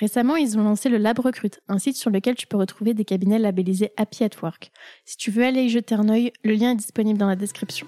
Récemment, 0.00 0.36
ils 0.36 0.58
ont 0.58 0.62
lancé 0.62 0.88
le 0.88 0.98
Lab 0.98 1.18
Recrute, 1.18 1.60
un 1.68 1.78
site 1.78 1.96
sur 1.96 2.10
lequel 2.10 2.34
tu 2.34 2.46
peux 2.46 2.56
retrouver 2.56 2.94
des 2.94 3.04
cabinets 3.04 3.38
labellisés 3.38 3.92
Happy 3.96 4.24
at 4.24 4.30
Work. 4.42 4.70
Si 5.04 5.16
tu 5.16 5.30
veux 5.30 5.44
aller 5.44 5.62
y 5.62 5.68
jeter 5.68 5.94
un 5.94 6.08
œil, 6.08 6.32
le 6.42 6.54
lien 6.54 6.72
est 6.72 6.76
disponible 6.76 7.18
dans 7.18 7.28
la 7.28 7.36
description. 7.36 7.86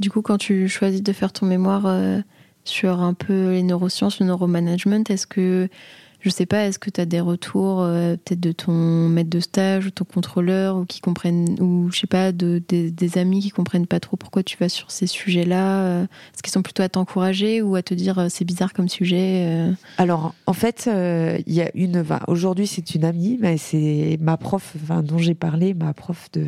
Du 0.00 0.10
coup, 0.10 0.22
quand 0.22 0.38
tu 0.38 0.68
choisis 0.68 1.02
de 1.02 1.12
faire 1.12 1.32
ton 1.32 1.46
mémoire, 1.46 1.86
euh, 1.86 2.20
sur 2.64 3.00
un 3.00 3.14
peu 3.14 3.52
les 3.52 3.62
neurosciences, 3.62 4.20
le 4.20 4.26
neuromanagement. 4.26 5.04
Est-ce 5.08 5.26
que, 5.26 5.68
je 6.24 6.30
sais 6.30 6.46
pas, 6.46 6.64
est-ce 6.64 6.78
que 6.78 6.88
tu 6.88 7.00
as 7.02 7.04
des 7.04 7.20
retours 7.20 7.82
euh, 7.82 8.16
peut-être 8.16 8.40
de 8.40 8.52
ton 8.52 8.72
maître 9.10 9.28
de 9.28 9.40
stage 9.40 9.86
ou 9.86 9.90
ton 9.90 10.06
contrôleur 10.06 10.78
ou 10.78 10.86
qui 10.86 11.02
comprennent, 11.02 11.60
ou 11.60 11.90
je 11.92 12.00
sais 12.00 12.06
pas, 12.06 12.32
de, 12.32 12.62
des, 12.66 13.18
amis 13.18 13.40
qui 13.40 13.50
comprennent 13.50 13.86
pas 13.86 14.00
trop 14.00 14.16
pourquoi 14.16 14.42
tu 14.42 14.56
vas 14.56 14.70
sur 14.70 14.90
ces 14.90 15.06
sujets-là 15.06 15.82
euh, 15.82 16.04
Est-ce 16.04 16.42
qu'ils 16.42 16.52
sont 16.52 16.62
plutôt 16.62 16.82
à 16.82 16.88
t'encourager 16.88 17.60
ou 17.60 17.76
à 17.76 17.82
te 17.82 17.92
dire 17.92 18.18
euh, 18.18 18.26
c'est 18.30 18.46
bizarre 18.46 18.72
comme 18.72 18.88
sujet 18.88 19.70
Alors, 19.98 20.34
en 20.46 20.54
fait, 20.54 20.88
il 20.88 21.52
y 21.52 21.60
a 21.60 21.70
une. 21.74 22.02
Aujourd'hui, 22.26 22.66
c'est 22.66 22.94
une 22.94 23.04
amie, 23.04 23.38
mais 23.40 23.58
c'est 23.58 24.18
ma 24.20 24.38
prof 24.38 24.76
dont 25.02 25.18
j'ai 25.18 25.34
parlé, 25.34 25.74
ma 25.74 25.92
prof 25.92 26.30
de, 26.32 26.46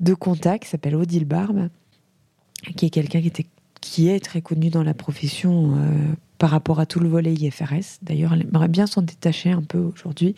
de 0.00 0.14
contact, 0.14 0.64
qui 0.64 0.68
s'appelle 0.68 0.94
Odile 0.94 1.24
Barbe, 1.24 1.68
qui 2.76 2.86
est 2.86 2.90
quelqu'un 2.90 3.22
qui 3.22 3.28
était 3.28 3.46
qui 3.82 4.08
est 4.08 4.24
très 4.24 4.40
connue 4.40 4.70
dans 4.70 4.82
la 4.82 4.94
profession 4.94 5.74
euh, 5.74 6.14
par 6.38 6.48
rapport 6.48 6.80
à 6.80 6.86
tout 6.86 7.00
le 7.00 7.08
volet 7.08 7.34
IFRS. 7.34 7.98
D'ailleurs, 8.00 8.32
elle 8.32 8.42
aimerait 8.42 8.68
bien 8.68 8.86
s'en 8.86 9.02
détacher 9.02 9.50
un 9.50 9.60
peu 9.60 9.78
aujourd'hui. 9.78 10.34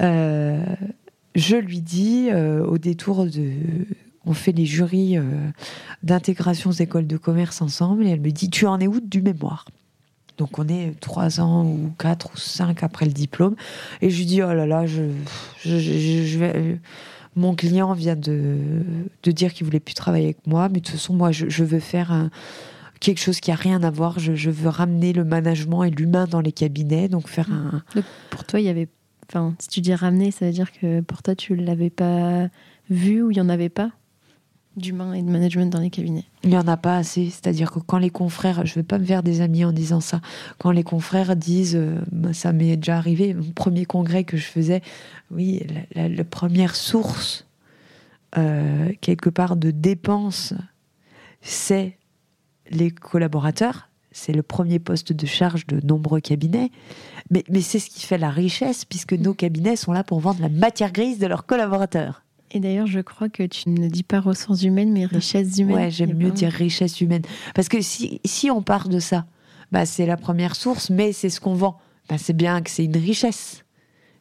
Euh, 0.00 0.64
je 1.34 1.56
lui 1.56 1.80
dis, 1.80 2.28
euh, 2.30 2.64
au 2.64 2.78
détour 2.78 3.26
de... 3.26 3.52
On 4.24 4.34
fait 4.34 4.52
les 4.52 4.66
jurys 4.66 5.16
d'intégration 6.02 6.70
aux 6.70 6.74
écoles 6.74 7.06
de 7.06 7.16
commerce 7.16 7.62
ensemble, 7.62 8.06
et 8.06 8.10
elle 8.10 8.20
me 8.20 8.30
dit, 8.30 8.50
tu 8.50 8.66
en 8.66 8.78
es 8.78 8.86
où 8.86 9.00
du 9.00 9.22
mémoire? 9.22 9.64
Donc 10.36 10.58
on 10.58 10.68
est 10.68 10.98
trois 11.00 11.40
ans 11.40 11.64
ou 11.64 11.90
quatre 11.98 12.30
ou 12.34 12.36
cinq 12.36 12.82
après 12.82 13.06
le 13.06 13.12
diplôme. 13.12 13.56
Et 14.02 14.10
je 14.10 14.18
lui 14.18 14.26
dis, 14.26 14.42
oh 14.42 14.52
là 14.52 14.66
là, 14.66 14.84
je, 14.86 15.08
mon 17.36 17.54
client 17.54 17.92
vient 17.92 18.16
de, 18.16 18.58
de 19.22 19.30
dire 19.30 19.52
qu'il 19.52 19.64
voulait 19.64 19.80
plus 19.80 19.94
travailler 19.94 20.24
avec 20.26 20.46
moi, 20.46 20.68
mais 20.68 20.80
de 20.80 20.84
toute 20.84 20.96
façon, 20.96 21.14
moi, 21.14 21.30
je, 21.30 21.64
veux 21.64 21.80
faire 21.80 22.28
quelque 23.00 23.20
chose 23.20 23.40
qui 23.40 23.50
a 23.50 23.54
rien 23.54 23.82
à 23.82 23.90
voir. 23.90 24.18
Je, 24.18 24.50
veux 24.50 24.68
ramener 24.68 25.12
le 25.12 25.24
management 25.24 25.84
et 25.84 25.90
l'humain 25.90 26.26
dans 26.26 26.40
les 26.40 26.52
cabinets, 26.52 27.08
donc 27.08 27.28
faire 27.28 27.50
un. 27.50 27.82
pour 28.30 28.44
toi, 28.44 28.60
il 28.60 28.66
y 28.66 28.68
avait. 28.68 28.88
Enfin, 29.28 29.54
si 29.58 29.68
tu 29.68 29.80
dis 29.80 29.94
ramener, 29.94 30.30
ça 30.30 30.46
veut 30.46 30.52
dire 30.52 30.72
que 30.72 31.00
pour 31.00 31.22
toi, 31.22 31.34
tu 31.34 31.54
l'avais 31.54 31.90
pas 31.90 32.48
vu 32.88 33.22
ou 33.22 33.30
il 33.30 33.36
y 33.36 33.40
en 33.40 33.48
avait 33.48 33.68
pas 33.68 33.92
d'humain 34.76 35.12
et 35.14 35.22
de 35.22 35.30
management 35.30 35.70
dans 35.70 35.80
les 35.80 35.90
cabinets? 35.90 36.24
Il 36.42 36.50
n'y 36.50 36.56
en 36.56 36.66
a 36.68 36.76
pas 36.76 36.96
assez. 36.96 37.30
C'est-à-dire 37.30 37.70
que 37.70 37.78
quand 37.78 37.98
les 37.98 38.10
confrères, 38.10 38.66
je 38.66 38.72
ne 38.72 38.74
vais 38.76 38.82
pas 38.82 38.98
me 38.98 39.04
faire 39.04 39.22
des 39.22 39.40
amis 39.40 39.64
en 39.64 39.72
disant 39.72 40.00
ça, 40.00 40.20
quand 40.58 40.70
les 40.70 40.82
confrères 40.82 41.36
disent, 41.36 41.76
euh, 41.76 42.00
ça 42.32 42.52
m'est 42.52 42.76
déjà 42.76 42.96
arrivé, 42.96 43.34
mon 43.34 43.50
premier 43.52 43.84
congrès 43.84 44.24
que 44.24 44.36
je 44.36 44.46
faisais, 44.46 44.82
oui, 45.30 45.62
la, 45.94 46.24
première 46.24 46.76
source, 46.76 47.46
euh, 48.38 48.92
quelque 49.00 49.30
part, 49.30 49.56
de 49.56 49.70
dépenses, 49.70 50.54
c'est 51.42 51.96
les 52.70 52.90
collaborateurs. 52.90 53.88
C'est 54.12 54.32
le 54.32 54.42
premier 54.42 54.78
poste 54.78 55.12
de 55.12 55.26
charge 55.26 55.66
de 55.66 55.84
nombreux 55.86 56.20
cabinets. 56.20 56.70
Mais, 57.30 57.44
mais 57.48 57.60
c'est 57.60 57.78
ce 57.78 57.90
qui 57.90 58.04
fait 58.04 58.18
la 58.18 58.30
richesse, 58.30 58.84
puisque 58.84 59.12
nos 59.12 59.34
cabinets 59.34 59.76
sont 59.76 59.92
là 59.92 60.02
pour 60.02 60.20
vendre 60.20 60.40
la 60.40 60.48
matière 60.48 60.92
grise 60.92 61.18
de 61.18 61.26
leurs 61.26 61.46
collaborateurs. 61.46 62.24
Et 62.52 62.58
d'ailleurs, 62.58 62.88
je 62.88 63.00
crois 63.00 63.28
que 63.28 63.44
tu 63.44 63.68
ne 63.68 63.88
dis 63.88 64.02
pas 64.02 64.18
ressources 64.18 64.62
humaines, 64.62 64.92
mais 64.92 65.06
richesses 65.06 65.58
humaines. 65.58 65.76
Ouais, 65.76 65.90
j'aime 65.90 66.14
mieux 66.14 66.32
dire 66.32 66.50
richesse 66.50 67.00
humaine. 67.00 67.22
Parce 67.54 67.68
que 67.68 67.80
si, 67.80 68.20
si 68.24 68.50
on 68.50 68.62
part 68.62 68.88
de 68.88 68.98
ça, 68.98 69.26
bah, 69.70 69.86
c'est 69.86 70.06
la 70.06 70.16
première 70.16 70.56
source, 70.56 70.90
mais 70.90 71.12
c'est 71.12 71.30
ce 71.30 71.40
qu'on 71.40 71.54
vend. 71.54 71.78
Bah, 72.08 72.18
c'est 72.18 72.32
bien 72.32 72.60
que 72.62 72.70
c'est 72.70 72.84
une 72.84 72.96
richesse 72.96 73.64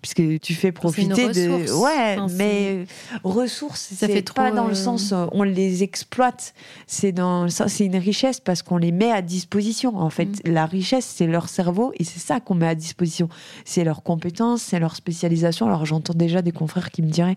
puisque 0.02 0.40
tu 0.40 0.54
fais 0.54 0.72
profiter 0.72 1.28
de 1.28 1.72
ouais 1.74 2.18
mais 2.36 2.86
ressources 3.24 3.94
ça 3.96 4.08
fait 4.08 4.34
pas 4.34 4.52
dans 4.52 4.66
le 4.66 4.72
euh, 4.72 4.76
sens 4.76 5.14
on 5.32 5.44
les 5.44 5.84
exploite. 5.84 6.54
C'est 6.88 7.12
dans 7.12 7.50
ça 7.50 7.68
c'est 7.68 7.86
une 7.86 7.98
richesse 7.98 8.40
parce 8.40 8.62
qu'on 8.62 8.78
les 8.78 8.92
met 8.92 9.12
à 9.12 9.22
disposition. 9.22 9.98
En 9.98 10.10
fait 10.10 10.46
mm. 10.46 10.52
la 10.52 10.66
richesse 10.66 11.06
c'est 11.06 11.28
leur 11.28 11.50
cerveau 11.50 11.92
et 11.98 12.06
c'est 12.06 12.20
ça 12.20 12.40
qu'on 12.40 12.56
met 12.56 12.68
à 12.68 12.76
disposition. 12.76 13.28
C'est 13.66 13.84
leurs 13.84 14.04
compétences 14.04 14.62
c'est 14.62 14.80
leur 14.80 14.96
spécialisation 14.96 15.68
alors 15.68 15.86
j'entends 15.86 16.14
déjà 16.14 16.42
des 16.42 16.54
confrères 16.54 16.92
qui 16.92 17.02
me 17.02 17.10
diraient 17.10 17.36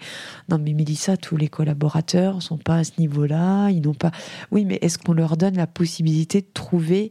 non 0.49 0.59
mais 0.59 0.73
Mélissa 0.73 1.17
tous 1.17 1.37
les 1.37 1.49
collaborateurs 1.49 2.43
sont 2.43 2.59
pas 2.59 2.77
à 2.77 2.85
ce 2.85 2.93
niveau-là. 2.99 3.71
Ils 3.71 3.83
n'ont 3.83 3.95
pas 3.95 4.13
oui 4.53 4.65
mais 4.65 4.79
est-ce 4.83 4.99
qu'on 4.99 5.15
leur 5.15 5.37
donne 5.37 5.57
la 5.57 5.67
possibilité 5.67 6.43
de 6.43 6.49
trouver 6.55 7.11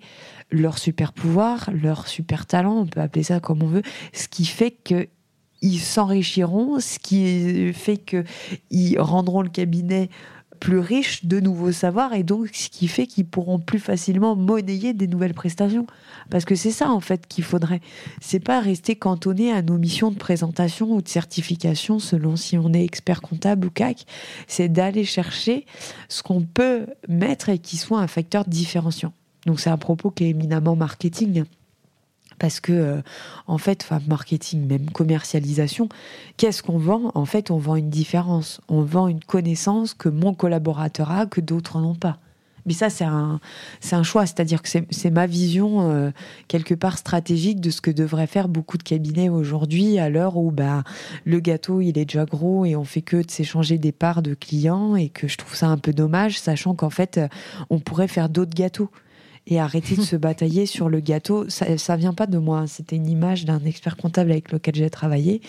leur 0.49 0.77
super 0.77 1.11
pouvoir 1.11 1.69
leur 1.73 2.07
super 2.07 2.45
talent? 2.45 2.77
On 2.77 2.85
peut 2.85 3.01
appeler 3.01 3.23
ça 3.23 3.41
comme 3.41 3.63
on 3.63 3.67
veut. 3.67 3.83
Ce 4.13 4.29
qui 4.29 4.45
fait 4.45 4.71
que 4.71 5.07
ils 5.61 5.79
s'enrichiront, 5.79 6.79
ce 6.79 6.99
qui 6.99 7.71
fait 7.73 7.97
qu'ils 7.97 8.99
rendront 8.99 9.41
le 9.41 9.49
cabinet 9.49 10.09
plus 10.61 10.79
riche 10.79 11.25
de 11.25 11.39
nouveaux 11.39 11.71
savoirs 11.71 12.13
et 12.13 12.21
donc 12.21 12.49
ce 12.53 12.69
qui 12.69 12.87
fait 12.87 13.07
qu'ils 13.07 13.25
pourront 13.25 13.59
plus 13.59 13.79
facilement 13.79 14.35
monnayer 14.35 14.93
des 14.93 15.07
nouvelles 15.07 15.33
prestations. 15.33 15.87
Parce 16.29 16.45
que 16.45 16.53
c'est 16.53 16.71
ça 16.71 16.91
en 16.91 16.99
fait 16.99 17.27
qu'il 17.27 17.43
faudrait. 17.43 17.81
C'est 18.21 18.39
pas 18.39 18.61
rester 18.61 18.95
cantonné 18.95 19.51
à 19.51 19.63
nos 19.63 19.79
missions 19.79 20.11
de 20.11 20.17
présentation 20.17 20.91
ou 20.91 21.01
de 21.01 21.09
certification 21.09 21.97
selon 21.97 22.35
si 22.35 22.57
on 22.59 22.73
est 22.73 22.85
expert 22.85 23.21
comptable 23.21 23.67
ou 23.67 23.69
CAC. 23.71 24.05
C'est 24.47 24.69
d'aller 24.69 25.03
chercher 25.03 25.65
ce 26.09 26.21
qu'on 26.21 26.43
peut 26.43 26.85
mettre 27.09 27.49
et 27.49 27.57
qui 27.57 27.75
soit 27.77 27.99
un 27.99 28.07
facteur 28.07 28.45
différenciant. 28.45 29.13
Donc 29.47 29.59
c'est 29.59 29.71
un 29.71 29.77
propos 29.77 30.11
qui 30.11 30.25
est 30.25 30.29
éminemment 30.29 30.75
marketing 30.75 31.43
parce 32.41 32.59
que 32.59 32.73
euh, 32.73 33.01
en 33.45 33.59
fait, 33.59 33.87
marketing, 34.07 34.65
même 34.65 34.89
commercialisation, 34.89 35.89
qu'est-ce 36.37 36.63
qu'on 36.63 36.79
vend? 36.79 37.11
En 37.13 37.25
fait, 37.25 37.51
on 37.51 37.59
vend 37.59 37.75
une 37.75 37.91
différence, 37.91 38.61
on 38.67 38.81
vend 38.81 39.07
une 39.07 39.23
connaissance 39.23 39.93
que 39.93 40.09
mon 40.09 40.33
collaborateur 40.33 41.11
a 41.11 41.27
que 41.27 41.39
d'autres 41.39 41.79
n'ont 41.79 41.93
pas. 41.93 42.17
Mais 42.65 42.73
ça, 42.73 42.89
c'est 42.89 43.05
un, 43.05 43.39
c'est 43.79 43.95
un 43.95 44.01
choix, 44.01 44.25
c'est-à-dire 44.25 44.63
que 44.63 44.69
c'est 44.69 45.11
ma 45.11 45.27
vision 45.27 45.91
euh, 45.91 46.09
quelque 46.47 46.73
part 46.73 46.97
stratégique 46.97 47.61
de 47.61 47.69
ce 47.69 47.79
que 47.79 47.91
devraient 47.91 48.25
faire 48.25 48.47
beaucoup 48.47 48.79
de 48.79 48.83
cabinets 48.83 49.29
aujourd'hui, 49.29 49.99
à 49.99 50.09
l'heure 50.09 50.37
où 50.37 50.49
bah, 50.49 50.83
le 51.25 51.39
gâteau 51.39 51.79
il 51.79 51.99
est 51.99 52.05
déjà 52.05 52.25
gros 52.25 52.65
et 52.65 52.75
on 52.75 52.85
fait 52.85 53.03
que 53.03 53.17
de 53.17 53.29
s'échanger 53.29 53.77
des 53.77 53.91
parts 53.91 54.23
de 54.23 54.33
clients 54.33 54.95
et 54.95 55.09
que 55.09 55.27
je 55.27 55.37
trouve 55.37 55.55
ça 55.55 55.67
un 55.67 55.77
peu 55.77 55.93
dommage, 55.93 56.39
sachant 56.39 56.73
qu'en 56.73 56.89
fait, 56.89 57.19
on 57.69 57.79
pourrait 57.79 58.07
faire 58.07 58.29
d'autres 58.29 58.55
gâteaux 58.55 58.89
et 59.47 59.59
arrêter 59.59 59.95
de 59.95 60.01
se 60.01 60.15
batailler 60.17 60.65
sur 60.65 60.89
le 60.89 60.99
gâteau. 60.99 61.49
Ça, 61.49 61.77
ça 61.77 61.95
vient 61.95 62.13
pas 62.13 62.27
de 62.27 62.37
moi. 62.37 62.67
C'était 62.67 62.95
une 62.95 63.07
image 63.07 63.45
d'un 63.45 63.63
expert 63.65 63.97
comptable 63.97 64.31
avec 64.31 64.51
lequel 64.51 64.75
j'ai 64.75 64.89
travaillé. 64.89 65.41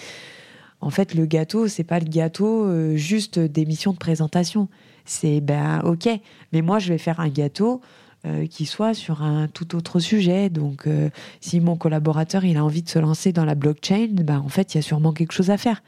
En 0.81 0.91
fait, 0.91 1.15
le 1.15 1.27
gâteau, 1.27 1.69
c'est 1.69 1.85
pas 1.85 2.01
le 2.01 2.09
gâteau 2.09 2.67
euh, 2.67 2.97
juste 2.97 3.39
des 3.39 3.65
missions 3.65 3.93
de 3.93 3.99
présentation. 3.99 4.69
C'est 5.05 5.41
ben 5.41 5.81
ok, 5.85 6.09
mais 6.53 6.63
moi 6.63 6.79
je 6.79 6.89
vais 6.89 6.99
faire 6.99 7.21
un 7.21 7.29
gâteau 7.29 7.81
euh, 8.27 8.47
qui 8.47 8.67
soit 8.67 8.93
sur 8.93 9.23
un 9.23 9.47
tout 9.47 9.77
autre 9.77 10.01
sujet. 10.01 10.51
Donc, 10.51 10.87
euh, 10.87 11.09
si 11.41 11.61
mon 11.61 11.77
collaborateur 11.77 12.45
il 12.45 12.57
a 12.57 12.65
envie 12.65 12.83
de 12.83 12.89
se 12.89 12.99
lancer 12.99 13.33
dans 13.33 13.45
la 13.45 13.55
blockchain, 13.55 14.09
ben 14.13 14.39
en 14.39 14.49
fait 14.49 14.75
il 14.75 14.79
y 14.79 14.81
a 14.81 14.83
sûrement 14.83 15.13
quelque 15.13 15.33
chose 15.33 15.51
à 15.51 15.57
faire. 15.57 15.83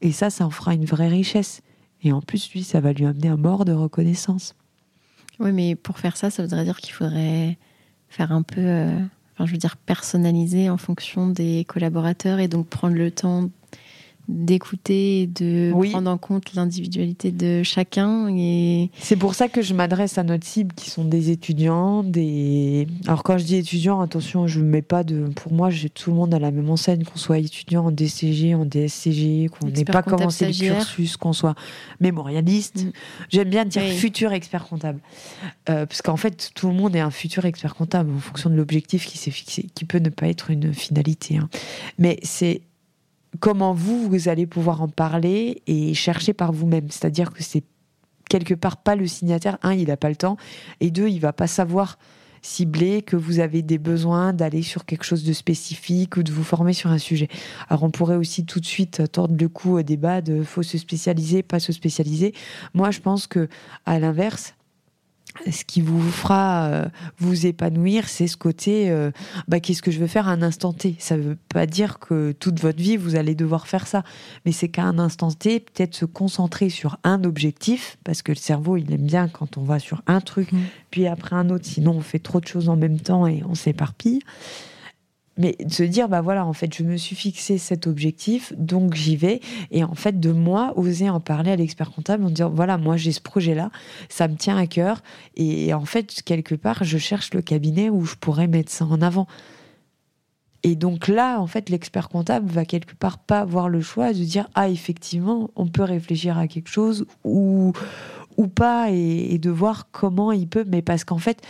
Et 0.00 0.12
ça, 0.12 0.30
ça 0.30 0.46
en 0.46 0.50
fera 0.50 0.74
une 0.74 0.84
vraie 0.84 1.08
richesse. 1.08 1.62
Et 2.02 2.12
en 2.12 2.20
plus, 2.20 2.52
lui, 2.52 2.62
ça 2.62 2.80
va 2.80 2.92
lui 2.92 3.06
amener 3.06 3.28
un 3.28 3.36
mort 3.36 3.64
de 3.64 3.72
reconnaissance. 3.72 4.54
Oui, 5.38 5.52
mais 5.52 5.74
pour 5.74 5.98
faire 5.98 6.16
ça, 6.16 6.30
ça 6.30 6.42
voudrait 6.42 6.64
dire 6.64 6.78
qu'il 6.78 6.94
faudrait 6.94 7.58
faire 8.08 8.32
un 8.32 8.42
peu. 8.42 8.60
Euh, 8.60 8.98
enfin, 9.34 9.46
je 9.46 9.52
veux 9.52 9.58
dire, 9.58 9.76
personnalisé 9.76 10.70
en 10.70 10.76
fonction 10.76 11.28
des 11.28 11.64
collaborateurs 11.64 12.38
et 12.38 12.48
donc 12.48 12.68
prendre 12.68 12.94
le 12.94 13.10
temps 13.10 13.50
d'écouter 14.28 15.28
de 15.28 15.72
prendre 15.90 16.10
en 16.10 16.18
compte 16.18 16.54
l'individualité 16.54 17.30
de 17.30 17.62
chacun 17.62 18.28
et 18.28 18.90
c'est 18.98 19.14
pour 19.14 19.34
ça 19.34 19.48
que 19.48 19.62
je 19.62 19.72
m'adresse 19.72 20.18
à 20.18 20.24
notre 20.24 20.44
cible 20.44 20.74
qui 20.74 20.90
sont 20.90 21.04
des 21.04 21.30
étudiants 21.30 22.02
des 22.02 22.88
alors 23.06 23.22
quand 23.22 23.38
je 23.38 23.44
dis 23.44 23.56
étudiants 23.56 24.00
attention 24.00 24.48
je 24.48 24.58
ne 24.58 24.64
mets 24.64 24.82
pas 24.82 25.04
de 25.04 25.28
pour 25.36 25.52
moi 25.52 25.70
j'ai 25.70 25.90
tout 25.90 26.10
le 26.10 26.16
monde 26.16 26.34
à 26.34 26.40
la 26.40 26.50
même 26.50 26.68
enseigne 26.68 27.04
qu'on 27.04 27.18
soit 27.18 27.38
étudiant 27.38 27.86
en 27.86 27.92
DCG 27.92 28.56
en 28.56 28.64
DSCG 28.64 29.48
qu'on 29.48 29.68
n'ait 29.68 29.84
pas 29.84 30.02
commencé 30.02 30.46
le 30.46 30.52
cursus 30.52 31.16
qu'on 31.16 31.32
soit 31.32 31.54
mémorialiste. 32.00 32.84
Mm. 32.84 32.90
j'aime 33.28 33.48
bien 33.48 33.64
dire 33.64 33.82
futur 33.82 34.32
expert 34.32 34.66
comptable. 34.66 34.98
Euh, 35.68 35.86
parce 35.86 36.02
qu'en 36.02 36.16
fait 36.16 36.50
tout 36.54 36.66
le 36.66 36.74
monde 36.74 36.96
est 36.96 37.00
un 37.00 37.12
futur 37.12 37.44
expert 37.44 37.76
comptable 37.76 38.10
en 38.12 38.18
fonction 38.18 38.50
de 38.50 38.56
l'objectif 38.56 39.06
qui 39.06 39.18
s'est 39.18 39.30
fixé 39.30 39.66
qui 39.74 39.84
peut 39.84 39.98
ne 39.98 40.08
pas 40.08 40.26
être 40.26 40.50
une 40.50 40.74
finalité 40.74 41.36
hein. 41.36 41.48
mais 41.98 42.18
c'est 42.22 42.62
comment 43.36 43.72
vous, 43.72 44.08
vous 44.08 44.28
allez 44.28 44.46
pouvoir 44.46 44.82
en 44.82 44.88
parler 44.88 45.62
et 45.66 45.94
chercher 45.94 46.32
par 46.32 46.52
vous-même. 46.52 46.90
C'est-à-dire 46.90 47.32
que 47.32 47.42
c'est 47.42 47.64
quelque 48.28 48.54
part 48.54 48.78
pas 48.78 48.96
le 48.96 49.06
signataire, 49.06 49.58
un, 49.62 49.72
il 49.72 49.88
n'a 49.88 49.96
pas 49.96 50.08
le 50.08 50.16
temps, 50.16 50.36
et 50.80 50.90
deux, 50.90 51.08
il 51.08 51.20
va 51.20 51.32
pas 51.32 51.46
savoir 51.46 51.98
cibler 52.42 53.02
que 53.02 53.16
vous 53.16 53.40
avez 53.40 53.62
des 53.62 53.78
besoins 53.78 54.32
d'aller 54.32 54.62
sur 54.62 54.84
quelque 54.84 55.04
chose 55.04 55.24
de 55.24 55.32
spécifique 55.32 56.16
ou 56.16 56.22
de 56.22 56.32
vous 56.32 56.44
former 56.44 56.72
sur 56.72 56.90
un 56.90 56.98
sujet. 56.98 57.28
Alors 57.68 57.82
on 57.82 57.90
pourrait 57.90 58.16
aussi 58.16 58.44
tout 58.46 58.60
de 58.60 58.66
suite 58.66 59.10
tordre 59.10 59.34
le 59.38 59.48
cou 59.48 59.78
au 59.78 59.82
débat 59.82 60.20
de 60.20 60.42
faut 60.42 60.62
se 60.62 60.78
spécialiser, 60.78 61.42
pas 61.42 61.58
se 61.58 61.72
spécialiser. 61.72 62.34
Moi 62.72 62.90
je 62.92 63.00
pense 63.00 63.26
que 63.26 63.48
à 63.84 63.98
l'inverse, 63.98 64.54
ce 65.50 65.64
qui 65.64 65.80
vous 65.80 66.02
fera 66.02 66.66
euh, 66.66 66.84
vous 67.18 67.46
épanouir, 67.46 68.08
c'est 68.08 68.26
ce 68.26 68.36
côté 68.36 68.90
euh, 68.90 69.10
bah, 69.48 69.60
qu'est-ce 69.60 69.82
que 69.82 69.90
je 69.90 69.98
veux 69.98 70.06
faire 70.06 70.28
à 70.28 70.32
un 70.32 70.42
instant 70.42 70.72
T? 70.72 70.96
Ça 70.98 71.16
ne 71.16 71.22
veut 71.22 71.38
pas 71.48 71.66
dire 71.66 71.98
que 71.98 72.32
toute 72.32 72.60
votre 72.60 72.78
vie, 72.78 72.96
vous 72.96 73.16
allez 73.16 73.34
devoir 73.34 73.66
faire 73.66 73.86
ça. 73.86 74.02
Mais 74.44 74.52
c'est 74.52 74.68
qu'à 74.68 74.84
un 74.84 74.98
instant 74.98 75.30
T, 75.30 75.60
peut-être 75.60 75.94
se 75.94 76.04
concentrer 76.04 76.68
sur 76.68 76.98
un 77.04 77.24
objectif, 77.24 77.98
parce 78.04 78.22
que 78.22 78.32
le 78.32 78.36
cerveau, 78.36 78.76
il 78.76 78.92
aime 78.92 79.06
bien 79.06 79.28
quand 79.28 79.56
on 79.56 79.62
va 79.62 79.78
sur 79.78 80.02
un 80.06 80.20
truc, 80.20 80.52
mmh. 80.52 80.58
puis 80.90 81.06
après 81.06 81.36
un 81.36 81.50
autre, 81.50 81.66
sinon 81.66 81.92
on 81.92 82.00
fait 82.00 82.18
trop 82.18 82.40
de 82.40 82.46
choses 82.46 82.68
en 82.68 82.76
même 82.76 83.00
temps 83.00 83.26
et 83.26 83.42
on 83.48 83.54
s'éparpille 83.54 84.20
mais 85.36 85.56
de 85.62 85.72
se 85.72 85.82
dire 85.82 86.08
bah 86.08 86.20
voilà 86.20 86.46
en 86.46 86.52
fait 86.52 86.74
je 86.74 86.82
me 86.82 86.96
suis 86.96 87.16
fixé 87.16 87.58
cet 87.58 87.86
objectif 87.86 88.52
donc 88.56 88.94
j'y 88.94 89.16
vais. 89.16 89.40
Et 89.70 89.84
en 89.84 89.94
fait 89.94 90.18
de 90.18 90.32
moi 90.32 90.72
oser 90.76 91.10
en 91.10 91.20
parler 91.20 91.50
à 91.50 91.56
l'expert 91.56 91.90
comptable 91.90 92.24
en 92.24 92.30
disant 92.30 92.50
voilà 92.50 92.78
moi 92.78 92.96
j'ai 92.96 93.12
ce 93.12 93.20
projet 93.20 93.54
là 93.54 93.70
ça 94.08 94.28
me 94.28 94.36
tient 94.36 94.56
à 94.56 94.66
cœur. 94.66 95.02
Et 95.36 95.72
en 95.74 95.84
fait 95.84 96.22
quelque 96.22 96.54
part 96.54 96.84
je 96.84 96.98
cherche 96.98 97.34
le 97.34 97.42
cabinet 97.42 97.90
où 97.90 98.04
je 98.04 98.14
pourrais 98.16 98.46
mettre 98.46 98.72
ça 98.72 98.86
en 98.86 99.02
avant. 99.02 99.26
Et 100.62 100.74
donc 100.74 101.08
là 101.08 101.38
en 101.40 101.46
fait 101.46 101.68
l'expert 101.68 102.08
comptable 102.08 102.50
va 102.50 102.64
quelque 102.64 102.94
part 102.94 103.18
pas 103.18 103.40
avoir 103.40 103.68
le 103.68 103.80
choix 103.80 104.12
de 104.12 104.24
dire 104.24 104.48
ah 104.54 104.68
effectivement 104.68 105.50
on 105.54 105.66
peut 105.66 105.84
réfléchir 105.84 106.38
à 106.38 106.48
quelque 106.48 106.70
chose 106.70 107.06
ou 107.24 107.72
ou 108.36 108.48
pas 108.48 108.90
et 108.90 109.38
de 109.38 109.50
voir 109.50 109.90
comment 109.90 110.32
il 110.32 110.48
peut. 110.48 110.64
Mais 110.66 110.82
parce 110.82 111.04
qu'en 111.04 111.18
fait 111.18 111.42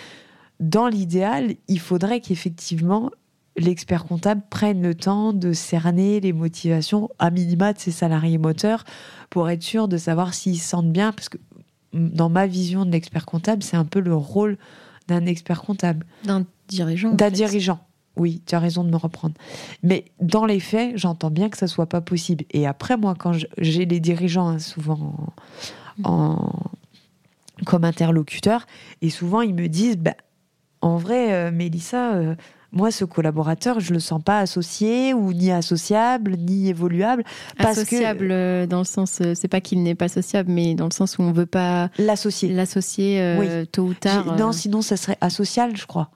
dans 0.61 0.89
l'idéal, 0.89 1.55
il 1.69 1.81
faudrait 1.81 2.21
qu'effectivement 2.21 3.11
l'expert 3.57 4.05
comptable 4.05 4.43
prenne 4.49 4.83
le 4.83 4.95
temps 4.95 5.33
de 5.33 5.53
cerner 5.53 6.21
les 6.21 6.33
motivations 6.33 7.09
à 7.19 7.31
minima 7.31 7.73
de 7.73 7.79
ses 7.79 7.91
salariés 7.91 8.39
moteurs 8.39 8.85
pour 9.31 9.49
être 9.49 9.63
sûr 9.63 9.89
de 9.89 9.97
savoir 9.97 10.35
s'ils 10.35 10.59
se 10.59 10.69
sentent 10.69 10.93
bien. 10.93 11.13
Parce 11.13 11.29
que 11.29 11.39
dans 11.93 12.29
ma 12.29 12.47
vision 12.47 12.85
de 12.85 12.91
l'expert 12.91 13.27
comptable, 13.27 13.63
c'est 13.63 13.77
un 13.77 13.85
peu 13.85 14.01
le 14.01 14.15
rôle 14.15 14.59
d'un 15.09 15.27
expert 15.27 15.63
comptable. 15.63 16.07
D'un 16.25 16.45
dirigeant. 16.69 17.13
D'un 17.13 17.31
dirigeant. 17.31 17.81
Oui, 18.17 18.43
tu 18.47 18.55
as 18.55 18.59
raison 18.59 18.83
de 18.83 18.91
me 18.91 18.97
reprendre. 18.97 19.35
Mais 19.83 20.07
dans 20.21 20.47
les 20.47 20.61
faits, 20.61 20.97
j'entends 20.97 21.31
bien 21.31 21.51
que 21.51 21.59
ça 21.59 21.67
soit 21.67 21.87
pas 21.87 22.01
possible. 22.01 22.45
Et 22.51 22.67
après, 22.67 22.97
moi, 22.97 23.15
quand 23.19 23.33
j'ai 23.59 23.85
les 23.85 24.01
dirigeants 24.01 24.49
hein, 24.49 24.59
souvent 24.59 25.35
en, 26.03 26.51
comme 27.67 27.85
interlocuteur, 27.85 28.67
et 29.03 29.11
souvent 29.11 29.43
ils 29.43 29.55
me 29.55 29.69
disent, 29.69 29.99
bah, 29.99 30.17
en 30.81 30.97
vrai, 30.97 31.33
euh, 31.33 31.51
Mélissa, 31.51 32.15
euh, 32.15 32.35
moi, 32.73 32.91
ce 32.91 33.05
collaborateur, 33.05 33.81
je 33.81 33.93
le 33.93 34.01
sens 34.01 34.23
pas 34.23 34.41
associé 34.41 35.15
ou 35.15 35.33
ni 35.33 35.51
associable 35.51 36.37
ni 36.37 36.69
évoluable. 36.69 37.25
Parce 37.57 37.79
associable 37.79 38.29
euh, 38.31 38.67
dans 38.67 38.79
le 38.79 38.85
sens, 38.85 39.21
euh, 39.21 39.33
c'est 39.35 39.49
pas 39.49 39.61
qu'il 39.61 39.83
n'est 39.83 39.95
pas 39.95 40.09
sociable, 40.09 40.51
mais 40.51 40.75
dans 40.75 40.87
le 40.87 40.93
sens 40.93 41.19
où 41.19 41.23
on 41.23 41.33
veut 41.33 41.47
pas 41.47 41.91
l'associer, 41.99 42.49
l'associer 42.49 43.21
euh, 43.21 43.65
tôt 43.65 43.85
ou 43.85 43.95
tard. 43.95 44.37
Non, 44.37 44.53
sinon 44.53 44.83
ça 44.83 44.97
serait 44.97 45.19
asocial, 45.21 45.77
je 45.77 45.87
crois. 45.87 46.11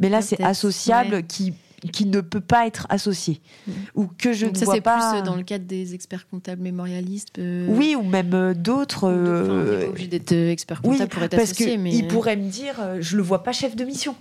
Mais 0.00 0.08
là, 0.08 0.22
c'est 0.22 0.42
associable 0.42 1.24
qui 1.24 1.54
qui 1.92 2.06
ne 2.06 2.22
peut 2.22 2.40
pas 2.40 2.66
être 2.66 2.86
associé 2.88 3.42
mm. 3.66 3.72
ou 3.94 4.06
que 4.06 4.32
je 4.32 4.46
ne 4.46 4.54
ça, 4.54 4.64
vois 4.64 4.80
pas. 4.80 5.10
C'est 5.10 5.18
plus 5.18 5.26
dans 5.26 5.36
le 5.36 5.42
cadre 5.42 5.66
des 5.66 5.92
experts 5.92 6.26
comptables 6.26 6.62
mémorialistes. 6.62 7.38
Oui, 7.38 7.94
ou 7.94 8.02
même 8.02 8.54
d'autres. 8.54 9.04
Euh... 9.06 9.82
pas 9.82 9.88
obligé 9.90 10.08
d'être 10.08 10.32
expert 10.32 10.80
comptable 10.80 11.10
pour 11.10 11.22
être 11.22 11.34
associé, 11.34 11.76
que 11.76 11.80
mais 11.80 11.94
il 11.94 12.08
pourrait 12.08 12.36
me 12.36 12.48
dire, 12.48 12.76
je 13.00 13.16
le 13.16 13.22
vois 13.22 13.42
pas 13.42 13.52
chef 13.52 13.76
de 13.76 13.84
mission 13.84 14.16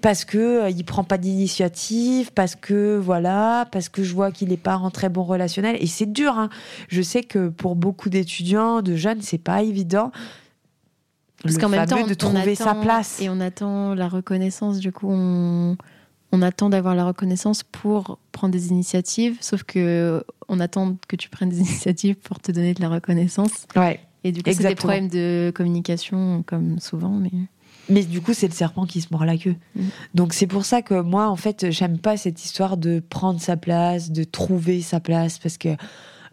parce 0.00 0.24
que 0.24 0.38
euh, 0.38 0.70
il 0.70 0.84
prend 0.84 1.04
pas 1.04 1.18
d'initiative, 1.18 2.32
parce 2.32 2.56
que 2.56 2.96
voilà, 2.98 3.66
parce 3.70 3.88
que 3.88 4.02
je 4.02 4.14
vois 4.14 4.30
qu'il 4.30 4.48
n'est 4.48 4.56
pas 4.56 4.76
en 4.76 4.90
très 4.90 5.08
bon 5.08 5.22
relationnel 5.22 5.76
et 5.80 5.86
c'est 5.86 6.10
dur. 6.10 6.38
Hein. 6.38 6.48
Je 6.88 7.02
sais 7.02 7.22
que 7.22 7.48
pour 7.48 7.76
beaucoup 7.76 8.08
d'étudiants, 8.08 8.82
de 8.82 8.96
jeunes, 8.96 9.22
c'est 9.22 9.38
pas 9.38 9.62
évident. 9.62 10.12
Parce 11.42 11.56
qu'en 11.56 11.70
même 11.70 11.86
temps, 11.86 12.06
de 12.06 12.14
trouver 12.14 12.54
sa 12.54 12.74
place 12.74 13.20
et 13.20 13.28
on 13.30 13.40
attend 13.40 13.94
la 13.94 14.08
reconnaissance. 14.08 14.78
Du 14.78 14.92
coup, 14.92 15.08
on, 15.10 15.76
on 16.32 16.42
attend 16.42 16.68
d'avoir 16.68 16.94
la 16.94 17.04
reconnaissance 17.04 17.62
pour 17.62 18.18
prendre 18.32 18.52
des 18.52 18.68
initiatives, 18.68 19.38
sauf 19.40 19.62
que 19.62 20.22
on 20.48 20.60
attend 20.60 20.96
que 21.08 21.16
tu 21.16 21.30
prennes 21.30 21.48
des 21.48 21.58
initiatives 21.60 22.16
pour 22.16 22.40
te 22.40 22.52
donner 22.52 22.74
de 22.74 22.82
la 22.82 22.88
reconnaissance. 22.88 23.66
Ouais. 23.74 24.00
Et 24.22 24.32
du 24.32 24.42
coup, 24.42 24.50
c'est 24.52 24.68
des 24.68 24.74
problèmes 24.74 25.08
de 25.08 25.50
communication, 25.54 26.42
comme 26.46 26.78
souvent, 26.78 27.10
mais. 27.10 27.30
Mais 27.90 28.04
du 28.04 28.20
coup, 28.20 28.32
c'est 28.34 28.48
le 28.48 28.54
serpent 28.54 28.86
qui 28.86 29.00
se 29.00 29.08
mord 29.10 29.24
la 29.24 29.36
queue. 29.36 29.56
Mm. 29.74 29.82
Donc 30.14 30.32
c'est 30.32 30.46
pour 30.46 30.64
ça 30.64 30.82
que 30.82 31.00
moi, 31.00 31.28
en 31.28 31.36
fait, 31.36 31.70
j'aime 31.70 31.98
pas 31.98 32.16
cette 32.16 32.44
histoire 32.44 32.76
de 32.76 33.00
prendre 33.00 33.40
sa 33.40 33.56
place, 33.56 34.10
de 34.10 34.24
trouver 34.24 34.80
sa 34.80 35.00
place, 35.00 35.38
parce 35.38 35.58
que 35.58 35.76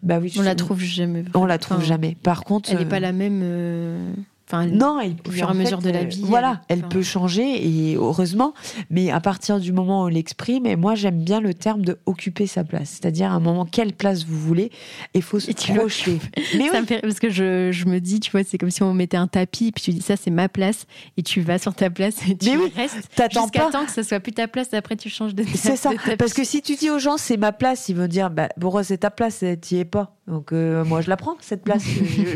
bah 0.02 0.18
oui, 0.20 0.32
on 0.38 0.42
la 0.42 0.54
trouve 0.54 0.80
jamais. 0.80 1.24
On 1.34 1.44
la 1.44 1.58
trouve 1.58 1.84
jamais. 1.84 2.16
Par 2.22 2.44
contre, 2.44 2.70
elle 2.70 2.78
n'est 2.78 2.84
pas 2.84 3.00
la 3.00 3.12
même. 3.12 3.40
Euh, 3.42 4.12
non, 4.52 5.00
elle, 5.00 5.14
au 5.26 5.30
fur 5.30 5.46
et 5.46 5.50
à 5.50 5.54
mesure 5.54 5.80
de 5.80 5.90
la 5.90 6.04
vie. 6.04 6.22
Voilà, 6.24 6.62
elle, 6.68 6.82
peut 6.82 7.02
changer 7.02 7.66
et 7.66 7.96
heureusement, 7.96 8.54
mais 8.90 9.10
à 9.10 9.20
partir 9.20 9.60
du 9.60 9.72
moment 9.72 10.02
où 10.02 10.06
on 10.06 10.08
l'exprime, 10.08 10.66
et 10.66 10.76
moi 10.76 10.94
j'aime 10.94 11.22
bien 11.22 11.40
le 11.40 11.54
terme 11.54 11.82
de 11.82 11.98
occuper 12.06 12.46
sa 12.46 12.64
place, 12.64 12.98
c'est-à-dire 13.00 13.30
à 13.30 13.34
un 13.34 13.40
moment 13.40 13.66
quelle 13.66 13.92
place 13.92 14.24
vous 14.24 14.38
voulez, 14.38 14.70
il 15.14 15.22
faut 15.22 15.40
se 15.40 15.50
projeter. 15.50 16.18
Mais 16.56 16.68
ça 16.68 16.80
me 16.80 16.86
fait 16.86 17.00
parce 17.00 17.20
que 17.20 17.30
je, 17.30 17.70
je, 17.72 17.86
me 17.86 18.00
dis, 18.00 18.20
tu 18.20 18.30
vois, 18.30 18.42
c'est 18.44 18.58
comme 18.58 18.70
si 18.70 18.82
on 18.82 18.94
mettait 18.94 19.16
un 19.16 19.26
tapis, 19.26 19.72
puis 19.72 19.82
tu 19.82 19.90
dis 19.92 20.00
ça 20.00 20.16
c'est 20.16 20.30
ma 20.30 20.48
place, 20.48 20.86
et 21.16 21.22
tu 21.22 21.40
vas 21.40 21.58
sur 21.58 21.74
ta 21.74 21.90
place 21.90 22.16
et 22.28 22.36
tu 22.36 22.56
mais 22.56 22.72
restes 22.74 23.08
jusqu'à 23.30 23.70
temps 23.70 23.84
que 23.84 23.90
ça 23.90 24.02
soit 24.02 24.20
plus 24.20 24.32
ta 24.32 24.48
place. 24.48 24.72
Après 24.72 24.96
tu 24.96 25.08
changes 25.08 25.34
de. 25.34 25.44
C'est 25.54 25.76
ça, 25.76 25.90
parce 26.18 26.32
que 26.32 26.44
si 26.44 26.62
tu 26.62 26.74
dis 26.74 26.90
aux 26.90 26.98
gens 26.98 27.16
c'est 27.16 27.36
ma 27.36 27.52
place, 27.52 27.88
ils 27.88 27.96
vont 27.96 28.06
dire 28.06 28.30
bah 28.30 28.48
bon 28.56 28.82
c'est 28.82 28.98
ta 28.98 29.10
place, 29.10 29.44
tu 29.62 29.74
y 29.74 29.78
es 29.78 29.84
pas. 29.84 30.17
Donc 30.28 30.52
euh, 30.52 30.84
moi 30.84 31.00
je 31.00 31.08
la 31.08 31.16
prends 31.16 31.36
cette 31.40 31.64
place, 31.64 31.84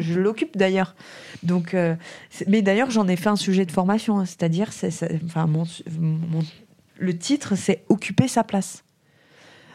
je, 0.01 0.19
l'occupe 0.19 0.57
d'ailleurs. 0.57 0.95
Donc, 1.43 1.75
euh, 1.75 1.95
mais 2.49 2.63
d'ailleurs 2.63 2.91
j'en 2.91 3.07
ai 3.07 3.17
fait 3.17 3.29
un 3.29 3.37
sujet 3.37 3.67
de 3.67 3.73
formation, 3.73 4.19
hein. 4.19 4.25
c'est-à-dire, 4.25 4.71
enfin 5.27 5.49
le 6.99 7.19
titre 7.19 7.55
c'est 7.55 7.85
occuper 7.89 8.29
sa 8.29 8.45
place. 8.45 8.85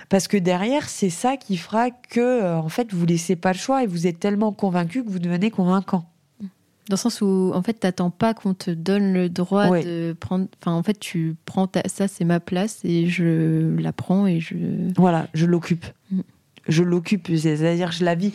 Parce 0.09 0.27
que 0.27 0.37
derrière, 0.37 0.87
c'est 0.87 1.09
ça 1.09 1.35
qui 1.35 1.57
fera 1.57 1.91
que, 1.91 2.19
euh, 2.19 2.57
en 2.57 2.69
fait, 2.69 2.93
vous 2.93 3.05
laissez 3.05 3.35
pas 3.35 3.51
le 3.51 3.57
choix 3.57 3.83
et 3.83 3.87
vous 3.87 4.07
êtes 4.07 4.19
tellement 4.19 4.53
convaincu 4.53 5.03
que 5.03 5.09
vous 5.09 5.19
devenez 5.19 5.51
convaincant. 5.51 6.05
Dans 6.39 6.93
le 6.93 6.97
sens 6.97 7.19
où, 7.19 7.51
en 7.53 7.61
fait, 7.61 7.73
t'attends 7.73 8.11
pas 8.11 8.33
qu'on 8.33 8.53
te 8.53 8.71
donne 8.71 9.11
le 9.11 9.27
droit 9.27 9.77
de 9.81 10.15
prendre. 10.17 10.47
Enfin, 10.61 10.71
en 10.71 10.83
fait, 10.83 10.97
tu 10.97 11.35
prends 11.43 11.69
ça, 11.87 12.07
c'est 12.07 12.23
ma 12.23 12.39
place 12.39 12.79
et 12.85 13.07
je 13.07 13.75
la 13.77 13.91
prends 13.91 14.25
et 14.25 14.39
je. 14.39 14.55
Voilà, 14.95 15.27
je 15.33 15.45
l'occupe. 15.45 15.85
Je 16.67 16.83
l'occupe, 16.83 17.29
c'est-à-dire 17.35 17.91
je 17.91 18.03
la 18.03 18.15
vis. 18.15 18.33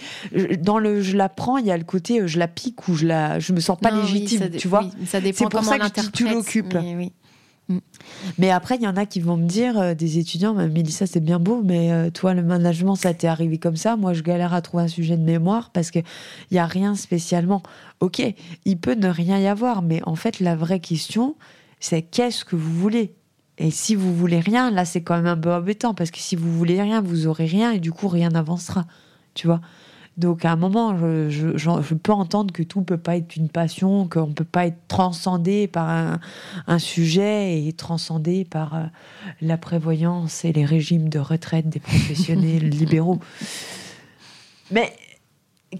Dans 0.60 0.78
le 0.78 1.02
je 1.02 1.16
la 1.16 1.28
prends, 1.28 1.58
il 1.58 1.66
y 1.66 1.70
a 1.70 1.76
le 1.76 1.84
côté 1.84 2.20
euh, 2.20 2.26
je 2.26 2.38
la 2.38 2.48
pique 2.48 2.88
ou 2.88 2.94
je 2.94 3.06
la, 3.06 3.38
je 3.38 3.52
me 3.52 3.60
sens 3.60 3.78
pas 3.78 3.90
légitime, 3.90 4.50
tu 4.50 4.68
vois. 4.68 4.84
ça 5.06 5.20
dépend 5.20 5.38
c'est 5.38 5.48
pour 5.50 5.64
ça 5.64 5.78
que 5.78 6.10
tu 6.10 6.28
l'occupes. 6.28 6.76
Mm. 7.68 7.78
Mais, 8.38 8.50
après, 8.50 8.76
il 8.76 8.82
y 8.82 8.88
en 8.88 8.96
a 8.96 9.06
qui 9.06 9.20
vont 9.20 9.36
me 9.36 9.46
dire, 9.46 9.78
euh, 9.78 9.94
des 9.94 10.18
étudiants, 10.18 10.54
Mélissa, 10.54 11.06
c'est 11.06 11.20
bien 11.20 11.38
beau, 11.38 11.62
mais 11.64 11.92
euh, 11.92 12.10
toi, 12.10 12.34
le 12.34 12.42
management, 12.42 12.96
ça 12.96 13.14
t'est 13.14 13.28
arrivé 13.28 13.58
comme 13.58 13.76
ça. 13.76 13.96
Moi, 13.96 14.12
je 14.12 14.22
galère 14.22 14.52
à 14.52 14.60
trouver 14.62 14.84
un 14.84 14.88
sujet 14.88 15.16
de 15.16 15.22
mémoire 15.22 15.70
parce 15.70 15.90
qu'il 15.90 16.04
n'y 16.50 16.58
a 16.58 16.66
rien 16.66 16.94
spécialement. 16.94 17.62
Ok, 18.00 18.22
il 18.64 18.78
peut 18.78 18.94
ne 18.94 19.08
rien 19.08 19.38
y 19.38 19.46
avoir, 19.46 19.82
mais 19.82 20.00
en 20.04 20.16
fait, 20.16 20.40
la 20.40 20.56
vraie 20.56 20.80
question, 20.80 21.36
c'est 21.80 22.02
qu'est-ce 22.02 22.44
que 22.44 22.56
vous 22.56 22.72
voulez? 22.72 23.14
Et 23.62 23.70
si 23.70 23.94
vous 23.94 24.12
voulez 24.12 24.40
rien, 24.40 24.72
là, 24.72 24.84
c'est 24.84 25.02
quand 25.02 25.14
même 25.14 25.26
un 25.26 25.36
peu 25.36 25.52
embêtant 25.52 25.94
parce 25.94 26.10
que 26.10 26.18
si 26.18 26.34
vous 26.34 26.52
voulez 26.52 26.82
rien, 26.82 27.00
vous 27.00 27.28
aurez 27.28 27.46
rien 27.46 27.70
et 27.70 27.78
du 27.78 27.92
coup, 27.92 28.08
rien 28.08 28.30
n'avancera. 28.30 28.86
Tu 29.34 29.46
vois 29.46 29.60
Donc 30.16 30.44
à 30.44 30.50
un 30.50 30.56
moment, 30.56 30.98
je, 30.98 31.94
peux 31.94 32.12
entendre 32.12 32.52
que 32.52 32.64
tout 32.64 32.82
peut 32.82 32.98
pas 32.98 33.16
être 33.16 33.36
une 33.36 33.48
passion, 33.48 34.08
qu'on 34.08 34.32
peut 34.32 34.42
pas 34.42 34.66
être 34.66 34.80
transcendé 34.88 35.68
par 35.68 36.18
un, 36.66 36.78
sujet 36.80 37.64
et 37.64 37.72
transcendé 37.72 38.44
par 38.44 38.74
euh, 38.74 38.82
la 39.40 39.56
prévoyance 39.56 40.44
et 40.44 40.52
les 40.52 40.64
régimes 40.64 41.08
de 41.08 41.20
retraite 41.20 41.68
des 41.68 41.78
professionnels 41.78 42.68
libéraux. 42.68 43.20
Mais 44.72 44.92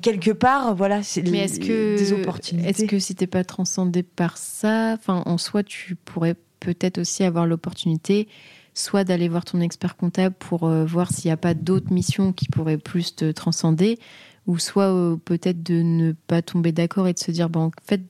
quelque 0.03 0.31
part, 0.31 0.77
voilà, 0.77 1.03
c'est 1.03 1.23
des 1.23 2.13
opportunités. 2.13 2.69
Est-ce 2.69 2.85
que 2.85 3.01
si 3.01 3.17
t'es 3.17 3.27
pas 3.27 3.43
transcendé 3.43 4.05
par 4.05 4.39
ça, 4.39 4.95
enfin, 4.97 5.25
en 5.27 5.37
soi, 5.37 5.65
tu 5.65 5.97
pourrais 5.97 6.37
peut-être 6.63 6.99
aussi 6.99 7.25
avoir 7.25 7.47
l'opportunité 7.47 8.29
soit 8.75 9.05
d'aller 9.05 9.29
voir 9.29 9.45
ton 9.45 9.61
expert 9.61 9.97
comptable 9.97 10.35
pour 10.39 10.65
euh, 10.65 10.85
voir 10.85 11.11
s'il 11.13 11.29
n'y 11.29 11.33
a 11.33 11.37
pas 11.37 11.55
d'autres 11.55 11.93
missions 11.93 12.33
qui 12.33 12.49
pourraient 12.49 12.79
plus 12.79 13.15
te 13.15 13.31
transcender, 13.31 13.99
ou 14.47 14.59
soit 14.59 14.93
euh, 14.93 15.17
peut-être 15.17 15.63
de 15.63 15.83
ne 15.83 16.13
pas 16.13 16.43
tomber 16.43 16.73
d'accord 16.73 17.07
et 17.07 17.13
de 17.13 17.19
se 17.19 17.31
dire, 17.31 17.51
bon, 17.51 17.65
en 17.65 17.71
fait, 17.85 18.01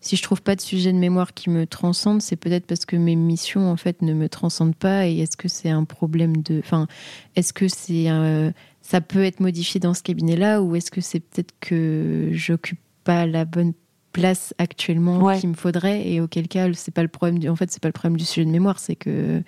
si 0.00 0.16
je 0.16 0.22
trouve 0.22 0.42
pas 0.42 0.56
de 0.56 0.60
sujet 0.60 0.92
de 0.92 0.98
mémoire 0.98 1.32
qui 1.34 1.48
me 1.50 1.66
transcende, 1.66 2.20
c'est 2.20 2.36
peut-être 2.36 2.66
parce 2.66 2.84
que 2.84 2.96
mes 2.96 3.16
missions 3.16 3.70
en 3.70 3.76
fait 3.76 4.02
ne 4.02 4.12
me 4.12 4.28
transcendent 4.28 4.76
pas. 4.76 5.06
Et 5.06 5.20
est-ce 5.20 5.36
que 5.36 5.48
c'est 5.48 5.70
un 5.70 5.84
problème 5.84 6.36
de, 6.42 6.58
enfin, 6.58 6.86
est-ce 7.34 7.52
que 7.52 7.68
c'est 7.68 8.08
ça 8.82 9.00
peut 9.00 9.24
être 9.24 9.40
modifié 9.40 9.78
dans 9.78 9.94
ce 9.94 10.02
cabinet-là, 10.02 10.62
ou 10.62 10.74
est-ce 10.74 10.90
que 10.90 11.00
c'est 11.00 11.20
peut-être 11.20 11.54
que 11.60 12.30
j'occupe 12.32 12.80
pas 13.04 13.26
la 13.26 13.44
bonne 13.44 13.72
place 14.12 14.54
actuellement 14.58 15.32
qu'il 15.36 15.50
me 15.50 15.54
faudrait 15.54 16.08
et 16.08 16.20
auquel 16.20 16.48
cas 16.48 16.66
c'est 16.74 16.92
pas 16.92 17.02
le 17.02 17.08
problème 17.08 17.38
du, 17.38 17.48
en 17.48 17.56
fait 17.56 17.70
c'est 17.70 17.80
pas 17.80 17.88
le 17.88 17.92
problème 17.92 18.16
du 18.16 18.24
sujet 18.24 18.44
de 18.44 18.50
mémoire 18.50 18.78
c'est 18.78 18.96
que 18.96 19.42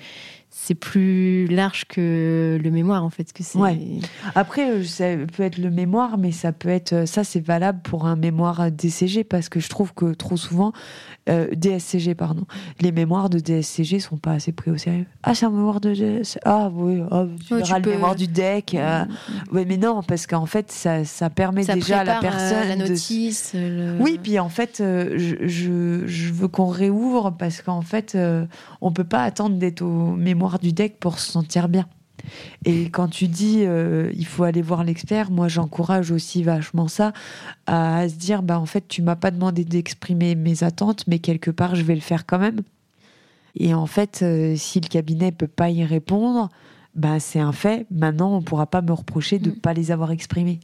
c'est 0.51 0.75
plus 0.75 1.47
large 1.47 1.87
que 1.89 2.61
le 2.63 2.71
mémoire 2.71 3.05
en 3.05 3.11
fait 3.11 3.33
que 3.33 3.43
c'est 3.43 3.59
après 4.35 4.71
euh, 4.71 4.85
ça 4.85 5.07
peut 5.35 5.43
être 5.43 5.59
le 5.59 5.71
mémoire 5.71 6.19
mais 6.19 6.31
ça 6.31 6.53
peut 6.53 6.69
être 6.69 6.93
euh, 6.93 7.07
ça 7.07 7.25
c'est 7.25 7.41
valable 7.41 7.81
pour 7.83 8.07
un 8.07 8.17
mémoire 8.17 8.71
DCG 8.71 9.25
parce 9.25 9.49
que 9.49 9.61
je 9.61 9.69
trouve 9.69 9.95
que 9.95 10.15
trop 10.15 10.37
souvent 10.37 10.73
euh, 11.29 11.49
DSCG 11.55 12.15
pardon 12.15 12.45
les 12.81 12.93
mémoires 12.93 13.31
de 13.31 13.39
DSCG 13.39 14.01
sont 14.01 14.17
pas 14.17 14.33
assez 14.33 14.53
pris 14.53 14.71
au 14.71 14.77
sérieux 14.77 15.07
ah 15.23 15.35
c'est 15.35 15.47
un 15.47 15.51
mémoire 15.51 15.81
de 15.81 15.95
DSCG 15.95 16.41
ah 16.45 16.71
oui 16.73 17.03
oh, 17.11 17.27
tu 17.47 17.55
le 17.55 17.91
mémoire 17.91 18.15
du 18.15 18.27
deck 18.27 18.75
mm, 18.75 19.07
mm. 19.53 19.65
mais 19.67 19.77
non 19.77 20.03
parce 20.03 20.27
qu'en 20.27 20.47
fait 20.47 20.71
ça, 20.73 21.05
ça 21.05 21.31
permet 21.31 21.65
déjà 21.65 22.01
à 22.01 22.05
la 22.05 22.21
personne 22.21 22.69
la 22.69 22.77
notice 22.77 23.55
oui 24.01 24.19
puis 24.23 24.39
en 24.39 24.49
fait 24.49 24.77
je, 24.79 25.37
je, 25.47 26.07
je 26.07 26.33
veux 26.33 26.49
qu'on 26.49 26.67
réouvre 26.67 27.35
parce 27.39 27.63
qu'en 27.63 27.83
fait 27.83 28.17
on 28.81 28.93
peut 28.93 29.05
pas 29.05 29.23
attendre 29.23 29.57
d'être 29.57 29.83
au 29.83 30.13
mémoire 30.17 30.59
du 30.59 30.73
deck 30.73 30.99
pour 30.99 31.19
se 31.19 31.31
sentir 31.31 31.69
bien. 31.69 31.87
Et 32.65 32.85
quand 32.91 33.09
tu 33.09 33.29
dis 33.29 33.61
euh, 33.63 34.11
il 34.15 34.27
faut 34.27 34.45
aller 34.45 34.63
voir 34.63 34.85
l'expert, 34.85 35.31
moi 35.31 35.49
j'encourage 35.49 36.11
aussi 36.11 36.43
vachement 36.43 36.89
ça 36.89 37.13
à, 37.67 38.09
se 38.09 38.15
dire 38.15 38.43
bah 38.43 38.59
en 38.59 38.67
fait 38.67 38.87
tu 38.89 39.03
m'as 39.03 39.17
pas 39.17 39.31
demandé 39.31 39.65
d'exprimer 39.65 40.35
mes 40.35 40.65
attentes, 40.65 41.05
mais 41.07 41.19
quelque 41.19 41.51
part 41.51 41.75
je 41.75 41.83
vais 41.83 41.95
le 41.95 42.01
faire 42.01 42.27
quand 42.27 42.39
même. 42.39 42.61
Et 43.55 43.75
en 43.75 43.87
fait, 43.87 44.21
euh, 44.23 44.55
si 44.57 44.81
le 44.81 44.89
cabinet 44.89 45.31
peut 45.31 45.47
pas 45.47 45.71
y 45.71 45.85
répondre, 45.85 46.49
bah 46.95 47.21
c'est 47.21 47.41
un 47.41 47.53
fait. 47.53 47.87
Maintenant, 47.91 48.35
on 48.35 48.43
pourra 48.43 48.67
pas 48.67 48.83
me 48.83 48.93
reprocher 48.93 49.39
de 49.39 49.51
ne 49.51 49.55
mm. 49.55 49.59
pas 49.59 49.75
les 49.75 49.91
avoir 49.91 50.11
exprimés. 50.11 50.61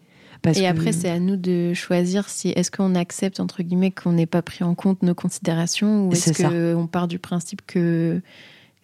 et 0.54 0.66
après, 0.66 0.92
c'est 0.92 1.10
à 1.10 1.18
nous 1.18 1.36
de 1.36 1.74
choisir 1.74 2.28
si 2.28 2.48
est-ce 2.50 2.70
qu'on 2.70 2.94
accepte 2.94 3.40
entre 3.40 3.62
guillemets 3.62 3.90
qu'on 3.90 4.12
n'ait 4.12 4.26
pas 4.26 4.42
pris 4.42 4.64
en 4.64 4.74
compte 4.74 5.02
nos 5.02 5.14
considérations 5.14 6.06
ou 6.06 6.12
est-ce 6.12 6.74
qu'on 6.74 6.86
part 6.86 7.08
du 7.08 7.18
principe 7.18 7.62
que 7.66 8.22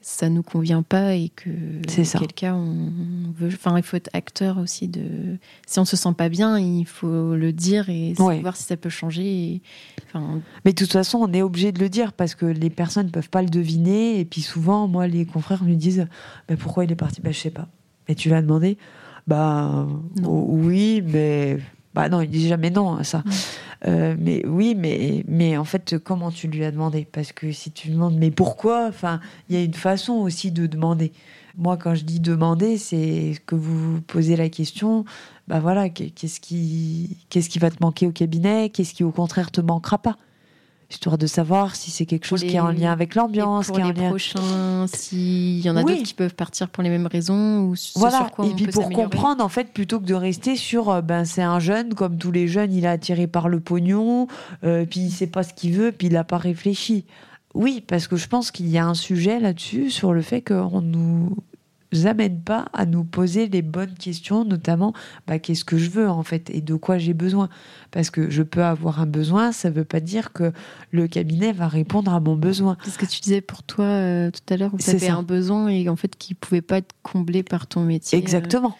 ça 0.07 0.29
nous 0.29 0.43
convient 0.43 0.83
pas 0.83 1.15
et 1.15 1.31
que 1.31 1.49
dans 1.49 2.19
quel 2.19 2.33
cas 2.35 2.55
on 2.55 3.33
veut 3.35 3.49
enfin 3.49 3.79
il 3.79 3.83
faut 3.83 3.97
être 3.97 4.11
acteur 4.13 4.59
aussi 4.59 4.87
de 4.87 5.39
si 5.67 5.79
on 5.79 5.87
se 5.87 5.97
sent 5.97 6.13
pas 6.17 6.29
bien 6.29 6.59
il 6.59 6.85
faut 6.85 7.35
le 7.35 7.53
dire 7.55 7.89
et 7.89 8.13
voir 8.13 8.55
si 8.55 8.65
ça 8.65 8.77
peut 8.77 8.91
changer 8.91 9.63
enfin. 10.07 10.43
Mais 10.67 10.75
de 10.75 10.77
toute 10.77 10.93
façon 10.93 11.21
on 11.23 11.33
est 11.33 11.41
obligé 11.41 11.73
de 11.73 11.81
le 11.81 11.89
dire 11.89 12.13
parce 12.13 12.35
que 12.35 12.45
les 12.45 12.69
personnes 12.69 13.11
peuvent 13.11 13.31
pas 13.31 13.41
le 13.41 13.49
deviner 13.49 14.21
et 14.21 14.27
puis 14.27 14.43
souvent 14.43 14.89
moi 14.89 15.07
les 15.07 15.25
confrères 15.25 15.65
me 15.65 15.75
disent 15.75 16.07
mais 16.51 16.57
pourquoi 16.57 16.85
il 16.85 16.93
est 16.93 16.97
parti 16.97 17.23
bah 17.23 17.33
je 17.33 17.39
sais 17.39 17.51
pas. 17.51 17.69
Mais 18.07 18.15
tu 18.15 18.29
l'as 18.29 18.43
demandé 18.43 18.77
bah 19.27 19.89
oui 20.23 21.03
mais 21.03 21.59
bah 21.95 22.09
non, 22.09 22.21
il 22.21 22.29
dit 22.29 22.49
jamais 22.49 22.71
non 22.71 22.97
à 22.97 23.05
ça. 23.05 23.23
Euh, 23.87 24.17
mais 24.19 24.45
oui, 24.47 24.75
mais, 24.75 25.25
mais 25.29 25.57
en 25.57 25.65
fait, 25.65 25.99
comment 25.99 26.31
tu 26.31 26.49
lui 26.49 26.65
as 26.65 26.71
demandé? 26.71 27.07
Parce 27.11 27.33
que 27.33 27.53
si 27.53 27.71
tu 27.71 27.89
demandes, 27.91 28.17
mais 28.17 28.31
pourquoi? 28.31 28.87
Enfin, 28.89 29.21
il 29.49 29.57
y 29.57 29.59
a 29.59 29.63
une 29.63 29.75
façon 29.75 30.15
aussi 30.15 30.51
de 30.51 30.67
demander. 30.67 31.13
Moi, 31.57 31.77
quand 31.77 31.95
je 31.95 32.05
dis 32.05 32.19
demander, 32.19 32.79
c'est 32.79 33.37
que 33.47 33.55
vous 33.55 34.01
posez 34.01 34.35
la 34.35 34.49
question. 34.49 35.05
Bah 35.47 35.61
voilà, 35.61 35.89
qu'est-ce 35.89 36.41
qui, 36.41 37.19
qu'est-ce 37.29 37.49
qui 37.49 37.59
va 37.61 37.71
te 37.71 37.77
manquer 37.81 38.07
au 38.07 38.13
cabinet? 38.13 38.71
Qu'est-ce 38.71 38.95
qui, 38.95 39.05
au 39.05 39.13
contraire, 39.13 39.51
te 39.53 39.61
manquera 39.61 39.99
pas? 39.99 40.17
Histoire 40.95 41.19
de 41.19 41.27
savoir 41.27 41.77
si 41.77 41.91
c'est 41.91 42.07
quelque 42.07 42.27
chose 42.27 42.43
qui 42.43 42.57
est 42.57 42.61
en 42.61 42.71
lien 42.71 42.91
avec 42.93 43.15
l'ambiance, 43.15 43.71
qui 43.71 43.81
est 43.81 43.83
en 43.83 43.93
lien. 43.93 44.09
prochains, 44.09 44.87
s'il 44.87 45.61
y 45.61 45.69
en 45.71 45.77
a 45.77 45.83
d'autres 45.83 46.03
qui 46.03 46.15
peuvent 46.15 46.35
partir 46.35 46.69
pour 46.69 46.83
les 46.83 46.91
mêmes 46.91 47.07
raisons 47.07 47.61
ou 47.61 47.75
voilà. 47.97 48.19
sur 48.19 48.31
quoi 48.31 48.47
Et 48.47 48.51
puis 48.51 48.67
pour 48.67 48.89
comprendre 48.91 49.45
en 49.45 49.49
fait, 49.49 49.73
plutôt 49.73 50.01
que 50.01 50.07
de 50.07 50.15
rester 50.15 50.57
sur, 50.57 50.91
euh, 50.91 51.01
ben 51.03 51.25
c'est 51.25 51.43
un 51.43 51.59
jeune 51.59 51.95
comme 51.95 52.17
tous 52.19 52.33
les 52.33 52.49
jeunes, 52.49 52.73
il 52.73 52.85
est 52.85 52.89
attiré 52.89 53.27
par 53.27 53.49
le 53.49 53.61
pognon, 53.61 54.29
euh, 54.65 54.85
puis 54.85 55.01
il 55.01 55.11
sait 55.11 55.27
pas 55.27 55.43
ce 55.43 55.53
qu'il 55.53 55.73
veut, 55.73 55.93
puis 55.93 56.09
il 56.09 56.13
n'a 56.13 56.25
pas 56.25 56.39
réfléchi. 56.39 57.05
Oui, 57.55 57.83
parce 57.87 58.09
que 58.09 58.17
je 58.17 58.27
pense 58.27 58.51
qu'il 58.51 58.69
y 58.69 58.79
a 58.79 58.87
un 58.87 58.95
sujet 58.95 59.39
là-dessus 59.39 59.91
sur 59.91 60.13
le 60.13 60.23
fait 60.23 60.43
qu'on 60.43 60.81
nous 60.81 61.37
amène 62.05 62.41
pas 62.41 62.67
à 62.73 62.87
nous 62.87 63.05
poser 63.05 63.49
les 63.49 63.63
bonnes 63.63 63.95
questions, 63.95 64.45
notamment 64.45 64.93
bah, 65.27 65.39
qu'est-ce 65.39 65.65
que 65.65 65.79
je 65.79 65.91
veux 65.91 66.09
en 66.09 66.23
fait 66.23 66.51
et 66.51 66.61
de 66.61 66.75
quoi 66.75 66.99
j'ai 66.99 67.15
besoin. 67.15 67.49
Parce 67.91 68.11
que 68.11 68.31
je 68.31 68.43
peux 68.43 68.65
avoir 68.65 69.01
un 69.01 69.07
besoin, 69.07 69.53
ça 69.53 69.71
ne 69.71 69.75
veut 69.75 69.85
pas 69.85 70.01
dire 70.01 70.33
que 70.33 70.53
le 70.91 71.07
cabinet 71.07 71.53
va 71.53 71.69
répondre 71.69 72.13
à 72.13 72.21
mon 72.21 72.37
besoin. 72.37 72.77
C'est 72.85 72.91
ce 72.91 72.99
que 72.99 73.07
tu 73.07 73.21
disais 73.21 73.41
pour 73.41 73.63
toi 73.63 73.85
euh, 73.85 74.31
tout 74.31 74.53
à 74.53 74.57
l'heure, 74.57 74.75
où 74.75 74.79
tu 74.79 74.91
avais 74.91 75.09
un 75.09 75.23
besoin 75.23 75.69
et 75.69 75.89
en 75.89 75.97
fait 75.97 76.17
qui 76.17 76.35
pouvait 76.35 76.63
pas 76.63 76.79
être 76.79 76.95
comblé 77.03 77.43
par 77.43 77.67
ton 77.67 77.83
métier. 77.83 78.19
Exactement. 78.19 78.77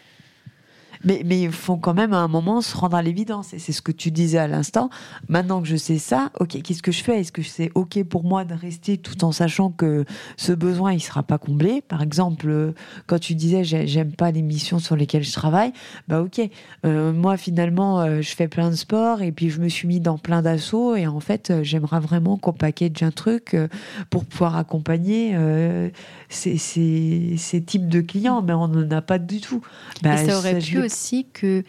Mais, 1.05 1.23
mais 1.25 1.43
il 1.43 1.53
faut 1.53 1.77
quand 1.77 1.95
même 1.95 2.13
à 2.13 2.19
un 2.19 2.29
moment 2.29 2.61
se 2.61 2.77
rendre 2.77 2.97
à 2.97 3.03
l'évidence. 3.03 3.53
Et 3.55 3.59
c'est 3.59 3.73
ce 3.73 3.83
que 3.83 3.93
tu 3.93 4.11
disais 4.11 4.39
à 4.39 4.47
l'instant. 4.47 4.91
Maintenant 5.29 5.61
que 5.61 5.69
je 5.69 5.77
sais 5.77 5.99
ça, 5.99 6.31
ok, 6.41 6.63
qu'est-ce 6.63 6.83
que 6.83 6.93
je 6.93 7.03
fais? 7.03 7.21
Est-ce 7.21 7.33
que 7.33 7.43
c'est 7.43 7.71
ok 7.75 8.03
pour 8.05 8.25
moi 8.25 8.45
de 8.45 8.55
rester 8.55 8.99
tout 8.99 9.25
en 9.25 9.33
sachant 9.33 9.71
que 9.71 10.05
ce 10.37 10.53
besoin 10.53 10.93
il 10.93 11.01
sera 11.01 11.23
pas 11.23 11.39
comblé? 11.39 11.83
Par 11.83 12.03
exemple, 12.03 12.49
euh, 12.49 12.73
quand 13.07 13.19
tu 13.19 13.35
disais 13.35 13.65
j'aime 13.65 14.13
pas 14.13 14.31
les 14.31 14.43
missions 14.43 14.79
sur 14.79 14.97
lesquelles 14.97 15.25
je 15.25 15.33
travaille, 15.33 15.73
bah 16.09 16.23
ok. 16.23 16.41
Euh, 16.85 17.13
moi 17.13 17.37
finalement, 17.37 18.01
euh, 18.01 18.21
je 18.21 18.35
fais 18.35 18.49
plein 18.49 18.71
de 18.71 18.77
sports 18.77 19.23
et 19.23 19.33
puis 19.33 19.51
je 19.51 19.61
me 19.61 19.69
suis 19.69 19.89
mis 19.89 20.01
dans 20.01 20.19
plein 20.19 20.43
d'assauts 20.43 20.97
et 20.97 21.07
en 21.07 21.21
fait, 21.21 21.53
j'aimerais 21.63 22.01
vraiment 22.01 22.37
qu'on 22.37 22.53
package 22.53 23.03
un 23.03 23.11
truc 23.11 23.57
pour 24.11 24.25
pouvoir 24.25 24.57
accompagner 24.57 25.37
ces, 26.29 26.59
ces, 26.59 27.35
ces, 27.37 27.63
types 27.63 27.89
de 27.89 28.01
clients, 28.01 28.43
mais 28.43 28.53
on 28.53 28.69
n'en 28.69 28.91
a 28.91 29.03
pas 29.03 29.19
du 29.19 29.41
tout. 29.41 29.61
Bah, 30.03 30.17
ça 30.17 30.39
aurait 30.39 30.59
pu 30.59 30.79
aussi 30.79 30.94
que 31.33 31.63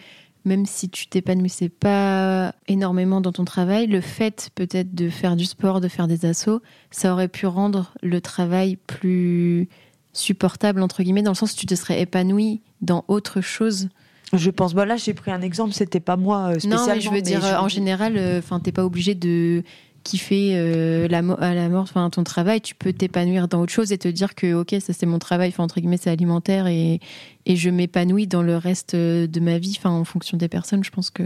même 0.45 0.65
si 0.65 0.89
tu 0.89 1.07
t'épanouissais 1.07 1.69
pas 1.69 2.53
énormément 2.67 3.19
dans 3.19 3.31
ton 3.31 3.45
travail, 3.45 3.87
le 3.87 3.99
fait 3.99 4.49
peut-être 4.53 4.93
de 4.93 5.09
faire 5.09 5.35
du 5.35 5.45
sport, 5.45 5.81
de 5.81 5.87
faire 5.87 6.07
des 6.07 6.25
assauts, 6.25 6.61
ça 6.91 7.11
aurait 7.11 7.27
pu 7.27 7.47
rendre 7.47 7.93
le 8.03 8.21
travail 8.21 8.77
plus 8.87 9.67
supportable 10.13 10.81
entre 10.81 11.03
guillemets 11.03 11.23
dans 11.23 11.31
le 11.31 11.35
sens 11.35 11.53
où 11.53 11.55
tu 11.55 11.65
te 11.65 11.75
serais 11.75 11.99
épanoui 11.99 12.61
dans 12.81 13.03
autre 13.07 13.41
chose. 13.41 13.89
Je 14.33 14.49
pense, 14.51 14.73
bah 14.73 14.85
là 14.85 14.97
j'ai 14.97 15.13
pris 15.13 15.31
un 15.31 15.41
exemple, 15.41 15.73
c'était 15.73 15.99
pas 15.99 16.15
moi 16.15 16.51
spécialement. 16.51 16.87
Non, 16.87 16.93
mais 16.93 17.01
je 17.01 17.09
veux 17.09 17.21
dire, 17.21 17.43
en 17.59 17.67
général, 17.67 18.17
euh, 18.17 18.39
enfin, 18.39 18.59
t'es 18.59 18.71
pas 18.71 18.85
obligé 18.85 19.15
de 19.15 19.63
kiffer 20.05 20.51
euh, 20.53 21.07
la 21.07 21.17
à 21.39 21.53
la 21.55 21.67
mort 21.67 21.81
enfin 21.81 22.09
ton 22.11 22.23
travail 22.23 22.61
tu 22.61 22.75
peux 22.75 22.93
t'épanouir 22.93 23.47
dans 23.47 23.59
autre 23.61 23.73
chose 23.73 23.91
et 23.91 23.97
te 23.97 24.07
dire 24.07 24.35
que 24.35 24.53
ok 24.53 24.75
ça 24.79 24.93
c'est 24.93 25.07
mon 25.07 25.17
travail 25.17 25.53
entre 25.57 25.79
guillemets 25.79 25.97
c'est 25.97 26.11
alimentaire 26.11 26.67
et, 26.67 26.99
et 27.47 27.55
je 27.55 27.71
m'épanouis 27.71 28.27
dans 28.27 28.43
le 28.43 28.55
reste 28.55 28.95
de 28.95 29.39
ma 29.39 29.57
vie 29.57 29.77
en 29.83 30.03
fonction 30.03 30.37
des 30.37 30.47
personnes 30.47 30.83
je 30.83 30.91
pense 30.91 31.09
que. 31.09 31.23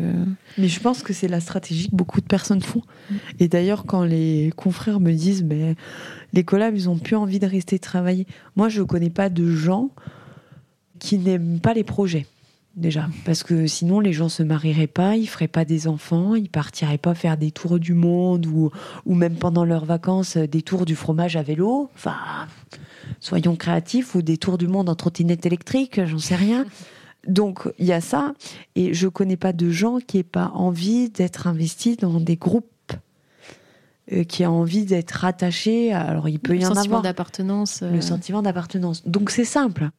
Mais 0.57 0.69
je 0.69 0.79
pense 0.79 1.03
que 1.03 1.13
c'est 1.13 1.27
la 1.27 1.41
stratégie 1.41 1.89
que 1.89 1.95
beaucoup 1.95 2.21
de 2.21 2.25
personnes 2.25 2.61
font. 2.61 2.81
Et 3.39 3.47
d'ailleurs 3.49 3.85
quand 3.85 4.03
les 4.03 4.51
confrères 4.55 5.01
me 5.01 5.11
disent 5.11 5.43
mais 5.43 5.75
les 6.33 6.43
collabs 6.43 6.75
ils 6.75 6.89
ont 6.89 6.97
plus 6.97 7.17
envie 7.17 7.39
de 7.39 7.47
rester 7.47 7.79
travailler. 7.79 8.25
Moi 8.55 8.69
je 8.69 8.81
connais 8.81 9.09
pas 9.09 9.29
de 9.29 9.51
gens 9.51 9.91
qui 10.99 11.17
n'aiment 11.17 11.59
pas 11.59 11.73
les 11.73 11.83
projets 11.83 12.25
déjà. 12.79 13.07
Parce 13.25 13.43
que 13.43 13.67
sinon, 13.67 13.99
les 13.99 14.13
gens 14.13 14.29
se 14.29 14.43
marieraient 14.43 14.87
pas, 14.87 15.15
ils 15.15 15.27
feraient 15.27 15.47
pas 15.47 15.65
des 15.65 15.87
enfants, 15.87 16.35
ils 16.35 16.49
partiraient 16.49 16.97
pas 16.97 17.13
faire 17.13 17.37
des 17.37 17.51
tours 17.51 17.79
du 17.79 17.93
monde 17.93 18.45
ou, 18.45 18.71
ou 19.05 19.15
même 19.15 19.35
pendant 19.35 19.65
leurs 19.65 19.85
vacances, 19.85 20.37
euh, 20.37 20.47
des 20.47 20.61
tours 20.61 20.85
du 20.85 20.95
fromage 20.95 21.35
à 21.35 21.43
vélo. 21.43 21.89
Enfin, 21.95 22.15
soyons 23.19 23.55
créatifs 23.55 24.15
ou 24.15 24.21
des 24.21 24.37
tours 24.37 24.57
du 24.57 24.67
monde 24.67 24.89
en 24.89 24.95
trottinette 24.95 25.45
électrique, 25.45 26.03
j'en 26.05 26.19
sais 26.19 26.35
rien. 26.35 26.65
Donc, 27.27 27.67
il 27.77 27.85
y 27.85 27.93
a 27.93 28.01
ça. 28.01 28.33
Et 28.75 28.93
je 28.93 29.07
connais 29.07 29.37
pas 29.37 29.53
de 29.53 29.69
gens 29.69 29.99
qui 29.99 30.19
aient 30.19 30.23
pas 30.23 30.51
envie 30.53 31.09
d'être 31.09 31.47
investis 31.47 31.97
dans 31.97 32.19
des 32.19 32.37
groupes 32.37 32.93
euh, 34.11 34.23
qui 34.23 34.43
a 34.43 34.51
envie 34.51 34.85
d'être 34.85 35.11
rattaché. 35.11 35.93
Alors, 35.93 36.29
il 36.29 36.39
peut 36.39 36.55
y 36.55 36.65
en 36.65 36.69
avoir. 36.69 36.75
Le 36.75 36.77
sentiment 36.77 37.01
d'appartenance. 37.01 37.81
Le 37.81 37.97
euh. 37.97 38.01
sentiment 38.01 38.41
d'appartenance. 38.41 39.07
Donc, 39.07 39.31
c'est 39.31 39.45
simple 39.45 39.89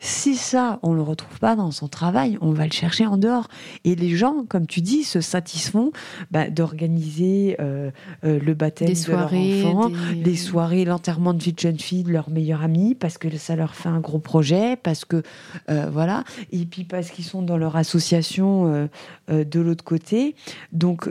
Si 0.00 0.36
ça, 0.36 0.78
on 0.82 0.92
le 0.92 1.02
retrouve 1.02 1.38
pas 1.38 1.56
dans 1.56 1.70
son 1.70 1.88
travail, 1.88 2.38
on 2.40 2.52
va 2.52 2.66
le 2.66 2.72
chercher 2.72 3.06
en 3.06 3.16
dehors. 3.16 3.48
Et 3.84 3.94
les 3.94 4.16
gens, 4.16 4.44
comme 4.48 4.66
tu 4.66 4.80
dis, 4.80 5.04
se 5.04 5.20
satisfont 5.20 5.92
bah, 6.30 6.50
d'organiser 6.50 7.56
euh, 7.60 7.90
euh, 8.24 8.38
le 8.38 8.54
baptême 8.54 8.88
de 8.88 9.10
leur 9.10 9.32
enfant, 9.32 9.90
les 10.14 10.36
soirées, 10.36 10.84
l'enterrement 10.84 11.34
de 11.34 11.42
vie 11.42 11.52
de 11.52 11.58
jeune 11.58 11.78
fille 11.78 12.02
de 12.02 12.12
leur 12.12 12.30
meilleure 12.30 12.62
amie, 12.62 12.94
parce 12.94 13.18
que 13.18 13.34
ça 13.36 13.56
leur 13.56 13.74
fait 13.74 13.88
un 13.88 14.00
gros 14.00 14.18
projet, 14.18 14.76
parce 14.76 15.04
que 15.04 15.22
euh, 15.70 15.88
voilà, 15.90 16.24
et 16.52 16.64
puis 16.66 16.84
parce 16.84 17.10
qu'ils 17.10 17.24
sont 17.24 17.42
dans 17.42 17.56
leur 17.56 17.76
association 17.76 18.88
de 19.28 19.60
l'autre 19.60 19.84
côté. 19.84 20.34
Donc, 20.72 21.10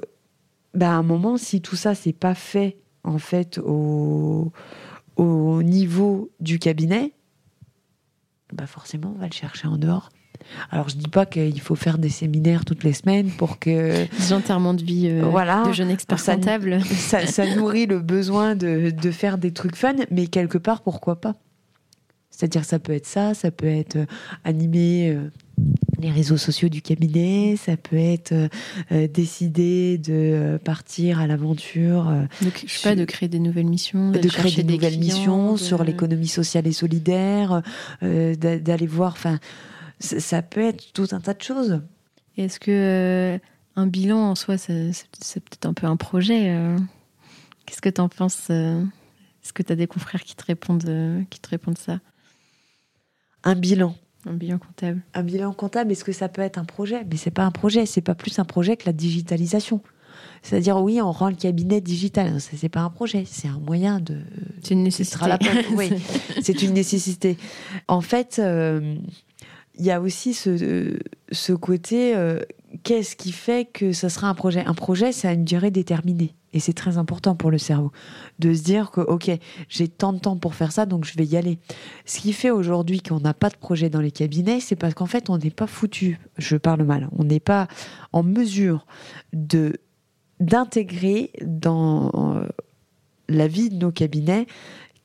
bah, 0.73 0.91
à 0.91 0.93
un 0.93 1.03
moment, 1.03 1.37
si 1.37 1.61
tout 1.61 1.75
ça 1.75 1.95
c'est 1.95 2.13
pas 2.13 2.35
fait 2.35 2.77
en 3.03 3.17
fait 3.17 3.59
au, 3.59 4.51
au 5.15 5.63
niveau 5.63 6.29
du 6.39 6.59
cabinet, 6.59 7.13
bah 8.55 8.67
forcément, 8.67 9.13
on 9.15 9.19
va 9.19 9.27
le 9.27 9.33
chercher 9.33 9.67
en 9.67 9.77
dehors. 9.77 10.09
Alors, 10.71 10.89
je 10.89 10.97
dis 10.97 11.07
pas 11.07 11.25
qu'il 11.25 11.59
faut 11.61 11.75
faire 11.75 11.97
des 11.97 12.09
séminaires 12.09 12.65
toutes 12.65 12.83
les 12.83 12.93
semaines 12.93 13.29
pour 13.31 13.59
que. 13.59 14.05
Des 14.17 14.33
enterrements 14.33 14.73
de 14.73 14.83
vie 14.83 15.07
euh, 15.09 15.23
voilà, 15.23 15.63
de 15.67 15.71
jeunes 15.71 15.89
experts 15.89 16.19
ça, 16.19 16.35
comptables. 16.35 16.81
Ça, 16.83 17.55
nourrit 17.55 17.85
le 17.85 17.99
besoin 17.99 18.55
de, 18.55 18.91
de, 18.91 19.11
faire 19.11 19.37
des 19.37 19.51
trucs 19.51 19.75
fun, 19.75 19.95
mais 20.11 20.27
quelque 20.27 20.57
part, 20.57 20.81
pourquoi 20.81 21.21
pas? 21.21 21.35
C'est-à-dire, 22.29 22.65
ça 22.65 22.79
peut 22.79 22.93
être 22.93 23.05
ça, 23.05 23.33
ça 23.33 23.51
peut 23.51 23.65
être 23.65 23.95
euh, 23.95 24.05
animé 24.43 25.11
euh, 25.11 25.31
les 25.99 26.11
réseaux 26.11 26.37
sociaux 26.37 26.69
du 26.69 26.81
cabinet, 26.81 27.55
ça 27.57 27.77
peut 27.77 27.97
être 27.97 28.31
euh, 28.31 28.47
euh, 28.91 29.07
décider 29.07 29.97
de 29.97 30.13
euh, 30.13 30.57
partir 30.57 31.19
à 31.19 31.27
l'aventure. 31.27 32.11
je 32.41 32.67
sais 32.67 32.89
pas, 32.89 32.95
de 32.95 33.05
créer 33.05 33.29
des 33.29 33.39
nouvelles 33.39 33.67
missions, 33.67 34.11
de 34.11 34.27
créer 34.27 34.63
des, 34.63 34.63
nouvelles 34.63 34.99
missions 34.99 35.57
sur 35.57 35.83
l'économie 35.83 36.27
sociale 36.27 36.67
et 36.67 36.71
solidaire, 36.71 37.61
d'aller 38.01 38.87
voir. 38.87 39.13
Enfin, 39.13 39.39
ça 39.99 40.41
peut 40.41 40.61
être 40.61 40.93
tout 40.93 41.07
un 41.11 41.19
tas 41.19 41.33
de 41.33 41.41
choses. 41.41 41.81
Est-ce 42.37 42.59
que 42.59 43.39
un 43.77 43.87
bilan 43.87 44.31
en 44.31 44.35
soi, 44.35 44.57
c'est 44.57 44.93
peut-être 45.21 45.65
un 45.65 45.73
peu 45.73 45.87
un 45.87 45.97
projet 45.97 46.55
Qu'est-ce 47.65 47.81
que 47.81 47.89
tu 47.89 48.01
en 48.01 48.09
penses 48.09 48.49
Est-ce 48.49 49.53
que 49.53 49.63
tu 49.63 49.71
as 49.71 49.75
des 49.75 49.87
confrères 49.87 50.23
qui 50.23 50.35
te 50.35 50.43
répondent, 50.45 51.25
qui 51.29 51.39
te 51.39 51.49
répondent 51.49 51.77
ça? 51.77 51.99
Un 53.43 53.55
bilan. 53.55 53.95
Un 54.25 54.33
bilan 54.33 54.57
comptable. 54.57 55.01
Un 55.13 55.23
bilan 55.23 55.53
comptable, 55.53 55.91
est-ce 55.91 56.03
que 56.03 56.11
ça 56.11 56.29
peut 56.29 56.41
être 56.41 56.57
un 56.57 56.65
projet? 56.65 57.05
Mais 57.09 57.17
c'est 57.17 57.31
pas 57.31 57.43
un 57.43 57.51
projet, 57.51 57.85
c'est 57.85 58.01
pas 58.01 58.15
plus 58.15 58.39
un 58.39 58.45
projet 58.45 58.75
que 58.77 58.85
la 58.85 58.93
digitalisation. 58.93 59.81
C'est-à-dire, 60.41 60.77
oui, 60.77 61.01
on 61.01 61.11
rend 61.11 61.29
le 61.29 61.35
cabinet 61.35 61.81
digital. 61.81 62.39
Ce 62.39 62.55
n'est 62.61 62.69
pas 62.69 62.81
un 62.81 62.89
projet, 62.89 63.23
c'est 63.27 63.47
un 63.47 63.59
moyen 63.59 63.99
de. 63.99 64.19
C'est 64.61 64.73
une 64.73 64.83
nécessité. 64.83 65.25
oui, 65.75 65.91
c'est 66.41 66.61
une 66.61 66.73
nécessité. 66.73 67.37
En 67.87 68.01
fait, 68.01 68.37
euh, 68.39 68.95
il 69.77 69.85
y 69.85 69.91
a 69.91 70.01
aussi 70.01 70.33
ce, 70.33 70.97
ce 71.31 71.53
côté 71.53 72.15
euh, 72.15 72.39
qu'est-ce 72.83 73.15
qui 73.15 73.31
fait 73.31 73.65
que 73.65 73.91
ça 73.91 74.09
sera 74.09 74.27
un 74.27 74.33
projet? 74.33 74.63
Un 74.65 74.73
projet, 74.73 75.11
c'est 75.11 75.27
à 75.27 75.33
une 75.33 75.45
durée 75.45 75.71
déterminée. 75.71 76.35
Et 76.53 76.59
c'est 76.59 76.73
très 76.73 76.97
important 76.97 77.35
pour 77.35 77.51
le 77.51 77.57
cerveau 77.57 77.91
de 78.39 78.53
se 78.53 78.63
dire 78.63 78.89
que, 78.91 79.01
OK, 79.01 79.29
j'ai 79.67 79.87
tant 79.89 80.13
de 80.13 80.19
temps 80.19 80.37
pour 80.37 80.55
faire 80.55 80.71
ça, 80.71 80.85
donc 80.85 81.03
je 81.03 81.17
vais 81.17 81.25
y 81.25 81.35
aller. 81.35 81.59
Ce 82.05 82.21
qui 82.21 82.31
fait 82.31 82.49
aujourd'hui 82.49 83.01
qu'on 83.01 83.19
n'a 83.19 83.33
pas 83.33 83.49
de 83.49 83.57
projet 83.57 83.89
dans 83.89 83.99
les 83.99 84.11
cabinets, 84.11 84.61
c'est 84.61 84.77
parce 84.77 84.93
qu'en 84.93 85.05
fait, 85.05 85.29
on 85.29 85.37
n'est 85.37 85.49
pas 85.49 85.67
foutu, 85.67 86.17
je 86.37 86.55
parle 86.55 86.83
mal, 86.83 87.09
on 87.17 87.25
n'est 87.25 87.41
pas 87.41 87.67
en 88.13 88.23
mesure 88.23 88.85
d'intégrer 90.39 91.31
dans 91.41 92.11
euh, 92.13 92.47
la 93.27 93.47
vie 93.49 93.69
de 93.69 93.75
nos 93.75 93.91
cabinets 93.91 94.47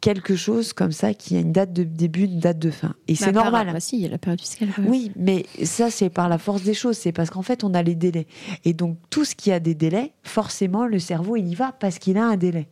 quelque 0.01 0.35
chose 0.35 0.73
comme 0.73 0.93
ça 0.93 1.15
qui 1.15 1.37
a 1.37 1.41
une 1.41 1.53
date 1.53 1.73
de 1.73 1.85
début, 1.85 2.25
une 2.25 2.41
date 2.41 2.59
de 2.59 2.71
fin. 2.71 2.95
Et 3.09 3.15
c'est 3.15 3.33
normal. 3.33 3.71
Bah 3.73 3.81
si, 3.81 3.97
il 3.97 4.03
y 4.03 4.07
a 4.07 4.09
la 4.09 4.19
période 4.19 4.41
fiscale. 4.41 4.69
Oui, 4.79 5.13
mais 5.17 5.47
ça, 5.65 5.91
c'est 5.91 6.11
par 6.11 6.29
la 6.29 6.39
force 6.39 6.63
des 6.63 6.75
choses. 6.75 6.97
C'est 6.97 7.13
parce 7.13 7.31
qu'en 7.31 7.43
fait, 7.43 7.65
on 7.65 7.75
a 7.75 7.83
les 7.83 7.95
délais. 7.95 8.27
Et 8.65 8.73
donc, 8.73 8.99
tout 9.11 9.25
ce 9.25 9.35
qui 9.35 9.53
a 9.53 9.61
des 9.61 9.75
délais, 9.75 10.13
forcément, 10.23 10.87
le 10.87 10.99
cerveau, 10.99 11.37
il 11.37 11.49
y 11.49 11.55
va 11.55 11.73
parce 11.73 11.99
qu'il 11.99 12.17
a 12.17 12.25
un 12.25 12.37
délai. 12.37 12.69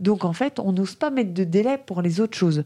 Donc, 0.00 0.24
en 0.24 0.32
fait, 0.32 0.60
on 0.60 0.72
n'ose 0.72 0.94
pas 0.94 1.10
mettre 1.10 1.34
de 1.34 1.44
délai 1.44 1.78
pour 1.78 2.02
les 2.02 2.20
autres 2.20 2.36
choses. 2.36 2.64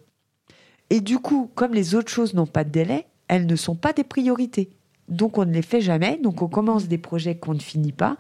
Et 0.91 1.01
du 1.01 1.19
coup, 1.19 1.51
comme 1.55 1.73
les 1.73 1.95
autres 1.95 2.11
choses 2.11 2.35
n'ont 2.35 2.47
pas 2.47 2.65
de 2.65 2.71
délai, 2.71 3.07
elles 3.29 3.47
ne 3.47 3.57
sont 3.57 3.75
pas 3.75 3.95
des 3.95 4.05
priorités. 4.05 4.71
Donc, 5.09 5.39
on 5.39 5.47
ne 5.47 5.53
les 5.53 5.63
fait 5.63 5.81
jamais. 5.81 6.19
Donc, 6.23 6.43
on 6.43 6.49
commence 6.49 6.89
des 6.89 6.99
projets 6.99 7.37
qu'on 7.37 7.55
ne 7.55 7.61
finit 7.61 7.93
pas. 7.93 8.17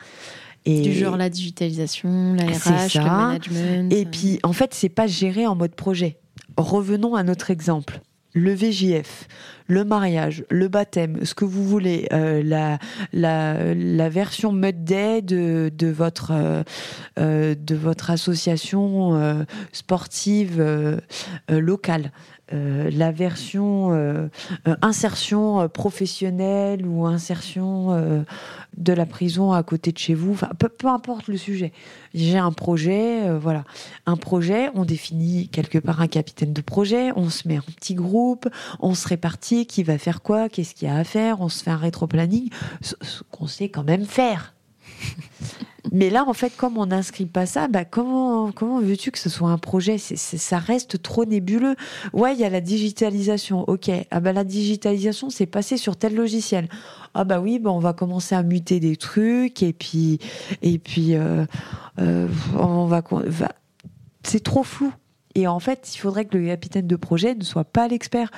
Et 0.64 0.80
du 0.82 0.92
genre 0.92 1.16
la 1.16 1.28
digitalisation, 1.28 2.34
la 2.34 2.44
RH, 2.44 2.94
le 2.94 3.04
management. 3.04 3.92
Et 3.92 4.04
puis, 4.06 4.38
en 4.42 4.52
fait, 4.52 4.74
c'est 4.74 4.88
pas 4.88 5.06
géré 5.06 5.46
en 5.46 5.56
mode 5.56 5.74
projet. 5.74 6.18
Revenons 6.56 7.14
à 7.14 7.22
notre 7.22 7.50
exemple. 7.50 8.00
Le 8.34 8.54
VJF, 8.54 9.28
le 9.66 9.84
mariage, 9.84 10.44
le 10.48 10.68
baptême, 10.68 11.22
ce 11.24 11.34
que 11.34 11.44
vous 11.44 11.64
voulez, 11.64 12.08
euh, 12.12 12.42
la, 12.42 12.78
la, 13.12 13.74
la, 13.74 14.08
version 14.08 14.52
mode 14.52 14.84
day 14.84 15.20
de, 15.20 15.70
de, 15.76 15.88
votre, 15.88 16.30
euh, 16.32 16.62
euh 17.18 17.54
de 17.54 17.74
votre 17.74 18.10
association 18.10 19.16
euh, 19.16 19.44
sportive 19.72 20.64
locale. 21.50 22.10
Euh, 22.52 22.90
la 22.92 23.12
version 23.12 23.92
euh, 23.92 24.28
euh, 24.68 24.76
insertion 24.82 25.68
professionnelle 25.68 26.86
ou 26.86 27.06
insertion 27.06 27.62
de 28.76 28.92
la 28.92 29.06
prison 29.06 29.52
à 29.52 29.62
côté 29.62 29.92
de 29.92 29.98
chez 29.98 30.14
vous, 30.14 30.32
enfin, 30.32 30.50
peu, 30.58 30.88
importe 30.88 31.28
le 31.28 31.36
sujet. 31.36 31.72
J'ai 32.14 32.38
un 32.38 32.52
projet, 32.52 33.36
voilà. 33.38 33.64
Un 34.06 34.16
projet, 34.16 34.70
on 34.74 34.84
définit 34.84 35.48
quelque 35.48 35.78
part 35.78 36.00
un 36.00 36.08
capitaine 36.08 36.52
de 36.52 36.60
projet, 36.60 37.12
on 37.16 37.30
se 37.30 37.48
met 37.48 37.58
en 37.58 37.62
petit 37.62 37.94
groupe, 37.94 38.48
on 38.80 38.94
se 38.94 39.08
répartit 39.08 39.66
qui 39.66 39.82
va 39.82 39.98
faire 39.98 40.22
quoi, 40.22 40.48
qu'est-ce 40.48 40.74
qu'il 40.74 40.88
y 40.88 40.90
a 40.90 40.96
à 40.96 41.04
faire, 41.04 41.40
on 41.40 41.48
se 41.48 41.62
fait 41.62 41.70
un 41.70 41.76
rétro-planning, 41.76 42.50
ce 42.80 43.22
qu'on 43.30 43.46
sait 43.46 43.68
quand 43.68 43.84
même 43.84 44.04
faire. 44.04 44.54
Mais 45.90 46.10
là, 46.10 46.24
en 46.28 46.32
fait, 46.32 46.56
comme 46.56 46.78
on 46.78 46.86
n'inscrit 46.86 47.26
pas 47.26 47.44
ça, 47.44 47.66
bah, 47.66 47.84
comment, 47.84 48.52
comment 48.52 48.80
veux-tu 48.80 49.10
que 49.10 49.18
ce 49.18 49.28
soit 49.28 49.50
un 49.50 49.58
projet? 49.58 49.98
Ça 49.98 50.58
reste 50.58 51.02
trop 51.02 51.24
nébuleux. 51.24 51.74
Ouais, 52.12 52.34
il 52.34 52.40
y 52.40 52.44
a 52.44 52.50
la 52.50 52.60
digitalisation. 52.60 53.64
Ok, 53.68 53.90
ah 54.10 54.20
bah, 54.20 54.32
la 54.32 54.44
digitalisation, 54.44 55.28
c'est 55.28 55.46
passé 55.46 55.76
sur 55.76 55.96
tel 55.96 56.14
logiciel. 56.14 56.68
Ah 57.14 57.24
bah 57.24 57.40
oui, 57.40 57.58
bah, 57.58 57.70
on 57.70 57.80
va 57.80 57.92
commencer 57.92 58.34
à 58.34 58.42
muter 58.42 58.78
des 58.78 58.96
trucs 58.96 59.62
et 59.62 59.72
puis, 59.72 60.18
et 60.62 60.78
puis 60.78 61.14
euh, 61.14 61.44
euh, 61.98 62.28
on 62.58 62.86
va... 62.86 63.02
C'est 64.22 64.42
trop 64.42 64.62
flou. 64.62 64.92
Et 65.34 65.46
en 65.46 65.58
fait, 65.60 65.94
il 65.94 65.98
faudrait 65.98 66.26
que 66.26 66.36
le 66.36 66.46
capitaine 66.46 66.86
de 66.86 66.96
projet 66.96 67.34
ne 67.34 67.42
soit 67.42 67.64
pas 67.64 67.88
l'expert. 67.88 68.30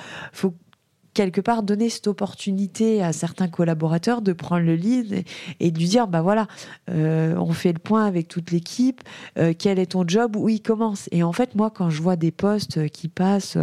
Quelque 1.15 1.41
part 1.41 1.63
donner 1.63 1.89
cette 1.89 2.05
opportunité 2.05 3.01
à 3.01 3.11
certains 3.13 3.47
collaborateurs 3.47 4.21
de 4.21 4.33
prendre 4.33 4.65
le 4.65 4.75
lead 4.75 5.23
et, 5.59 5.71
de 5.71 5.79
lui 5.79 5.87
dire 5.87 6.07
bah 6.07 6.21
voilà 6.21 6.45
euh, 6.91 7.35
on 7.37 7.53
fait 7.53 7.73
le 7.73 7.79
point 7.79 8.05
avec 8.05 8.27
toute 8.27 8.51
l'équipe 8.51 9.01
euh, 9.39 9.53
quel 9.57 9.79
est 9.79 9.87
ton 9.87 10.07
job 10.07 10.35
où 10.35 10.49
il 10.49 10.61
commence. 10.61 11.09
Et 11.11 11.23
en 11.23 11.31
fait 11.31 11.55
moi 11.55 11.71
quand 11.71 11.89
je 11.89 12.01
vois 12.01 12.17
des 12.17 12.31
postes 12.31 12.87
qui 12.89 13.07
passent 13.07 13.57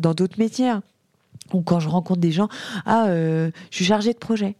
dans 0.00 0.14
d'autres 0.14 0.38
métiers 0.38 0.72
ou 1.52 1.62
quand 1.62 1.78
je 1.78 1.88
rencontre 1.88 2.20
des 2.20 2.32
gens 2.32 2.48
ah 2.86 3.06
euh, 3.08 3.50
je 3.70 3.76
suis 3.76 3.84
chargé 3.84 4.12
de 4.12 4.18
projet 4.18 4.56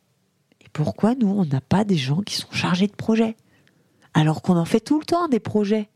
et 0.60 0.66
pourquoi 0.72 1.14
nous 1.16 1.28
on 1.28 1.46
n'a 1.46 1.60
pas 1.60 1.84
des 1.84 1.96
gens 1.96 2.20
qui 2.20 2.36
sont 2.36 2.52
chargés 2.52 2.86
de 2.86 2.94
projet 2.94 3.34
alors 4.12 4.42
qu'on 4.42 4.56
en 4.56 4.66
fait 4.66 4.80
tout 4.80 5.00
le 5.00 5.06
temps 5.06 5.26
des 5.26 5.40
projets 5.40 5.88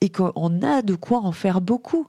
et 0.00 0.10
qu'on 0.10 0.62
a 0.62 0.82
de 0.82 0.94
quoi 0.94 1.20
en 1.20 1.32
faire 1.32 1.60
beaucoup? 1.60 2.08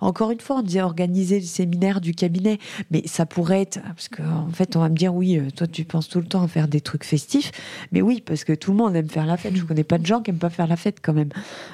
Encore 0.00 0.30
une 0.30 0.40
fois, 0.40 0.56
on 0.56 0.62
disait 0.62 0.82
organiser 0.82 1.40
le 1.40 1.46
séminaire 1.46 2.00
du 2.00 2.14
cabinet, 2.14 2.58
mais 2.90 3.02
ça 3.06 3.26
pourrait 3.26 3.62
être 3.62 3.80
parce 3.82 4.08
qu'en 4.08 4.48
en 4.48 4.52
fait, 4.52 4.76
on 4.76 4.80
va 4.80 4.88
me 4.88 4.96
dire 4.96 5.14
oui, 5.14 5.38
euh, 5.38 5.50
toi 5.54 5.66
tu 5.66 5.84
penses 5.84 6.08
tout 6.08 6.20
le 6.20 6.26
temps 6.26 6.42
à 6.42 6.48
faire 6.48 6.68
des 6.68 6.80
trucs 6.80 7.04
festifs, 7.04 7.52
mais 7.92 8.02
oui, 8.02 8.22
parce 8.24 8.44
que 8.44 8.52
tout 8.52 8.70
le 8.70 8.76
monde 8.76 8.96
aime 8.96 9.08
faire 9.08 9.26
la 9.26 9.36
fête. 9.36 9.56
Je 9.56 9.64
connais 9.64 9.84
pas 9.84 9.98
de 9.98 10.06
gens 10.06 10.20
qui 10.20 10.30
aiment 10.30 10.38
pas 10.38 10.50
faire 10.50 10.66
la 10.66 10.76
fête 10.76 10.98
quand 11.02 11.12
même. 11.12 11.30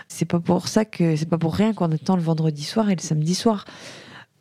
C'est 0.09 0.25
pas 0.25 0.41
pour 0.41 0.69
ça 0.69 0.85
que 0.85 1.17
c'est 1.17 1.29
pas 1.29 1.39
pour 1.39 1.55
rien 1.55 1.73
qu'on 1.73 1.91
attend 1.93 2.17
le 2.17 2.23
vendredi 2.23 2.65
soir 2.65 2.91
et 2.91 2.95
le 2.95 3.01
samedi 3.01 3.35
soir. 3.35 3.65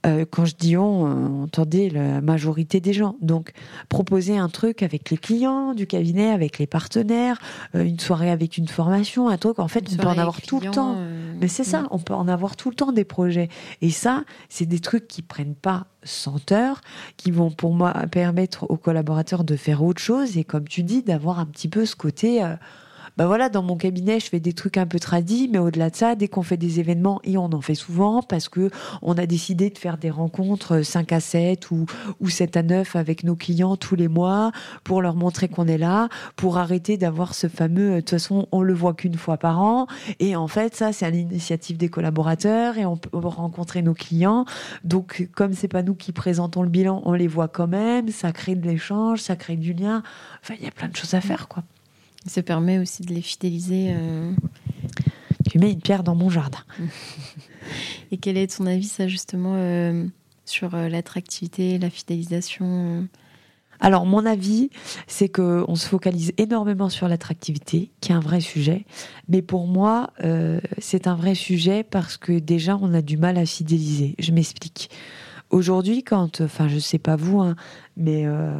Euh, 0.05 0.25
quand 0.29 0.45
je 0.45 0.55
dis 0.55 0.77
on, 0.77 1.07
euh, 1.07 1.43
entendez 1.43 1.89
la 1.89 2.21
majorité 2.21 2.79
des 2.79 2.93
gens. 2.93 3.15
Donc, 3.21 3.51
proposer 3.89 4.37
un 4.37 4.47
truc 4.47 4.81
avec 4.81 5.09
les 5.09 5.17
clients 5.17 5.73
du 5.73 5.87
cabinet, 5.87 6.31
avec 6.31 6.57
les 6.57 6.67
partenaires, 6.67 7.37
euh, 7.75 7.83
une 7.83 7.99
soirée 7.99 8.31
avec 8.31 8.57
une 8.57 8.69
formation, 8.69 9.27
un 9.27 9.37
truc. 9.37 9.59
En 9.59 9.67
fait, 9.67 9.83
on 9.91 9.97
peut 9.97 10.07
en 10.07 10.17
avoir 10.17 10.41
tout 10.41 10.61
le 10.61 10.71
temps. 10.71 10.95
Mais 11.41 11.47
c'est 11.47 11.63
ça, 11.63 11.85
on 11.91 11.99
peut 11.99 12.13
en 12.13 12.27
avoir 12.27 12.55
tout 12.55 12.69
le 12.69 12.75
temps 12.75 12.91
des 12.91 13.03
projets. 13.03 13.49
Et 13.81 13.89
ça, 13.89 14.23
c'est 14.47 14.65
des 14.65 14.79
trucs 14.79 15.07
qui 15.07 15.21
prennent 15.21 15.55
pas 15.55 15.87
100 16.03 16.51
heures, 16.51 16.81
qui 17.17 17.31
vont 17.31 17.51
pour 17.51 17.73
moi 17.73 17.93
permettre 18.11 18.69
aux 18.69 18.77
collaborateurs 18.77 19.43
de 19.43 19.55
faire 19.55 19.83
autre 19.83 20.01
chose 20.01 20.37
et, 20.37 20.43
comme 20.43 20.67
tu 20.67 20.83
dis, 20.83 21.03
d'avoir 21.03 21.39
un 21.39 21.45
petit 21.45 21.67
peu 21.67 21.85
ce 21.85 21.95
côté 21.95 22.41
bah 23.19 23.27
voilà, 23.27 23.49
dans 23.49 23.63
mon 23.63 23.75
cabinet, 23.75 24.21
je 24.21 24.27
fais 24.27 24.39
des 24.39 24.53
trucs 24.53 24.77
un 24.77 24.85
peu 24.85 24.97
tradis, 24.97 25.49
mais 25.51 25.57
au-delà 25.57 25.89
de 25.89 25.95
ça, 25.97 26.15
dès 26.15 26.29
qu'on 26.29 26.41
fait 26.41 26.55
des 26.55 26.79
événements, 26.79 27.19
et 27.25 27.37
on 27.37 27.51
en 27.51 27.59
fait 27.59 27.75
souvent, 27.75 28.21
parce 28.21 28.47
que 28.47 28.69
on 29.01 29.17
a 29.17 29.25
décidé 29.25 29.69
de 29.69 29.77
faire 29.77 29.97
des 29.97 30.09
rencontres 30.09 30.83
5 30.83 31.11
à 31.11 31.19
7 31.19 31.69
ou, 31.71 31.85
ou 32.21 32.29
7 32.29 32.55
à 32.55 32.63
9 32.63 32.95
avec 32.95 33.25
nos 33.25 33.35
clients 33.35 33.75
tous 33.75 33.97
les 33.97 34.07
mois 34.07 34.53
pour 34.85 35.01
leur 35.01 35.15
montrer 35.17 35.49
qu'on 35.49 35.67
est 35.67 35.77
là, 35.77 36.07
pour 36.37 36.59
arrêter 36.59 36.95
d'avoir 36.95 37.35
ce 37.35 37.49
fameux, 37.49 37.95
de 37.95 37.99
toute 37.99 38.11
façon, 38.11 38.47
on 38.53 38.61
le 38.61 38.73
voit 38.73 38.93
qu'une 38.93 39.15
fois 39.15 39.35
par 39.35 39.59
an. 39.61 39.87
Et 40.21 40.37
en 40.37 40.47
fait, 40.47 40.73
ça, 40.73 40.93
c'est 40.93 41.05
à 41.05 41.09
l'initiative 41.09 41.75
des 41.75 41.89
collaborateurs 41.89 42.77
et 42.77 42.85
on 42.85 42.95
peut 42.95 43.09
rencontrer 43.27 43.81
nos 43.81 43.93
clients. 43.93 44.45
Donc, 44.85 45.27
comme 45.35 45.51
c'est 45.51 45.67
pas 45.67 45.83
nous 45.83 45.93
qui 45.93 46.13
présentons 46.13 46.63
le 46.63 46.69
bilan, 46.69 47.01
on 47.03 47.11
les 47.11 47.27
voit 47.27 47.49
quand 47.49 47.67
même. 47.67 48.07
Ça 48.11 48.31
crée 48.31 48.55
de 48.55 48.65
l'échange, 48.65 49.19
ça 49.19 49.35
crée 49.35 49.57
du 49.57 49.73
lien. 49.73 50.03
Enfin, 50.41 50.53
il 50.57 50.63
y 50.63 50.69
a 50.69 50.71
plein 50.71 50.87
de 50.87 50.95
choses 50.95 51.15
à 51.15 51.19
faire, 51.19 51.49
quoi. 51.49 51.63
Ça 52.25 52.43
permet 52.43 52.79
aussi 52.79 53.03
de 53.03 53.13
les 53.13 53.21
fidéliser. 53.21 53.93
Euh. 53.95 54.31
Tu 55.49 55.57
mets 55.57 55.71
une 55.71 55.81
pierre 55.81 56.03
dans 56.03 56.15
mon 56.15 56.29
jardin. 56.29 56.59
et 58.11 58.17
quel 58.17 58.37
est 58.37 58.55
ton 58.55 58.65
avis, 58.65 58.87
ça, 58.87 59.07
justement, 59.07 59.53
euh, 59.55 60.05
sur 60.45 60.75
euh, 60.75 60.89
l'attractivité, 60.89 61.77
la 61.79 61.89
fidélisation 61.89 63.07
alors, 63.81 64.05
mon 64.05 64.25
avis, 64.25 64.69
c'est 65.07 65.29
qu'on 65.29 65.75
se 65.75 65.87
focalise 65.87 66.33
énormément 66.37 66.89
sur 66.89 67.07
l'attractivité, 67.07 67.91
qui 68.01 68.11
est 68.11 68.15
un 68.15 68.19
vrai 68.19 68.41
sujet. 68.41 68.85
Mais 69.29 69.41
pour 69.41 69.67
moi, 69.67 70.11
euh, 70.23 70.59
c'est 70.79 71.07
un 71.07 71.15
vrai 71.15 71.33
sujet 71.33 71.83
parce 71.83 72.17
que 72.17 72.39
déjà, 72.39 72.77
on 72.81 72.93
a 72.93 73.01
du 73.01 73.15
mal 73.15 73.37
à 73.37 73.45
fidéliser. 73.45 74.15
Je 74.19 74.31
m'explique. 74.33 74.89
Aujourd'hui, 75.49 76.03
quand, 76.03 76.41
enfin, 76.41 76.67
je 76.67 76.77
sais 76.77 76.99
pas 76.99 77.15
vous, 77.15 77.39
hein, 77.39 77.55
mais 77.95 78.25
euh, 78.25 78.51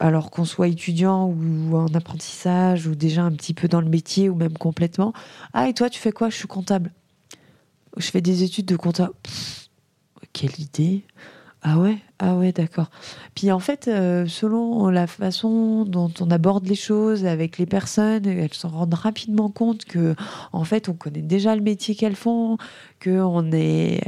alors 0.00 0.30
qu'on 0.30 0.44
soit 0.44 0.68
étudiant 0.68 1.26
ou 1.26 1.76
en 1.76 1.92
apprentissage 1.94 2.86
ou 2.86 2.94
déjà 2.94 3.22
un 3.22 3.32
petit 3.32 3.54
peu 3.54 3.68
dans 3.68 3.80
le 3.80 3.88
métier 3.88 4.28
ou 4.28 4.34
même 4.34 4.56
complètement, 4.56 5.12
ah 5.52 5.68
et 5.68 5.74
toi, 5.74 5.90
tu 5.90 5.98
fais 6.00 6.12
quoi? 6.12 6.30
Je 6.30 6.36
suis 6.36 6.48
comptable. 6.48 6.92
Je 7.96 8.08
fais 8.10 8.20
des 8.20 8.42
études 8.44 8.66
de 8.66 8.76
comptable. 8.76 9.14
quelle 10.32 10.58
idée 10.60 11.04
ah 11.62 11.76
ouais, 11.78 11.98
ah 12.20 12.36
ouais, 12.36 12.52
d'accord. 12.52 12.88
Puis 13.34 13.50
en 13.50 13.58
fait, 13.58 13.88
euh, 13.88 14.26
selon 14.26 14.88
la 14.90 15.08
façon 15.08 15.84
dont 15.84 16.12
on 16.20 16.30
aborde 16.30 16.64
les 16.68 16.76
choses 16.76 17.26
avec 17.26 17.58
les 17.58 17.66
personnes, 17.66 18.26
elles 18.26 18.54
s'en 18.54 18.68
rendent 18.68 18.94
rapidement 18.94 19.50
compte 19.50 19.84
que, 19.84 20.14
en 20.52 20.62
fait, 20.62 20.88
on 20.88 20.94
connaît 20.94 21.20
déjà 21.20 21.56
le 21.56 21.62
métier 21.62 21.96
qu'elles 21.96 22.14
font, 22.14 22.58
que 23.00 23.10
on 23.10 23.50
est, 23.50 24.00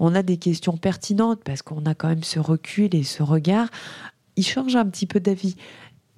on 0.00 0.12
a 0.16 0.24
des 0.24 0.38
questions 0.38 0.76
pertinentes 0.76 1.44
parce 1.44 1.62
qu'on 1.62 1.86
a 1.86 1.94
quand 1.94 2.08
même 2.08 2.24
ce 2.24 2.40
recul 2.40 2.96
et 2.96 3.04
ce 3.04 3.22
regard. 3.22 3.68
Ils 4.36 4.46
changent 4.46 4.76
un 4.76 4.86
petit 4.86 5.06
peu 5.06 5.20
d'avis, 5.20 5.56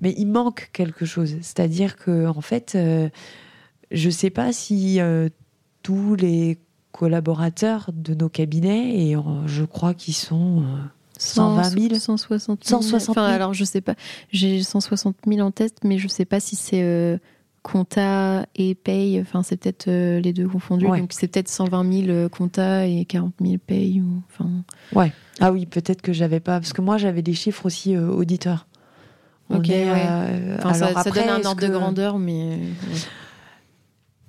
mais 0.01 0.15
il 0.17 0.27
manque 0.27 0.71
quelque 0.73 1.05
chose. 1.05 1.37
C'est-à-dire 1.43 1.97
que, 1.97 2.27
en 2.27 2.41
fait, 2.41 2.75
euh, 2.75 3.09
je 3.91 4.11
sais 4.11 4.31
pas 4.31 4.53
si 4.53 5.01
euh, 5.01 5.29
tous 5.83 6.15
les 6.15 6.59
collaborateurs 6.93 7.91
de 7.93 8.15
nos 8.15 8.29
cabinets 8.29 8.97
et 8.97 9.17
je 9.47 9.65
crois 9.65 9.95
qu'ils 9.95 10.15
sont 10.15 10.63
120 11.19 11.65
000 11.71 11.95
160 11.95 12.65
000. 12.65 12.81
160 12.83 13.15
000. 13.15 13.27
alors 13.27 13.55
je 13.55 13.65
sais 13.65 13.81
pas, 13.81 13.95
j'ai 14.31 14.63
160 14.63 15.17
000 15.27 15.41
en 15.41 15.51
test, 15.51 15.79
mais 15.85 15.99
je 15.99 16.09
sais 16.09 16.25
pas 16.25 16.41
si 16.41 16.57
c'est 16.57 16.83
euh, 16.83 17.19
compta 17.65 18.47
et 18.55 18.77
paye, 18.77 19.21
enfin 19.21 19.43
c'est 19.43 19.57
peut-être 19.57 19.89
euh, 19.89 20.21
les 20.21 20.33
deux 20.33 20.47
confondus, 20.47 20.87
donc 20.87 21.13
c'est 21.13 21.27
peut-être 21.27 21.49
120 21.49 21.93
000 21.93 22.09
euh, 22.09 22.29
compta 22.29 22.87
et 22.87 23.05
40 23.05 23.33
000 23.41 23.55
paye. 23.67 24.01
Ou, 24.01 24.23
enfin... 24.31 24.51
Ouais, 24.95 25.13
ah 25.41 25.51
oui, 25.51 25.67
peut-être 25.67 26.03
que 26.03 26.13
j'avais 26.13 26.41
pas, 26.41 26.61
parce 26.61 26.73
que 26.73 26.83
moi 26.83 26.99
j'avais 26.99 27.23
des 27.23 27.35
chiffres 27.35 27.67
aussi 27.67 27.97
auditeurs. 27.97 28.67
ok, 29.51 29.67
ouais. 29.67 30.07
ça, 30.63 31.03
ça, 31.03 31.11
donne 31.11 31.29
un 31.29 31.45
ordre 31.45 31.61
de 31.61 31.69
grandeur, 31.69 32.19
mais. 32.19 32.59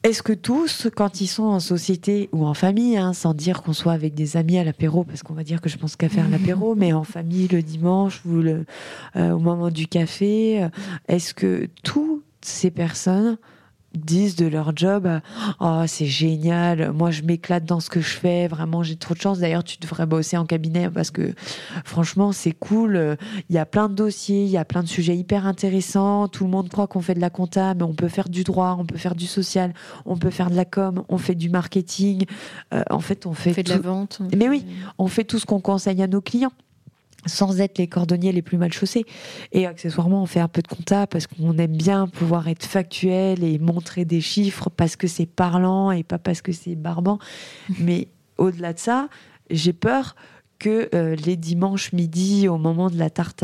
Est-ce 0.06 0.22
que 0.22 0.34
tous, 0.34 0.88
quand 0.96 1.20
ils 1.20 1.26
sont 1.26 1.46
en 1.46 1.60
société 1.60 2.30
ou 2.32 2.46
en 2.46 2.54
famille, 2.54 2.96
hein, 2.96 3.14
sans 3.14 3.34
dire 3.34 3.64
qu'on 3.64 3.74
soit 3.74 3.94
avec 3.94 4.14
des 4.14 4.38
amis 4.38 4.60
à 4.60 4.64
l'apéro, 4.64 5.04
parce 5.04 5.24
qu'on 5.24 5.34
va 5.34 5.44
dire 5.44 5.62
que 5.62 5.68
je 5.68 5.80
pense 5.80 5.96
qu'à 5.96 6.10
faire 6.10 6.30
l'apéro, 6.30 6.76
mais 6.78 6.94
en 6.94 7.04
famille 7.04 7.48
le 7.48 7.64
dimanche 7.64 8.22
ou 8.24 8.36
le, 8.36 8.66
euh, 9.16 9.32
au 9.32 9.40
moment 9.40 9.72
du 9.72 9.88
café, 9.88 10.62
euh, 10.62 10.70
est-ce 11.08 11.34
que 11.34 11.68
toutes 11.82 12.22
ces 12.46 12.72
personnes 12.72 13.38
disent 13.96 14.36
de 14.36 14.46
leur 14.46 14.76
job 14.76 15.10
oh 15.60 15.84
c'est 15.88 16.06
génial 16.06 16.92
moi 16.92 17.12
je 17.12 17.24
m'éclate 17.24 17.66
dans 17.66 17.80
ce 17.80 17.90
que 17.90 18.02
je 18.02 18.16
fais 18.16 18.48
vraiment 18.48 18.84
j'ai 18.84 18.96
trop 18.96 19.14
de 19.14 19.22
chance 19.22 19.40
d'ailleurs 19.40 19.64
tu 19.64 19.78
devrais 19.78 20.06
bosser 20.06 20.38
en 20.38 20.46
cabinet 20.46 20.90
parce 20.90 21.12
que 21.12 21.34
franchement 21.84 22.32
c'est 22.32 22.52
cool. 22.52 23.18
Il 23.50 23.56
y 23.56 23.58
a 23.58 23.66
plein 23.66 23.90
de 23.90 23.94
dossiers 23.94 24.44
il 24.44 24.50
y 24.50 24.58
a 24.58 24.66
plein 24.66 24.84
de 24.84 24.88
sujets 24.88 25.16
hyper 25.16 25.46
intéressants. 25.48 26.28
Tout 26.28 26.44
le 26.44 26.50
monde 26.50 26.70
croit 26.70 26.88
qu'on 26.88 27.02
fait 27.02 27.14
de 27.14 27.22
la 27.22 27.30
compta 27.30 27.74
mais 27.74 27.84
on 27.84 27.94
peut 27.94 28.08
faire 28.08 28.30
du 28.30 28.44
droit 28.44 28.76
on 28.80 28.86
peut 28.86 28.98
faire 28.98 29.16
du 29.16 29.28
social 29.28 29.74
on 30.06 30.18
peut 30.18 30.30
faire 30.30 30.50
de 30.50 30.56
la 30.56 30.66
com 30.66 31.04
on 31.10 31.18
fait 31.18 31.36
du 31.36 31.50
marketing. 31.50 32.26
Euh, 32.74 32.84
en 32.90 33.00
fait 33.00 33.26
on 33.26 33.34
fait, 33.34 33.52
on 33.52 33.54
fait 33.54 33.64
de 33.64 33.70
la 33.70 33.80
vente. 33.80 34.22
Mais 34.36 34.50
oui 34.50 34.66
on 34.98 35.08
fait 35.08 35.24
tout 35.24 35.40
ce 35.40 35.46
qu'on 35.46 35.62
conseille 35.62 36.02
à 36.02 36.08
nos 36.08 36.22
clients 36.22 36.52
sans 37.26 37.60
être 37.60 37.78
les 37.78 37.88
cordonniers 37.88 38.32
les 38.32 38.42
plus 38.42 38.58
mal 38.58 38.72
chaussés. 38.72 39.06
Et 39.52 39.66
accessoirement, 39.66 40.22
on 40.22 40.26
fait 40.26 40.40
un 40.40 40.48
peu 40.48 40.62
de 40.62 40.68
compta 40.68 41.08
parce 41.08 41.28
qu'on 41.28 41.58
aime 41.58 41.76
bien 41.76 42.08
pouvoir 42.08 42.48
être 42.48 42.66
factuel 42.66 43.44
et 43.44 43.60
montrer 43.60 44.06
des 44.06 44.22
chiffres 44.22 44.70
parce 44.70 44.96
que 44.96 45.08
c'est 45.08 45.26
parlant 45.26 45.92
et 45.92 46.04
pas 46.04 46.20
parce 46.20 46.42
que 46.42 46.52
c'est 46.52 46.76
barbant. 46.76 47.20
Mais 47.80 48.08
au-delà 48.38 48.74
de 48.74 48.80
ça, 48.80 49.10
j'ai 49.50 49.74
peur 49.74 50.16
euh, 50.70 51.16
les 51.16 51.36
dimanches 51.36 51.94
midi, 51.94 52.48
au 52.48 52.58
moment 52.58 52.90
de 52.90 52.98
la 52.98 53.10
tarte 53.10 53.44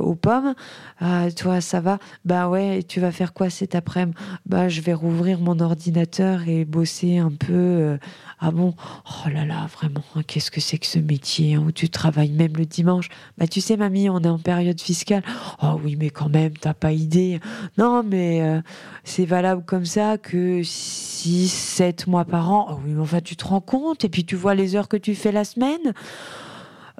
aux 0.00 0.14
pommes, 0.14 0.54
ah, 1.00 1.30
toi, 1.30 1.60
ça 1.60 1.80
va? 1.80 1.98
Bah 2.24 2.48
ouais, 2.48 2.82
tu 2.82 3.00
vas 3.00 3.12
faire 3.12 3.32
quoi 3.32 3.50
cet 3.50 3.74
après-midi? 3.74 4.16
Bah, 4.46 4.68
je 4.68 4.80
vais 4.80 4.94
rouvrir 4.94 5.38
mon 5.38 5.60
ordinateur 5.60 6.48
et 6.48 6.64
bosser 6.64 7.18
un 7.18 7.30
peu. 7.30 7.52
Euh, 7.52 7.98
ah 8.40 8.50
bon? 8.50 8.74
Oh 9.06 9.28
là 9.28 9.44
là, 9.44 9.66
vraiment, 9.72 10.02
hein, 10.14 10.22
qu'est-ce 10.26 10.50
que 10.50 10.60
c'est 10.60 10.78
que 10.78 10.86
ce 10.86 10.98
métier 10.98 11.54
hein, 11.54 11.64
où 11.66 11.72
tu 11.72 11.88
travailles 11.88 12.32
même 12.32 12.56
le 12.56 12.66
dimanche? 12.66 13.08
Bah, 13.36 13.46
tu 13.46 13.60
sais, 13.60 13.76
mamie, 13.76 14.08
on 14.08 14.20
est 14.20 14.28
en 14.28 14.38
période 14.38 14.80
fiscale. 14.80 15.22
Oh 15.62 15.78
oui, 15.82 15.96
mais 15.98 16.10
quand 16.10 16.28
même, 16.28 16.56
t'as 16.56 16.74
pas 16.74 16.92
idée. 16.92 17.40
Non, 17.76 18.02
mais 18.02 18.42
euh, 18.42 18.60
c'est 19.04 19.26
valable 19.26 19.64
comme 19.64 19.84
ça 19.84 20.18
que 20.18 20.62
6, 20.62 21.48
7 21.48 22.06
mois 22.06 22.24
par 22.24 22.50
an. 22.50 22.66
Oh 22.70 22.80
oui, 22.84 22.92
mais 22.92 23.02
enfin, 23.02 23.20
tu 23.20 23.36
te 23.36 23.44
rends 23.44 23.60
compte? 23.60 24.04
Et 24.04 24.08
puis 24.08 24.24
tu 24.24 24.36
vois 24.36 24.54
les 24.54 24.76
heures 24.76 24.88
que 24.88 24.96
tu 24.96 25.14
fais 25.14 25.32
la 25.32 25.44
semaine? 25.44 25.94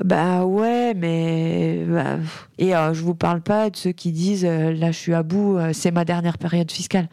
Bah 0.05 0.45
ouais, 0.45 0.95
mais 0.95 1.85
bah, 1.89 2.19
et 2.59 2.75
euh, 2.75 2.95
je 2.95 3.03
vous 3.03 3.15
parle 3.15 3.41
pas 3.41 3.69
de 3.69 3.77
ceux 3.77 3.93
qui 3.93 4.13
disent 4.13 4.45
euh, 4.45 4.73
là 4.73 4.93
je 4.93 4.97
suis 4.97 5.15
à 5.15 5.23
bout, 5.23 5.57
euh, 5.57 5.73
c'est 5.73 5.91
ma 5.91 6.05
dernière 6.05 6.39
période 6.39 6.71
fiscale. 6.71 7.09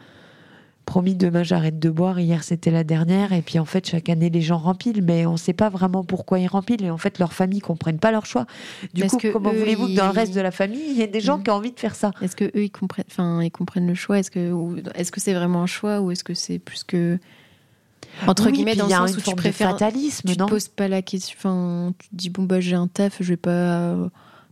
Promis 0.84 1.16
demain 1.16 1.42
j'arrête 1.42 1.80
de 1.80 1.90
boire. 1.90 2.20
Hier 2.20 2.44
c'était 2.44 2.70
la 2.70 2.84
dernière 2.84 3.32
et 3.32 3.42
puis 3.42 3.58
en 3.58 3.64
fait 3.64 3.88
chaque 3.88 4.08
année 4.08 4.30
les 4.30 4.40
gens 4.40 4.58
remplissent, 4.58 5.00
mais 5.02 5.26
on 5.26 5.36
sait 5.36 5.52
pas 5.52 5.68
vraiment 5.68 6.04
pourquoi 6.04 6.38
ils 6.38 6.46
remplissent 6.46 6.82
et 6.82 6.90
en 6.90 6.96
fait 6.96 7.18
leurs 7.18 7.32
familles 7.32 7.58
comprennent 7.58 7.98
pas 7.98 8.12
leur 8.12 8.24
choix. 8.24 8.46
Du 8.94 9.04
coup 9.08 9.18
comment 9.32 9.52
voulez-vous 9.52 9.88
que 9.88 9.96
dans 9.96 10.06
le 10.06 10.12
reste 10.12 10.32
de 10.32 10.40
la 10.40 10.52
famille 10.52 10.84
il 10.88 10.96
y 10.96 11.02
ait 11.02 11.08
des 11.08 11.20
gens 11.20 11.38
mm. 11.38 11.42
qui 11.42 11.50
ont 11.50 11.54
envie 11.54 11.72
de 11.72 11.80
faire 11.80 11.96
ça? 11.96 12.12
Est-ce 12.22 12.36
que 12.36 12.44
eux 12.44 12.62
ils 12.62 12.70
comprennent, 12.70 13.06
enfin 13.10 13.42
ils 13.42 13.50
comprennent 13.50 13.88
le 13.88 13.96
choix? 13.96 14.20
Est-ce 14.20 14.30
que 14.30 14.54
est-ce 14.94 15.10
que 15.10 15.20
c'est 15.20 15.34
vraiment 15.34 15.62
un 15.62 15.66
choix 15.66 16.00
ou 16.00 16.12
est-ce 16.12 16.22
que 16.22 16.34
c'est 16.34 16.60
plus 16.60 16.84
que 16.84 17.18
entre 18.26 18.50
guillemets 18.50 18.76
dans 18.76 18.86
le 18.86 18.92
sens 18.92 19.16
où 19.16 19.20
tu 19.20 19.34
préfères 19.34 19.70
fatalisme, 19.70 20.28
tu 20.28 20.36
te 20.36 20.44
poses 20.44 20.68
pas 20.68 20.88
la 20.88 21.02
question 21.02 21.36
enfin 21.38 21.94
tu 21.98 22.08
te 22.08 22.14
dis 22.14 22.30
bon 22.30 22.44
bah 22.44 22.60
j'ai 22.60 22.76
un 22.76 22.88
taf 22.88 23.16
je 23.20 23.28
vais 23.28 23.36
pas 23.36 23.96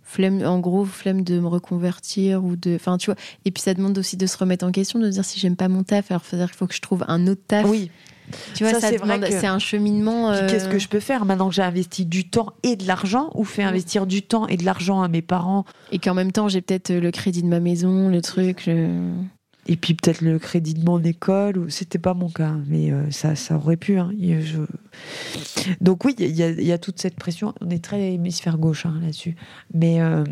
flemme 0.03 0.45
en 0.45 0.59
gros 0.59 0.85
flemme 0.85 1.23
de 1.23 1.41
me 1.41 1.47
reconvertir 1.47 2.45
ou 2.45 2.57
de 2.57 2.75
enfin 2.77 2.99
tu 2.99 3.07
vois 3.07 3.17
et 3.45 3.51
puis 3.51 3.63
ça 3.63 3.75
demande 3.75 3.97
aussi 3.99 4.17
de 4.17 4.27
se 4.27 4.37
remettre 4.37 4.67
en 4.67 4.71
question 4.71 4.99
de 4.99 5.09
dire 5.09 5.25
si 5.25 5.41
j'aime 5.41 5.57
pas 5.57 5.69
mon 5.69 5.83
taf 5.83 6.11
alors 6.11 6.23
il 6.33 6.49
faut 6.49 6.67
que 6.67 6.75
je 6.75 6.83
trouve 6.83 7.05
un 7.09 7.27
autre 7.27 7.43
taf 7.47 7.67
oui 7.67 7.91
tu 8.55 8.65
vois, 8.65 8.81
ça, 8.81 8.89
c'est 8.89 9.47
un 9.47 9.59
cheminement. 9.59 10.33
Qu'est-ce 10.49 10.69
que 10.69 10.77
euh, 10.77 10.79
je 10.79 10.89
peux 10.89 11.01
faire 11.01 11.25
maintenant 11.25 11.49
que 11.49 11.55
j'ai 11.55 11.63
investi 11.63 12.07
du 12.07 12.29
temps 12.29 12.55
et 12.63 12.77
de 12.77 12.87
l'argent 12.87 13.31
ou 13.35 13.45
fait 13.45 13.63
investir 13.63 14.07
du 14.07 14.23
temps 14.23 14.47
et 14.47 14.57
de 14.57 14.65
l'argent 14.65 15.03
à 15.03 15.09
mes 15.09 15.23
parents? 15.23 15.65
Et 15.93 15.99
qu'en 15.99 16.15
même 16.15 16.33
temps, 16.33 16.49
j'ai 16.49 16.61
peut-être 16.61 16.93
le 16.93 17.11
crédit 17.11 17.43
de 17.43 17.49
ma 17.49 17.61
maison, 17.61 18.09
le 18.09 18.21
truc. 18.23 18.71
Et 19.67 19.77
puis 19.77 19.95
peut-être 19.95 20.21
le 20.21 20.39
crédit 20.39 20.75
de 20.75 20.85
mon 20.85 21.03
école, 21.03 21.59
ou 21.59 21.71
c'était 21.71 21.99
pas 21.99 22.15
mon 22.15 22.29
cas, 22.29 22.55
mais 22.67 22.93
euh, 22.93 23.11
ça, 23.11 23.35
ça 23.35 23.57
aurait 23.57 23.77
pu. 23.77 23.99
Hein. 23.99 24.13
Donc 25.81 26.05
oui, 26.05 26.15
il 26.19 26.35
y, 26.37 26.73
a 26.73 26.79
toute 26.79 27.01
cette 27.01 27.17
pression. 27.17 27.55
On 27.61 27.71
est 27.71 27.83
très 27.83 28.13
hémisphère 28.13 28.59
gauche 28.59 28.85
hein, 28.85 28.99
là-dessus, 29.03 29.37
mais 29.73 30.01
euh, 30.03 30.25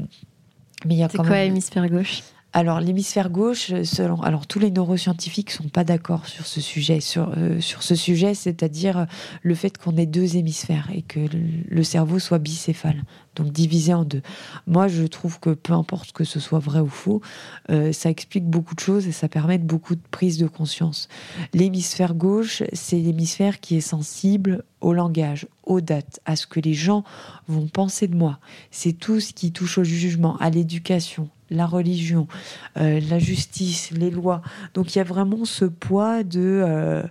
mais 0.87 0.95
il 0.95 0.99
y 0.99 1.03
a 1.03 1.09
quand 1.09 1.25
quoi 1.25 1.43
hémisphère 1.43 1.89
gauche? 1.89 2.23
Alors 2.55 2.81
l'hémisphère 2.81 3.31
gauche, 3.31 3.73
selon 3.83 4.21
alors 4.21 4.47
tous 4.47 4.59
les 4.59 4.71
neuroscientifiques 4.71 5.51
sont 5.51 5.69
pas 5.69 5.85
d'accord 5.85 6.27
sur 6.27 6.47
ce 6.47 6.61
sujet, 6.61 7.01
euh, 7.17 8.35
c'est-à-dire 8.35 9.07
le 9.43 9.55
fait 9.55 9.79
qu'on 9.79 9.97
ait 9.97 10.07
deux 10.07 10.37
hémisphères 10.37 10.91
et 10.93 11.01
que 11.01 11.21
le, 11.69 11.83
cerveau 11.83 12.19
soit 12.19 12.39
bicéphale, 12.39 13.05
donc 13.37 13.53
divisé 13.53 13.95
en 13.95 14.05
deux. 14.05 14.21
Moi, 14.67 14.89
je 14.89 15.05
trouve 15.05 15.41
que 15.41 15.51
peu 15.51 15.73
importe 15.73 16.13
que 16.13 16.25
ce 16.25 16.41
soit 16.41 16.59
vrai 16.59 16.81
ou 16.81 16.89
faux, 16.89 17.23
euh, 17.71 17.93
ça 17.93 18.11
explique 18.11 18.45
beaucoup 18.45 18.75
de 18.75 18.81
choses 18.81 19.07
et 19.07 19.13
ça 19.13 19.29
permet 19.29 19.59
beaucoup 19.59 19.95
de 19.95 20.03
prise 20.11 20.37
de 20.37 20.47
conscience. 20.47 21.09
L'hémisphère 21.55 22.15
gauche, 22.15 22.63
c'est 22.75 22.99
l'hémisphère 22.99 23.61
qui 23.61 23.77
est 23.77 23.81
sensible 23.81 24.65
au 24.83 24.93
langage, 24.93 25.47
aux 25.65 25.81
dates, 25.81 26.21
à 26.27 26.37
ce 26.37 26.47
que 26.47 26.61
les 26.61 26.75
gens 26.75 27.03
vont 27.49 27.67
penser 27.67 28.09
de 28.09 28.17
moi. 28.17 28.39
C'est 28.71 28.93
tout 28.93 29.21
ce 29.21 29.33
qui 29.33 29.53
touche 29.53 29.79
au 29.79 29.85
jugement, 29.85 30.37
à 30.39 30.51
l'éducation, 30.51 31.31
la 31.53 31.67
religion, 31.67 32.27
euh, 32.79 33.01
la 33.09 33.19
justice, 33.19 33.91
les 33.91 34.11
lois. 34.11 34.43
Donc 34.75 34.95
il 34.95 34.99
y 34.99 35.01
a 35.01 35.05
vraiment 35.05 35.45
ce 35.45 35.65
poids 35.65 36.23
de 36.23 36.41
euh, 36.41 37.03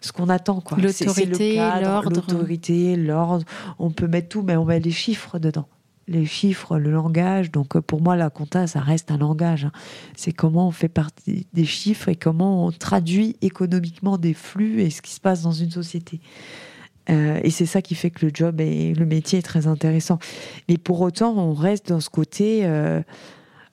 ce 0.00 0.12
qu'on 0.12 0.28
attend. 0.28 0.60
quoi. 0.60 0.78
L'autorité, 0.78 1.56
l'ordre. 1.56 2.10
L'autorité, 2.10 2.96
l'ordre. 2.96 3.44
On 3.78 3.90
peut 3.90 4.08
mettre 4.08 4.28
tout, 4.28 4.42
mais 4.42 4.56
on 4.56 4.64
met 4.64 4.80
les 4.80 4.90
chiffres 4.90 5.38
dedans 5.38 5.68
les 6.08 6.26
chiffres, 6.26 6.78
le 6.78 6.90
langage. 6.90 7.52
Donc 7.52 7.76
euh, 7.76 7.82
pour 7.82 8.00
moi, 8.00 8.16
la 8.16 8.30
compta, 8.30 8.66
ça 8.66 8.80
reste 8.80 9.10
un 9.10 9.18
langage. 9.18 9.66
Hein. 9.66 9.72
C'est 10.16 10.32
comment 10.32 10.66
on 10.66 10.72
fait 10.72 10.88
partie 10.88 11.46
des 11.52 11.64
chiffres 11.64 12.08
et 12.08 12.16
comment 12.16 12.66
on 12.66 12.72
traduit 12.72 13.36
économiquement 13.42 14.16
des 14.16 14.34
flux 14.34 14.80
et 14.80 14.90
ce 14.90 15.02
qui 15.02 15.12
se 15.12 15.20
passe 15.20 15.42
dans 15.42 15.52
une 15.52 15.70
société. 15.70 16.20
Euh, 17.10 17.40
et 17.42 17.50
c'est 17.50 17.66
ça 17.66 17.80
qui 17.80 17.94
fait 17.94 18.10
que 18.10 18.26
le 18.26 18.32
job 18.34 18.60
et 18.60 18.94
le 18.94 19.06
métier 19.06 19.38
est 19.38 19.42
très 19.42 19.66
intéressant. 19.66 20.18
Mais 20.68 20.76
pour 20.76 21.00
autant, 21.00 21.36
on 21.36 21.54
reste 21.54 21.88
dans 21.88 22.00
ce 22.00 22.10
côté, 22.10 22.64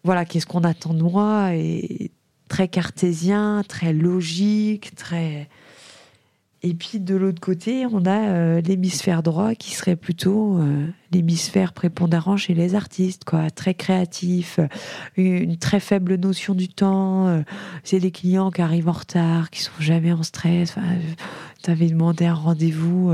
voilà, 0.06 0.24
qu'est-ce 0.24 0.46
qu'on 0.46 0.64
attend 0.64 0.94
de 0.94 1.02
moi 1.02 1.56
et 1.56 2.12
très 2.48 2.68
cartésien, 2.68 3.64
très 3.68 3.92
logique, 3.92 4.94
très 4.96 5.50
et 6.66 6.74
puis 6.74 7.00
de 7.00 7.16
l'autre 7.16 7.40
côté, 7.40 7.86
on 7.86 8.06
a 8.06 8.30
euh, 8.30 8.60
l'hémisphère 8.60 9.22
droit 9.22 9.54
qui 9.54 9.76
serait 9.76 9.96
plutôt 9.96 10.58
euh, 10.58 10.88
l'hémisphère 11.12 11.74
prépondérant 11.74 12.38
chez 12.38 12.56
les 12.56 12.74
artistes, 12.74 13.24
quoi, 13.24 13.52
très 13.52 13.76
créatif, 13.76 14.60
une 15.16 15.58
très 15.58 15.80
faible 15.80 16.16
notion 16.16 16.56
du 16.56 16.68
temps. 16.68 17.28
Euh, 17.28 17.44
c'est 17.84 18.00
des 18.00 18.10
clients 18.10 18.50
qui 18.50 18.64
arrivent 18.64 18.90
en 18.90 18.94
retard, 18.94 19.52
qui 19.52 19.62
sont 19.62 19.80
jamais 19.80 20.12
en 20.12 20.24
stress. 20.24 20.74
tu 21.62 21.70
avais 21.70 21.88
demandé 21.88 22.26
un 22.26 22.34
rendez-vous 22.34 23.12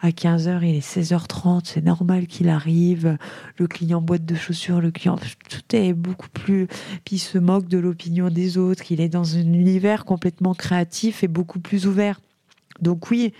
à 0.00 0.10
15h, 0.10 0.60
il 0.62 0.76
est 0.76 0.86
16h30, 0.86 1.62
c'est 1.64 1.84
normal 1.84 2.28
qu'il 2.28 2.48
arrive. 2.48 3.18
Le 3.58 3.66
client 3.66 4.00
boîte 4.00 4.24
de 4.24 4.36
chaussures, 4.36 4.80
le 4.80 4.92
client, 4.92 5.18
tout 5.48 5.76
est 5.76 5.92
beaucoup 5.92 6.28
plus. 6.28 6.68
Puis 7.04 7.16
il 7.16 7.18
se 7.18 7.38
moque 7.38 7.66
de 7.66 7.78
l'opinion 7.78 8.30
des 8.30 8.58
autres, 8.58 8.84
qu'il 8.84 9.00
est 9.00 9.08
dans 9.08 9.34
un 9.34 9.40
univers 9.40 10.04
complètement 10.04 10.54
créatif 10.54 11.24
et 11.24 11.28
beaucoup 11.28 11.58
plus 11.58 11.88
ouvert. 11.88 12.20
Donc 12.82 13.10
oui, 13.10 13.32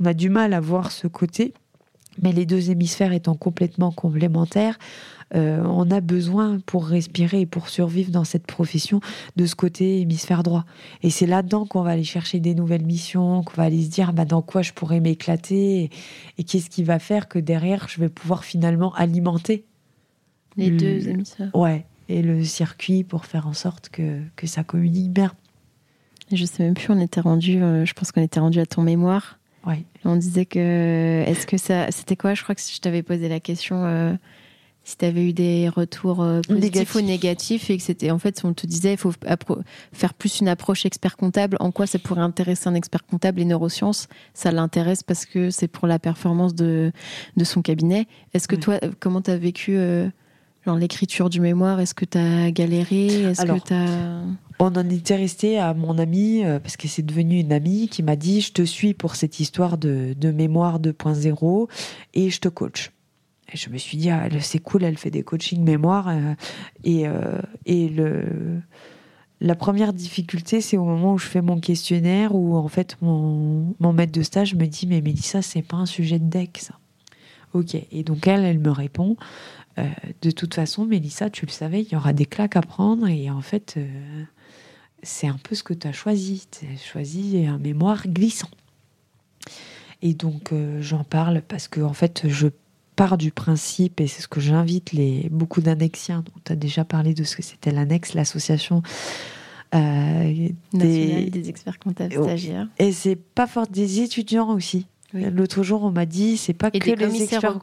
on 0.00 0.04
a 0.04 0.14
du 0.14 0.28
mal 0.28 0.52
à 0.52 0.60
voir 0.60 0.92
ce 0.92 1.06
côté, 1.06 1.52
mais 2.22 2.32
les 2.32 2.46
deux 2.46 2.70
hémisphères 2.70 3.12
étant 3.12 3.34
complètement 3.34 3.90
complémentaires, 3.90 4.78
euh, 5.34 5.62
on 5.64 5.90
a 5.90 6.00
besoin 6.00 6.58
pour 6.66 6.86
respirer 6.86 7.42
et 7.42 7.46
pour 7.46 7.68
survivre 7.68 8.10
dans 8.10 8.24
cette 8.24 8.46
profession 8.46 9.00
de 9.36 9.46
ce 9.46 9.54
côté 9.54 10.00
hémisphère 10.00 10.42
droit. 10.42 10.64
Et 11.02 11.10
c'est 11.10 11.26
là-dedans 11.26 11.66
qu'on 11.66 11.82
va 11.82 11.90
aller 11.90 12.04
chercher 12.04 12.40
des 12.40 12.54
nouvelles 12.54 12.84
missions, 12.84 13.44
qu'on 13.44 13.54
va 13.54 13.64
aller 13.64 13.82
se 13.82 13.90
dire 13.90 14.12
bah, 14.12 14.24
dans 14.24 14.42
quoi 14.42 14.62
je 14.62 14.72
pourrais 14.72 14.98
m'éclater 14.98 15.90
et, 16.36 16.44
qu'est-ce 16.44 16.68
qui 16.68 16.82
va 16.82 16.98
faire 16.98 17.28
que 17.28 17.38
derrière 17.38 17.88
je 17.88 18.00
vais 18.00 18.08
pouvoir 18.08 18.44
finalement 18.44 18.92
alimenter 18.94 19.64
les 20.56 20.70
deux 20.70 21.08
hémisphères. 21.08 21.54
Ouais, 21.54 21.86
et 22.08 22.22
le 22.22 22.42
circuit 22.42 23.04
pour 23.04 23.24
faire 23.24 23.46
en 23.46 23.52
sorte 23.52 23.88
que, 23.88 24.20
que 24.34 24.48
ça 24.48 24.64
communique 24.64 25.12
bien. 25.12 25.32
Je 26.32 26.44
sais 26.44 26.62
même 26.62 26.74
plus, 26.74 26.86
on 26.90 27.00
était 27.00 27.20
rendu, 27.20 27.62
euh, 27.62 27.84
je 27.84 27.92
pense 27.92 28.12
qu'on 28.12 28.22
était 28.22 28.40
rendu 28.40 28.60
à 28.60 28.66
ton 28.66 28.82
mémoire. 28.82 29.38
Ouais. 29.66 29.84
On 30.04 30.16
disait 30.16 30.46
que, 30.46 31.24
est-ce 31.26 31.46
que 31.46 31.58
ça, 31.58 31.90
c'était 31.90 32.16
quoi? 32.16 32.34
Je 32.34 32.42
crois 32.42 32.54
que 32.54 32.60
je 32.60 32.80
t'avais 32.80 33.02
posé 33.02 33.28
la 33.28 33.40
question 33.40 33.84
euh, 33.84 34.14
si 34.84 34.96
tu 34.96 35.04
avais 35.04 35.28
eu 35.28 35.32
des 35.32 35.68
retours 35.68 36.22
euh, 36.22 36.40
positifs 36.40 36.94
ou 36.94 37.00
négatifs 37.00 37.68
et 37.68 37.76
que 37.76 37.82
c'était, 37.82 38.10
en 38.10 38.18
fait, 38.18 38.40
on 38.44 38.54
te 38.54 38.66
disait, 38.66 38.92
il 38.92 38.96
faut 38.96 39.12
faire 39.92 40.14
plus 40.14 40.40
une 40.40 40.48
approche 40.48 40.86
expert 40.86 41.16
comptable. 41.16 41.56
En 41.60 41.72
quoi 41.72 41.86
ça 41.86 41.98
pourrait 41.98 42.22
intéresser 42.22 42.68
un 42.68 42.74
expert 42.74 43.04
comptable? 43.04 43.40
Les 43.40 43.44
neurosciences, 43.44 44.08
ça 44.32 44.52
l'intéresse 44.52 45.02
parce 45.02 45.26
que 45.26 45.50
c'est 45.50 45.68
pour 45.68 45.86
la 45.86 45.98
performance 45.98 46.54
de, 46.54 46.92
de 47.36 47.44
son 47.44 47.60
cabinet. 47.60 48.06
Est-ce 48.34 48.48
que 48.48 48.56
toi, 48.56 48.78
comment 49.00 49.20
tu 49.20 49.30
as 49.30 49.36
vécu 49.36 49.78
genre 50.64 50.76
l'écriture 50.76 51.30
du 51.30 51.40
mémoire 51.40 51.80
Est-ce 51.80 51.94
que 51.94 52.04
tu 52.04 52.18
as 52.18 52.50
galéré? 52.50 53.06
Est-ce 53.06 53.44
que 53.44 53.66
tu 53.66 53.74
on 54.62 54.76
en 54.76 54.90
était 54.90 55.16
resté 55.16 55.58
à 55.58 55.72
mon 55.72 55.96
ami, 55.96 56.44
euh, 56.44 56.58
parce 56.60 56.76
que 56.76 56.86
c'est 56.86 57.02
devenu 57.02 57.40
une 57.40 57.50
amie, 57.50 57.88
qui 57.88 58.02
m'a 58.02 58.14
dit 58.14 58.42
Je 58.42 58.52
te 58.52 58.62
suis 58.62 58.92
pour 58.92 59.16
cette 59.16 59.40
histoire 59.40 59.78
de, 59.78 60.14
mémoire 60.22 60.78
2.0 60.78 61.68
et 62.12 62.28
je 62.28 62.40
te 62.40 62.48
coach. 62.48 62.90
Et 63.52 63.56
je 63.56 63.70
me 63.70 63.78
suis 63.78 63.96
dit 63.96 64.10
ah, 64.10 64.28
C'est 64.40 64.58
cool, 64.58 64.84
elle 64.84 64.98
fait 64.98 65.10
des 65.10 65.22
coachings 65.22 65.64
mémoire. 65.64 66.08
Euh, 66.08 66.34
et, 66.84 67.08
euh, 67.08 67.40
et 67.64 67.88
le, 67.88 68.60
la 69.40 69.54
première 69.54 69.94
difficulté, 69.94 70.60
c'est 70.60 70.76
au 70.76 70.84
moment 70.84 71.14
où 71.14 71.18
je 71.18 71.26
fais 71.26 71.40
mon 71.40 71.58
questionnaire, 71.58 72.34
où 72.34 72.54
en 72.54 72.68
fait 72.68 72.98
mon, 73.00 73.74
mon 73.80 73.94
maître 73.94 74.12
de 74.12 74.22
stage 74.22 74.54
me 74.54 74.66
dit 74.66 74.86
Mais 74.86 75.00
Mélissa, 75.00 75.40
c'est 75.40 75.62
pas 75.62 75.78
un 75.78 75.86
sujet 75.86 76.18
de 76.18 76.28
deck, 76.28 76.58
ça. 76.58 76.74
Ok. 77.54 77.76
Et 77.90 78.04
donc 78.04 78.26
elle, 78.26 78.44
elle 78.44 78.60
me 78.60 78.70
répond 78.70 79.16
De 79.76 80.30
toute 80.30 80.54
façon, 80.54 80.84
Mélissa, 80.84 81.30
tu 81.30 81.46
le 81.46 81.50
savais, 81.50 81.82
il 81.82 81.92
y 81.92 81.96
aura 81.96 82.12
des 82.12 82.26
claques 82.26 82.56
à 82.56 82.62
prendre. 82.62 83.08
Et 83.08 83.30
en 83.30 83.40
fait 83.40 83.78
c'est 85.02 85.26
un 85.26 85.38
peu 85.42 85.54
ce 85.54 85.62
que 85.62 85.74
tu 85.74 85.86
as 85.86 85.92
choisi. 85.92 86.46
Tu 86.50 86.66
as 86.66 86.78
choisi 86.78 87.46
un 87.46 87.58
mémoire 87.58 88.06
glissant. 88.08 88.50
Et 90.02 90.14
donc, 90.14 90.52
euh, 90.52 90.80
j'en 90.80 91.04
parle 91.04 91.42
parce 91.46 91.68
que, 91.68 91.80
en 91.80 91.92
fait, 91.92 92.22
je 92.26 92.48
pars 92.96 93.18
du 93.18 93.30
principe, 93.32 94.00
et 94.00 94.06
c'est 94.06 94.22
ce 94.22 94.28
que 94.28 94.40
j'invite 94.40 94.92
les, 94.92 95.28
beaucoup 95.30 95.60
d'annexiens, 95.60 96.22
dont 96.24 96.40
tu 96.44 96.52
as 96.52 96.56
déjà 96.56 96.84
parlé 96.84 97.14
de 97.14 97.24
ce 97.24 97.36
que 97.36 97.42
c'était 97.42 97.70
l'annexe, 97.70 98.14
l'association 98.14 98.82
euh, 99.74 100.48
des... 100.72 101.30
des... 101.30 101.48
experts 101.48 101.78
comptables 101.78 102.12
stagiaires. 102.12 102.68
Et 102.78 102.92
c'est 102.92 103.16
pas 103.16 103.46
fort 103.46 103.66
des 103.66 104.00
étudiants 104.00 104.50
aussi. 104.50 104.86
L'autre 105.12 105.62
jour, 105.62 105.82
on 105.82 105.90
m'a 105.90 106.06
dit, 106.06 106.36
c'est 106.36 106.54
pas 106.54 106.70
que 106.70 106.78
les 106.78 107.22
experts 107.22 107.60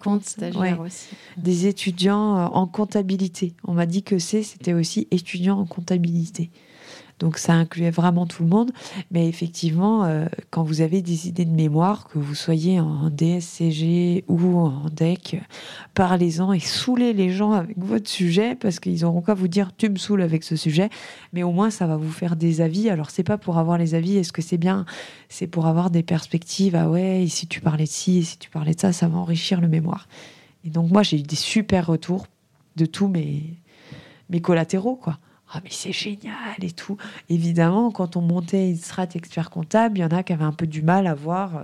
ouais, 0.55 0.73
aussi. 0.73 1.07
des 1.37 1.67
étudiants 1.67 2.37
euh, 2.37 2.45
en 2.45 2.67
comptabilité. 2.67 3.53
On 3.63 3.73
m'a 3.73 3.85
dit 3.85 4.03
que 4.03 4.19
c'est, 4.19 4.43
c'était 4.43 4.73
aussi 4.73 5.07
étudiants 5.11 5.59
en 5.59 5.65
comptabilité. 5.65 6.49
Donc 7.19 7.39
ça 7.39 7.53
incluait 7.53 7.89
vraiment 7.89 8.27
tout 8.27 8.43
le 8.43 8.49
monde. 8.49 8.71
Mais 9.11 9.27
effectivement, 9.27 10.05
euh, 10.05 10.25
quand 10.51 10.63
vous 10.63 10.81
avez 10.81 11.01
des 11.01 11.27
idées 11.27 11.45
de 11.45 11.51
mémoire, 11.51 12.07
que 12.07 12.19
vous 12.19 12.35
soyez 12.35 12.79
en 12.79 13.09
DSCG 13.09 14.23
ou 14.27 14.57
en 14.57 14.85
DEC, 14.91 15.41
parlez-en 15.93 16.53
et 16.53 16.59
saoulez 16.59 17.13
les 17.13 17.31
gens 17.31 17.53
avec 17.53 17.77
votre 17.77 18.09
sujet 18.09 18.55
parce 18.55 18.79
qu'ils 18.79 19.03
auront 19.03 19.21
qu'à 19.21 19.33
vous 19.33 19.47
dire 19.47 19.71
tu 19.75 19.89
me 19.89 19.97
saoules 19.97 20.21
avec 20.21 20.43
ce 20.43 20.55
sujet. 20.55 20.89
Mais 21.33 21.43
au 21.43 21.51
moins 21.51 21.71
ça 21.71 21.87
va 21.87 21.97
vous 21.97 22.11
faire 22.11 22.35
des 22.35 22.61
avis. 22.61 22.89
Alors 22.89 23.09
c'est 23.09 23.23
pas 23.23 23.37
pour 23.37 23.57
avoir 23.57 23.77
les 23.77 23.95
avis, 23.95 24.17
est-ce 24.17 24.31
que 24.31 24.43
c'est 24.43 24.57
bien? 24.57 24.85
C'est 25.29 25.47
pour 25.47 25.65
avoir 25.65 25.89
des 25.89 26.03
perspectives. 26.03 26.75
Ah 26.75 26.89
ouais, 26.89 27.23
et 27.23 27.27
si 27.27 27.47
tu 27.47 27.61
parlais 27.61 27.85
de 27.85 27.89
ci, 27.89 28.19
et 28.19 28.23
si 28.23 28.37
tu 28.37 28.49
parlais 28.49 28.73
de 28.73 28.79
ça, 28.79 28.93
ça 28.93 29.07
va 29.07 29.17
enrichir 29.17 29.59
le 29.59 29.67
mémoire. 29.67 30.07
Et 30.65 30.69
donc 30.69 30.91
moi 30.91 31.01
j'ai 31.01 31.17
eu 31.17 31.23
des 31.23 31.35
super 31.35 31.87
retours 31.87 32.27
de 32.75 32.85
tous 32.85 33.07
mes 33.07 33.55
mes 34.29 34.41
collatéraux 34.41 34.97
quoi 34.97 35.17
ah 35.53 35.61
mais 35.63 35.69
c'est 35.71 35.93
génial 35.93 36.55
et 36.61 36.71
tout. 36.71 36.97
Évidemment, 37.29 37.91
quand 37.91 38.17
on 38.17 38.21
montait 38.21 38.69
une 38.69 38.77
strat 38.77 39.07
expert 39.15 39.49
comptable, 39.49 39.97
il 39.97 40.01
y 40.01 40.03
en 40.03 40.09
a 40.09 40.23
qui 40.23 40.33
avaient 40.33 40.43
un 40.43 40.51
peu 40.51 40.67
du 40.67 40.81
mal 40.81 41.07
à 41.07 41.13
voir 41.13 41.57
euh, 41.57 41.63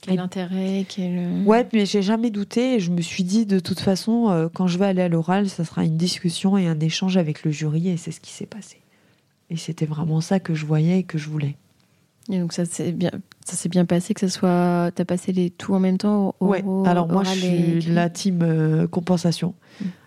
quel 0.00 0.20
intérêt, 0.20 0.86
quel... 0.88 1.18
Euh, 1.18 1.44
ouais, 1.44 1.66
mais 1.72 1.84
j'ai 1.84 2.02
jamais 2.02 2.30
douté 2.30 2.74
et 2.74 2.80
je 2.80 2.92
me 2.92 3.00
suis 3.00 3.24
dit 3.24 3.44
de 3.44 3.58
toute 3.58 3.80
façon, 3.80 4.30
euh, 4.30 4.48
quand 4.52 4.68
je 4.68 4.78
vais 4.78 4.86
aller 4.86 5.02
à 5.02 5.08
l'oral, 5.08 5.48
ça 5.48 5.64
sera 5.64 5.84
une 5.84 5.96
discussion 5.96 6.56
et 6.56 6.68
un 6.68 6.78
échange 6.78 7.16
avec 7.16 7.44
le 7.44 7.50
jury 7.50 7.88
et 7.88 7.96
c'est 7.96 8.12
ce 8.12 8.20
qui 8.20 8.30
s'est 8.30 8.46
passé. 8.46 8.80
Et 9.50 9.56
c'était 9.56 9.86
vraiment 9.86 10.20
ça 10.20 10.38
que 10.38 10.54
je 10.54 10.64
voyais 10.64 11.00
et 11.00 11.02
que 11.02 11.18
je 11.18 11.28
voulais. 11.28 11.56
Et 12.30 12.38
donc 12.38 12.52
ça 12.52 12.66
s'est 12.66 12.92
bien, 12.92 13.10
ça 13.44 13.56
s'est 13.56 13.70
bien 13.70 13.86
passé 13.86 14.14
que 14.14 14.20
ça 14.20 14.28
soit, 14.28 14.92
t'as 14.94 15.06
passé 15.06 15.32
les 15.32 15.50
tout 15.50 15.74
en 15.74 15.80
même 15.80 15.96
temps. 15.96 16.34
Ouais. 16.40 16.62
Alors 16.84 17.08
moi 17.08 17.24
je 17.24 17.30
suis 17.30 17.80
la 17.90 18.10
team 18.10 18.86
compensation. 18.90 19.54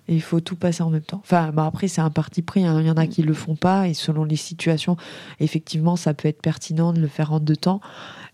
Il 0.08 0.22
faut 0.22 0.40
tout 0.40 0.56
passer 0.56 0.84
en 0.84 0.90
même 0.90 1.02
temps. 1.02 1.22
Enfin, 1.24 1.52
bah 1.52 1.66
après, 1.66 1.88
c'est 1.88 2.02
un 2.02 2.10
parti 2.10 2.42
pris. 2.42 2.66
Hein. 2.66 2.82
Il 2.82 2.88
y 2.88 2.92
en 2.92 2.98
a 2.98 3.08
qui 3.08 3.22
le 3.22 3.34
font 3.34 3.56
pas. 3.56 3.88
Et 3.88 3.94
selon 3.94 4.24
les 4.24 4.36
situations, 4.36 4.98
effectivement, 5.40 5.96
ça 5.96 6.14
peut 6.14 6.28
être 6.28 6.42
pertinent 6.42 6.92
de 6.92 7.00
le 7.00 7.08
faire 7.08 7.32
en 7.32 7.40
deux 7.40 7.56
temps. 7.56 7.82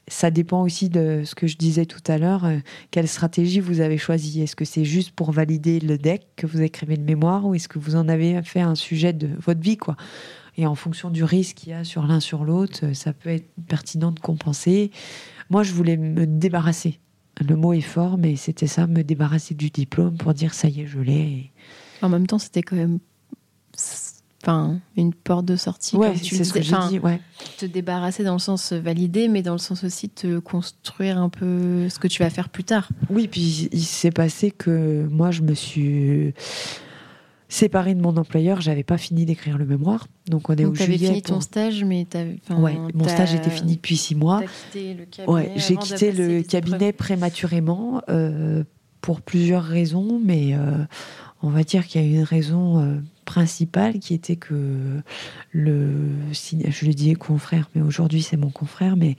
Ça 0.08 0.32
dépend 0.32 0.64
aussi 0.64 0.88
de 0.90 1.24
ce 1.26 1.36
que 1.36 1.48
je 1.48 1.58
disais 1.58 1.86
tout 1.86 2.02
à 2.08 2.18
l'heure. 2.18 2.46
Euh, 2.46 2.60
quelle 2.92 3.08
stratégie 3.08 3.60
vous 3.60 3.82
avez 3.82 3.98
choisi 3.98 4.42
Est-ce 4.42 4.56
que 4.56 4.64
c'est 4.64 4.86
juste 4.86 5.12
pour 5.12 5.32
valider 5.32 5.80
le 5.82 5.98
deck 5.98 6.28
que 6.38 6.48
vous 6.48 6.62
écrivez 6.62 6.96
le 6.96 7.04
mémoire 7.04 7.46
ou 7.46 7.56
est-ce 7.56 7.68
que 7.68 7.78
vous 7.78 7.98
en 7.98 8.08
avez 8.08 8.42
fait 8.44 8.62
un 8.62 8.76
sujet 8.76 9.12
de 9.12 9.30
votre 9.38 9.60
vie 9.60 9.76
quoi? 9.76 9.98
Et 10.56 10.66
en 10.66 10.76
fonction 10.76 11.10
du 11.10 11.24
risque 11.24 11.58
qu'il 11.58 11.70
y 11.70 11.74
a 11.74 11.84
sur 11.84 12.08
l'un 12.08 12.22
sur 12.22 12.46
l'autre, 12.46 12.80
euh, 12.86 12.94
ça 12.94 13.12
peut 13.12 13.30
être 13.30 13.50
pertinent 13.68 14.12
de 14.12 14.20
compenser. 14.20 14.92
Moi, 15.50 15.64
je 15.64 15.74
voulais 15.74 15.98
me 15.98 16.26
débarrasser 16.26 17.00
le 17.44 17.56
mot 17.56 17.74
est 17.74 17.82
fort, 17.82 18.18
mais 18.18 18.36
c'était 18.36 18.68
ça, 18.68 18.88
me 18.88 19.04
débarrasser 19.04 19.56
du 19.56 19.70
diplôme 19.70 20.18
pour 20.18 20.34
dire 20.34 20.54
ça 20.54 20.68
y 20.68 20.82
est, 20.82 20.88
je 20.88 21.00
l'ai. 21.00 21.52
En 22.02 22.10
même 22.10 22.28
temps, 22.28 22.40
c'était 22.40 22.62
quand 22.62 22.76
même 22.76 23.00
enfin, 24.44 24.80
une 24.96 25.14
porte 25.14 25.46
de 25.46 25.56
sortie. 25.56 25.96
Ouais, 25.96 26.16
c'est 26.16 26.44
ce 26.44 26.54
que 26.54 26.62
j'ai 26.62 26.76
dit, 26.90 27.00
ouais. 27.00 27.20
Te 27.58 27.66
débarrasser 27.66 28.24
dans 28.24 28.34
le 28.34 28.40
sens 28.40 28.74
validé, 28.74 29.28
mais 29.28 29.42
dans 29.42 29.54
le 29.54 29.58
sens 29.60 29.84
aussi 29.84 30.12
de 30.24 30.40
construire 30.40 31.18
un 31.18 31.30
peu 31.30 31.90
ce 31.90 32.00
que 32.00 32.08
tu 32.08 32.24
vas 32.24 32.30
faire 32.30 32.50
plus 32.50 32.64
tard. 32.64 32.90
Oui, 33.10 33.28
puis 33.28 33.70
il 33.72 33.84
s'est 33.84 34.12
passé 34.12 34.52
que 34.52 35.08
moi, 35.10 35.32
je 35.32 35.42
me 35.42 35.54
suis 35.54 36.34
séparée 37.50 37.96
de 37.96 38.02
mon 38.02 38.18
employeur, 38.18 38.62
j'avais 38.62 38.84
pas 38.84 38.98
fini 38.98 39.26
d'écrire 39.26 39.58
le 39.58 39.66
mémoire. 39.66 40.08
Donc 40.28 40.50
on 40.50 40.54
est 40.54 40.64
Donc, 40.64 40.80
au 40.80 40.84
avais 40.84 40.98
fini 40.98 41.22
ton 41.22 41.42
stage, 41.42 41.84
mais 41.84 42.06
ouais, 42.50 42.78
mon 42.94 43.08
stage 43.08 43.34
était 43.34 43.50
fini 43.50 43.76
depuis 43.76 43.98
six 43.98 44.16
mois. 44.16 44.44
Quitté 44.44 44.94
le 44.94 45.06
cabinet 45.06 45.34
ouais, 45.34 45.52
j'ai 45.56 45.78
quitté 45.78 46.12
le 46.12 46.42
cabinet 46.44 46.92
prématurément 46.92 48.02
euh, 48.10 48.64
pour 49.02 49.22
plusieurs 49.22 49.64
raisons, 49.64 50.20
mais 50.24 50.54
euh, 50.54 50.84
on 51.42 51.50
va 51.50 51.64
dire 51.64 51.88
qu'il 51.88 52.02
y 52.02 52.06
a 52.06 52.08
une 52.20 52.24
raison 52.24 52.80
euh, 52.80 53.00
principale 53.24 54.00
qui 54.00 54.14
était 54.14 54.36
que 54.36 55.02
le, 55.52 55.92
je 56.34 56.86
lui 56.86 56.96
dis 56.96 57.14
confrère, 57.14 57.70
mais 57.76 57.82
aujourd'hui 57.82 58.22
c'est 58.22 58.38
mon 58.38 58.50
confrère, 58.50 58.98
mais 58.98 59.16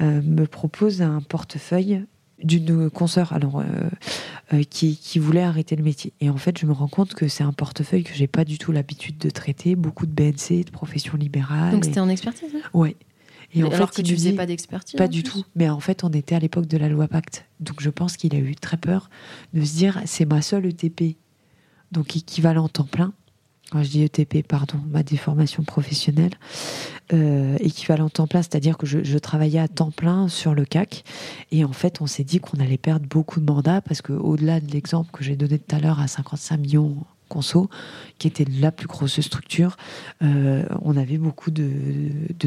me 0.00 0.46
propose 0.46 1.02
un 1.02 1.20
portefeuille 1.20 2.02
d'une 2.42 2.90
consoeur 2.90 3.32
alors 3.32 3.62
euh, 4.52 4.62
qui, 4.64 4.96
qui, 4.96 5.18
voulait 5.18 5.42
arrêter 5.42 5.76
le 5.76 5.82
métier 5.82 6.12
et 6.20 6.30
en 6.30 6.36
fait 6.36 6.58
je 6.58 6.66
me 6.66 6.72
rends 6.72 6.88
compte 6.88 7.14
que 7.14 7.28
c'est 7.28 7.44
un 7.44 7.52
portefeuille 7.52 8.04
que 8.04 8.14
j'ai 8.14 8.26
pas 8.26 8.44
du 8.44 8.58
tout 8.58 8.72
l'habitude 8.72 9.18
de 9.18 9.30
traiter 9.30 9.76
beaucoup 9.76 10.06
de 10.06 10.12
BNC 10.12 10.64
de 10.64 10.70
profession 10.70 11.16
libérale 11.16 11.72
donc 11.72 11.84
c'était 11.84 12.00
en 12.00 12.08
expertise 12.08 12.50
ouais 12.72 12.96
et 13.52 13.64
en 13.64 13.70
fait, 13.70 13.90
que 13.90 14.02
tu 14.02 14.14
faisais 14.14 14.32
pas 14.32 14.46
d'expertise 14.46 14.96
Pas 14.96 15.08
du 15.08 15.24
tout. 15.24 15.44
Mais 15.56 15.68
en 15.68 15.80
fait, 15.80 16.04
on 16.04 16.10
était 16.10 16.36
à 16.36 16.38
l'époque 16.38 16.66
de 16.66 16.76
la 16.76 16.88
loi 16.88 17.08
Pacte. 17.08 17.46
Donc 17.58 17.80
je 17.80 17.90
pense 17.90 18.16
qu'il 18.16 18.32
a 18.36 18.38
eu 18.38 18.54
très 18.54 18.76
peur 18.76 19.10
de 19.54 19.64
se 19.64 19.74
dire 19.74 20.00
c'est 20.06 20.24
ma 20.24 20.40
seule 20.40 20.66
ETP 20.66 21.16
donc 21.92 22.16
équivalent 22.16 22.68
temps 22.68 22.84
plein. 22.84 23.12
Quand 23.70 23.84
je 23.84 23.88
dis 23.88 24.02
ETP, 24.02 24.46
pardon, 24.46 24.78
ma 24.90 25.04
déformation 25.04 25.62
professionnelle, 25.62 26.32
euh, 27.12 27.56
équivalent 27.60 28.08
temps 28.08 28.26
plein, 28.26 28.42
c'est-à-dire 28.42 28.76
que 28.76 28.86
je, 28.86 29.18
travaillais 29.18 29.60
à 29.60 29.68
temps 29.68 29.92
plein 29.92 30.26
sur 30.28 30.54
le 30.54 30.64
CAC, 30.64 31.04
et 31.52 31.64
en 31.64 31.72
fait, 31.72 32.00
on 32.00 32.06
s'est 32.06 32.24
dit 32.24 32.40
qu'on 32.40 32.58
allait 32.58 32.78
perdre 32.78 33.06
beaucoup 33.06 33.38
de 33.38 33.44
mandats 33.44 33.80
parce 33.80 34.02
que 34.02 34.12
au-delà 34.12 34.60
de 34.60 34.70
l'exemple 34.72 35.10
que 35.12 35.22
j'ai 35.22 35.36
donné 35.36 35.58
tout 35.58 35.76
à 35.76 35.78
l'heure 35.78 36.00
à 36.00 36.08
55 36.08 36.56
millions 36.58 36.96
conso, 37.28 37.70
qui 38.18 38.26
était 38.26 38.44
la 38.44 38.72
plus 38.72 38.88
grosse 38.88 39.20
structure, 39.20 39.76
euh, 40.22 40.64
on 40.82 40.96
avait 40.96 41.16
beaucoup 41.16 41.52
de, 41.52 41.70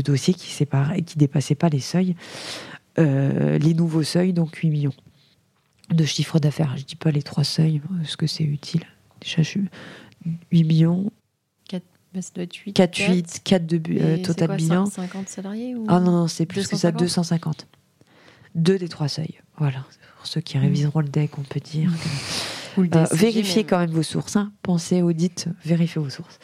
dossiers 0.02 0.34
qui 0.34 0.52
séparaient, 0.52 1.02
qui 1.02 1.18
dépassaient 1.18 1.56
pas 1.56 1.70
les 1.70 1.80
seuils, 1.80 2.16
euh, 3.00 3.58
les 3.58 3.74
nouveaux 3.74 4.04
seuils, 4.04 4.34
donc 4.34 4.58
8 4.58 4.70
millions 4.70 4.94
de 5.90 6.04
chiffre 6.04 6.38
d'affaires. 6.40 6.76
Je 6.78 6.84
dis 6.84 6.96
pas 6.96 7.12
les 7.12 7.24
trois 7.24 7.46
seuils, 7.46 7.82
parce 8.02 8.18
que 8.18 8.28
c'est 8.28 8.44
utile. 8.44 8.84
Déjà, 9.22 9.42
je 9.42 9.60
8 10.52 10.64
millions. 10.64 11.12
4, 11.70 11.84
bah, 12.14 12.22
ça 12.22 12.32
doit 12.36 12.44
être 12.44 12.56
8. 12.56 12.74
4, 12.74 12.98
8, 12.98 13.42
4 13.44 13.66
de 13.66 13.82
euh, 14.00 14.18
total 14.24 14.48
quoi, 14.48 14.56
bilan. 14.58 14.86
50 14.86 15.30
salariés 15.30 15.76
ou 15.76 15.86
Ah 15.88 16.00
non, 16.00 16.12
non, 16.12 16.28
c'est 16.28 16.46
plus 16.46 16.68
que 16.68 16.76
ça, 16.76 16.92
250. 16.92 17.68
Deux 18.56 18.78
des 18.78 18.90
trois 18.90 19.08
seuils. 19.08 19.40
Voilà. 19.58 19.86
Pour 20.18 20.28
ceux 20.28 20.42
qui 20.42 20.58
réviseront 20.58 21.00
le 21.00 21.10
deck, 21.10 21.38
on 21.38 21.42
peut 21.42 21.60
dire. 21.60 21.92
Euh, 22.78 23.06
vérifiez 23.12 23.64
quand 23.64 23.80
même 23.80 23.92
vos 23.92 24.04
sources. 24.04 24.36
Hein. 24.36 24.52
Pensez, 24.62 25.02
audite, 25.02 25.48
vérifiez 25.66 26.02
vos 26.02 26.10
sources. 26.10 26.40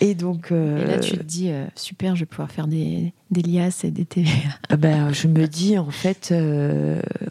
Et 0.00 0.14
donc. 0.14 0.52
Euh, 0.52 0.82
et 0.82 0.86
là, 0.86 0.98
tu 0.98 1.16
te 1.16 1.22
dis, 1.22 1.50
euh, 1.50 1.66
super, 1.74 2.16
je 2.16 2.20
vais 2.20 2.26
pouvoir 2.26 2.50
faire 2.50 2.66
des, 2.66 3.12
des 3.30 3.42
liasses 3.42 3.84
et 3.84 3.90
des 3.90 4.04
TVA. 4.04 4.32
ben, 4.78 5.12
je 5.12 5.28
me 5.28 5.46
dis, 5.46 5.78
en 5.78 5.90
fait, 5.90 6.34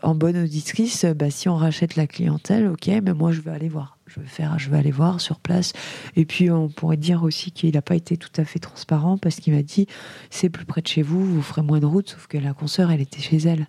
en 0.01 0.15
bonne 0.15 0.37
auditrice, 0.37 1.05
bah, 1.05 1.29
si 1.29 1.49
on 1.49 1.55
rachète 1.55 1.95
la 1.95 2.07
clientèle, 2.07 2.67
ok, 2.67 2.87
mais 2.87 3.13
moi, 3.13 3.31
je 3.31 3.41
vais 3.41 3.51
aller 3.51 3.69
voir. 3.69 3.97
Je 4.07 4.19
vais, 4.19 4.25
faire, 4.25 4.57
je 4.57 4.71
vais 4.71 4.77
aller 4.77 4.89
voir 4.89 5.21
sur 5.21 5.39
place. 5.39 5.73
Et 6.15 6.25
puis, 6.25 6.49
on 6.49 6.67
pourrait 6.67 6.97
dire 6.97 7.21
aussi 7.21 7.51
qu'il 7.51 7.75
n'a 7.75 7.83
pas 7.83 7.95
été 7.95 8.17
tout 8.17 8.31
à 8.37 8.43
fait 8.43 8.57
transparent 8.57 9.19
parce 9.19 9.35
qu'il 9.35 9.53
m'a 9.53 9.61
dit 9.61 9.85
c'est 10.31 10.49
plus 10.49 10.65
près 10.65 10.81
de 10.81 10.87
chez 10.87 11.03
vous, 11.03 11.23
vous 11.23 11.43
ferez 11.43 11.61
moins 11.61 11.79
de 11.79 11.85
route, 11.85 12.09
sauf 12.09 12.25
que 12.25 12.39
la 12.39 12.53
consoeur, 12.53 12.89
elle 12.89 13.01
était 13.01 13.21
chez 13.21 13.37
elle. 13.37 13.67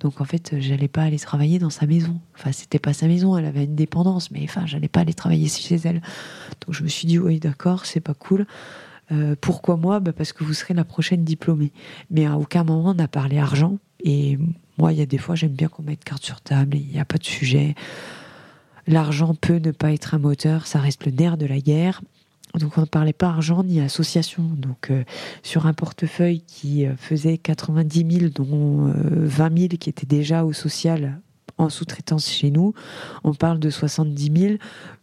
Donc 0.00 0.20
en 0.20 0.24
fait, 0.24 0.56
j'allais 0.58 0.88
pas 0.88 1.02
aller 1.02 1.18
travailler 1.18 1.58
dans 1.58 1.70
sa 1.70 1.86
maison. 1.86 2.18
Enfin, 2.34 2.52
c'était 2.52 2.78
pas 2.78 2.92
sa 2.92 3.06
maison, 3.06 3.36
elle 3.36 3.44
avait 3.44 3.64
une 3.64 3.76
dépendance, 3.76 4.30
mais 4.30 4.40
enfin, 4.44 4.66
j'allais 4.66 4.88
pas 4.88 5.00
aller 5.00 5.14
travailler 5.14 5.48
chez 5.48 5.76
elle. 5.84 6.02
Donc 6.66 6.74
je 6.74 6.82
me 6.82 6.88
suis 6.88 7.06
dit, 7.06 7.18
oui, 7.18 7.38
d'accord, 7.38 7.86
c'est 7.86 8.00
pas 8.00 8.14
cool. 8.14 8.46
Euh, 9.12 9.34
pourquoi 9.40 9.76
moi? 9.76 10.00
Bah 10.00 10.12
Parce 10.12 10.32
que 10.32 10.44
vous 10.44 10.54
serez 10.54 10.74
la 10.74 10.84
prochaine 10.84 11.24
diplômée. 11.24 11.72
Mais 12.10 12.26
à 12.26 12.38
aucun 12.38 12.64
moment 12.64 12.94
on 12.96 12.98
a 12.98 13.08
parlé 13.08 13.38
argent. 13.38 13.78
Et 14.02 14.38
moi, 14.78 14.92
il 14.92 14.98
y 14.98 15.02
a 15.02 15.06
des 15.06 15.18
fois, 15.18 15.34
j'aime 15.34 15.52
bien 15.52 15.68
qu'on 15.68 15.82
mette 15.82 16.04
carte 16.04 16.24
sur 16.24 16.40
table, 16.40 16.76
il 16.76 16.86
n'y 16.86 16.98
a 16.98 17.04
pas 17.04 17.18
de 17.18 17.24
sujet. 17.24 17.74
L'argent 18.86 19.34
peut 19.34 19.58
ne 19.58 19.72
pas 19.72 19.92
être 19.92 20.14
un 20.14 20.18
moteur, 20.18 20.66
ça 20.66 20.80
reste 20.80 21.04
le 21.04 21.12
nerf 21.12 21.36
de 21.36 21.46
la 21.46 21.60
guerre. 21.60 22.00
Donc 22.58 22.78
on 22.78 22.82
ne 22.82 22.86
parlait 22.86 23.12
pas 23.12 23.28
argent 23.28 23.62
ni 23.62 23.80
association. 23.80 24.42
Donc 24.42 24.90
euh, 24.90 25.04
sur 25.42 25.66
un 25.66 25.72
portefeuille 25.72 26.42
qui 26.42 26.86
euh, 26.86 26.96
faisait 26.96 27.38
90 27.38 28.18
000, 28.18 28.30
dont 28.34 28.92
20 28.94 29.52
euh, 29.52 29.56
000 29.56 29.68
qui 29.78 29.88
étaient 29.88 30.06
déjà 30.06 30.44
au 30.44 30.52
social 30.52 31.20
en 31.58 31.68
sous-traitance 31.68 32.30
chez 32.30 32.50
nous, 32.50 32.72
on 33.22 33.34
parle 33.34 33.58
de 33.58 33.68
70 33.68 34.32
000 34.34 34.54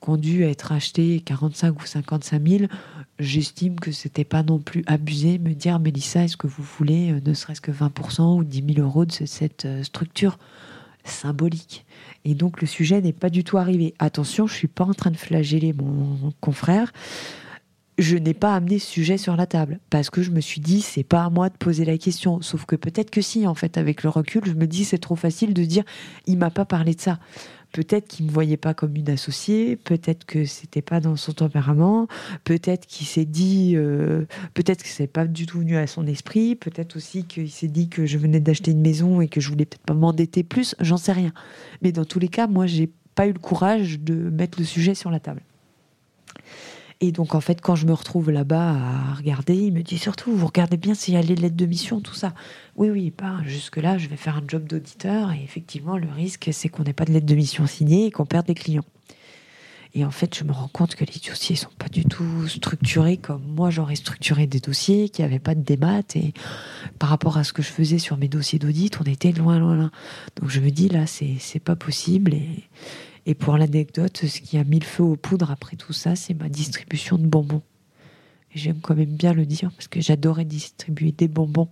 qui 0.02 0.10
ont 0.10 0.18
dû 0.18 0.44
être 0.44 0.72
achetés 0.72 1.22
45 1.22 1.80
ou 1.80 1.86
55 1.86 2.48
000. 2.48 2.64
J'estime 3.20 3.80
que 3.80 3.92
c'était 3.92 4.24
pas 4.24 4.42
non 4.42 4.58
plus 4.58 4.84
abusé 4.88 5.38
me 5.38 5.54
dire 5.54 5.80
Mélissa, 5.80 6.24
est-ce 6.24 6.36
que 6.36 6.48
vous 6.48 6.64
voulez 6.64 7.14
ne 7.24 7.34
serait-ce 7.36 7.62
que 7.62 7.72
20% 7.72 8.40
ou 8.40 8.44
10 8.44 8.74
000 8.74 8.88
euros 8.88 9.06
de 9.06 9.12
cette 9.12 9.68
structure 9.84 10.40
symbolique? 11.04 11.86
Et 12.26 12.34
donc 12.34 12.62
le 12.62 12.68
sujet 12.68 13.02
n'est 13.02 13.14
pas 13.14 13.30
du 13.30 13.44
tout 13.44 13.58
arrivé. 13.58 13.94
Attention, 14.00 14.48
je 14.48 14.54
suis 14.54 14.68
pas 14.68 14.84
en 14.84 14.94
train 14.94 15.12
de 15.12 15.18
flageller 15.18 15.74
mon 15.74 16.34
confrère. 16.42 16.92
Je 17.98 18.16
n'ai 18.16 18.36
pas 18.36 18.54
amené 18.54 18.78
ce 18.78 18.86
sujet 18.86 19.18
sur 19.18 19.36
la 19.36 19.48
table 19.48 19.80
parce 19.90 20.12
que 20.12 20.22
je 20.22 20.30
me 20.30 20.40
suis 20.40 20.62
dit 20.62 20.82
c'est 20.82 21.04
pas 21.04 21.24
à 21.24 21.30
moi 21.32 21.50
de 21.50 21.58
poser 21.58 21.84
la 21.84 21.98
question. 21.98 22.42
Sauf 22.42 22.66
que 22.66 22.76
peut-être 22.76 23.10
que 23.10 23.22
si, 23.22 23.48
en 23.48 23.56
fait, 23.56 23.76
avec 23.78 24.04
le 24.04 24.10
recul, 24.10 24.44
je 24.46 24.54
me 24.54 24.68
dis 24.68 24.86
c'est 24.86 25.00
trop 25.00 25.16
facile 25.16 25.56
de 25.56 25.64
dire 25.64 25.84
il 26.28 26.38
m'a 26.38 26.52
pas 26.52 26.66
parlé 26.66 26.94
de 26.94 27.02
ça. 27.02 27.18
Peut-être 27.72 28.08
qu'il 28.08 28.28
me 28.28 28.32
voyait 28.32 28.58
pas 28.58 28.74
comme 28.74 28.96
une 28.96 29.10
associée, 29.10 29.76
peut-être 29.76 30.26
que 30.26 30.46
c'était 30.46 30.82
pas 30.82 31.00
dans 31.00 31.16
son 31.16 31.34
tempérament, 31.34 32.08
peut-être 32.44 32.86
qu'il 32.86 33.06
s'est 33.08 33.26
dit, 33.26 33.74
euh, 33.76 34.26
peut-être 34.54 34.84
que 34.84 34.90
c'est 34.90 35.08
pas 35.08 35.26
du 35.26 35.46
tout 35.46 35.60
venu 35.60 35.76
à 35.76 35.86
son 35.86 36.08
esprit, 36.08 36.56
peut-être 36.56 36.96
aussi 36.96 37.26
qu'il 37.26 37.52
s'est 37.52 37.68
dit 37.68 37.90
que 37.90 38.06
je 38.06 38.18
venais 38.18 38.40
d'acheter 38.40 38.72
une 38.72 38.82
maison 38.82 39.22
et 39.22 39.28
que 39.28 39.42
je 39.42 39.50
voulais 39.50 39.66
peut-être 39.66 39.86
pas 39.86 39.94
m'endetter 39.94 40.44
plus, 40.44 40.76
j'en 40.80 40.98
sais 40.98 41.12
rien. 41.12 41.34
Mais 41.82 41.92
dans 41.92 42.06
tous 42.06 42.20
les 42.20 42.30
cas, 42.30 42.48
moi, 42.48 42.68
j'ai 42.68 42.90
pas 43.16 43.28
eu 43.28 43.34
le 43.34 43.40
courage 43.40 44.00
de 44.00 44.14
mettre 44.14 44.60
le 44.60 44.66
sujet 44.66 44.96
sur 44.96 45.12
la 45.12 45.20
table. 45.20 45.42
Et 47.00 47.12
donc, 47.12 47.36
en 47.36 47.42
fait, 47.42 47.62
quand 47.62 47.76
je 47.76 47.86
me 47.86 47.94
retrouve 47.94 48.32
là-bas 48.32 48.72
à 48.72 49.14
regarder, 49.14 49.56
il 49.56 49.72
me 49.72 49.84
dit 49.84 50.00
surtout, 50.00 50.32
vous 50.32 50.48
regardez 50.48 50.78
bien 50.78 50.96
s'il 50.96 51.14
y 51.14 51.18
a 51.18 51.22
les 51.22 51.36
lettres 51.36 51.56
de 51.56 51.66
mission, 51.68 52.02
tout 52.02 52.16
ça. 52.16 52.34
Oui, 52.76 52.90
oui, 52.90 53.12
pas 53.12 53.38
jusque-là, 53.46 54.00
je 54.00 54.08
vais 54.08 54.18
faire 54.18 54.38
un 54.38 54.44
job 54.48 54.68
d'auditeur. 54.68 55.32
Et 55.32 55.44
effectivement, 55.44 55.98
le 55.98 56.10
risque, 56.10 56.50
c'est 56.52 56.70
qu'on 56.70 56.84
n'ait 56.84 56.94
pas 56.94 57.06
de 57.06 57.12
lettre 57.14 57.28
de 57.28 57.36
mission 57.36 57.68
signée 57.68 58.08
et 58.08 58.12
qu'on 58.12 58.26
perde 58.26 58.48
des 58.48 58.56
clients. 58.56 58.86
Et 59.94 60.06
en 60.06 60.12
fait, 60.12 60.38
je 60.38 60.44
me 60.44 60.52
rends 60.52 60.68
compte 60.68 60.96
que 60.96 61.06
les 61.06 61.20
dossiers 61.28 61.56
sont 61.56 61.72
pas 61.78 61.88
du 61.88 62.06
tout 62.06 62.48
structurés 62.48 63.18
comme 63.18 63.42
moi 63.44 63.70
j'aurais 63.70 63.96
structuré 63.96 64.46
des 64.46 64.60
dossiers, 64.60 65.10
qui 65.10 65.22
n'avaient 65.22 65.40
pas 65.40 65.56
de 65.56 65.62
débat. 65.62 66.02
Et 66.16 66.34
par 67.00 67.10
rapport 67.10 67.38
à 67.38 67.44
ce 67.44 67.54
que 67.54 67.62
je 67.62 67.70
faisais 67.70 67.98
sur 67.98 68.18
mes 68.18 68.28
dossiers 68.28 68.60
d'audit, 68.60 69.00
on 69.00 69.06
était 69.06 69.32
loin, 69.32 69.60
loin, 69.60 69.76
loin. 69.76 69.92
Donc 70.40 70.50
je 70.50 70.60
me 70.60 70.70
dis 70.70 70.90
là, 70.90 71.06
c'est 71.08 71.60
pas 71.60 71.76
possible. 71.76 72.36
Et 73.28 73.36
pour 73.36 73.58
l'anecdote, 73.58 74.26
ce 74.26 74.40
qui 74.40 74.58
a 74.58 74.64
mis 74.64 74.80
le 74.80 74.86
feu 74.86 75.04
aux 75.04 75.18
poudres 75.18 75.52
après 75.52 75.76
tout 75.76 75.92
ça, 75.92 76.16
c'est 76.16 76.34
ma 76.34 76.48
distribution 76.48 77.18
de 77.18 77.28
bonbons. 77.28 77.62
J'aime 78.56 78.80
quand 78.82 78.96
même 78.96 79.18
bien 79.18 79.34
le 79.34 79.46
dire 79.46 79.70
parce 79.72 79.90
que 79.90 80.00
j'adorais 80.00 80.46
distribuer 80.46 81.12
des 81.12 81.28
bonbons, 81.28 81.68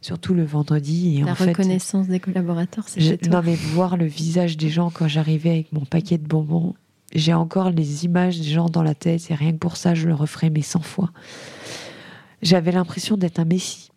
surtout 0.00 0.34
le 0.34 0.44
vendredi. 0.44 1.18
Et 1.18 1.24
La 1.24 1.34
reconnaissance 1.34 2.06
des 2.06 2.20
collaborateurs, 2.20 2.88
c'est 2.88 3.00
chez 3.00 3.18
toi. 3.18 3.32
Non, 3.32 3.42
mais 3.44 3.56
voir 3.56 3.96
le 3.96 4.06
visage 4.06 4.56
des 4.56 4.70
gens 4.70 4.90
quand 4.90 5.08
j'arrivais 5.08 5.50
avec 5.50 5.72
mon 5.72 5.84
paquet 5.84 6.16
de 6.16 6.26
bonbons, 6.26 6.74
j'ai 7.12 7.34
encore 7.34 7.70
les 7.70 8.04
images 8.04 8.38
des 8.38 8.48
gens 8.48 8.68
dans 8.68 8.84
la 8.84 8.94
tête 8.94 9.32
et 9.32 9.34
rien 9.34 9.50
que 9.50 9.58
pour 9.58 9.76
ça, 9.76 9.96
je 9.96 10.06
le 10.06 10.14
referai 10.14 10.48
mais 10.48 10.62
100 10.62 10.80
fois. 10.80 11.10
J'avais 12.40 12.70
l'impression 12.70 13.16
d'être 13.16 13.40
un 13.40 13.44
messie 13.44 13.89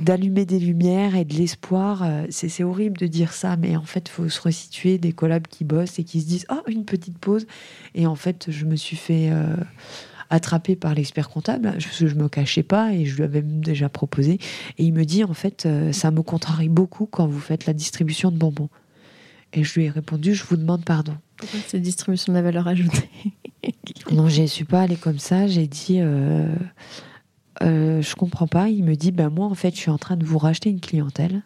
d'allumer 0.00 0.44
des 0.44 0.58
lumières 0.58 1.16
et 1.16 1.24
de 1.24 1.34
l'espoir. 1.34 2.02
Euh, 2.02 2.26
c'est 2.30 2.64
horrible 2.64 2.98
de 2.98 3.06
dire 3.06 3.32
ça, 3.32 3.56
mais 3.56 3.76
en 3.76 3.84
fait, 3.84 4.08
il 4.08 4.12
faut 4.12 4.28
se 4.28 4.40
resituer 4.40 4.98
des 4.98 5.12
collabs 5.12 5.46
qui 5.46 5.64
bossent 5.64 5.98
et 5.98 6.04
qui 6.04 6.20
se 6.20 6.26
disent 6.26 6.46
Oh, 6.50 6.62
une 6.68 6.84
petite 6.84 7.18
pause. 7.18 7.46
Et 7.94 8.06
en 8.06 8.14
fait, 8.14 8.46
je 8.48 8.64
me 8.64 8.76
suis 8.76 8.96
fait 8.96 9.30
euh, 9.30 9.56
attraper 10.30 10.76
par 10.76 10.94
l'expert 10.94 11.28
comptable. 11.28 11.74
Je, 11.78 12.06
je 12.06 12.14
me 12.14 12.28
cachais 12.28 12.62
pas 12.62 12.92
et 12.92 13.04
je 13.04 13.16
lui 13.16 13.22
avais 13.22 13.42
même 13.42 13.62
déjà 13.62 13.88
proposé. 13.88 14.38
Et 14.78 14.84
il 14.84 14.92
me 14.92 15.04
dit 15.04 15.24
En 15.24 15.34
fait, 15.34 15.66
euh, 15.66 15.92
ça 15.92 16.10
me 16.10 16.22
contrarie 16.22 16.68
beaucoup 16.68 17.06
quand 17.06 17.26
vous 17.26 17.40
faites 17.40 17.66
la 17.66 17.72
distribution 17.72 18.30
de 18.30 18.36
bonbons. 18.36 18.70
Et 19.52 19.64
je 19.64 19.74
lui 19.74 19.84
ai 19.86 19.90
répondu 19.90 20.34
Je 20.34 20.44
vous 20.44 20.56
demande 20.56 20.84
pardon. 20.84 21.16
Pourquoi 21.36 21.60
cette 21.66 21.82
distribution 21.82 22.32
de 22.32 22.38
la 22.38 22.42
valeur 22.42 22.68
ajoutée? 22.68 23.10
Non, 24.10 24.28
je 24.28 24.42
ne 24.42 24.46
suis 24.46 24.64
pas 24.64 24.82
allée 24.82 24.96
comme 24.96 25.18
ça. 25.18 25.46
J'ai 25.46 25.66
dit 25.66 25.98
euh, 26.00 26.46
je 27.62 28.14
comprends 28.14 28.46
pas. 28.46 28.68
Il 28.68 28.84
me 28.84 28.94
dit, 28.94 29.12
ben 29.12 29.30
moi 29.30 29.46
en 29.46 29.54
fait, 29.54 29.74
je 29.74 29.80
suis 29.80 29.90
en 29.90 29.98
train 29.98 30.16
de 30.16 30.24
vous 30.24 30.38
racheter 30.38 30.70
une 30.70 30.80
clientèle. 30.80 31.42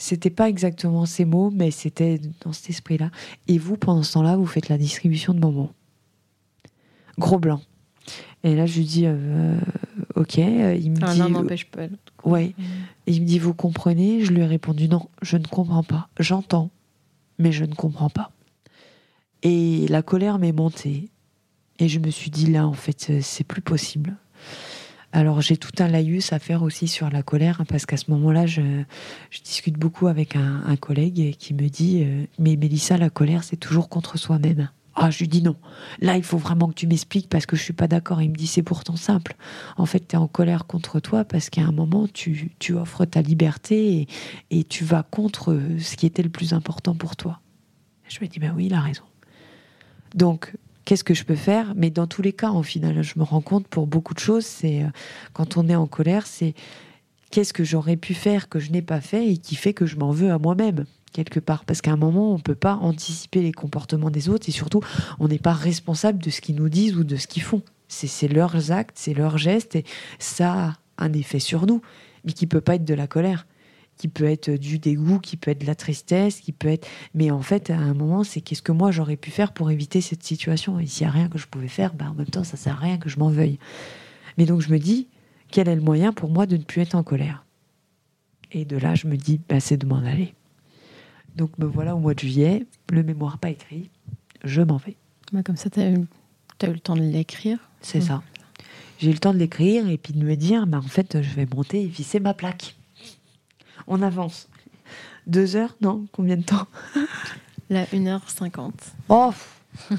C'était 0.00 0.30
pas 0.30 0.48
exactement 0.48 1.04
ces 1.04 1.26
mots, 1.26 1.50
mais 1.50 1.70
c'était 1.70 2.18
dans 2.42 2.54
cet 2.54 2.70
esprit-là. 2.70 3.10
Et 3.48 3.58
vous, 3.58 3.76
pendant 3.76 4.02
ce 4.02 4.14
temps-là, 4.14 4.36
vous 4.36 4.46
faites 4.46 4.70
la 4.70 4.78
distribution 4.78 5.34
de 5.34 5.40
bonbons. 5.40 5.68
Gros 7.18 7.38
blanc. 7.38 7.60
Et 8.42 8.54
là, 8.54 8.64
je 8.64 8.78
lui 8.78 8.86
dis, 8.86 9.02
euh, 9.04 9.58
ok. 10.14 10.38
Il 10.38 10.92
me 10.92 10.96
dit, 10.96 11.18
l'un 11.18 11.28
n'empêche 11.28 11.66
pas 11.66 11.82
Ouais. 12.24 12.54
Mm. 12.56 12.62
Il 13.08 13.20
me 13.20 13.26
dit, 13.26 13.38
vous 13.38 13.52
comprenez? 13.52 14.24
Je 14.24 14.32
lui 14.32 14.40
ai 14.40 14.46
répondu, 14.46 14.88
non, 14.88 15.06
je 15.20 15.36
ne 15.36 15.44
comprends 15.44 15.82
pas. 15.82 16.08
J'entends, 16.18 16.70
mais 17.38 17.52
je 17.52 17.66
ne 17.66 17.74
comprends 17.74 18.08
pas. 18.08 18.32
Et 19.42 19.86
la 19.88 20.00
colère 20.00 20.38
m'est 20.38 20.52
montée. 20.52 21.10
Et 21.78 21.88
je 21.88 21.98
me 21.98 22.10
suis 22.10 22.30
dit, 22.30 22.46
là, 22.46 22.66
en 22.66 22.72
fait, 22.72 23.20
c'est 23.20 23.44
plus 23.44 23.62
possible. 23.62 24.16
Alors 25.12 25.40
j'ai 25.40 25.56
tout 25.56 25.72
un 25.82 25.88
laïus 25.88 26.32
à 26.32 26.38
faire 26.38 26.62
aussi 26.62 26.86
sur 26.86 27.10
la 27.10 27.22
colère, 27.22 27.60
hein, 27.60 27.64
parce 27.68 27.84
qu'à 27.84 27.96
ce 27.96 28.10
moment-là, 28.12 28.46
je, 28.46 28.62
discute 29.44 29.76
beaucoup 29.76 30.06
avec 30.06 30.36
un, 30.36 30.76
collègue 30.76 31.34
qui 31.36 31.52
me 31.52 31.68
dit 31.68 32.04
euh, 32.04 32.24
Mais 32.38 32.56
Mélissa, 32.56 32.96
la 32.96 33.10
colère, 33.10 33.42
c'est 33.42 33.56
toujours 33.56 33.88
contre 33.88 34.18
soi-même. 34.18 34.70
Ah, 34.94 35.10
je 35.10 35.18
lui 35.20 35.28
dis 35.28 35.42
non. 35.42 35.56
Là, 36.00 36.16
il 36.16 36.22
faut 36.22 36.36
vraiment 36.36 36.68
que 36.68 36.74
tu 36.74 36.86
m'expliques 36.86 37.28
parce 37.28 37.46
que 37.46 37.56
je 37.56 37.62
suis 37.62 37.72
pas 37.72 37.88
d'accord. 37.88 38.20
Il 38.22 38.30
me 38.30 38.34
dit 38.34 38.46
c'est 38.46 38.62
pourtant 38.62 38.96
simple. 38.96 39.34
En 39.76 39.86
fait, 39.86 40.06
tu 40.06 40.14
es 40.14 40.18
en 40.18 40.28
colère 40.28 40.66
contre 40.66 41.00
toi 41.00 41.24
parce 41.24 41.48
qu'à 41.48 41.62
un 41.62 41.72
moment, 41.72 42.06
tu, 42.06 42.52
tu 42.58 42.74
offres 42.74 43.04
ta 43.04 43.22
liberté 43.22 44.00
et, 44.00 44.08
et, 44.50 44.64
tu 44.64 44.84
vas 44.84 45.02
contre 45.02 45.58
ce 45.78 45.96
qui 45.96 46.06
était 46.06 46.22
le 46.22 46.28
plus 46.28 46.52
important 46.52 46.94
pour 46.94 47.16
toi. 47.16 47.40
Je 48.08 48.18
lui 48.18 48.28
dis 48.28 48.38
ben 48.38 48.52
oui, 48.56 48.66
il 48.66 48.74
a 48.74 48.80
raison. 48.80 49.04
Donc, 50.14 50.54
qu'est-ce 50.90 51.04
que 51.04 51.14
je 51.14 51.22
peux 51.22 51.36
faire? 51.36 51.74
Mais 51.76 51.88
dans 51.88 52.08
tous 52.08 52.20
les 52.20 52.32
cas, 52.32 52.48
en 52.48 52.64
final, 52.64 53.00
je 53.04 53.16
me 53.16 53.22
rends 53.22 53.42
compte 53.42 53.68
pour 53.68 53.86
beaucoup 53.86 54.12
de 54.12 54.18
choses, 54.18 54.44
c'est 54.44 54.82
euh, 54.82 54.88
quand 55.32 55.56
on 55.56 55.68
est 55.68 55.76
en 55.76 55.86
colère, 55.86 56.26
c'est 56.26 56.52
qu'est-ce 57.30 57.52
que 57.52 57.62
j'aurais 57.62 57.96
pu 57.96 58.12
faire 58.12 58.48
que 58.48 58.58
je 58.58 58.72
n'ai 58.72 58.82
pas 58.82 59.00
fait 59.00 59.28
et 59.28 59.36
qui 59.38 59.54
fait 59.54 59.72
que 59.72 59.86
je 59.86 59.94
m'en 59.94 60.10
veux 60.10 60.32
à 60.32 60.38
moi-même 60.38 60.86
quelque 61.12 61.38
part. 61.38 61.64
Parce 61.64 61.80
qu'à 61.80 61.92
un 61.92 61.96
moment, 61.96 62.32
on 62.32 62.38
ne 62.38 62.42
peut 62.42 62.56
pas 62.56 62.74
anticiper 62.74 63.40
les 63.40 63.52
comportements 63.52 64.10
des 64.10 64.28
autres 64.28 64.48
et 64.48 64.52
surtout, 64.52 64.80
on 65.20 65.28
n'est 65.28 65.38
pas 65.38 65.52
responsable 65.52 66.20
de 66.20 66.28
ce 66.28 66.40
qu'ils 66.40 66.56
nous 66.56 66.68
disent 66.68 66.96
ou 66.96 67.04
de 67.04 67.14
ce 67.14 67.28
qu'ils 67.28 67.44
font. 67.44 67.62
C'est 67.86 68.26
leurs 68.26 68.72
actes, 68.72 68.96
c'est 68.98 69.14
leurs 69.14 69.38
gestes 69.38 69.76
et 69.76 69.84
ça 70.18 70.52
a 70.52 70.74
un 70.98 71.12
effet 71.12 71.38
sur 71.38 71.66
nous, 71.66 71.82
mais 72.24 72.32
qui 72.32 72.48
peut 72.48 72.60
pas 72.60 72.74
être 72.74 72.84
de 72.84 72.94
la 72.94 73.06
colère 73.06 73.46
qui 74.00 74.08
peut 74.08 74.24
être 74.24 74.50
du 74.50 74.78
dégoût, 74.78 75.18
qui 75.18 75.36
peut 75.36 75.50
être 75.50 75.60
de 75.60 75.66
la 75.66 75.74
tristesse, 75.74 76.40
qui 76.40 76.52
peut 76.52 76.68
être. 76.68 76.88
Mais 77.12 77.30
en 77.30 77.42
fait, 77.42 77.68
à 77.68 77.76
un 77.76 77.92
moment, 77.92 78.24
c'est 78.24 78.40
qu'est-ce 78.40 78.62
que 78.62 78.72
moi 78.72 78.90
j'aurais 78.90 79.18
pu 79.18 79.30
faire 79.30 79.52
pour 79.52 79.70
éviter 79.70 80.00
cette 80.00 80.22
situation? 80.22 80.80
Et 80.80 80.86
s'il 80.86 81.06
n'y 81.06 81.10
a 81.10 81.12
rien 81.12 81.28
que 81.28 81.36
je 81.36 81.46
pouvais 81.46 81.68
faire, 81.68 81.92
bah, 81.92 82.06
en 82.10 82.14
même 82.14 82.30
temps, 82.30 82.42
ça 82.42 82.56
sert 82.56 82.76
à 82.76 82.80
rien 82.80 82.96
que 82.96 83.10
je 83.10 83.18
m'en 83.18 83.28
veuille. 83.28 83.58
Mais 84.38 84.46
donc 84.46 84.62
je 84.62 84.72
me 84.72 84.78
dis, 84.78 85.06
quel 85.50 85.68
est 85.68 85.74
le 85.74 85.82
moyen 85.82 86.14
pour 86.14 86.30
moi 86.30 86.46
de 86.46 86.56
ne 86.56 86.62
plus 86.62 86.80
être 86.80 86.94
en 86.94 87.02
colère? 87.02 87.44
Et 88.52 88.64
de 88.64 88.78
là, 88.78 88.94
je 88.94 89.06
me 89.06 89.18
dis, 89.18 89.38
bah, 89.46 89.60
c'est 89.60 89.76
de 89.76 89.84
m'en 89.84 89.98
aller. 89.98 90.32
Donc 91.36 91.58
me 91.58 91.66
voilà 91.66 91.94
au 91.94 91.98
mois 91.98 92.14
de 92.14 92.20
juillet, 92.20 92.64
le 92.90 93.02
mémoire 93.02 93.36
pas 93.36 93.50
écrit, 93.50 93.90
je 94.44 94.62
m'en 94.62 94.78
vais. 94.78 94.96
Bah, 95.34 95.42
comme 95.42 95.58
ça, 95.58 95.68
tu 95.68 95.80
as, 95.80 95.90
eu 95.90 96.06
le 96.62 96.80
temps 96.80 96.96
de 96.96 97.02
l'écrire 97.02 97.58
C'est 97.82 98.00
ça. 98.00 98.22
J'ai 98.98 99.10
eu 99.10 99.12
le 99.12 99.18
temps 99.18 99.34
de 99.34 99.38
l'écrire 99.38 99.90
et 99.90 99.98
puis 99.98 100.14
de 100.14 100.24
me 100.24 100.36
dire, 100.36 100.66
bah, 100.66 100.78
en 100.78 100.88
fait, 100.88 101.20
je 101.20 101.34
vais 101.34 101.46
monter 101.54 101.82
et 101.82 101.86
visser 101.86 102.18
ma 102.18 102.32
plaque 102.32 102.76
on 103.86 104.02
avance. 104.02 104.48
Deux 105.26 105.56
heures 105.56 105.76
Non 105.80 106.06
Combien 106.12 106.36
de 106.36 106.42
temps 106.42 106.66
La 107.68 107.84
1h50. 107.86 108.72
Oh 109.08 109.32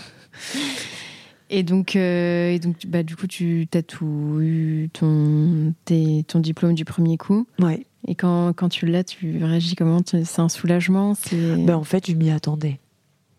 Et 1.54 1.64
donc, 1.64 1.98
euh, 1.98 2.50
et 2.50 2.60
donc 2.60 2.78
bah, 2.88 3.04
du 3.04 3.18
coup, 3.18 3.28
tu 3.28 3.68
as 3.74 3.84
tout 3.84 4.40
eu, 4.40 4.90
ton, 4.94 5.74
ton 5.86 6.40
diplôme 6.40 6.74
du 6.74 6.86
premier 6.86 7.18
coup. 7.18 7.46
Ouais. 7.60 7.86
Et 8.08 8.16
quand, 8.16 8.54
quand 8.54 8.70
tu 8.70 8.86
l'as, 8.86 9.04
tu 9.04 9.44
réagis 9.44 9.76
comment? 9.76 10.00
C'est 10.06 10.40
un 10.40 10.48
soulagement? 10.48 11.14
Ben, 11.32 11.76
En 11.76 11.84
fait, 11.84 12.08
je 12.08 12.14
m'y 12.14 12.32
attendais. 12.32 12.80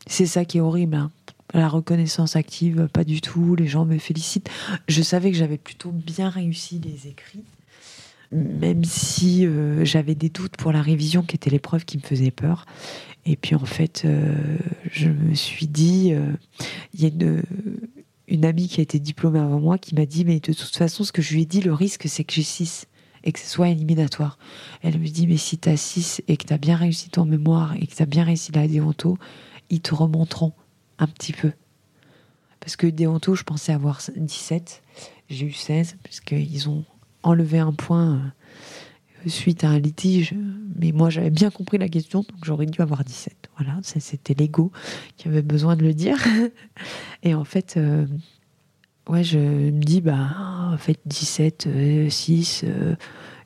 C'est 0.06 0.26
ça 0.26 0.44
qui 0.44 0.58
est 0.58 0.60
horrible. 0.60 0.96
Hein. 0.96 1.10
La 1.54 1.68
reconnaissance 1.68 2.36
active, 2.36 2.88
pas 2.92 3.04
du 3.04 3.22
tout. 3.22 3.56
Les 3.56 3.66
gens 3.66 3.86
me 3.86 3.98
félicitent. 3.98 4.50
Je 4.88 5.02
savais 5.02 5.30
que 5.30 5.36
j'avais 5.36 5.58
plutôt 5.58 5.90
bien 5.90 6.28
réussi 6.28 6.80
les 6.84 7.08
écrits 7.08 7.44
même 8.32 8.84
si 8.84 9.46
euh, 9.46 9.84
j'avais 9.84 10.14
des 10.14 10.30
doutes 10.30 10.56
pour 10.56 10.72
la 10.72 10.82
révision, 10.82 11.22
qui 11.22 11.36
était 11.36 11.50
l'épreuve 11.50 11.84
qui 11.84 11.98
me 11.98 12.02
faisait 12.02 12.30
peur. 12.30 12.64
Et 13.24 13.36
puis 13.36 13.54
en 13.54 13.64
fait, 13.64 14.02
euh, 14.04 14.58
je 14.90 15.08
me 15.08 15.34
suis 15.34 15.66
dit, 15.66 16.12
euh, 16.12 16.32
il 16.94 17.02
y 17.02 17.06
a 17.06 17.10
une, 18.28 18.44
amie 18.44 18.68
qui 18.68 18.80
a 18.80 18.82
été 18.82 18.98
diplômée 18.98 19.38
avant 19.38 19.60
moi 19.60 19.78
qui 19.78 19.94
m'a 19.94 20.06
dit, 20.06 20.24
mais 20.24 20.40
de 20.40 20.52
toute 20.52 20.76
façon, 20.76 21.04
ce 21.04 21.12
que 21.12 21.22
je 21.22 21.34
lui 21.34 21.42
ai 21.42 21.46
dit, 21.46 21.60
le 21.60 21.74
risque, 21.74 22.08
c'est 22.08 22.24
que 22.24 22.32
j'ai 22.32 22.42
6 22.42 22.86
et 23.24 23.30
que 23.30 23.38
ce 23.38 23.46
soit 23.46 23.68
éliminatoire. 23.68 24.38
Elle 24.82 24.98
me 24.98 25.06
dit, 25.06 25.26
mais 25.26 25.36
si 25.36 25.58
tu 25.58 25.68
as 25.68 25.76
6 25.76 26.22
et 26.26 26.36
que 26.36 26.46
tu 26.46 26.52
as 26.52 26.58
bien 26.58 26.76
réussi 26.76 27.10
ton 27.10 27.24
mémoire 27.24 27.76
et 27.76 27.86
que 27.86 27.94
tu 27.94 28.02
as 28.02 28.06
bien 28.06 28.24
réussi 28.24 28.50
la 28.52 28.66
déonto, 28.66 29.18
ils 29.70 29.80
te 29.80 29.94
remonteront 29.94 30.52
un 30.98 31.06
petit 31.06 31.32
peu. 31.32 31.52
Parce 32.58 32.76
que 32.76 32.86
déonto, 32.86 33.34
je 33.34 33.42
pensais 33.44 33.72
avoir 33.72 34.00
17, 34.16 34.82
j'ai 35.30 35.46
eu 35.46 35.52
16, 35.52 35.96
parce 36.02 36.20
qu'ils 36.20 36.68
ont 36.68 36.84
enlever 37.22 37.58
un 37.58 37.72
point 37.72 38.14
euh, 38.16 39.28
suite 39.28 39.64
à 39.64 39.70
un 39.70 39.78
litige. 39.78 40.34
Mais 40.76 40.92
moi, 40.92 41.10
j'avais 41.10 41.30
bien 41.30 41.50
compris 41.50 41.78
la 41.78 41.88
question, 41.88 42.20
donc 42.20 42.44
j'aurais 42.44 42.66
dû 42.66 42.80
avoir 42.80 43.04
17. 43.04 43.50
Voilà, 43.56 43.78
c'était 43.82 44.34
l'ego 44.34 44.72
qui 45.16 45.28
avait 45.28 45.42
besoin 45.42 45.76
de 45.76 45.82
le 45.82 45.94
dire. 45.94 46.18
Et 47.22 47.34
en 47.34 47.44
fait, 47.44 47.74
euh, 47.76 48.06
ouais, 49.08 49.22
je 49.22 49.38
me 49.38 49.82
dis, 49.82 50.00
bah, 50.00 50.28
en 50.72 50.78
fait, 50.78 51.00
17, 51.06 51.68
6 52.08 52.64
euh, 52.64 52.96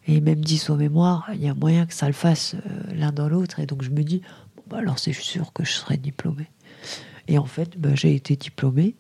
et 0.08 0.20
même 0.20 0.40
10 0.40 0.70
au 0.70 0.76
mémoire, 0.76 1.28
il 1.34 1.42
y 1.42 1.48
a 1.48 1.54
moyen 1.54 1.84
que 1.84 1.92
ça 1.92 2.06
le 2.06 2.12
fasse 2.12 2.54
l'un 2.94 3.10
dans 3.10 3.28
l'autre. 3.28 3.58
Et 3.58 3.66
donc, 3.66 3.82
je 3.82 3.90
me 3.90 4.02
dis, 4.02 4.22
bon, 4.56 4.62
bah, 4.68 4.78
alors 4.78 4.98
c'est 4.98 5.12
sûr 5.12 5.52
que 5.52 5.64
je 5.64 5.72
serai 5.72 5.96
diplômée. 5.96 6.48
Et 7.28 7.38
en 7.38 7.44
fait, 7.44 7.76
bah, 7.76 7.90
j'ai 7.94 8.14
été 8.14 8.36
diplômée. 8.36 8.94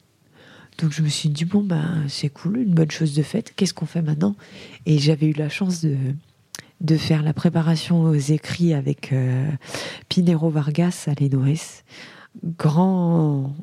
Donc 0.78 0.92
je 0.92 1.02
me 1.02 1.08
suis 1.08 1.28
dit, 1.28 1.44
bon, 1.44 1.62
ben, 1.62 2.04
c'est 2.08 2.28
cool, 2.28 2.58
une 2.58 2.74
bonne 2.74 2.90
chose 2.90 3.14
de 3.14 3.22
faite, 3.22 3.54
qu'est-ce 3.56 3.72
qu'on 3.72 3.86
fait 3.86 4.02
maintenant? 4.02 4.36
Et 4.84 4.98
j'avais 4.98 5.26
eu 5.26 5.32
la 5.32 5.48
chance 5.48 5.80
de, 5.80 5.96
de 6.80 6.96
faire 6.96 7.22
la 7.22 7.32
préparation 7.32 8.02
aux 8.02 8.14
écrits 8.14 8.74
avec 8.74 9.12
euh, 9.12 9.50
Pinero 10.08 10.50
Vargas 10.50 11.06
à 11.06 11.14
l'ENOS. 11.18 11.82
Grand, 12.58 13.56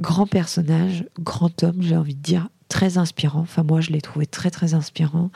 grand 0.00 0.26
personnage, 0.26 1.04
grand 1.20 1.62
homme, 1.62 1.80
j'ai 1.80 1.96
envie 1.96 2.16
de 2.16 2.22
dire, 2.22 2.48
très 2.68 2.98
inspirant. 2.98 3.40
Enfin, 3.40 3.62
moi, 3.62 3.80
je 3.80 3.90
l'ai 3.90 4.00
trouvé 4.00 4.26
très, 4.26 4.50
très 4.50 4.74
inspirant. 4.74 5.30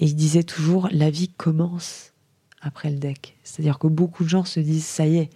Et 0.00 0.06
il 0.06 0.14
disait 0.14 0.42
toujours, 0.42 0.88
la 0.92 1.08
vie 1.10 1.28
commence 1.28 2.12
après 2.60 2.90
le 2.90 2.96
deck. 2.96 3.38
C'est-à-dire 3.44 3.78
que 3.78 3.86
beaucoup 3.86 4.24
de 4.24 4.28
gens 4.28 4.44
se 4.44 4.60
disent, 4.60 4.84
ça 4.84 5.06
y 5.06 5.16
est, 5.16 5.30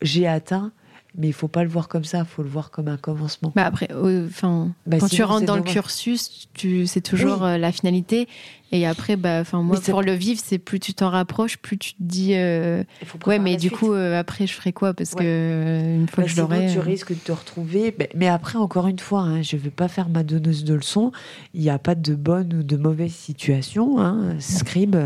j'ai 0.00 0.26
atteint 0.26 0.72
mais 1.16 1.28
il 1.28 1.32
faut 1.32 1.48
pas 1.48 1.62
le 1.62 1.68
voir 1.68 1.88
comme 1.88 2.04
ça, 2.04 2.20
il 2.20 2.24
faut 2.24 2.42
le 2.42 2.48
voir 2.48 2.70
comme 2.70 2.88
un 2.88 2.96
commencement. 2.96 3.52
Bah 3.54 3.66
après, 3.66 3.88
enfin, 3.92 4.72
bah 4.86 4.98
quand 4.98 5.08
tu 5.08 5.22
rentres 5.22 5.46
dans 5.46 5.56
le 5.56 5.62
cursus, 5.62 6.48
tu, 6.54 6.86
c'est 6.86 7.00
toujours 7.00 7.44
euh, 7.44 7.58
la 7.58 7.72
finalité. 7.72 8.28
Et 8.74 8.86
après, 8.86 9.16
bah, 9.16 9.40
enfin, 9.42 9.60
moi, 9.60 9.78
pour 9.78 10.00
le 10.00 10.12
vivre, 10.12 10.40
c'est 10.42 10.58
plus 10.58 10.80
tu 10.80 10.94
t'en 10.94 11.10
rapproches, 11.10 11.58
plus 11.58 11.76
tu 11.76 11.92
te 11.92 12.02
dis, 12.02 12.32
euh, 12.34 12.82
ouais, 13.26 13.38
mais 13.38 13.58
du 13.58 13.70
coup, 13.70 13.92
euh, 13.92 14.18
après, 14.18 14.46
je 14.46 14.54
ferai 14.54 14.72
quoi? 14.72 14.94
Parce 14.94 15.14
que 15.14 15.22
euh, 15.22 15.96
une 15.96 16.08
fois 16.08 16.24
bah, 16.24 16.28
que 16.28 16.34
je 16.34 16.40
l'aurai. 16.40 16.72
Tu 16.72 16.78
risques 16.78 17.10
de 17.10 17.18
te 17.18 17.32
retrouver. 17.32 17.94
Mais 18.14 18.28
après, 18.28 18.58
encore 18.58 18.86
une 18.88 18.98
fois, 18.98 19.20
hein, 19.20 19.42
je 19.42 19.56
ne 19.56 19.60
veux 19.60 19.70
pas 19.70 19.88
faire 19.88 20.08
ma 20.08 20.22
donneuse 20.22 20.64
de 20.64 20.72
leçons. 20.72 21.12
Il 21.52 21.60
n'y 21.60 21.68
a 21.68 21.78
pas 21.78 21.94
de 21.94 22.14
bonne 22.14 22.54
ou 22.54 22.62
de 22.62 22.76
mauvaise 22.78 23.12
situation. 23.12 24.00
Hein. 24.00 24.36
Scribe, 24.38 24.96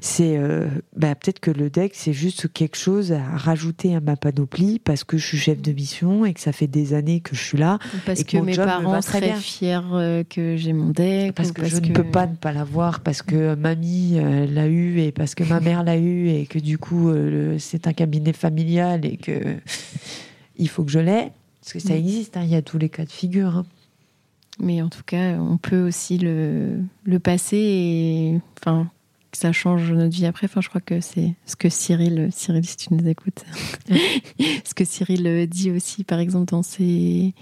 c'est 0.00 0.40
bah, 0.96 1.14
peut-être 1.14 1.40
que 1.40 1.50
le 1.50 1.68
deck, 1.68 1.92
c'est 1.94 2.14
juste 2.14 2.50
quelque 2.50 2.78
chose 2.78 3.12
à 3.12 3.22
rajouter 3.22 3.94
à 3.94 4.00
ma 4.00 4.16
panoplie 4.16 4.78
parce 4.78 5.04
que 5.04 5.18
je 5.18 5.26
suis 5.26 5.38
chef 5.38 5.60
de 5.60 5.72
mission 5.72 6.24
et 6.24 6.32
que 6.32 6.40
ça 6.40 6.52
fait 6.52 6.66
des 6.66 6.94
années 6.94 7.20
que 7.20 7.36
je 7.36 7.42
suis 7.42 7.58
là. 7.58 7.78
Parce 8.06 8.24
que, 8.24 8.38
mes 8.38 8.56
parents 8.56 9.02
seraient 9.02 9.34
fiers 9.34 9.80
que 10.30 10.56
j'ai 10.56 10.72
mon 10.72 10.88
deck. 10.88 11.34
Parce 11.34 11.52
que 11.52 11.66
je 11.66 11.76
ne 11.76 11.92
peux 11.92 12.04
pas 12.04 12.26
ne 12.26 12.36
pas 12.36 12.52
l'avoir 12.52 12.85
parce 13.02 13.22
que 13.22 13.54
mamie 13.54 14.18
euh, 14.18 14.46
l'a 14.46 14.66
eu 14.66 15.00
et 15.00 15.12
parce 15.12 15.34
que 15.34 15.44
ma 15.44 15.60
mère 15.60 15.84
l'a 15.84 15.96
eu 15.96 16.28
et 16.28 16.46
que 16.46 16.58
du 16.58 16.78
coup 16.78 17.08
euh, 17.08 17.58
c'est 17.58 17.86
un 17.86 17.92
cabinet 17.92 18.32
familial 18.32 19.04
et 19.04 19.16
que 19.16 19.56
il 20.56 20.68
faut 20.68 20.84
que 20.84 20.90
je 20.90 20.98
l'ai. 20.98 21.32
Parce 21.60 21.72
que 21.72 21.78
ça 21.80 21.94
mm. 21.94 21.98
existe, 21.98 22.36
hein, 22.36 22.42
il 22.44 22.50
y 22.50 22.54
a 22.54 22.62
tous 22.62 22.78
les 22.78 22.88
cas 22.88 23.04
de 23.04 23.10
figure. 23.10 23.56
Hein. 23.56 23.66
Mais 24.58 24.80
en 24.80 24.88
tout 24.88 25.02
cas, 25.04 25.32
on 25.38 25.58
peut 25.58 25.86
aussi 25.86 26.16
le, 26.16 26.78
le 27.04 27.18
passer 27.18 27.56
et 27.56 28.40
enfin, 28.58 28.88
que 29.30 29.36
ça 29.36 29.52
change 29.52 29.92
notre 29.92 30.14
vie 30.14 30.26
après. 30.26 30.46
Enfin, 30.46 30.60
je 30.60 30.68
crois 30.68 30.80
que 30.80 31.00
c'est 31.00 31.34
ce 31.44 31.56
que 31.56 31.68
Cyril, 31.68 32.30
Cyril, 32.32 32.64
si 32.64 32.76
tu 32.76 32.94
nous 32.94 33.06
écoutes, 33.06 33.44
ce 34.64 34.74
que 34.74 34.84
Cyril 34.84 35.46
dit 35.48 35.70
aussi, 35.70 36.04
par 36.04 36.20
exemple, 36.20 36.50
dans 36.52 36.62
ses 36.62 37.34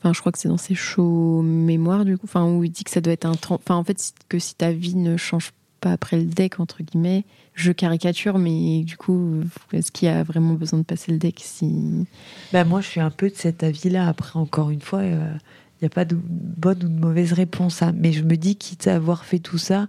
Enfin, 0.00 0.14
je 0.14 0.20
crois 0.20 0.32
que 0.32 0.38
c'est 0.38 0.48
dans 0.48 0.56
ses 0.56 0.74
shows 0.74 1.42
mémoires, 1.42 2.04
du 2.04 2.16
coup, 2.16 2.24
enfin, 2.24 2.46
où 2.46 2.64
il 2.64 2.70
dit 2.70 2.84
que 2.84 2.90
ça 2.90 3.02
doit 3.02 3.12
être 3.12 3.26
un. 3.26 3.34
Enfin, 3.50 3.76
en 3.76 3.84
fait, 3.84 4.14
que 4.28 4.38
si 4.38 4.54
ta 4.54 4.72
vie 4.72 4.96
ne 4.96 5.16
change 5.16 5.52
pas 5.80 5.92
après 5.92 6.16
le 6.16 6.24
deck, 6.24 6.58
entre 6.58 6.82
guillemets, 6.82 7.24
je 7.54 7.72
caricature, 7.72 8.38
mais 8.38 8.82
du 8.82 8.96
coup, 8.96 9.42
est-ce 9.72 9.92
qu'il 9.92 10.08
y 10.08 10.10
a 10.10 10.22
vraiment 10.22 10.54
besoin 10.54 10.78
de 10.78 10.84
passer 10.84 11.12
le 11.12 11.18
deck 11.18 11.40
si... 11.44 12.06
Ben 12.52 12.64
moi, 12.64 12.80
je 12.80 12.88
suis 12.88 13.00
un 13.00 13.10
peu 13.10 13.28
de 13.28 13.34
cet 13.34 13.62
avis-là. 13.62 14.06
Après, 14.08 14.38
encore 14.38 14.70
une 14.70 14.80
fois, 14.80 15.04
il 15.04 15.12
euh, 15.12 15.32
n'y 15.82 15.86
a 15.86 15.90
pas 15.90 16.04
de 16.04 16.16
bonne 16.16 16.84
ou 16.84 16.88
de 16.88 17.00
mauvaise 17.00 17.32
réponse. 17.32 17.82
Hein. 17.82 17.92
Mais 17.96 18.12
je 18.12 18.22
me 18.22 18.36
dis, 18.36 18.56
quitte 18.56 18.86
à 18.86 18.94
avoir 18.94 19.24
fait 19.24 19.38
tout 19.38 19.58
ça, 19.58 19.88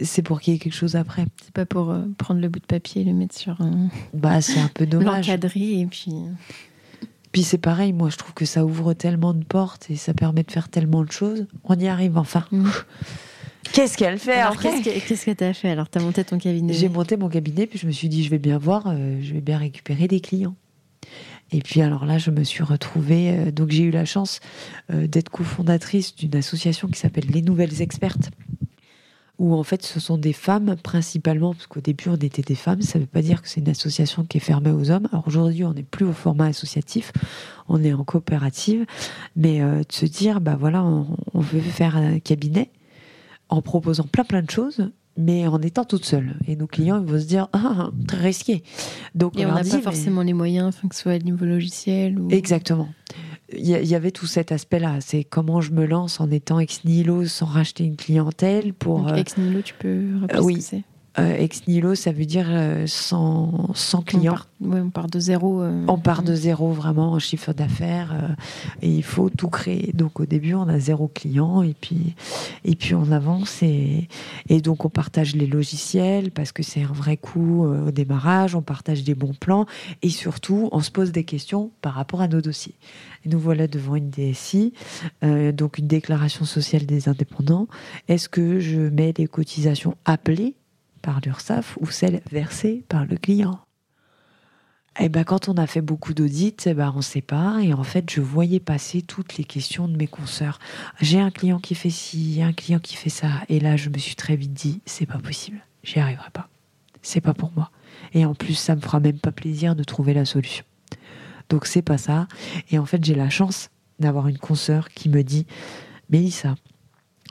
c'est 0.00 0.22
pour 0.22 0.40
qu'il 0.40 0.54
y 0.54 0.56
ait 0.56 0.60
quelque 0.60 0.74
chose 0.74 0.96
après. 0.96 1.26
C'est 1.42 1.52
pas 1.52 1.66
pour 1.66 1.90
euh, 1.90 2.04
prendre 2.16 2.40
le 2.40 2.48
bout 2.48 2.60
de 2.60 2.66
papier 2.66 3.02
et 3.02 3.04
le 3.04 3.12
mettre 3.12 3.36
sur 3.36 3.60
un. 3.60 3.88
Bah, 4.14 4.40
c'est 4.40 4.60
un 4.60 4.68
peu 4.68 4.86
dommage. 4.86 5.26
L'encadrer 5.28 5.80
et 5.80 5.86
puis. 5.86 6.12
Puis 7.32 7.42
c'est 7.42 7.58
pareil, 7.58 7.92
moi 7.92 8.08
je 8.10 8.16
trouve 8.16 8.34
que 8.34 8.44
ça 8.44 8.64
ouvre 8.64 8.94
tellement 8.94 9.34
de 9.34 9.44
portes 9.44 9.90
et 9.90 9.96
ça 9.96 10.14
permet 10.14 10.42
de 10.42 10.50
faire 10.50 10.68
tellement 10.68 11.04
de 11.04 11.12
choses. 11.12 11.46
On 11.64 11.78
y 11.78 11.88
arrive 11.88 12.16
enfin. 12.16 12.44
Mm. 12.50 12.68
Qu'est-ce 13.72 13.96
qu'elle 13.96 14.18
fait 14.18 14.42
Qu'est-ce 14.60 15.26
que 15.26 15.30
tu 15.32 15.44
as 15.44 15.52
fait 15.52 15.70
Alors, 15.70 15.90
tu 15.90 15.98
as 15.98 16.00
monté 16.00 16.24
ton 16.24 16.38
cabinet? 16.38 16.72
J'ai 16.72 16.88
monté 16.88 17.16
mon 17.16 17.28
cabinet, 17.28 17.66
puis 17.66 17.78
je 17.78 17.86
me 17.86 17.92
suis 17.92 18.08
dit, 18.08 18.24
je 18.24 18.30
vais 18.30 18.38
bien 18.38 18.58
voir, 18.58 18.84
euh, 18.86 19.18
je 19.22 19.34
vais 19.34 19.40
bien 19.40 19.58
récupérer 19.58 20.08
des 20.08 20.20
clients. 20.20 20.54
Et 21.50 21.60
puis 21.60 21.80
alors 21.80 22.04
là, 22.04 22.18
je 22.18 22.30
me 22.30 22.44
suis 22.44 22.62
retrouvée. 22.62 23.30
Euh, 23.30 23.50
donc 23.50 23.70
j'ai 23.70 23.84
eu 23.84 23.90
la 23.90 24.04
chance 24.04 24.40
euh, 24.92 25.06
d'être 25.06 25.30
cofondatrice 25.30 26.14
d'une 26.14 26.36
association 26.36 26.88
qui 26.88 26.98
s'appelle 26.98 27.26
Les 27.32 27.42
Nouvelles 27.42 27.80
Expertes, 27.80 28.30
où 29.38 29.54
en 29.54 29.62
fait 29.62 29.84
ce 29.84 30.00
sont 30.00 30.18
des 30.18 30.32
femmes 30.32 30.76
principalement, 30.82 31.54
parce 31.54 31.66
qu'au 31.66 31.80
début 31.80 32.08
on 32.08 32.16
était 32.16 32.42
des 32.42 32.54
femmes, 32.54 32.82
ça 32.82 32.98
ne 32.98 33.04
veut 33.04 33.08
pas 33.08 33.22
dire 33.22 33.42
que 33.42 33.48
c'est 33.48 33.60
une 33.60 33.68
association 33.68 34.24
qui 34.24 34.38
est 34.38 34.40
fermée 34.40 34.70
aux 34.70 34.90
hommes. 34.90 35.08
Alors 35.12 35.26
aujourd'hui 35.26 35.64
on 35.64 35.72
n'est 35.72 35.84
plus 35.84 36.06
au 36.06 36.12
format 36.12 36.46
associatif, 36.46 37.12
on 37.68 37.82
est 37.82 37.92
en 37.92 38.04
coopérative, 38.04 38.84
mais 39.36 39.62
euh, 39.62 39.78
de 39.78 39.92
se 39.92 40.06
dire, 40.06 40.40
bah 40.40 40.56
voilà, 40.58 40.84
on, 40.84 41.06
veut 41.34 41.60
faire 41.60 41.96
un 41.96 42.18
cabinet 42.18 42.70
en 43.48 43.62
proposant 43.62 44.04
plein 44.04 44.24
plein 44.24 44.42
de 44.42 44.50
choses, 44.50 44.90
mais 45.16 45.46
en 45.46 45.60
étant 45.60 45.84
toute 45.84 46.04
seule. 46.04 46.36
Et 46.46 46.56
nos 46.56 46.66
clients 46.66 47.00
ils 47.00 47.10
vont 47.10 47.20
se 47.20 47.26
dire, 47.26 47.48
ah, 47.52 47.74
ah 47.78 47.90
très 48.06 48.18
risqué. 48.18 48.62
Donc, 49.14 49.38
Et 49.38 49.46
on 49.46 49.52
n'a 49.52 49.62
pas 49.62 49.80
forcément 49.80 50.22
les 50.22 50.32
moyens, 50.32 50.74
que 50.88 50.94
ce 50.94 51.02
soit 51.02 51.14
au 51.14 51.18
niveau 51.18 51.44
logiciel. 51.44 52.18
Ou... 52.18 52.28
Exactement 52.30 52.88
il 53.52 53.66
y, 53.66 53.94
avait 53.94 54.10
tout 54.10 54.26
cet 54.26 54.52
aspect-là. 54.52 54.96
C'est 55.00 55.24
comment 55.24 55.60
je 55.60 55.72
me 55.72 55.86
lance 55.86 56.20
en 56.20 56.30
étant 56.30 56.58
ex 56.58 56.84
nihilo 56.84 57.24
sans 57.24 57.46
racheter 57.46 57.84
une 57.84 57.96
clientèle 57.96 58.74
pour. 58.74 59.00
Donc, 59.02 59.16
ex 59.16 59.36
nihilo, 59.38 59.62
tu 59.62 59.74
peux 59.74 60.04
répéter 60.20 60.40
oui. 60.40 60.54
ce 60.54 60.58
que 60.58 60.64
c'est 60.64 60.84
euh, 61.18 61.36
ex 61.36 61.66
nihilo, 61.66 61.94
ça 61.94 62.12
veut 62.12 62.26
dire 62.26 62.46
euh, 62.48 62.84
sans, 62.86 63.70
sans 63.74 64.02
clients. 64.02 64.36
On 64.60 64.68
part, 64.68 64.84
on 64.84 64.90
part 64.90 65.06
de 65.08 65.18
zéro. 65.18 65.62
Euh, 65.62 65.84
on 65.88 65.98
part 65.98 66.22
de 66.22 66.34
zéro 66.34 66.70
vraiment 66.70 67.12
en 67.12 67.18
chiffre 67.18 67.52
d'affaires 67.52 68.36
et 68.82 68.88
il 68.88 69.02
faut 69.02 69.28
tout 69.30 69.48
créer. 69.48 69.92
Donc 69.94 70.20
au 70.20 70.26
début, 70.26 70.54
on 70.54 70.68
a 70.68 70.78
zéro 70.78 71.08
client 71.08 71.62
et 71.62 71.74
puis, 71.80 72.14
et 72.64 72.76
puis 72.76 72.94
on 72.94 73.10
avance 73.10 73.62
et, 73.62 74.08
et 74.48 74.60
donc 74.60 74.84
on 74.84 74.90
partage 74.90 75.34
les 75.34 75.46
logiciels 75.46 76.30
parce 76.30 76.52
que 76.52 76.62
c'est 76.62 76.82
un 76.82 76.92
vrai 76.92 77.16
coût 77.16 77.64
au 77.64 77.90
démarrage. 77.90 78.54
On 78.54 78.62
partage 78.62 79.02
des 79.02 79.14
bons 79.14 79.34
plans 79.34 79.66
et 80.02 80.10
surtout, 80.10 80.68
on 80.70 80.80
se 80.80 80.90
pose 80.90 81.10
des 81.10 81.24
questions 81.24 81.72
par 81.80 81.94
rapport 81.94 82.20
à 82.20 82.28
nos 82.28 82.40
dossiers. 82.40 82.74
Nous 83.26 83.38
voilà 83.38 83.66
devant 83.66 83.96
une 83.96 84.10
DSI, 84.10 84.72
donc 85.22 85.78
une 85.78 85.86
déclaration 85.86 86.44
sociale 86.44 86.86
des 86.86 87.08
indépendants. 87.08 87.68
Est-ce 88.08 88.28
que 88.28 88.60
je 88.60 88.80
mets 88.80 89.12
les 89.16 89.26
cotisations 89.26 89.96
appelées 90.04 90.54
par 91.02 91.20
l'URSSAF 91.24 91.76
ou 91.80 91.90
celle 91.90 92.22
versée 92.30 92.84
par 92.88 93.06
le 93.06 93.16
client? 93.16 93.60
Eh 95.00 95.08
ben, 95.08 95.22
quand 95.22 95.48
on 95.48 95.54
a 95.54 95.68
fait 95.68 95.80
beaucoup 95.80 96.12
d'audits, 96.12 96.56
eh 96.66 96.74
ben, 96.74 96.92
on 96.96 97.02
sépare 97.02 97.60
et 97.60 97.72
en 97.72 97.84
fait, 97.84 98.10
je 98.10 98.20
voyais 98.20 98.58
passer 98.58 99.00
toutes 99.00 99.36
les 99.36 99.44
questions 99.44 99.86
de 99.86 99.96
mes 99.96 100.08
consoeurs. 100.08 100.58
J'ai 101.00 101.20
un 101.20 101.30
client 101.30 101.60
qui 101.60 101.76
fait 101.76 101.90
ci, 101.90 102.40
un 102.42 102.52
client 102.52 102.80
qui 102.80 102.96
fait 102.96 103.10
ça. 103.10 103.28
Et 103.48 103.60
là, 103.60 103.76
je 103.76 103.90
me 103.90 103.98
suis 103.98 104.16
très 104.16 104.34
vite 104.34 104.54
dit, 104.54 104.80
c'est 104.86 105.06
pas 105.06 105.18
possible. 105.18 105.60
J'y 105.84 106.00
arriverai 106.00 106.30
pas. 106.32 106.48
C'est 107.00 107.20
pas 107.20 107.32
pour 107.32 107.52
moi. 107.54 107.70
Et 108.12 108.24
en 108.24 108.34
plus, 108.34 108.54
ça 108.54 108.74
me 108.74 108.80
fera 108.80 108.98
même 108.98 109.20
pas 109.20 109.30
plaisir 109.30 109.76
de 109.76 109.84
trouver 109.84 110.14
la 110.14 110.24
solution. 110.24 110.64
Donc, 111.48 111.66
c'est 111.66 111.82
pas 111.82 111.98
ça. 111.98 112.28
Et 112.70 112.78
en 112.78 112.84
fait, 112.84 113.04
j'ai 113.04 113.14
la 113.14 113.30
chance 113.30 113.70
d'avoir 113.98 114.28
une 114.28 114.38
consoeur 114.38 114.88
qui 114.88 115.08
me 115.08 115.22
dit, 115.22 115.46
Mélissa, 116.10 116.54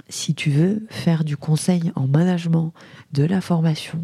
si 0.10 0.36
tu 0.36 0.50
veux 0.50 0.86
faire 0.90 1.24
du 1.24 1.38
conseil 1.38 1.92
en 1.96 2.08
management, 2.08 2.74
de 3.12 3.24
la 3.24 3.42
formation, 3.42 4.04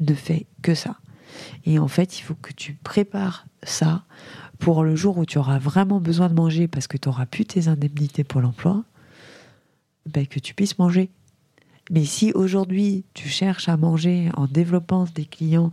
ne 0.00 0.14
fais 0.14 0.46
que 0.62 0.74
ça. 0.74 0.96
Et 1.64 1.78
en 1.78 1.88
fait, 1.88 2.18
il 2.18 2.22
faut 2.22 2.34
que 2.34 2.52
tu 2.52 2.74
prépares 2.74 3.46
ça 3.62 4.04
pour 4.58 4.84
le 4.84 4.94
jour 4.96 5.18
où 5.18 5.26
tu 5.26 5.38
auras 5.38 5.58
vraiment 5.58 6.00
besoin 6.00 6.28
de 6.28 6.34
manger 6.34 6.68
parce 6.68 6.86
que 6.86 6.96
tu 6.96 7.08
n'auras 7.08 7.26
plus 7.26 7.44
tes 7.44 7.68
indemnités 7.68 8.24
pour 8.24 8.40
l'emploi, 8.40 8.84
ben 10.06 10.26
que 10.26 10.38
tu 10.38 10.54
puisses 10.54 10.78
manger. 10.78 11.10
Mais 11.92 12.06
si 12.06 12.32
aujourd'hui 12.32 13.04
tu 13.12 13.28
cherches 13.28 13.68
à 13.68 13.76
manger 13.76 14.30
en 14.34 14.46
développant 14.46 15.04
des 15.14 15.26
clients, 15.26 15.70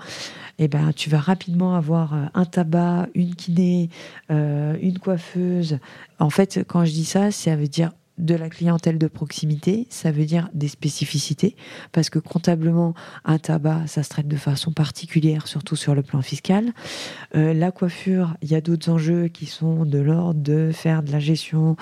eh 0.60 0.68
ben 0.68 0.92
tu 0.94 1.10
vas 1.10 1.20
rapidement 1.20 1.76
avoir 1.76 2.14
euh, 2.14 2.26
un 2.34 2.46
tabac, 2.46 3.08
une 3.16 3.34
kiné, 3.36 3.90
euh, 4.30 4.78
une 4.82 5.00
coiffeuse. 5.00 5.80
En 6.20 6.30
fait, 6.30 6.60
quand 6.68 6.84
je 6.84 6.92
dis 6.92 7.06
ça, 7.06 7.32
ça 7.32 7.56
veut 7.56 7.70
dire 7.70 7.92
de 8.20 8.36
la 8.36 8.50
clientèle 8.50 8.98
de 8.98 9.08
proximité, 9.08 9.88
ça 9.90 10.12
veut 10.12 10.26
dire 10.26 10.50
des 10.54 10.68
spécificités, 10.68 11.56
parce 11.92 12.10
que 12.10 12.20
comptablement, 12.20 12.94
un 13.26 13.40
tabac, 13.40 13.88
ça 13.88 14.04
se 14.04 14.10
traite 14.10 14.28
de 14.28 14.36
façon 14.36 14.72
particulière, 14.72 15.48
surtout 15.48 15.76
sur 15.76 15.96
le 15.96 16.04
plan 16.04 16.22
fiscal. 16.22 16.72
Euh, 17.36 17.54
la 17.54 17.72
coiffure, 17.72 18.36
il 18.42 18.52
y 18.52 18.56
a 18.56 18.62
d'autres 18.62 18.92
enjeux 18.92 19.28
qui 19.28 19.46
sont 19.46 19.86
de 19.86 20.00
l'ordre 20.00 20.40
de 20.40 20.72
faire 20.72 21.04
de 21.04 21.12
la 21.12 21.20
gestion, 21.20 21.78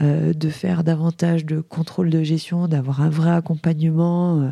euh, 0.00 0.32
de 0.32 0.48
faire 0.48 0.84
davantage 0.84 1.44
de 1.44 1.60
contrôle 1.60 2.10
de 2.10 2.22
gestion, 2.22 2.68
d'avoir 2.68 3.02
un 3.02 3.10
vrai 3.10 3.30
accompagnement. 3.30 4.40
Euh, 4.40 4.50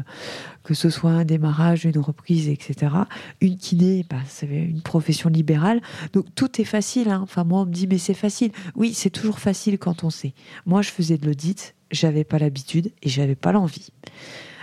que 0.70 0.76
ce 0.76 0.88
soit 0.88 1.10
un 1.10 1.24
démarrage, 1.24 1.84
une 1.84 1.98
reprise, 1.98 2.48
etc. 2.48 2.94
Une 3.40 3.56
kiné, 3.56 4.06
bah, 4.08 4.20
c'est 4.28 4.46
une 4.46 4.82
profession 4.82 5.28
libérale. 5.28 5.80
Donc 6.12 6.26
tout 6.36 6.60
est 6.60 6.64
facile. 6.64 7.08
Hein. 7.08 7.18
Enfin, 7.24 7.42
moi, 7.42 7.62
on 7.62 7.66
me 7.66 7.72
dit, 7.72 7.88
mais 7.88 7.98
c'est 7.98 8.14
facile. 8.14 8.52
Oui, 8.76 8.94
c'est 8.94 9.10
toujours 9.10 9.40
facile 9.40 9.80
quand 9.80 10.04
on 10.04 10.10
sait. 10.10 10.32
Moi, 10.66 10.80
je 10.82 10.90
faisais 10.90 11.18
de 11.18 11.26
l'audit, 11.26 11.74
j'avais 11.90 12.22
pas 12.22 12.38
l'habitude 12.38 12.92
et 13.02 13.08
j'avais 13.08 13.34
pas 13.34 13.50
l'envie. 13.50 13.88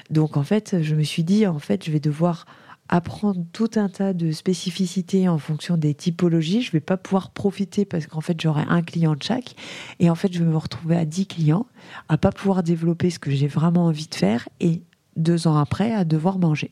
Donc 0.10 0.38
en 0.38 0.44
fait, 0.44 0.82
je 0.82 0.96
me 0.96 1.04
suis 1.04 1.26
dit, 1.26 1.46
en 1.46 1.60
fait, 1.60 1.84
je 1.84 1.92
vais 1.92 2.00
devoir 2.00 2.46
apprendre 2.88 3.44
tout 3.52 3.72
un 3.76 3.90
tas 3.90 4.14
de 4.14 4.32
spécificités 4.32 5.28
en 5.28 5.38
fonction 5.38 5.76
des 5.76 5.94
typologies. 5.94 6.62
Je 6.62 6.72
vais 6.72 6.80
pas 6.80 6.96
pouvoir 6.96 7.32
profiter 7.32 7.84
parce 7.84 8.08
qu'en 8.08 8.22
fait, 8.22 8.40
j'aurai 8.40 8.64
un 8.70 8.82
client 8.82 9.16
de 9.16 9.24
chaque. 9.24 9.56
Et 10.00 10.10
en 10.10 10.16
fait, 10.16 10.32
je 10.32 10.40
vais 10.40 10.50
me 10.50 10.56
retrouver 10.56 10.96
à 10.96 11.04
10 11.04 11.28
clients, 11.28 11.66
à 12.08 12.18
pas 12.18 12.32
pouvoir 12.32 12.64
développer 12.64 13.10
ce 13.10 13.20
que 13.20 13.30
j'ai 13.30 13.48
vraiment 13.48 13.88
envie 13.88 14.08
de 14.08 14.16
faire 14.16 14.48
et 14.62 14.84
deux 15.18 15.48
ans 15.48 15.58
après, 15.58 15.94
à 15.94 16.06
devoir 16.06 16.40
manger. 16.40 16.72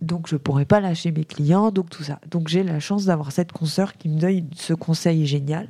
Donc 0.00 0.28
je 0.28 0.34
ne 0.34 0.38
pourrais 0.38 0.66
pas 0.66 0.80
lâcher 0.80 1.10
mes 1.12 1.24
clients, 1.24 1.70
donc 1.70 1.90
tout 1.90 2.02
ça. 2.02 2.20
Donc 2.30 2.48
j'ai 2.48 2.62
la 2.62 2.78
chance 2.78 3.06
d'avoir 3.06 3.32
cette 3.32 3.52
consoeur 3.52 3.94
qui 3.96 4.08
me 4.08 4.18
donne 4.18 4.48
ce 4.54 4.74
conseil 4.74 5.26
génial. 5.26 5.66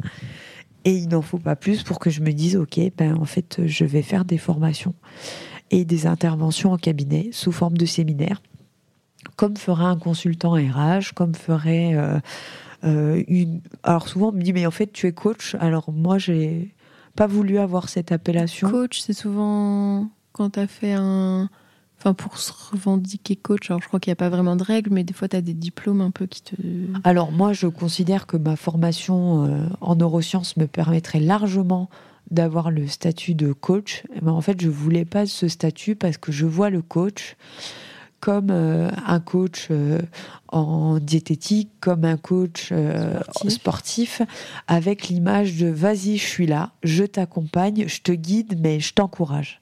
Et 0.85 0.93
il 0.93 1.09
n'en 1.09 1.23
faut 1.23 1.39
pas 1.39 1.57
plus 1.57 1.83
pour 1.83 1.99
que 1.99 2.11
je 2.11 2.21
me 2.21 2.33
dise, 2.33 2.57
ok, 2.57 2.79
ben 2.97 3.17
en 3.17 3.25
fait, 3.25 3.67
je 3.67 3.85
vais 3.85 4.03
faire 4.03 4.25
des 4.25 4.37
formations 4.37 4.95
et 5.71 5.85
des 5.85 6.07
interventions 6.07 6.73
en 6.73 6.77
cabinet 6.77 7.31
sous 7.33 7.53
forme 7.53 7.79
de 7.79 7.87
séminaire, 7.87 8.43
comme 9.37 9.57
ferait 9.57 9.85
un 9.85 9.97
consultant 9.97 10.53
RH, 10.53 11.15
comme 11.15 11.35
ferait 11.35 11.95
euh, 11.95 12.19
euh, 12.85 13.23
une. 13.29 13.63
Alors 13.83 14.09
souvent 14.09 14.29
on 14.29 14.33
me 14.33 14.43
dit, 14.43 14.53
mais 14.53 14.67
en 14.67 14.71
fait, 14.71 14.93
tu 14.93 15.07
es 15.07 15.13
coach. 15.13 15.57
Alors 15.59 15.91
moi, 15.91 16.19
j'ai 16.19 16.75
pas 17.17 17.27
voulu 17.27 17.59
avoir 17.59 17.89
cette 17.89 18.13
appellation. 18.13 18.71
Coach, 18.71 19.01
c'est 19.01 19.15
souvent 19.15 20.11
quand 20.35 20.51
tu 20.51 20.61
as 20.61 20.66
fait 20.66 20.93
un. 20.93 21.49
Enfin, 21.99 22.12
pour 22.12 22.37
se 22.37 22.53
revendiquer 22.72 23.35
coach, 23.37 23.70
alors 23.70 23.80
je 23.80 23.87
crois 23.87 23.99
qu'il 23.99 24.11
n'y 24.11 24.14
a 24.14 24.16
pas 24.16 24.28
vraiment 24.28 24.57
de 24.57 24.64
règles, 24.64 24.91
mais 24.93 25.05
des 25.05 25.14
fois, 25.14 25.28
tu 25.28 25.37
as 25.37 25.41
des 25.41 25.55
diplômes 25.55 26.03
un 26.03 26.11
peu 26.11 26.26
qui 26.26 26.43
te. 26.43 26.55
Alors, 27.05 27.32
moi, 27.32 27.55
je 27.55 27.66
considère 27.66 28.26
que 28.26 28.37
ma 28.37 28.57
formation 28.57 29.47
euh, 29.47 29.66
en 29.80 29.95
neurosciences 29.95 30.59
me 30.59 30.66
permettrait 30.66 31.20
largement 31.20 31.89
d'avoir 32.30 32.70
le 32.70 32.89
statut 32.89 33.35
de 33.35 33.53
coach. 33.53 34.03
Mais 34.20 34.30
en 34.30 34.41
fait, 34.43 34.61
je 34.61 34.68
voulais 34.68 35.07
pas 35.07 35.24
ce 35.24 35.49
statut 35.49 35.95
parce 35.95 36.18
que 36.18 36.32
je 36.32 36.45
vois 36.45 36.68
le 36.68 36.82
coach 36.82 37.37
comme 38.20 38.51
euh, 38.51 38.91
un 39.07 39.20
coach 39.20 39.68
euh, 39.70 40.01
en 40.49 40.99
diététique, 40.99 41.70
comme 41.80 42.05
un 42.05 42.16
coach 42.16 42.66
sportif. 42.66 43.51
sportif, 43.51 44.22
avec 44.66 45.09
l'image 45.09 45.57
de 45.57 45.68
vas-y, 45.68 46.18
je 46.18 46.26
suis 46.26 46.47
là, 46.47 46.72
je 46.82 47.05
t'accompagne, 47.05 47.85
je 47.87 48.01
te 48.03 48.12
guide, 48.12 48.59
mais 48.61 48.80
je 48.80 48.93
t'encourage. 48.93 49.61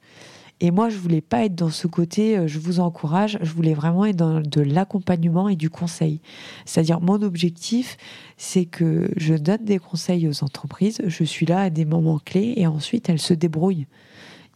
Et 0.63 0.71
moi, 0.71 0.87
je 0.87 0.97
voulais 0.97 1.19
pas 1.19 1.43
être 1.43 1.55
dans 1.55 1.69
ce 1.69 1.87
côté, 1.87 2.37
euh, 2.37 2.47
je 2.47 2.57
vous 2.57 2.79
encourage, 2.79 3.37
je 3.41 3.51
voulais 3.51 3.73
vraiment 3.73 4.05
être 4.05 4.15
dans 4.15 4.39
de 4.39 4.61
l'accompagnement 4.61 5.49
et 5.49 5.57
du 5.57 5.69
conseil. 5.69 6.21
C'est-à-dire, 6.63 7.01
mon 7.01 7.21
objectif, 7.21 7.97
c'est 8.37 8.63
que 8.63 9.11
je 9.17 9.33
donne 9.33 9.65
des 9.65 9.77
conseils 9.77 10.25
aux 10.25 10.41
entreprises, 10.41 11.01
je 11.05 11.23
suis 11.25 11.45
là 11.45 11.63
à 11.63 11.69
des 11.69 11.83
moments 11.83 12.17
clés 12.17 12.53
et 12.55 12.65
ensuite 12.65 13.09
elles 13.09 13.19
se 13.19 13.33
débrouillent 13.33 13.87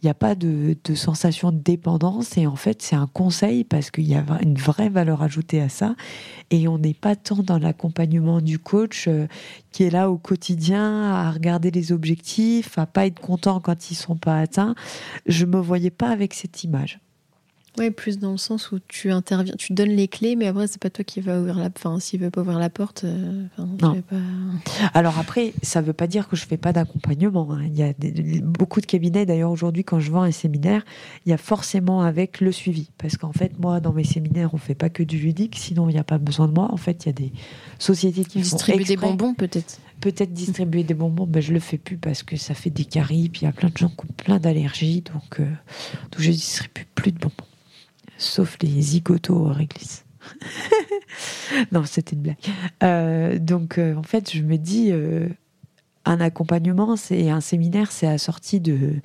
il 0.02 0.06
n'y 0.06 0.10
a 0.10 0.14
pas 0.14 0.34
de, 0.34 0.76
sensation 0.94 1.50
de 1.50 1.58
dépendance 1.58 2.36
et 2.38 2.46
en 2.46 2.54
fait 2.54 2.82
c'est 2.82 2.94
un 2.94 3.08
conseil 3.08 3.64
parce 3.64 3.90
qu'il 3.90 4.06
y 4.06 4.14
a 4.14 4.24
une 4.42 4.56
vraie 4.56 4.88
valeur 4.88 5.22
ajoutée 5.22 5.60
à 5.60 5.68
ça 5.68 5.96
et 6.50 6.68
on 6.68 6.78
n'est 6.78 6.94
pas 6.94 7.16
tant 7.16 7.42
dans 7.42 7.58
l'accompagnement 7.58 8.40
du 8.40 8.58
coach 8.58 9.06
euh, 9.08 9.26
qui 9.72 9.82
est 9.82 9.90
là 9.90 10.10
au 10.10 10.16
quotidien 10.16 11.12
à 11.12 11.30
regarder 11.30 11.70
les 11.70 11.92
objectifs, 11.92 12.78
à 12.78 12.86
pas 12.86 13.06
être 13.06 13.20
content 13.20 13.60
quand 13.60 13.90
ils 13.90 13.96
sont 13.96 14.16
pas 14.16 14.38
atteints. 14.38 14.74
Je 15.26 15.44
me 15.46 15.58
voyais 15.58 15.90
pas 15.90 16.10
avec 16.10 16.32
cette 16.32 16.62
image. 16.64 17.00
Oui, 17.78 17.90
plus 17.90 18.18
dans 18.18 18.32
le 18.32 18.38
sens 18.38 18.72
où 18.72 18.78
tu 18.88 19.10
interviens, 19.10 19.54
tu 19.56 19.72
donnes 19.72 19.90
les 19.90 20.08
clés, 20.08 20.36
mais 20.36 20.46
après, 20.46 20.66
c'est 20.66 20.80
pas 20.80 20.90
toi 20.90 21.04
qui 21.04 21.20
va 21.20 21.38
ouvrir 21.38 21.56
la. 21.58 21.70
Enfin, 21.76 22.00
s'il 22.00 22.20
veut 22.20 22.30
pas 22.30 22.40
ouvrir 22.40 22.58
la 22.58 22.70
porte, 22.70 23.04
euh, 23.04 23.46
non. 23.58 24.02
Pas... 24.02 24.16
Alors 24.94 25.18
après, 25.18 25.52
ça 25.62 25.80
veut 25.80 25.92
pas 25.92 26.06
dire 26.06 26.28
que 26.28 26.36
je 26.36 26.46
fais 26.46 26.56
pas 26.56 26.72
d'accompagnement. 26.72 27.48
Hein. 27.52 27.64
Il 27.66 27.76
y 27.76 27.82
a 27.82 27.92
beaucoup 28.42 28.80
de 28.80 28.86
cabinets, 28.86 29.26
d'ailleurs, 29.26 29.50
aujourd'hui, 29.50 29.84
quand 29.84 30.00
je 30.00 30.10
vends 30.10 30.22
un 30.22 30.32
séminaire, 30.32 30.84
il 31.26 31.30
y 31.30 31.32
a 31.32 31.38
forcément 31.38 32.02
avec 32.02 32.40
le 32.40 32.52
suivi. 32.52 32.90
Parce 32.98 33.16
qu'en 33.16 33.32
fait, 33.32 33.58
moi, 33.58 33.80
dans 33.80 33.92
mes 33.92 34.04
séminaires, 34.04 34.50
on 34.54 34.58
fait 34.58 34.74
pas 34.74 34.88
que 34.88 35.02
du 35.02 35.18
ludique, 35.18 35.56
sinon 35.56 35.88
il 35.88 35.92
n'y 35.92 36.00
a 36.00 36.04
pas 36.04 36.18
besoin 36.18 36.48
de 36.48 36.52
moi. 36.52 36.68
En 36.72 36.76
fait, 36.76 37.04
il 37.04 37.08
y 37.08 37.10
a 37.10 37.12
des 37.12 37.32
sociétés 37.78 38.24
qui 38.24 38.40
distribuent 38.40 38.84
des 38.84 38.96
bonbons, 38.96 39.34
peut-être. 39.34 39.78
Peut-être 40.00 40.32
distribuer 40.32 40.84
des 40.84 40.94
bonbons, 40.94 41.28
mais 41.32 41.42
je 41.42 41.52
le 41.52 41.58
fais 41.58 41.78
plus 41.78 41.96
parce 41.96 42.22
que 42.22 42.36
ça 42.36 42.54
fait 42.54 42.70
des 42.70 42.84
caries, 42.84 43.28
puis 43.28 43.42
il 43.42 43.44
y 43.44 43.48
a 43.48 43.52
plein 43.52 43.68
de 43.68 43.76
gens 43.76 43.88
qui 43.88 44.04
ont 44.04 44.14
plein 44.16 44.38
d'allergies, 44.38 45.02
donc, 45.02 45.40
euh, 45.40 45.44
donc 45.44 46.20
je 46.20 46.30
distribue 46.30 46.86
plus 46.94 47.10
de 47.10 47.18
bonbons 47.18 47.34
sauf 48.18 48.58
les 48.60 48.82
zigotos 48.82 49.44
réglisse. 49.44 50.04
non, 51.72 51.84
c'était 51.84 52.16
une 52.16 52.22
blague. 52.22 52.36
Euh, 52.82 53.38
donc, 53.38 53.78
euh, 53.78 53.94
en 53.94 54.02
fait, 54.02 54.32
je 54.32 54.42
me 54.42 54.56
dis, 54.56 54.88
euh, 54.90 55.28
un 56.04 56.20
accompagnement, 56.20 56.96
c'est 56.96 57.30
un 57.30 57.40
séminaire, 57.40 57.92
c'est 57.92 58.06
assorti 58.06 58.60
de, 58.60 58.96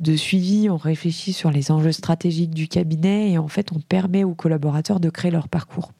de 0.00 0.16
suivi. 0.16 0.70
On 0.70 0.76
réfléchit 0.76 1.32
sur 1.32 1.50
les 1.50 1.70
enjeux 1.70 1.92
stratégiques 1.92 2.54
du 2.54 2.68
cabinet 2.68 3.32
et 3.32 3.38
en 3.38 3.48
fait, 3.48 3.72
on 3.72 3.80
permet 3.80 4.24
aux 4.24 4.34
collaborateurs 4.34 5.00
de 5.00 5.10
créer 5.10 5.30
leur 5.30 5.48
parcours. 5.48 5.92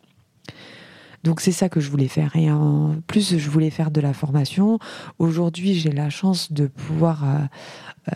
Donc 1.23 1.43
c'est 1.43 1.53
ça 1.53 1.69
que 1.69 1.81
je 1.81 1.91
voulais 1.91 2.09
faire. 2.09 2.35
Et 2.35 2.51
en 2.51 2.97
plus, 3.07 3.37
je 3.37 3.51
voulais 3.51 3.69
faire 3.69 3.91
de 3.91 4.01
la 4.01 4.15
formation. 4.15 4.79
Aujourd'hui, 5.19 5.75
j'ai 5.75 5.93
la 5.93 6.09
chance 6.09 6.51
de 6.51 6.67
pouvoir 6.67 7.25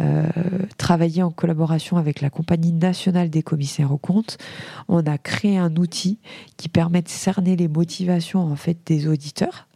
euh, 0.01 0.25
travailler 0.79 1.23
en 1.23 1.31
collaboration 1.31 1.97
avec 1.97 2.21
la 2.21 2.31
Compagnie 2.31 2.73
nationale 2.73 3.31
des 3.31 3.43
commissaires 3.43 3.93
aux 3.93 3.99
comptes. 3.99 4.39
On 4.89 5.05
a 5.07 5.19
créé 5.19 5.59
un 5.59 5.77
outil 5.77 6.19
qui 6.57 6.69
permet 6.69 7.03
de 7.03 7.09
cerner 7.09 7.57
les 7.57 7.69
motivations 7.69 8.41
en 8.41 8.57
fait 8.57 8.79
des 8.87 9.07
auditeurs 9.07 9.67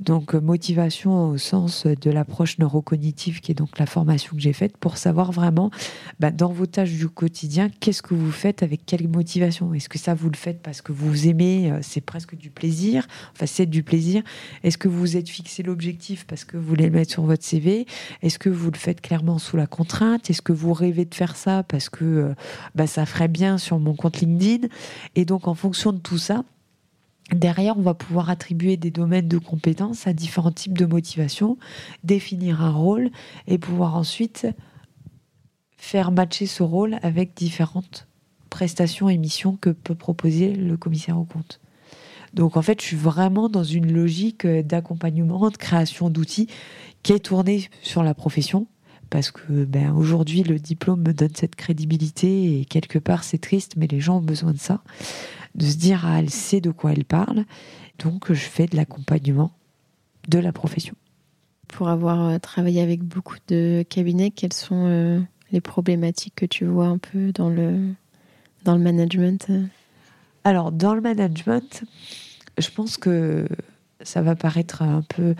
donc 0.00 0.34
euh, 0.34 0.40
motivation 0.40 1.30
au 1.30 1.38
sens 1.38 1.86
de 1.86 2.10
l'approche 2.10 2.58
neurocognitive 2.58 3.40
qui 3.40 3.52
est 3.52 3.54
donc 3.54 3.78
la 3.78 3.86
formation 3.86 4.34
que 4.34 4.42
j'ai 4.42 4.52
faite 4.52 4.76
pour 4.76 4.96
savoir 4.96 5.30
vraiment 5.30 5.70
bah, 6.18 6.30
dans 6.30 6.52
vos 6.52 6.66
tâches 6.66 6.92
du 6.92 7.08
quotidien 7.08 7.70
qu'est-ce 7.80 8.02
que 8.02 8.14
vous 8.14 8.32
faites 8.32 8.62
avec 8.62 8.84
quelle 8.86 9.08
motivation? 9.08 9.72
Est-ce 9.72 9.88
que 9.88 9.98
ça 9.98 10.14
vous 10.14 10.30
le 10.30 10.36
faites 10.36 10.62
parce 10.62 10.82
que 10.82 10.92
vous 10.92 11.28
aimez, 11.28 11.70
euh, 11.70 11.78
c'est 11.82 12.00
presque 12.00 12.34
du 12.34 12.50
plaisir, 12.50 13.06
enfin 13.32 13.46
c'est 13.46 13.66
du 13.66 13.82
plaisir. 13.82 14.22
Est-ce 14.62 14.78
que 14.78 14.88
vous 14.88 14.98
vous 14.98 15.16
êtes 15.16 15.28
fixé 15.28 15.62
l'objectif 15.62 16.26
parce 16.26 16.44
que 16.44 16.56
vous 16.56 16.66
voulez 16.66 16.86
le 16.86 16.92
mettre 16.92 17.12
sur 17.12 17.22
votre 17.22 17.44
CV 17.44 17.86
Est-ce 18.22 18.38
que 18.38 18.48
vous 18.48 18.70
le 18.70 18.78
faites 18.78 19.00
clairement 19.00 19.38
sous 19.38 19.56
la 19.56 19.66
contrainte? 19.66 20.28
Est-ce 20.28 20.42
que 20.42 20.52
vous 20.52 20.72
rêvez 20.72 21.04
de 21.04 21.14
faire 21.14 21.36
ça 21.36 21.62
parce 21.62 21.88
que 21.88 22.04
euh, 22.04 22.34
bah, 22.74 22.86
ça 22.86 23.06
ferait 23.06 23.28
bien 23.28 23.58
sur 23.58 23.78
mon 23.78 23.94
compte 23.94 24.20
LinkedIn? 24.20 24.68
Et 25.14 25.24
donc 25.24 25.46
en 25.46 25.54
fonction 25.54 25.92
de 25.92 25.98
tout 25.98 26.18
ça, 26.18 26.44
Derrière, 27.32 27.78
on 27.78 27.82
va 27.82 27.94
pouvoir 27.94 28.28
attribuer 28.28 28.76
des 28.76 28.90
domaines 28.90 29.28
de 29.28 29.38
compétences 29.38 30.06
à 30.06 30.12
différents 30.12 30.52
types 30.52 30.76
de 30.76 30.84
motivations, 30.84 31.56
définir 32.02 32.62
un 32.62 32.70
rôle 32.70 33.10
et 33.46 33.58
pouvoir 33.58 33.96
ensuite 33.96 34.46
faire 35.76 36.12
matcher 36.12 36.46
ce 36.46 36.62
rôle 36.62 36.98
avec 37.02 37.34
différentes 37.34 38.08
prestations 38.50 39.08
et 39.08 39.16
missions 39.16 39.56
que 39.56 39.70
peut 39.70 39.94
proposer 39.94 40.54
le 40.54 40.76
commissaire 40.76 41.18
au 41.18 41.24
compte. 41.24 41.60
Donc 42.34 42.56
en 42.56 42.62
fait, 42.62 42.80
je 42.80 42.86
suis 42.86 42.96
vraiment 42.96 43.48
dans 43.48 43.64
une 43.64 43.92
logique 43.92 44.46
d'accompagnement, 44.46 45.50
de 45.50 45.56
création 45.56 46.10
d'outils 46.10 46.48
qui 47.02 47.12
est 47.12 47.20
tournée 47.20 47.68
sur 47.82 48.02
la 48.02 48.14
profession. 48.14 48.66
Parce 49.14 49.30
que 49.30 49.64
ben, 49.64 49.92
aujourd'hui, 49.94 50.42
le 50.42 50.58
diplôme 50.58 51.02
me 51.02 51.12
donne 51.12 51.36
cette 51.36 51.54
crédibilité 51.54 52.58
et 52.58 52.64
quelque 52.64 52.98
part, 52.98 53.22
c'est 53.22 53.38
triste, 53.38 53.74
mais 53.76 53.86
les 53.86 54.00
gens 54.00 54.16
ont 54.16 54.20
besoin 54.20 54.50
de 54.50 54.58
ça 54.58 54.82
de 55.54 55.64
se 55.64 55.76
dire 55.76 56.04
ah, 56.04 56.18
elle 56.18 56.30
sait 56.30 56.60
de 56.60 56.72
quoi 56.72 56.90
elle 56.90 57.04
parle. 57.04 57.44
Donc 58.00 58.32
je 58.32 58.40
fais 58.40 58.66
de 58.66 58.74
l'accompagnement 58.74 59.52
de 60.26 60.40
la 60.40 60.50
profession. 60.50 60.96
Pour 61.68 61.90
avoir 61.90 62.26
euh, 62.26 62.38
travaillé 62.40 62.82
avec 62.82 63.04
beaucoup 63.04 63.36
de 63.46 63.84
cabinets, 63.88 64.32
quelles 64.32 64.52
sont 64.52 64.88
euh, 64.88 65.20
les 65.52 65.60
problématiques 65.60 66.34
que 66.34 66.46
tu 66.46 66.64
vois 66.64 66.88
un 66.88 66.98
peu 66.98 67.30
dans 67.30 67.50
le, 67.50 67.92
dans 68.64 68.74
le 68.74 68.82
management? 68.82 69.48
Alors 70.42 70.72
dans 70.72 70.92
le 70.92 71.00
management, 71.00 71.84
je 72.58 72.68
pense 72.70 72.96
que 72.96 73.46
ça 74.04 74.22
va 74.22 74.36
paraître 74.36 74.82
un 74.82 75.02
peu 75.02 75.34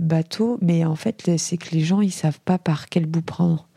bateau, 0.00 0.58
mais 0.62 0.84
en 0.84 0.96
fait, 0.96 1.36
c'est 1.36 1.56
que 1.56 1.70
les 1.72 1.80
gens, 1.80 2.00
ils 2.00 2.12
savent 2.12 2.40
pas 2.40 2.58
par 2.58 2.88
quel 2.88 3.06
bout 3.06 3.22
prendre 3.22 3.68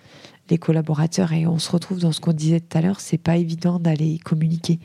les 0.49 0.57
collaborateurs. 0.57 1.33
Et 1.33 1.47
on 1.47 1.57
se 1.57 1.71
retrouve 1.71 1.99
dans 1.99 2.11
ce 2.11 2.21
qu'on 2.21 2.33
disait 2.33 2.59
tout 2.59 2.77
à 2.77 2.81
l'heure, 2.81 2.99
c'est 2.99 3.17
pas 3.17 3.37
évident 3.37 3.79
d'aller 3.79 4.19
communiquer 4.19 4.79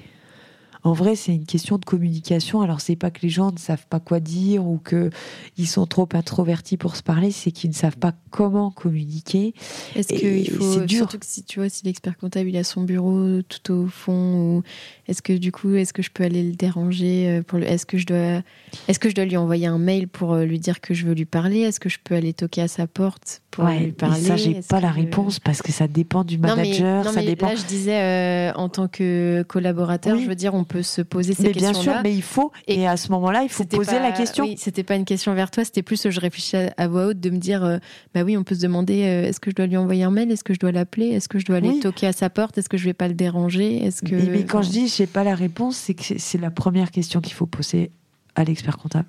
en 0.83 0.93
vrai, 0.93 1.14
c'est 1.14 1.35
une 1.35 1.47
question 1.47 1.78
de 1.78 1.85
communication. 1.85 2.62
Alors, 2.62 2.81
c'est 2.81 2.97
pas 2.97 3.11
que 3.11 3.20
les 3.22 3.28
gens 3.28 3.53
ne 3.53 3.59
savent 3.59 3.87
pas 3.89 4.01
quoi 4.01 4.20
dire 4.20 4.66
ou 4.66 4.78
qu'ils 4.78 5.68
sont 5.68 5.87
trop 5.87 6.09
introvertis 6.12 6.76
pour 6.76 6.97
se 6.97 7.03
parler, 7.03 7.31
c'est 7.31 7.51
qu'ils 7.51 7.70
ne 7.70 7.74
savent 7.74 7.99
pas 7.99 8.14
comment 8.31 8.70
communiquer. 8.70 9.55
Est-ce 9.95 10.09
qu'il 10.09 10.51
faut, 10.51 10.87
surtout 10.89 11.18
que 11.18 11.26
si 11.26 11.45
tu 11.45 11.61
vois, 11.61 11.68
si 11.68 11.85
l'expert 11.85 12.16
comptable 12.16 12.49
il 12.49 12.57
a 12.57 12.64
son 12.64 12.83
bureau 12.83 13.43
tout 13.43 13.72
au 13.72 13.87
fond, 13.87 14.57
ou 14.57 14.62
est-ce 15.07 15.20
que 15.22 15.33
du 15.33 15.53
coup, 15.53 15.74
est-ce 15.74 15.93
que 15.93 16.03
je 16.03 16.11
peux 16.11 16.24
aller 16.24 16.43
le 16.43 16.55
déranger 16.55 17.28
euh, 17.28 17.43
pour 17.43 17.59
le, 17.59 17.66
est-ce 17.66 17.85
que 17.85 17.99
je 17.99 18.07
dois, 18.07 18.43
est-ce 18.89 18.99
que 18.99 19.11
je 19.11 19.14
dois 19.14 19.24
lui 19.24 19.37
envoyer 19.37 19.66
un 19.66 19.78
mail 19.78 20.09
pour 20.09 20.33
euh, 20.33 20.45
lui 20.45 20.59
dire 20.59 20.81
que 20.81 20.95
je 20.95 21.07
veux 21.07 21.14
lui 21.14 21.26
parler? 21.26 21.61
Est-ce 21.61 21.81
que 21.81 21.89
je 21.89 21.99
peux 22.03 22.14
aller 22.14 22.33
toquer 22.33 22.62
à 22.62 22.68
sa 22.68 22.87
porte? 22.87 23.43
Pour 23.51 23.65
lui 23.65 23.93
parler 23.93 24.21
Ça, 24.21 24.37
j'ai 24.37 24.61
pas 24.69 24.81
la 24.81 24.91
réponse 24.91 25.41
parce 25.41 25.63
que 25.63 25.73
ça 25.73 25.89
dépend 25.89 26.25
du 26.25 26.39
manager. 26.39 27.05
Non, 27.05 27.11
mais, 27.11 27.21
ça 27.21 27.27
dépend. 27.27 27.49
Là, 27.49 27.55
je 27.57 27.65
disais 27.65 28.01
euh, 28.01 28.53
en 28.55 28.69
tant 28.69 28.89
que 28.89 29.45
collaborateur, 29.49 30.19
je 30.19 30.27
veux 30.27 30.35
dire, 30.35 30.55
on 30.55 30.65
peut 30.65 30.83
se 30.83 31.03
poser 31.03 31.35
ces 31.35 31.53
questions-là. 31.53 31.73
Bien 31.73 31.83
sûr, 31.83 31.95
mais 32.03 32.15
il 32.15 32.23
faut. 32.23 32.53
Et, 32.67 32.87
à 32.87 32.97
ce 32.97 33.11
moment-là, 33.13 33.43
il 33.43 33.49
faut 33.49 33.65
poser 33.65 33.99
la 33.99 34.13
question. 34.13 34.45
Oui, 34.45 34.57
c'était 34.59 34.83
pas 34.83 34.97
une 34.97 35.05
question 35.05 35.35
vers 35.35 35.51
toi, 35.51 35.65
c'était 35.65 35.83
plus 35.83 36.01
je 36.09 36.21
réfléchissais 36.21 36.73
à, 36.77 36.89
voix 36.89 37.07
haute 37.07 37.21
de 37.21 37.31
me 37.31 37.39
dire, 37.39 37.65
euh, 37.65 37.79
bah 38.15 38.23
oui, 38.23 38.37
on 38.37 38.45
peut 38.45 38.55
se 38.55 38.61
demander, 38.61 39.05
euh, 39.05 39.29
est-ce 39.29 39.41
que 39.41 39.51
je 39.51 39.57
dois 39.57 39.67
lui 39.67 39.77
envoyer 39.77 40.05
un 40.05 40.11
mail, 40.11 40.31
est-ce 40.31 40.45
que 40.45 40.55
je 40.55 40.59
dois 40.59 40.73
l'appeler, 40.73 41.09
est-ce 41.09 41.29
que 41.29 41.39
je 41.39 41.45
dois 41.45 41.57
aller 41.57 41.79
toquer 41.81 42.07
à 42.07 42.13
sa 42.13 42.31
porte, 42.31 42.57
est-ce 42.59 42.69
que 42.69 42.79
je 42.79 42.85
vais 42.85 42.95
pas 42.95 43.09
le 43.09 43.15
déranger, 43.15 43.85
est-ce 43.85 44.03
que. 44.03 44.15
Mais, 44.15 44.45
quand 44.45 44.63
je 44.63 44.71
dis, 44.71 44.89
je 44.89 44.93
sais 44.93 45.07
pas 45.07 45.25
la 45.25 45.35
réponse, 45.35 45.77
c'est 45.77 45.95
que 45.95 46.19
c'est 46.19 46.39
la 46.39 46.51
première 46.51 46.91
question 46.91 47.21
qu'il 47.21 47.35
faut 47.35 47.47
poser 47.47 47.91
à 48.35 48.45
l'expert 48.45 48.79
comptable. 48.79 49.09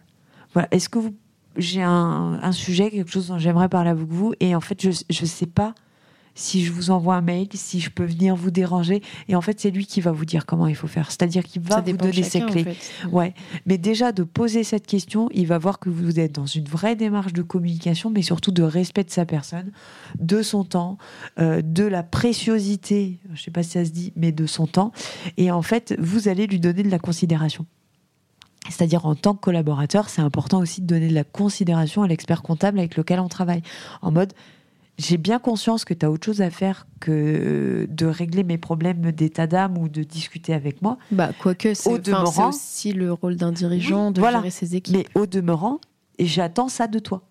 Voilà. 0.54 0.68
Est-ce 0.72 0.90
que 0.90 1.00
vous 1.00 1.14
j'ai 1.58 1.82
un, 1.82 2.40
un, 2.42 2.52
sujet, 2.52 2.90
quelque 2.90 3.12
chose 3.12 3.28
dont 3.28 3.38
j'aimerais 3.38 3.70
parler 3.70 3.90
avec 3.90 4.08
vous, 4.08 4.34
et 4.40 4.56
en 4.56 4.62
fait, 4.62 4.82
je 4.82 4.90
ne 4.90 5.28
sais 5.28 5.46
pas 5.48 5.74
si 6.34 6.64
je 6.64 6.72
vous 6.72 6.92
envoie 6.92 7.16
un 7.16 7.22
mail, 7.22 7.48
si 7.54 7.80
je 7.80 7.90
peux 7.90 8.06
venir 8.06 8.36
vous 8.36 8.52
déranger. 8.52 9.02
Et 9.28 9.36
en 9.36 9.42
fait, 9.42 9.60
c'est 9.60 9.72
lui 9.72 9.86
qui 9.86 10.02
va 10.02 10.12
vous 10.12 10.26
dire 10.26 10.46
comment 10.46 10.68
il 10.68 10.76
faut 10.76 10.88
faire. 10.88 11.12
C'est-à-dire 11.12 11.44
qu'il 11.44 11.62
va 11.62 11.82
vous 11.82 11.92
donner 11.94 12.24
ses 12.24 12.42
clés. 12.42 12.66
Ouais. 13.12 13.34
Mais 13.66 13.78
déjà, 13.78 14.12
de 14.12 14.24
poser 14.24 14.64
cette 14.64 14.88
question, 14.88 15.30
il 15.34 15.48
va 15.48 15.58
voir 15.58 15.80
que 15.80 15.90
vous 15.90 16.20
êtes 16.20 16.34
dans 16.34 16.46
une 16.46 16.66
vraie 16.66 16.96
démarche 16.96 17.34
de 17.34 17.42
communication, 17.42 18.10
mais 18.10 18.22
surtout 18.22 18.52
de 18.52 18.64
respect 18.64 19.04
de 19.04 19.10
sa 19.10 19.26
personne, 19.26 19.72
de 20.20 20.42
son 20.42 20.64
temps, 20.64 20.98
euh, 21.40 21.62
de 21.64 21.84
la 21.84 22.04
préciosité, 22.04 23.20
je 23.28 23.32
ne 23.32 23.38
sais 23.38 23.52
pas 23.52 23.64
si 23.64 23.72
ça 23.72 23.86
se 23.86 23.92
dit, 23.92 24.14
mais 24.16 24.32
de 24.32 24.46
son 24.46 24.68
temps. 24.68 24.92
Et 25.38 25.52
en 25.52 25.62
fait, 25.62 25.96
vous 26.00 26.28
allez 26.28 26.48
lui 26.48 26.60
donner 26.60 26.84
de 26.84 26.92
la 26.92 27.00
considération. 27.00 27.66
C'est-à-dire 28.70 29.06
en 29.06 29.16
tant 29.16 29.34
que 29.34 29.42
collaborateur, 29.42 30.10
c'est 30.10 30.22
important 30.22 30.60
aussi 30.60 30.82
de 30.82 30.88
donner 30.88 31.08
de 31.08 31.16
la 31.16 31.24
considération 31.24 32.04
à 32.04 32.08
l'expert 32.08 32.42
comptable 32.42 32.80
avec 32.80 32.96
lequel 32.96 33.20
on 33.20 33.28
travaille. 33.28 33.64
En 34.02 34.12
mode, 34.12 34.34
j'ai 34.98 35.18
bien 35.18 35.40
conscience 35.40 35.84
que 35.84 35.94
tu 35.94 36.06
as 36.06 36.12
autre 36.12 36.26
chose 36.26 36.42
à 36.42 36.52
faire 36.52 36.86
que 37.00 37.88
de 37.90 38.06
régler 38.06 38.44
mes 38.44 38.58
problèmes 38.58 39.12
d'état 39.12 39.48
d'âme 39.48 39.78
ou 39.78 39.90
de 39.90 40.04
discuter 40.04 40.54
avec 40.54 40.82
moi. 40.82 40.98
Bah, 41.12 41.32
quoique, 41.42 41.74
c'est 41.74 41.90
aussi 41.90 42.94
le 42.94 43.12
rôle 43.12 43.36
d'un 43.36 43.52
dirigeant 43.52 44.12
de 44.12 44.22
gérer 44.22 44.52
ses 44.52 44.76
équipes. 44.76 44.96
Mais 44.96 45.06
au 45.16 45.26
demeurant, 45.26 45.80
et 46.20 46.26
j'attends 46.28 46.70
ça 46.70 46.88
de 46.88 47.00
toi. 47.00 47.24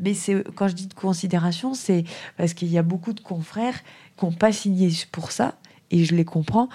Mais 0.00 0.14
c'est 0.14 0.44
quand 0.54 0.68
je 0.68 0.74
dis 0.74 0.86
de 0.86 0.94
considération, 0.94 1.74
c'est 1.74 2.04
parce 2.36 2.54
qu'il 2.54 2.68
y 2.68 2.78
a 2.78 2.82
beaucoup 2.82 3.12
de 3.12 3.20
confrères 3.20 3.80
qui 4.18 4.24
n'ont 4.24 4.32
pas 4.32 4.52
signé 4.52 4.90
pour 5.10 5.32
ça, 5.32 5.54
et 5.90 6.04
je 6.04 6.14
les 6.14 6.24
comprends. 6.24 6.68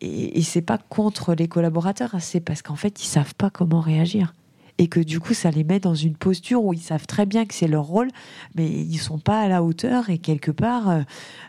Et, 0.00 0.38
et 0.38 0.42
c'est 0.42 0.62
pas 0.62 0.78
contre 0.78 1.34
les 1.34 1.48
collaborateurs, 1.48 2.16
c'est 2.20 2.40
parce 2.40 2.62
qu'en 2.62 2.76
fait, 2.76 3.02
ils 3.02 3.06
savent 3.06 3.34
pas 3.34 3.50
comment 3.50 3.80
réagir 3.80 4.34
et 4.80 4.88
que 4.88 4.98
du 4.98 5.20
coup 5.20 5.34
ça 5.34 5.50
les 5.50 5.62
met 5.62 5.78
dans 5.78 5.94
une 5.94 6.16
posture 6.16 6.64
où 6.64 6.72
ils 6.72 6.80
savent 6.80 7.06
très 7.06 7.26
bien 7.26 7.44
que 7.44 7.52
c'est 7.52 7.68
leur 7.68 7.84
rôle, 7.84 8.08
mais 8.54 8.66
ils 8.66 8.96
sont 8.96 9.18
pas 9.18 9.42
à 9.42 9.46
la 9.46 9.62
hauteur 9.62 10.08
et 10.08 10.16
quelque 10.16 10.50
part 10.50 10.88
euh, 10.88 11.02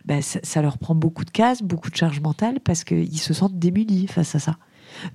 ben, 0.04 0.22
ça, 0.22 0.62
leur 0.62 0.78
prend 0.78 0.96
beaucoup 0.96 1.24
de 1.24 1.32
cases, 1.32 1.64
beaucoup 1.64 1.90
de 1.90 1.96
charge 1.96 2.20
mentale 2.20 2.60
parce 2.60 2.84
qu'ils 2.84 3.20
se 3.20 3.34
sentent 3.34 3.58
démunis 3.58 4.08
face 4.08 4.36
à 4.36 4.40
ça. 4.40 4.58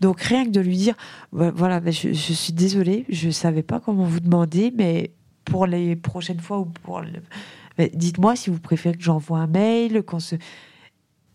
Donc 0.00 0.22
rien 0.22 0.46
que 0.46 0.50
de 0.50 0.60
lui 0.60 0.78
dire, 0.78 0.94
voilà, 1.30 1.78
ben, 1.80 1.92
je, 1.92 2.14
suis 2.14 2.54
désolée, 2.54 3.04
je 3.10 3.28
savais 3.28 3.62
pas 3.62 3.80
comment 3.80 4.04
vous 4.04 4.20
demander, 4.20 4.72
mais 4.74 5.10
pour 5.44 5.66
les 5.66 5.94
prochaines 5.94 6.40
fois 6.40 6.60
ou 6.60 6.64
pour 6.64 7.02
ben, 7.76 7.90
dites-moi 7.92 8.34
si 8.34 8.48
vous 8.48 8.60
préférez 8.60 8.96
que 8.96 9.04
j'envoie 9.04 9.40
un 9.40 9.46
mail, 9.46 10.02
qu'on 10.02 10.20
se 10.20 10.36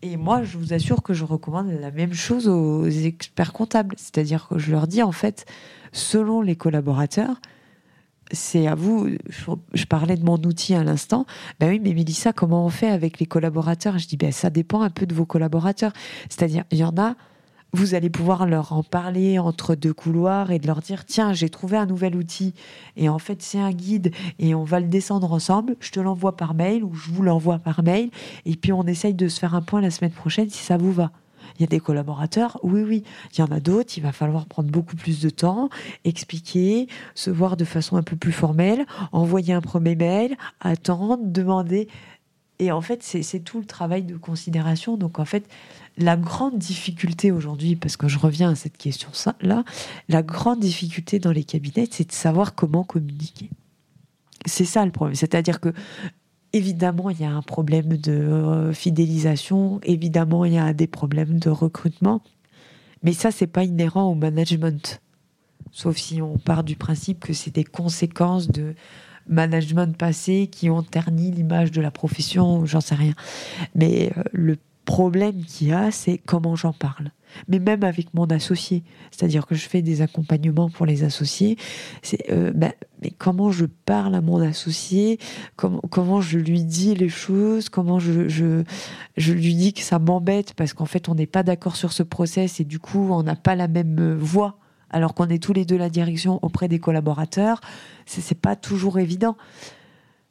et 0.02 0.16
moi, 0.16 0.42
je 0.42 0.58
vous 0.58 0.72
assure 0.72 1.02
que 1.02 1.14
je 1.14 1.24
recommande 1.24 1.70
la 1.80 1.92
même 1.92 2.12
chose 2.12 2.48
aux 2.48 2.88
experts 2.88 3.52
comptables. 3.52 3.94
C'est-à-dire 3.96 4.48
que 4.48 4.58
je 4.58 4.72
leur 4.72 4.88
dis, 4.88 5.02
en 5.02 5.12
fait, 5.12 5.46
selon 5.92 6.42
les 6.42 6.56
collaborateurs, 6.56 7.40
c'est 8.32 8.66
à 8.66 8.74
vous. 8.74 9.10
Je, 9.74 9.84
parlais 9.84 10.16
de 10.16 10.24
mon 10.24 10.36
outil 10.38 10.74
à 10.74 10.82
l'instant. 10.82 11.24
Ben 11.60 11.68
oui, 11.68 11.80
mais 11.80 11.94
Mélissa, 11.94 12.32
comment 12.32 12.66
on 12.66 12.70
fait 12.70 12.88
avec 12.88 13.20
les 13.20 13.26
collaborateurs? 13.26 13.98
Je 13.98 14.08
dis, 14.08 14.16
ben 14.16 14.32
ça 14.32 14.50
dépend 14.50 14.82
un 14.82 14.90
peu 14.90 15.06
de 15.06 15.14
vos 15.14 15.26
collaborateurs. 15.26 15.92
C'est-à-dire, 16.28 16.64
il 16.72 16.78
y 16.78 16.84
en 16.84 16.96
a, 16.98 17.14
vous 17.74 17.94
allez 17.94 18.10
pouvoir 18.10 18.46
leur 18.46 18.72
en 18.74 18.82
parler 18.82 19.38
entre 19.38 19.74
deux 19.74 19.94
couloirs 19.94 20.50
et 20.50 20.58
de 20.58 20.66
leur 20.66 20.82
dire, 20.82 21.06
tiens, 21.06 21.32
j'ai 21.32 21.48
trouvé 21.48 21.78
un 21.78 21.86
nouvel 21.86 22.16
outil. 22.16 22.54
Et 22.96 23.08
en 23.08 23.18
fait, 23.18 23.42
c'est 23.42 23.58
un 23.58 23.70
guide 23.70 24.12
et 24.38 24.54
on 24.54 24.64
va 24.64 24.78
le 24.78 24.88
descendre 24.88 25.32
ensemble. 25.32 25.76
Je 25.80 25.90
te 25.90 26.00
l'envoie 26.00 26.36
par 26.36 26.52
mail 26.52 26.84
ou 26.84 26.94
je 26.94 27.10
vous 27.10 27.22
l'envoie 27.22 27.58
par 27.58 27.82
mail. 27.82 28.10
Et 28.44 28.56
puis, 28.56 28.72
on 28.72 28.84
essaye 28.84 29.14
de 29.14 29.26
se 29.28 29.40
faire 29.40 29.54
un 29.54 29.62
point 29.62 29.80
la 29.80 29.90
semaine 29.90 30.12
prochaine 30.12 30.50
si 30.50 30.62
ça 30.62 30.76
vous 30.76 30.92
va. 30.92 31.12
Il 31.58 31.62
y 31.62 31.64
a 31.64 31.66
des 31.66 31.80
collaborateurs, 31.80 32.58
oui, 32.62 32.82
oui. 32.82 33.04
Il 33.32 33.40
y 33.40 33.42
en 33.42 33.50
a 33.50 33.60
d'autres, 33.60 33.96
il 33.96 34.02
va 34.02 34.12
falloir 34.12 34.46
prendre 34.46 34.70
beaucoup 34.70 34.96
plus 34.96 35.20
de 35.20 35.30
temps, 35.30 35.68
expliquer, 36.04 36.88
se 37.14 37.30
voir 37.30 37.56
de 37.56 37.64
façon 37.64 37.96
un 37.96 38.02
peu 38.02 38.16
plus 38.16 38.32
formelle, 38.32 38.86
envoyer 39.12 39.52
un 39.52 39.60
premier 39.60 39.96
mail, 39.96 40.36
attendre, 40.60 41.18
demander. 41.22 41.88
Et 42.58 42.70
en 42.70 42.80
fait, 42.80 43.02
c'est 43.02 43.40
tout 43.40 43.58
le 43.58 43.64
travail 43.64 44.04
de 44.04 44.16
considération. 44.16 44.96
Donc, 44.96 45.18
en 45.18 45.24
fait, 45.24 45.48
la 45.98 46.16
grande 46.16 46.58
difficulté 46.58 47.32
aujourd'hui, 47.32 47.76
parce 47.76 47.96
que 47.96 48.08
je 48.08 48.18
reviens 48.18 48.50
à 48.50 48.54
cette 48.54 48.76
question-là, 48.76 49.64
la 50.08 50.22
grande 50.22 50.60
difficulté 50.60 51.18
dans 51.18 51.32
les 51.32 51.44
cabinets, 51.44 51.88
c'est 51.90 52.08
de 52.08 52.12
savoir 52.12 52.54
comment 52.54 52.84
communiquer. 52.84 53.50
c'est 54.46 54.64
ça 54.64 54.84
le 54.84 54.92
problème. 54.92 55.16
C'est-à-dire 55.16 55.60
que 55.60 55.72
Évidemment, 56.54 57.08
il 57.08 57.18
y 57.18 57.24
a 57.24 57.30
un 57.30 57.40
problème 57.40 57.96
de 57.96 58.12
euh, 58.12 58.72
fidélisation, 58.74 59.80
évidemment, 59.84 60.44
il 60.44 60.52
y 60.52 60.58
a 60.58 60.74
des 60.74 60.86
problèmes 60.86 61.38
de 61.38 61.48
recrutement, 61.48 62.20
mais 63.02 63.14
ça, 63.14 63.30
c'est 63.30 63.46
pas 63.46 63.64
inhérent 63.64 64.04
au 64.04 64.14
management. 64.14 65.00
Sauf 65.70 65.96
si 65.96 66.20
on 66.20 66.36
part 66.36 66.62
du 66.62 66.76
principe 66.76 67.20
que 67.20 67.32
c'est 67.32 67.54
des 67.54 67.64
conséquences 67.64 68.48
de 68.48 68.74
management 69.28 69.96
passé 69.96 70.48
qui 70.50 70.70
ont 70.70 70.82
terni 70.82 71.30
l'image 71.30 71.70
de 71.70 71.80
la 71.80 71.90
profession, 71.90 72.66
j'en 72.66 72.80
sais 72.80 72.94
rien. 72.94 73.14
Mais 73.74 74.12
euh, 74.16 74.22
le 74.32 74.58
problème 74.84 75.44
qu'il 75.44 75.68
y 75.68 75.72
a, 75.72 75.90
c'est 75.90 76.18
comment 76.18 76.56
j'en 76.56 76.72
parle 76.72 77.10
mais 77.48 77.58
même 77.58 77.84
avec 77.84 78.12
mon 78.14 78.26
associé. 78.26 78.82
C'est-à-dire 79.10 79.46
que 79.46 79.54
je 79.54 79.68
fais 79.68 79.82
des 79.82 80.02
accompagnements 80.02 80.70
pour 80.70 80.86
les 80.86 81.04
associés. 81.04 81.56
C'est, 82.02 82.30
euh, 82.30 82.52
ben, 82.54 82.72
mais 83.00 83.10
comment 83.10 83.50
je 83.50 83.66
parle 83.66 84.14
à 84.14 84.20
mon 84.20 84.40
associé, 84.40 85.18
comment, 85.56 86.20
je 86.20 86.38
lui 86.38 86.64
dis 86.64 86.94
les 86.94 87.08
choses, 87.08 87.68
comment 87.68 87.98
je, 87.98 88.28
je, 88.28 88.62
je 89.16 89.32
lui 89.32 89.54
dis 89.54 89.72
que 89.72 89.80
ça 89.80 89.98
m'embête 89.98 90.54
parce 90.54 90.72
qu'en 90.72 90.84
fait 90.84 91.08
on 91.08 91.14
n'est 91.14 91.26
pas 91.26 91.42
d'accord 91.42 91.76
sur 91.76 91.92
ce 91.92 92.02
process 92.02 92.60
et 92.60 92.64
du 92.64 92.78
coup 92.78 93.08
on 93.10 93.22
n'a 93.22 93.36
pas 93.36 93.56
la 93.56 93.66
même 93.66 94.14
voix 94.14 94.58
alors 94.92 95.14
qu'on 95.14 95.28
est 95.28 95.42
tous 95.42 95.52
les 95.52 95.64
deux 95.64 95.76
la 95.76 95.90
direction 95.90 96.38
auprès 96.42 96.68
des 96.68 96.78
collaborateurs. 96.78 97.60
C'est, 98.06 98.34
pas 98.34 98.56
toujours 98.56 98.98
évident 98.98 99.36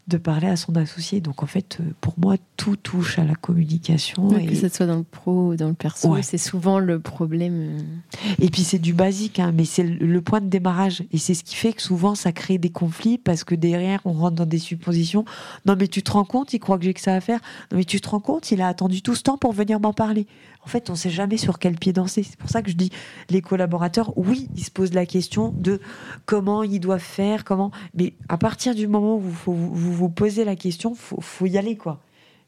de 0.07 0.18
parler 0.18 0.47
à 0.47 0.55
son 0.55 0.76
associé. 0.76 1.22
Donc 1.22 1.43
en 1.43 1.45
fait, 1.45 1.78
euh, 1.80 1.93
pour 2.01 2.16
moi, 2.18 2.36
tout 2.57 2.76
touche 2.76 3.20
à 3.20 3.24
la 3.24 3.36
communication. 3.36 4.38
et... 4.38 4.47
Que 4.47 4.55
ce 4.55 4.68
soit 4.68 4.86
dans 4.86 4.97
le 4.97 5.03
pro 5.03 5.49
ou 5.49 5.55
dans 5.55 5.68
le 5.68 5.74
perso, 5.74 6.16
c'est 6.22 6.38
souvent 6.38 6.80
le 6.80 6.99
problème. 6.99 7.80
Euh. 7.80 8.34
Et 8.39 8.49
puis 8.49 8.64
c'est 8.64 8.80
du 8.80 8.93
basique, 8.93 9.39
hein, 9.39 9.53
mais 9.55 9.64
c'est 9.64 9.84
le 9.84 10.22
point 10.22 10.41
de 10.41 10.47
démarrage. 10.47 11.03
Et 11.12 11.18
c'est 11.18 11.34
ce 11.34 11.43
qui 11.43 11.55
fait 11.55 11.74
que 11.74 11.82
souvent 11.82 12.16
ça 12.16 12.32
crée 12.32 12.57
des 12.57 12.72
conflits 12.72 13.18
parce 13.18 13.43
que 13.43 13.55
derrière 13.55 14.01
on 14.05 14.14
rentre 14.14 14.36
dans 14.36 14.45
des 14.45 14.59
suppositions. 14.59 15.24
Non 15.66 15.76
mais 15.80 15.88
tu 15.88 16.03
te 16.03 16.12
rends 16.12 16.26
compte, 16.26 16.53
il 16.53 16.59
croit 16.59 16.78
que 16.78 16.84
j'ai 16.84 16.93
que 16.93 17.01
ça 17.01 17.14
à 17.14 17.22
faire. 17.22 17.39
Non 17.72 17.78
mais 17.78 17.86
tu 17.86 18.01
te 18.01 18.09
rends 18.09 18.20
compte, 18.20 18.51
il 18.51 18.62
a 18.62 18.68
attendu 18.68 19.01
tout 19.01 19.16
ce 19.16 19.24
temps 19.24 19.38
pour 19.38 19.53
venir 19.53 19.80
m'en 19.80 19.93
parler. 19.93 20.28
En 20.64 20.68
fait, 20.68 20.89
on 20.89 20.93
ne 20.93 20.97
sait 20.97 21.09
jamais 21.09 21.38
sur 21.38 21.59
quel 21.59 21.76
pied 21.76 21.91
danser. 21.91 22.24
C'est 22.24 22.38
pour 22.38 22.49
ça 22.49 22.62
que 22.62 22.70
je 22.70 22.76
dis, 22.76 22.91
les 23.30 23.41
collaborateurs, 23.41 24.16
oui, 24.16 24.47
ils 24.55 24.64
se 24.64 24.72
posent 24.72 24.93
la 24.93 25.05
question 25.05 25.53
de 25.57 25.80
comment 26.26 26.64
ils 26.64 26.80
doivent 26.80 26.99
faire, 26.99 27.43
comment. 27.43 27.72
Mais 27.95 28.14
à 28.30 28.38
partir 28.38 28.76
du 28.76 28.88
moment 28.88 29.16
où 29.16 29.20
vous 29.20 29.74
vous, 29.74 30.09
posez 30.09 30.45
la 30.45 30.55
question, 30.55 30.93
faut, 30.93 31.20
faut 31.20 31.45
y 31.47 31.57
aller, 31.57 31.78
quoi. 31.78 31.99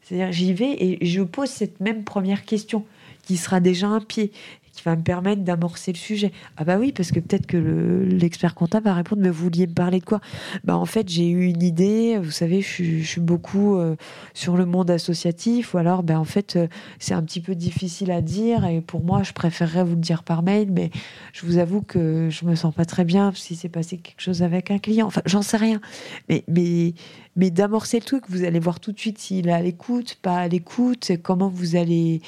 C'est-à-dire, 0.02 0.32
j'y 0.32 0.52
vais 0.52 0.76
et 0.78 1.06
je 1.06 1.22
pose 1.22 1.48
cette 1.48 1.80
même 1.80 2.04
première 2.04 2.44
question 2.44 2.84
qui 3.22 3.36
sera 3.36 3.60
déjà 3.60 3.88
un 3.88 4.00
pied 4.00 4.32
qui 4.74 4.82
va 4.82 4.96
me 4.96 5.02
permettre 5.02 5.42
d'amorcer 5.42 5.92
le 5.92 5.98
sujet. 5.98 6.32
Ah 6.56 6.64
bah 6.64 6.76
oui, 6.78 6.92
parce 6.92 7.12
que 7.12 7.20
peut-être 7.20 7.46
que 7.46 7.56
l'expert 7.56 8.54
comptable 8.54 8.86
va 8.86 8.94
répondre, 8.94 9.22
mais 9.22 9.30
vous 9.30 9.44
vouliez 9.44 9.66
me 9.66 9.72
parler 9.72 10.00
de 10.00 10.04
quoi? 10.04 10.20
Bah 10.64 10.76
en 10.76 10.84
fait, 10.84 11.08
j'ai 11.08 11.28
eu 11.28 11.46
une 11.46 11.62
idée, 11.62 12.18
vous 12.18 12.30
savez, 12.30 12.60
je, 12.60 13.02
suis 13.02 13.20
beaucoup 13.20 13.76
euh, 13.76 13.96
sur 14.34 14.56
le 14.56 14.66
monde 14.66 14.90
associatif, 14.90 15.74
ou 15.74 15.78
alors, 15.78 16.02
ben 16.02 16.18
en 16.18 16.24
fait, 16.24 16.56
euh, 16.56 16.66
c'est 16.98 17.14
un 17.14 17.22
petit 17.22 17.40
peu 17.40 17.54
difficile 17.54 18.10
à 18.10 18.20
dire, 18.20 18.64
et 18.64 18.80
pour 18.80 19.02
moi, 19.04 19.22
je 19.22 19.32
préférerais 19.32 19.84
vous 19.84 19.94
le 19.94 20.00
dire 20.00 20.22
par 20.22 20.42
mail, 20.42 20.68
mais 20.72 20.90
je 21.32 21.46
vous 21.46 21.58
avoue 21.58 21.82
que 21.82 22.28
je 22.30 22.44
me 22.44 22.54
sens 22.54 22.74
pas 22.74 22.84
très 22.84 23.04
bien 23.04 23.32
si 23.34 23.56
c'est 23.56 23.68
passé 23.68 23.98
quelque 23.98 24.20
chose 24.20 24.42
avec 24.42 24.70
un 24.70 24.78
client. 24.78 25.06
Enfin, 25.06 25.22
j'en 25.26 25.42
sais 25.42 25.56
rien. 25.56 25.80
Mais, 26.28 26.44
mais, 26.48 26.94
mais 27.36 27.50
d'amorcer 27.50 27.98
le 27.98 28.04
truc, 28.04 28.24
vous 28.28 28.44
allez 28.44 28.58
voir 28.58 28.80
tout 28.80 28.92
de 28.92 28.98
suite 28.98 29.18
s'il 29.18 29.48
est 29.48 29.52
à 29.52 29.62
l'écoute, 29.62 30.18
pas 30.22 30.38
à 30.38 30.48
l'écoute, 30.48 31.12
comment 31.22 31.48
vous 31.48 31.76
allez 31.76 32.20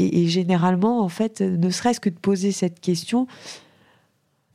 et, 0.00 0.28
généralement, 0.28 1.00
en 1.00 1.08
fait, 1.08 1.40
ne 1.40 1.70
serait-ce 1.70 2.00
que 2.00 2.10
de 2.10 2.18
poser 2.18 2.52
cette 2.52 2.80
question, 2.80 3.26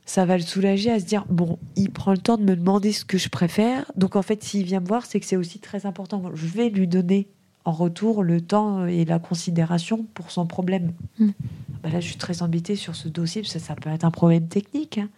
ça 0.04 0.24
va 0.24 0.36
le 0.36 0.42
soulager 0.42 0.90
à 0.90 1.00
se 1.00 1.04
dire 1.04 1.24
bon, 1.28 1.58
il 1.74 1.90
prend 1.90 2.12
le 2.12 2.18
temps 2.18 2.36
de 2.36 2.44
me 2.44 2.54
demander 2.56 2.92
ce 2.92 3.04
que 3.04 3.18
je 3.18 3.28
préfère. 3.28 3.90
Donc 3.96 4.16
en 4.16 4.22
fait, 4.22 4.42
s'il 4.42 4.64
vient 4.64 4.80
me 4.80 4.86
voir, 4.86 5.04
c'est 5.04 5.18
que 5.20 5.26
c'est 5.26 5.36
aussi 5.36 5.58
très 5.58 5.84
important. 5.84 6.22
Je 6.32 6.46
vais 6.46 6.70
lui 6.70 6.86
donner 6.86 7.26
en 7.64 7.72
retour 7.72 8.22
le 8.22 8.40
temps 8.40 8.86
et 8.86 9.04
la 9.04 9.18
considération 9.18 10.06
pour 10.14 10.30
son 10.30 10.46
problème. 10.46 10.92
Mm. 11.18 11.30
Bah 11.82 11.90
là, 11.90 12.00
je 12.00 12.06
suis 12.06 12.16
très 12.16 12.42
embêtée 12.42 12.76
sur 12.76 12.94
ce 12.94 13.08
dossier 13.08 13.42
parce 13.42 13.54
que 13.54 13.58
ça 13.58 13.74
peut 13.74 13.90
être 13.90 14.04
un 14.04 14.12
problème 14.12 14.46
technique. 14.46 14.98
Hein. 14.98 15.08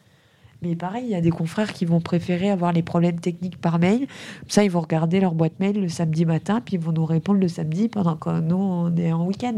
Mais 0.62 0.74
pareil, 0.74 1.04
il 1.04 1.10
y 1.10 1.14
a 1.14 1.20
des 1.20 1.30
confrères 1.30 1.72
qui 1.72 1.84
vont 1.84 2.00
préférer 2.00 2.50
avoir 2.50 2.72
les 2.72 2.82
problèmes 2.82 3.20
techniques 3.20 3.58
par 3.58 3.78
mail. 3.78 4.08
Ça, 4.48 4.64
ils 4.64 4.70
vont 4.70 4.80
regarder 4.80 5.20
leur 5.20 5.34
boîte 5.34 5.60
mail 5.60 5.80
le 5.80 5.88
samedi 5.88 6.24
matin, 6.24 6.60
puis 6.60 6.74
ils 6.74 6.80
vont 6.80 6.92
nous 6.92 7.04
répondre 7.04 7.38
le 7.38 7.48
samedi 7.48 7.88
pendant 7.88 8.16
que 8.16 8.40
nous, 8.40 8.56
on 8.56 8.96
est 8.96 9.12
en 9.12 9.24
week-end. 9.24 9.56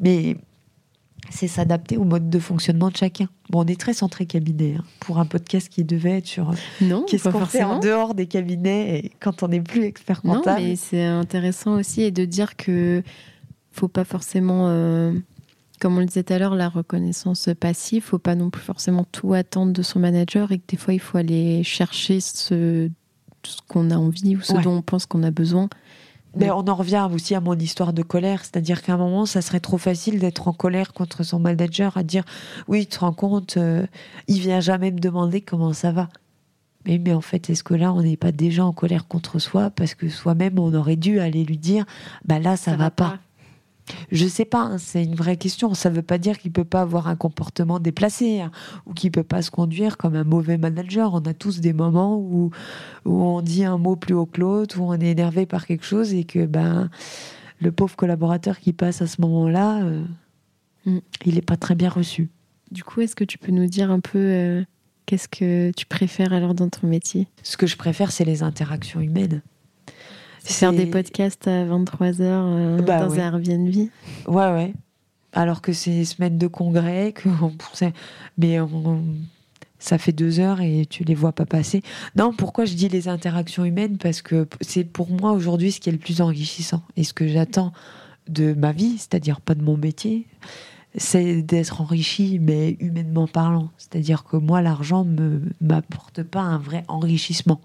Mais 0.00 0.36
c'est 1.28 1.48
s'adapter 1.48 1.96
au 1.96 2.04
mode 2.04 2.30
de 2.30 2.38
fonctionnement 2.38 2.88
de 2.88 2.96
chacun. 2.96 3.28
Bon, 3.50 3.62
on 3.64 3.66
est 3.66 3.78
très 3.78 3.92
centré 3.92 4.26
cabinet 4.26 4.76
hein, 4.78 4.84
pour 5.00 5.18
un 5.18 5.26
podcast 5.26 5.68
qui 5.68 5.84
devait 5.84 6.18
être 6.18 6.26
sur 6.26 6.52
non, 6.80 7.04
qu'est-ce 7.06 7.28
qu'on 7.28 7.44
fait 7.46 7.62
en 7.62 7.78
dehors 7.78 8.14
des 8.14 8.26
cabinets 8.26 8.98
et 8.98 9.12
quand 9.20 9.42
on 9.42 9.48
n'est 9.48 9.60
plus 9.60 9.84
expert 9.84 10.22
comptable. 10.22 10.60
Non, 10.60 10.68
mais 10.68 10.76
c'est 10.76 11.04
intéressant 11.04 11.78
aussi 11.78 12.02
et 12.02 12.10
de 12.10 12.24
dire 12.24 12.56
que 12.56 13.02
faut 13.70 13.88
pas 13.88 14.04
forcément, 14.04 14.68
euh, 14.68 15.12
comme 15.80 15.96
on 15.96 16.00
le 16.00 16.06
disait 16.06 16.24
tout 16.24 16.32
à 16.32 16.38
l'heure, 16.38 16.54
la 16.54 16.68
reconnaissance 16.68 17.48
passive. 17.58 18.02
Faut 18.02 18.18
pas 18.18 18.34
non 18.34 18.50
plus 18.50 18.62
forcément 18.62 19.04
tout 19.04 19.34
attendre 19.34 19.72
de 19.72 19.82
son 19.82 20.00
manager 20.00 20.50
et 20.52 20.58
que 20.58 20.64
des 20.68 20.76
fois 20.76 20.94
il 20.94 21.00
faut 21.00 21.18
aller 21.18 21.62
chercher 21.62 22.20
ce, 22.20 22.90
ce 23.44 23.56
qu'on 23.68 23.90
a 23.90 23.96
envie 23.96 24.36
ou 24.36 24.40
ce 24.40 24.54
dont 24.54 24.78
on 24.78 24.82
pense 24.82 25.06
qu'on 25.06 25.22
a 25.22 25.30
besoin 25.30 25.68
mais 26.36 26.50
on 26.50 26.66
en 26.68 26.74
revient 26.74 27.08
aussi 27.12 27.34
à 27.34 27.40
mon 27.40 27.58
histoire 27.58 27.92
de 27.92 28.02
colère, 28.02 28.40
c'est-à-dire 28.40 28.82
qu'à 28.82 28.94
un 28.94 28.96
moment, 28.96 29.26
ça 29.26 29.42
serait 29.42 29.60
trop 29.60 29.78
facile 29.78 30.18
d'être 30.18 30.48
en 30.48 30.52
colère 30.52 30.92
contre 30.92 31.22
son 31.22 31.38
manager, 31.38 31.96
à 31.96 32.02
dire 32.02 32.24
oui, 32.68 32.86
tu 32.86 32.96
te 32.96 33.00
rends 33.00 33.12
compte, 33.12 33.56
euh, 33.56 33.86
il 34.28 34.40
vient 34.40 34.60
jamais 34.60 34.90
me 34.90 35.00
demander 35.00 35.40
comment 35.40 35.72
ça 35.72 35.92
va. 35.92 36.08
Mais, 36.86 36.98
mais 36.98 37.12
en 37.12 37.20
fait, 37.20 37.50
est-ce 37.50 37.62
que 37.62 37.74
là, 37.74 37.92
on 37.92 38.02
n'est 38.02 38.16
pas 38.16 38.32
déjà 38.32 38.64
en 38.64 38.72
colère 38.72 39.06
contre 39.06 39.38
soi 39.38 39.70
parce 39.70 39.94
que 39.94 40.08
soi-même, 40.08 40.58
on 40.58 40.72
aurait 40.74 40.96
dû 40.96 41.20
aller 41.20 41.44
lui 41.44 41.58
dire, 41.58 41.84
bah 42.24 42.38
là, 42.38 42.56
ça, 42.56 42.76
va, 42.76 42.90
pas. 42.90 43.18
Je 44.10 44.26
sais 44.26 44.44
pas, 44.44 44.62
hein, 44.62 44.78
c'est 44.78 45.04
une 45.04 45.14
vraie 45.14 45.36
question. 45.36 45.74
Ça 45.74 45.90
ne 45.90 45.96
veut 45.96 46.02
pas 46.02 46.18
dire 46.18 46.38
qu'il 46.38 46.52
peut 46.52 46.64
pas 46.64 46.82
avoir 46.82 47.08
un 47.08 47.16
comportement 47.16 47.78
déplacé 47.78 48.40
hein, 48.40 48.50
ou 48.86 48.94
qu'il 48.94 49.10
peut 49.10 49.22
pas 49.22 49.42
se 49.42 49.50
conduire 49.50 49.96
comme 49.96 50.16
un 50.16 50.24
mauvais 50.24 50.58
manager. 50.58 51.14
On 51.14 51.20
a 51.20 51.34
tous 51.34 51.60
des 51.60 51.72
moments 51.72 52.16
où, 52.18 52.50
où 53.04 53.22
on 53.22 53.40
dit 53.40 53.64
un 53.64 53.78
mot 53.78 53.96
plus 53.96 54.14
haut 54.14 54.26
que 54.26 54.40
l'autre, 54.40 54.80
où 54.80 54.84
on 54.84 54.94
est 54.94 55.10
énervé 55.10 55.46
par 55.46 55.66
quelque 55.66 55.84
chose 55.84 56.14
et 56.14 56.24
que 56.24 56.46
ben 56.46 56.90
le 57.60 57.72
pauvre 57.72 57.94
collaborateur 57.96 58.58
qui 58.58 58.72
passe 58.72 59.02
à 59.02 59.06
ce 59.06 59.20
moment-là, 59.20 59.82
euh, 59.82 60.04
mm. 60.86 60.98
il 61.26 61.34
n'est 61.34 61.42
pas 61.42 61.56
très 61.56 61.74
bien 61.74 61.90
reçu. 61.90 62.30
Du 62.70 62.84
coup, 62.84 63.00
est-ce 63.00 63.16
que 63.16 63.24
tu 63.24 63.38
peux 63.38 63.52
nous 63.52 63.66
dire 63.66 63.90
un 63.90 64.00
peu 64.00 64.18
euh, 64.18 64.64
qu'est-ce 65.06 65.28
que 65.28 65.72
tu 65.72 65.86
préfères 65.86 66.32
alors 66.32 66.54
dans 66.54 66.68
ton 66.68 66.86
métier? 66.86 67.26
Ce 67.42 67.56
que 67.56 67.66
je 67.66 67.76
préfère, 67.76 68.12
c'est 68.12 68.24
les 68.24 68.42
interactions 68.42 69.00
humaines. 69.00 69.42
Faire 70.42 70.72
des 70.72 70.86
podcasts 70.86 71.46
à 71.46 71.64
23h 71.64 72.22
euh, 72.22 72.82
bah 72.82 73.00
dans 73.00 73.14
un 73.14 73.18
Airbnb. 73.18 73.74
Ouais, 73.74 73.90
ouais. 74.26 74.72
Alors 75.32 75.60
que 75.60 75.72
c'est 75.72 76.04
semaine 76.04 76.38
de 76.38 76.46
congrès, 76.46 77.12
que 77.12 77.28
mais 78.38 78.58
ça 79.78 79.98
fait 79.98 80.12
deux 80.12 80.40
heures 80.40 80.60
et 80.60 80.86
tu 80.88 81.04
les 81.04 81.14
vois 81.14 81.32
pas 81.32 81.46
passer. 81.46 81.82
Non, 82.16 82.32
pourquoi 82.32 82.64
je 82.64 82.74
dis 82.74 82.88
les 82.88 83.08
interactions 83.08 83.64
humaines? 83.64 83.96
Parce 83.98 84.22
que 84.22 84.46
c'est 84.60 84.84
pour 84.84 85.10
moi 85.10 85.32
aujourd'hui 85.32 85.72
ce 85.72 85.80
qui 85.80 85.88
est 85.88 85.92
le 85.92 85.98
plus 85.98 86.20
enrichissant 86.20 86.82
et 86.96 87.04
ce 87.04 87.12
que 87.12 87.26
j'attends 87.26 87.72
de 88.28 88.52
ma 88.54 88.72
vie, 88.72 88.98
c'est-à-dire 88.98 89.40
pas 89.40 89.54
de 89.54 89.62
mon 89.62 89.76
métier, 89.76 90.26
c'est 90.96 91.42
d'être 91.42 91.80
enrichi, 91.80 92.38
mais 92.40 92.76
humainement 92.80 93.26
parlant. 93.26 93.70
C'est-à-dire 93.78 94.24
que 94.24 94.36
moi, 94.36 94.60
l'argent 94.60 95.04
ne 95.04 95.40
m'apporte 95.60 96.22
pas 96.22 96.40
un 96.40 96.58
vrai 96.58 96.84
enrichissement 96.88 97.60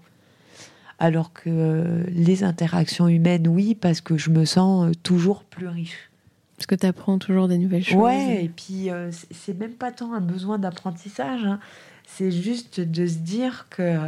alors 0.98 1.32
que 1.32 1.48
euh, 1.48 2.04
les 2.08 2.44
interactions 2.44 3.08
humaines, 3.08 3.48
oui, 3.48 3.74
parce 3.74 4.00
que 4.00 4.16
je 4.16 4.30
me 4.30 4.44
sens 4.44 4.86
euh, 4.86 4.92
toujours 5.02 5.44
plus 5.44 5.68
riche. 5.68 6.10
Parce 6.56 6.66
que 6.66 6.74
tu 6.74 6.86
apprends 6.86 7.18
toujours 7.18 7.48
des 7.48 7.58
nouvelles 7.58 7.84
choses. 7.84 8.00
Ouais, 8.00 8.44
et 8.44 8.48
puis 8.48 8.90
euh, 8.90 9.10
c'est 9.30 9.58
même 9.58 9.74
pas 9.74 9.92
tant 9.92 10.14
un 10.14 10.20
besoin 10.20 10.58
d'apprentissage, 10.58 11.44
hein. 11.44 11.60
c'est 12.06 12.30
juste 12.30 12.80
de 12.80 13.06
se 13.06 13.18
dire 13.18 13.66
que 13.68 13.98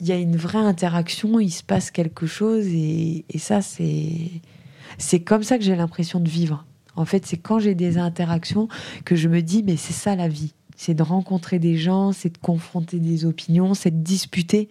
il 0.00 0.06
y 0.06 0.12
a 0.12 0.16
une 0.16 0.36
vraie 0.36 0.58
interaction, 0.58 1.38
il 1.38 1.50
se 1.50 1.62
passe 1.62 1.90
quelque 1.90 2.26
chose, 2.26 2.66
et, 2.66 3.24
et 3.28 3.38
ça, 3.38 3.60
c'est 3.60 4.30
c'est 4.98 5.20
comme 5.20 5.44
ça 5.44 5.58
que 5.58 5.64
j'ai 5.64 5.76
l'impression 5.76 6.18
de 6.18 6.28
vivre. 6.28 6.64
En 6.96 7.04
fait, 7.04 7.24
c'est 7.24 7.36
quand 7.36 7.60
j'ai 7.60 7.74
des 7.74 7.98
interactions 7.98 8.68
que 9.04 9.14
je 9.14 9.28
me 9.28 9.42
dis, 9.42 9.62
mais 9.62 9.76
c'est 9.76 9.92
ça 9.92 10.16
la 10.16 10.26
vie 10.26 10.54
c'est 10.80 10.94
de 10.94 11.02
rencontrer 11.02 11.58
des 11.58 11.76
gens, 11.76 12.10
c'est 12.12 12.32
de 12.32 12.38
confronter 12.38 13.00
des 13.00 13.26
opinions, 13.26 13.74
c'est 13.74 13.90
de 13.90 14.02
disputer, 14.02 14.70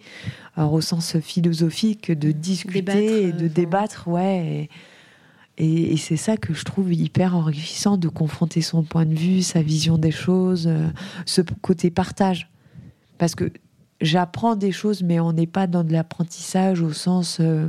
alors 0.56 0.72
au 0.72 0.80
sens 0.80 1.20
philosophique, 1.20 2.10
de 2.10 2.32
discuter 2.32 3.28
et 3.28 3.32
de 3.32 3.44
euh, 3.44 3.48
débattre, 3.48 4.08
ouais. 4.08 4.68
Et, 5.56 5.96
c'est 5.98 6.16
ça 6.16 6.36
que 6.36 6.52
je 6.52 6.64
trouve 6.64 6.92
hyper 6.92 7.36
enrichissant, 7.36 7.96
de 7.96 8.08
confronter 8.08 8.60
son 8.60 8.82
point 8.82 9.06
de 9.06 9.14
vue, 9.14 9.40
sa 9.42 9.62
vision 9.62 9.98
des 9.98 10.10
choses, 10.10 10.66
euh, 10.66 10.88
ce 11.26 11.42
côté 11.42 11.92
partage. 11.92 12.50
Parce 13.16 13.36
que 13.36 13.52
j'apprends 14.00 14.56
des 14.56 14.72
choses, 14.72 15.04
mais 15.04 15.20
on 15.20 15.32
n'est 15.32 15.46
pas 15.46 15.68
dans 15.68 15.84
de 15.84 15.92
l'apprentissage 15.92 16.82
au 16.82 16.92
sens... 16.92 17.38
Euh, 17.38 17.68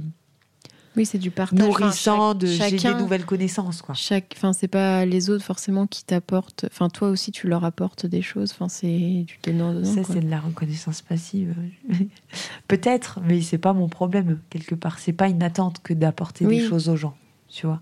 oui, 0.98 1.06
c'est 1.06 1.18
du 1.18 1.32
partage. 1.32 1.60
Nourrissant, 1.60 2.34
de 2.34 2.48
j'ai 2.48 2.72
des 2.72 2.94
nouvelles 2.94 3.26
connaissances. 3.26 3.82
Quoi. 3.82 3.96
Chaque, 3.96 4.34
enfin, 4.36 4.52
c'est 4.52 4.68
pas 4.68 5.06
les 5.06 5.30
autres 5.30 5.44
forcément 5.44 5.88
qui 5.88 6.04
t'apportent. 6.04 6.66
Enfin, 6.70 6.90
toi 6.90 7.10
aussi, 7.10 7.32
tu 7.32 7.48
leur 7.48 7.64
apportes 7.64 8.06
des 8.06 8.22
choses. 8.22 8.52
Enfin, 8.52 8.68
c'est 8.68 9.24
du 9.26 9.40
donnant 9.44 9.84
Ça, 9.86 10.04
c'est 10.04 10.20
de 10.20 10.30
la 10.30 10.40
reconnaissance 10.40 11.02
passive. 11.02 11.56
Peut-être, 12.68 13.20
mais 13.26 13.42
c'est 13.42 13.58
pas 13.58 13.74
mon 13.74 13.88
problème 13.88 14.40
quelque 14.50 14.76
part. 14.76 15.00
C'est 15.00 15.14
pas 15.14 15.30
une 15.30 15.44
attente 15.44 15.82
que 15.82 15.94
d'apporter 15.94 16.46
des 16.46 16.68
choses 16.68 16.90
aux 16.90 16.98
gens, 16.98 17.16
tu 17.48 17.66
vois. 17.66 17.82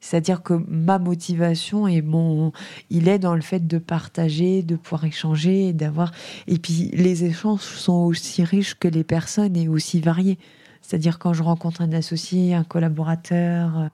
C'est-à-dire 0.00 0.42
que 0.42 0.54
ma 0.68 0.98
motivation 0.98 1.88
et 1.88 2.02
mon, 2.02 2.52
il 2.90 3.08
est 3.08 3.18
dans 3.18 3.34
le 3.34 3.40
fait 3.40 3.66
de 3.66 3.78
partager, 3.78 4.62
de 4.62 4.76
pouvoir 4.76 5.04
échanger, 5.04 5.72
d'avoir. 5.72 6.12
Et 6.46 6.58
puis 6.58 6.90
les 6.92 7.24
échanges 7.24 7.62
sont 7.62 8.04
aussi 8.04 8.44
riches 8.44 8.74
que 8.74 8.88
les 8.88 9.04
personnes 9.04 9.56
et 9.56 9.68
aussi 9.68 10.00
variés. 10.00 10.38
C'est-à-dire 10.86 11.18
quand 11.18 11.32
je 11.32 11.42
rencontre 11.42 11.82
un 11.82 11.92
associé, 11.92 12.54
un 12.54 12.62
collaborateur, 12.62 13.78
euh, 13.78 13.88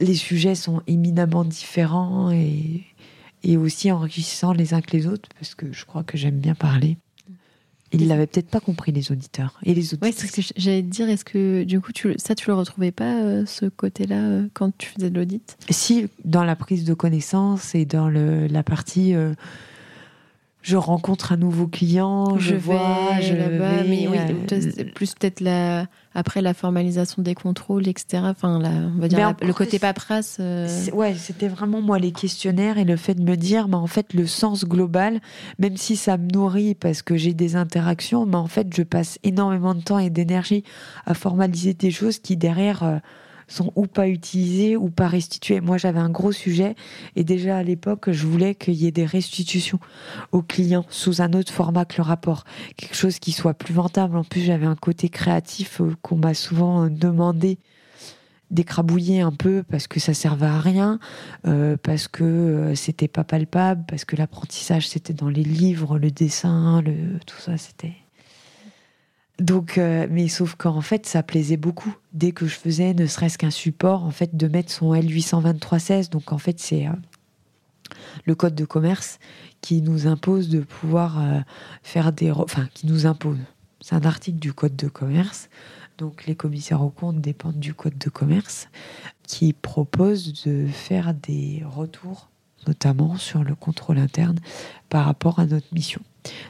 les 0.00 0.14
sujets 0.14 0.56
sont 0.56 0.82
éminemment 0.88 1.44
différents 1.44 2.32
et, 2.32 2.82
et 3.44 3.56
aussi 3.56 3.92
enrichissants 3.92 4.52
les 4.52 4.74
uns 4.74 4.80
que 4.80 4.90
les 4.90 5.06
autres, 5.06 5.28
parce 5.38 5.54
que 5.54 5.72
je 5.72 5.84
crois 5.84 6.02
que 6.02 6.18
j'aime 6.18 6.38
bien 6.38 6.56
parler. 6.56 6.96
Ils 7.92 8.08
l'avaient 8.08 8.26
peut-être 8.26 8.50
pas 8.50 8.60
compris 8.60 8.90
les 8.90 9.12
auditeurs 9.12 9.60
et 9.64 9.74
les 9.74 9.94
auditeurs. 9.94 10.08
Ouais, 10.08 10.12
c'est 10.16 10.26
ce 10.26 10.32
que 10.32 10.54
j'allais 10.56 10.82
te 10.82 10.88
dire. 10.88 11.08
Est-ce 11.08 11.24
que 11.24 11.62
du 11.64 11.80
coup, 11.80 11.92
tu, 11.92 12.14
ça, 12.18 12.34
tu 12.34 12.48
le 12.48 12.54
retrouvais 12.54 12.92
pas 12.92 13.20
euh, 13.22 13.46
ce 13.46 13.66
côté-là 13.66 14.20
euh, 14.20 14.48
quand 14.52 14.76
tu 14.76 14.88
faisais 14.88 15.10
de 15.10 15.18
l'audit? 15.18 15.56
Si, 15.70 16.08
dans 16.24 16.44
la 16.44 16.56
prise 16.56 16.84
de 16.84 16.94
connaissance 16.94 17.74
et 17.74 17.84
dans 17.84 18.08
le, 18.08 18.48
la 18.48 18.62
partie 18.62 19.14
je 20.62 20.76
rencontre 20.76 21.32
un 21.32 21.36
nouveau 21.36 21.66
client, 21.66 22.38
je, 22.38 22.54
vois, 22.54 23.18
je 23.20 23.32
là-bas, 23.32 23.84
mais 23.88 24.06
oui, 24.08 24.18
euh, 24.52 24.84
plus 24.94 25.14
peut-être 25.14 25.40
la, 25.40 25.86
après 26.14 26.42
la 26.42 26.52
formalisation 26.52 27.22
des 27.22 27.34
contrôles, 27.34 27.88
etc. 27.88 28.24
Enfin, 28.26 28.58
la, 28.58 28.68
on 28.68 28.98
va 29.00 29.08
dire 29.08 29.34
le 29.40 29.52
côté 29.54 29.78
paperasse. 29.78 30.36
Euh. 30.38 30.68
Ouais, 30.92 31.14
c'était 31.14 31.48
vraiment 31.48 31.80
moi 31.80 31.98
les 31.98 32.12
questionnaires 32.12 32.76
et 32.76 32.84
le 32.84 32.96
fait 32.96 33.14
de 33.14 33.22
me 33.22 33.36
dire, 33.36 33.68
mais 33.68 33.76
en 33.76 33.86
fait, 33.86 34.12
le 34.12 34.26
sens 34.26 34.66
global, 34.66 35.20
même 35.58 35.78
si 35.78 35.96
ça 35.96 36.18
me 36.18 36.28
nourrit 36.30 36.74
parce 36.74 37.00
que 37.00 37.16
j'ai 37.16 37.32
des 37.32 37.56
interactions, 37.56 38.26
mais 38.26 38.36
en 38.36 38.48
fait, 38.48 38.68
je 38.74 38.82
passe 38.82 39.18
énormément 39.22 39.74
de 39.74 39.82
temps 39.82 39.98
et 39.98 40.10
d'énergie 40.10 40.62
à 41.06 41.14
formaliser 41.14 41.72
des 41.72 41.90
choses 41.90 42.18
qui 42.18 42.36
derrière. 42.36 42.82
Euh, 42.82 42.98
sont 43.50 43.72
ou 43.76 43.86
pas 43.86 44.08
utilisés 44.08 44.76
ou 44.76 44.88
pas 44.88 45.08
restitués. 45.08 45.60
Moi, 45.60 45.76
j'avais 45.76 45.98
un 45.98 46.08
gros 46.10 46.32
sujet 46.32 46.74
et 47.16 47.24
déjà 47.24 47.58
à 47.58 47.62
l'époque, 47.62 48.10
je 48.10 48.26
voulais 48.26 48.54
qu'il 48.54 48.74
y 48.74 48.86
ait 48.86 48.92
des 48.92 49.06
restitutions 49.06 49.80
aux 50.32 50.42
clients 50.42 50.86
sous 50.88 51.20
un 51.20 51.32
autre 51.32 51.52
format 51.52 51.84
que 51.84 51.96
le 51.98 52.02
rapport, 52.02 52.44
quelque 52.76 52.96
chose 52.96 53.18
qui 53.18 53.32
soit 53.32 53.54
plus 53.54 53.74
ventable. 53.74 54.16
En 54.16 54.24
plus, 54.24 54.40
j'avais 54.40 54.66
un 54.66 54.76
côté 54.76 55.08
créatif 55.08 55.80
euh, 55.80 55.94
qu'on 56.02 56.16
m'a 56.16 56.34
souvent 56.34 56.88
demandé 56.88 57.58
d'écrabouiller 58.50 59.20
un 59.20 59.32
peu 59.32 59.62
parce 59.62 59.86
que 59.86 60.00
ça 60.00 60.14
servait 60.14 60.46
à 60.46 60.58
rien, 60.58 60.98
euh, 61.46 61.76
parce 61.80 62.08
que 62.08 62.24
euh, 62.24 62.74
c'était 62.74 63.08
pas 63.08 63.24
palpable, 63.24 63.84
parce 63.86 64.04
que 64.04 64.16
l'apprentissage 64.16 64.88
c'était 64.88 65.12
dans 65.12 65.28
les 65.28 65.44
livres, 65.44 65.98
le 65.98 66.10
dessin, 66.10 66.82
le 66.82 67.18
tout 67.26 67.38
ça 67.38 67.56
c'était 67.56 67.94
donc, 69.40 69.78
euh, 69.78 70.06
mais 70.10 70.28
sauf 70.28 70.54
qu'en 70.54 70.82
fait, 70.82 71.06
ça 71.06 71.22
plaisait 71.22 71.56
beaucoup. 71.56 71.96
Dès 72.12 72.32
que 72.32 72.46
je 72.46 72.54
faisais 72.54 72.92
ne 72.92 73.06
serait-ce 73.06 73.38
qu'un 73.38 73.50
support, 73.50 74.04
en 74.04 74.10
fait, 74.10 74.36
de 74.36 74.46
mettre 74.46 74.70
son 74.70 74.94
L823-16. 74.94 76.10
Donc, 76.10 76.32
en 76.32 76.38
fait, 76.38 76.60
c'est 76.60 76.86
euh, 76.86 76.92
le 78.26 78.34
code 78.34 78.54
de 78.54 78.66
commerce 78.66 79.18
qui 79.62 79.80
nous 79.80 80.06
impose 80.06 80.50
de 80.50 80.60
pouvoir 80.60 81.20
euh, 81.20 81.40
faire 81.82 82.12
des. 82.12 82.30
Enfin, 82.30 82.68
qui 82.74 82.86
nous 82.86 83.06
impose. 83.06 83.38
C'est 83.80 83.94
un 83.94 84.04
article 84.04 84.38
du 84.38 84.52
code 84.52 84.76
de 84.76 84.88
commerce. 84.88 85.48
Donc, 85.96 86.26
les 86.26 86.36
commissaires 86.36 86.82
aux 86.82 86.90
comptes 86.90 87.22
dépendent 87.22 87.58
du 87.58 87.72
code 87.72 87.96
de 87.96 88.10
commerce 88.10 88.68
qui 89.22 89.54
propose 89.54 90.44
de 90.44 90.66
faire 90.66 91.14
des 91.14 91.62
retours, 91.64 92.28
notamment 92.66 93.16
sur 93.16 93.42
le 93.42 93.54
contrôle 93.54 93.98
interne 93.98 94.38
par 94.90 95.06
rapport 95.06 95.38
à 95.38 95.46
notre 95.46 95.72
mission 95.72 96.02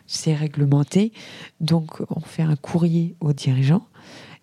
c'est 0.06 0.34
réglementé. 0.34 1.12
Donc, 1.60 2.00
on 2.10 2.20
fait 2.20 2.42
un 2.42 2.56
courrier 2.56 3.14
aux 3.20 3.32
dirigeants. 3.32 3.86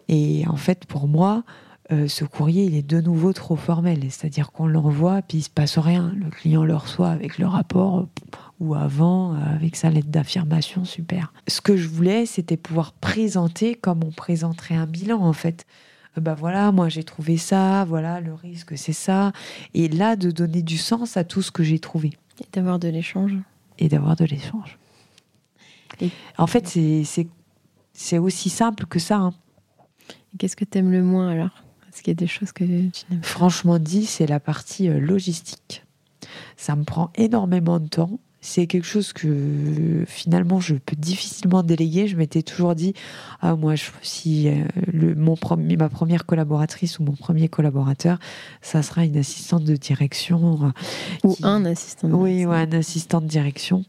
Et 0.09 0.45
en 0.47 0.55
fait, 0.55 0.86
pour 0.86 1.07
moi, 1.07 1.43
euh, 1.91 2.07
ce 2.07 2.25
courrier, 2.25 2.65
il 2.65 2.75
est 2.75 2.88
de 2.88 2.99
nouveau 2.99 3.34
trop 3.34 3.55
formel. 3.55 3.99
C'est-à-dire 4.09 4.51
qu'on 4.51 4.67
l'envoie, 4.67 5.21
puis 5.21 5.39
il 5.39 5.43
se 5.43 5.49
passe 5.49 5.78
rien. 5.78 6.13
Le 6.17 6.30
client 6.30 6.63
le 6.63 6.75
reçoit 6.75 7.09
avec 7.09 7.38
le 7.38 7.47
rapport, 7.47 7.99
euh, 7.99 8.07
ou 8.59 8.75
avant, 8.75 9.34
euh, 9.34 9.55
avec 9.55 9.75
sa 9.75 9.89
lettre 9.89 10.09
d'affirmation, 10.09 10.84
super. 10.84 11.32
Ce 11.47 11.61
que 11.61 11.78
je 11.78 11.88
voulais, 11.88 12.25
c'était 12.25 12.57
pouvoir 12.57 12.91
présenter 12.93 13.75
comme 13.75 14.03
on 14.03 14.11
présenterait 14.11 14.75
un 14.75 14.86
bilan, 14.88 15.21
en 15.21 15.34
fait. 15.34 15.65
bah 16.17 16.34
voilà, 16.34 16.71
moi 16.71 16.89
j'ai 16.89 17.03
trouvé 17.03 17.38
ça, 17.38 17.86
voilà, 17.86 18.19
le 18.21 18.34
risque 18.34 18.75
c'est 18.75 18.91
ça. 18.91 19.32
Et 19.75 19.88
là, 19.88 20.15
de 20.15 20.32
donner 20.32 20.63
du 20.63 20.78
sens 20.78 21.15
à 21.15 21.23
tout 21.23 21.43
ce 21.43 21.51
que 21.51 21.63
j'ai 21.63 21.78
trouvé. 21.80 22.13
Et 22.41 22.47
d'avoir 22.51 22.80
de 22.80 22.88
l'échange. 22.88 23.34
Et 23.78 23.88
d'avoir 23.88 24.15
de 24.15 24.25
l'échange. 24.25 24.80
En 26.38 26.48
fait, 26.48 26.78
c'est 27.93 28.18
aussi 28.18 28.50
simple 28.50 28.86
que 28.86 29.00
ça. 29.00 29.18
Hein. 29.18 29.34
Qu'est-ce 30.38 30.56
que 30.56 30.66
tu 30.66 30.78
aimes 30.78 30.91
le 30.91 31.04
moins 31.04 31.30
alors? 31.30 31.64
Est-ce 31.89 32.04
qu'il 32.04 32.12
y 32.12 32.16
a 32.18 32.20
des 32.20 32.28
choses 32.28 32.52
que 32.52 32.64
tu 32.64 33.04
n'aimes 33.10 33.24
Franchement 33.24 33.80
dit, 33.80 34.06
c'est 34.06 34.28
la 34.28 34.39
partie 34.39 34.88
euh, 34.88 35.00
logistique. 35.00 35.84
Ça 36.56 36.76
me 36.76 36.84
prend 36.84 37.12
énormément 37.16 37.80
de 37.80 37.88
temps 37.88 38.20
c'est 38.42 38.68
quelque 38.68 38.86
chose 38.86 39.14
que 39.14 40.04
finalement 40.08 40.60
je 40.60 40.76
peux 40.76 40.96
difficilement 40.96 41.64
déléguer. 41.64 42.08
Je 42.08 42.16
m'étais 42.16 42.44
toujours 42.44 42.76
dit, 42.76 42.94
ah 43.42 43.56
moi, 43.56 43.74
si 44.02 44.48
euh, 44.48 44.64
le, 44.92 45.16
mon 45.16 45.36
ma 45.78 45.90
première 45.90 46.26
collaboratrice 46.26 47.00
ou 47.00 47.04
mon 47.04 47.14
premier 47.14 47.50
collaborateur, 47.50 48.20
ça 48.62 48.82
sera 48.84 49.06
une 49.06 49.18
assistante 49.18 49.64
de 49.64 49.76
direction 49.76 50.60
euh, 50.64 51.28
ou 51.28 51.36
un 51.44 51.66
assistant. 51.66 52.08
De 52.08 52.14
oui, 52.14 52.46
ou 52.46 52.52
un 52.52 52.72
assistant 52.72 53.22
de 53.22 53.28
direction 53.28 53.84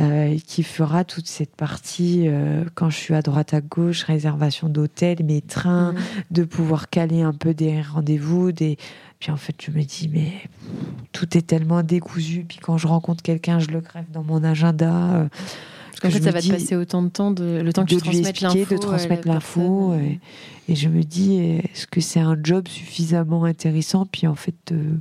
euh, 0.00 0.36
qui 0.46 0.62
fera 0.62 1.04
toute 1.04 1.26
cette 1.26 1.54
partie 1.54 2.28
quand 2.74 2.90
je 2.90 2.96
suis 2.96 3.14
à 3.14 3.22
droite 3.22 3.54
à 3.54 3.60
gauche, 3.60 4.02
réservation 4.02 4.68
d'hôtel, 4.68 5.18
mes 5.24 5.40
trains, 5.40 5.92
mmh. 5.92 5.96
de 6.32 6.44
pouvoir 6.44 6.90
caler 6.90 7.22
un 7.22 7.32
peu 7.32 7.54
des 7.54 7.80
rendez-vous, 7.82 8.52
des 8.52 8.78
puis 9.18 9.30
en 9.30 9.36
fait, 9.36 9.54
je 9.60 9.70
me 9.70 9.82
dis, 9.82 10.10
mais 10.12 10.32
tout 11.12 11.36
est 11.36 11.46
tellement 11.46 11.82
décousu. 11.82 12.44
Puis 12.46 12.58
quand 12.58 12.76
je 12.76 12.86
rencontre 12.86 13.22
quelqu'un, 13.22 13.58
je 13.58 13.68
le 13.68 13.80
greffe 13.80 14.10
dans 14.10 14.22
mon 14.22 14.44
agenda. 14.44 15.14
Euh, 15.14 15.28
Parce 15.90 16.00
qu'en 16.00 16.10
fait, 16.10 16.22
ça 16.22 16.30
va 16.30 16.42
te 16.42 16.48
passer 16.48 16.76
autant 16.76 17.02
de 17.02 17.08
temps, 17.08 17.30
de, 17.30 17.62
le 17.62 17.72
temps 17.72 17.84
que 17.84 17.94
tu 17.94 17.96
transmettes 17.96 18.40
l'info. 18.42 18.74
De 18.74 18.80
transmettre 18.80 19.26
l'info. 19.26 19.94
Et, 19.94 20.20
et, 20.68 20.76
je 20.76 20.88
me 20.88 21.02
dis, 21.02 21.38
est-ce 21.38 21.86
que 21.86 22.00
c'est 22.00 22.20
un 22.20 22.36
job 22.42 22.68
suffisamment 22.68 23.44
intéressant? 23.44 24.04
Puis 24.04 24.26
en 24.26 24.34
fait, 24.34 24.72
euh, 24.72 24.98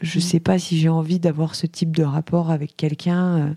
je 0.00 0.18
ne 0.18 0.24
mm. 0.24 0.26
sais 0.26 0.40
pas 0.40 0.58
si 0.60 0.78
j'ai 0.78 0.88
envie 0.88 1.18
d'avoir 1.18 1.56
ce 1.56 1.66
type 1.66 1.96
de 1.96 2.04
rapport 2.04 2.52
avec 2.52 2.76
quelqu'un 2.76 3.38
euh, 3.38 3.54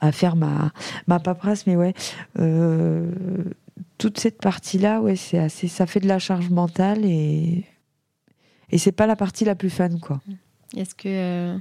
à 0.00 0.12
faire 0.12 0.36
ma, 0.36 0.72
ma 1.08 1.18
paperasse. 1.18 1.66
Mais 1.66 1.74
ouais, 1.74 1.94
toute 3.98 4.20
cette 4.20 4.40
partie-là, 4.40 5.00
ouais, 5.00 5.16
c'est 5.16 5.38
assez, 5.38 5.66
ça 5.66 5.86
fait 5.86 6.00
de 6.00 6.06
la 6.06 6.20
charge 6.20 6.50
mentale 6.50 7.04
et 7.04 7.64
et 8.70 8.78
c'est 8.78 8.92
pas 8.92 9.06
la 9.06 9.16
partie 9.16 9.44
la 9.44 9.54
plus 9.54 9.70
fun, 9.70 9.98
quoi. 9.98 10.20
Est-ce 10.76 10.94
que 10.94 11.58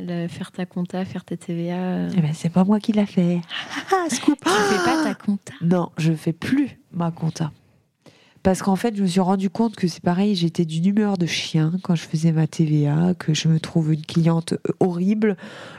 euh, 0.00 0.28
faire 0.28 0.52
ta 0.52 0.64
compta, 0.64 1.04
faire 1.04 1.24
ta 1.24 1.36
TVA 1.36 1.74
euh, 1.74 2.10
eh 2.16 2.20
ben, 2.20 2.32
C'est 2.32 2.50
pas 2.50 2.64
moi 2.64 2.78
qui 2.78 2.92
l'a 2.92 3.06
fait. 3.06 3.40
Scoop 4.10 4.38
Tu 4.44 4.50
fais 4.50 4.84
pas 4.84 5.02
ta 5.02 5.14
compta 5.14 5.52
Non, 5.60 5.90
je 5.98 6.12
fais 6.12 6.32
plus 6.32 6.78
ma 6.92 7.10
compta. 7.10 7.50
Parce 8.44 8.62
qu'en 8.62 8.76
fait, 8.76 8.94
je 8.94 9.02
me 9.02 9.08
suis 9.08 9.20
rendu 9.20 9.50
compte 9.50 9.74
que 9.74 9.88
c'est 9.88 10.02
pareil, 10.02 10.36
j'étais 10.36 10.64
d'une 10.64 10.86
humeur 10.86 11.18
de 11.18 11.26
chien 11.26 11.72
quand 11.82 11.96
je 11.96 12.02
faisais 12.02 12.30
ma 12.30 12.46
TVA, 12.46 13.14
que 13.18 13.34
je 13.34 13.48
me 13.48 13.58
trouve 13.58 13.92
une 13.92 14.06
cliente 14.06 14.52
euh, 14.52 14.72
horrible, 14.78 15.36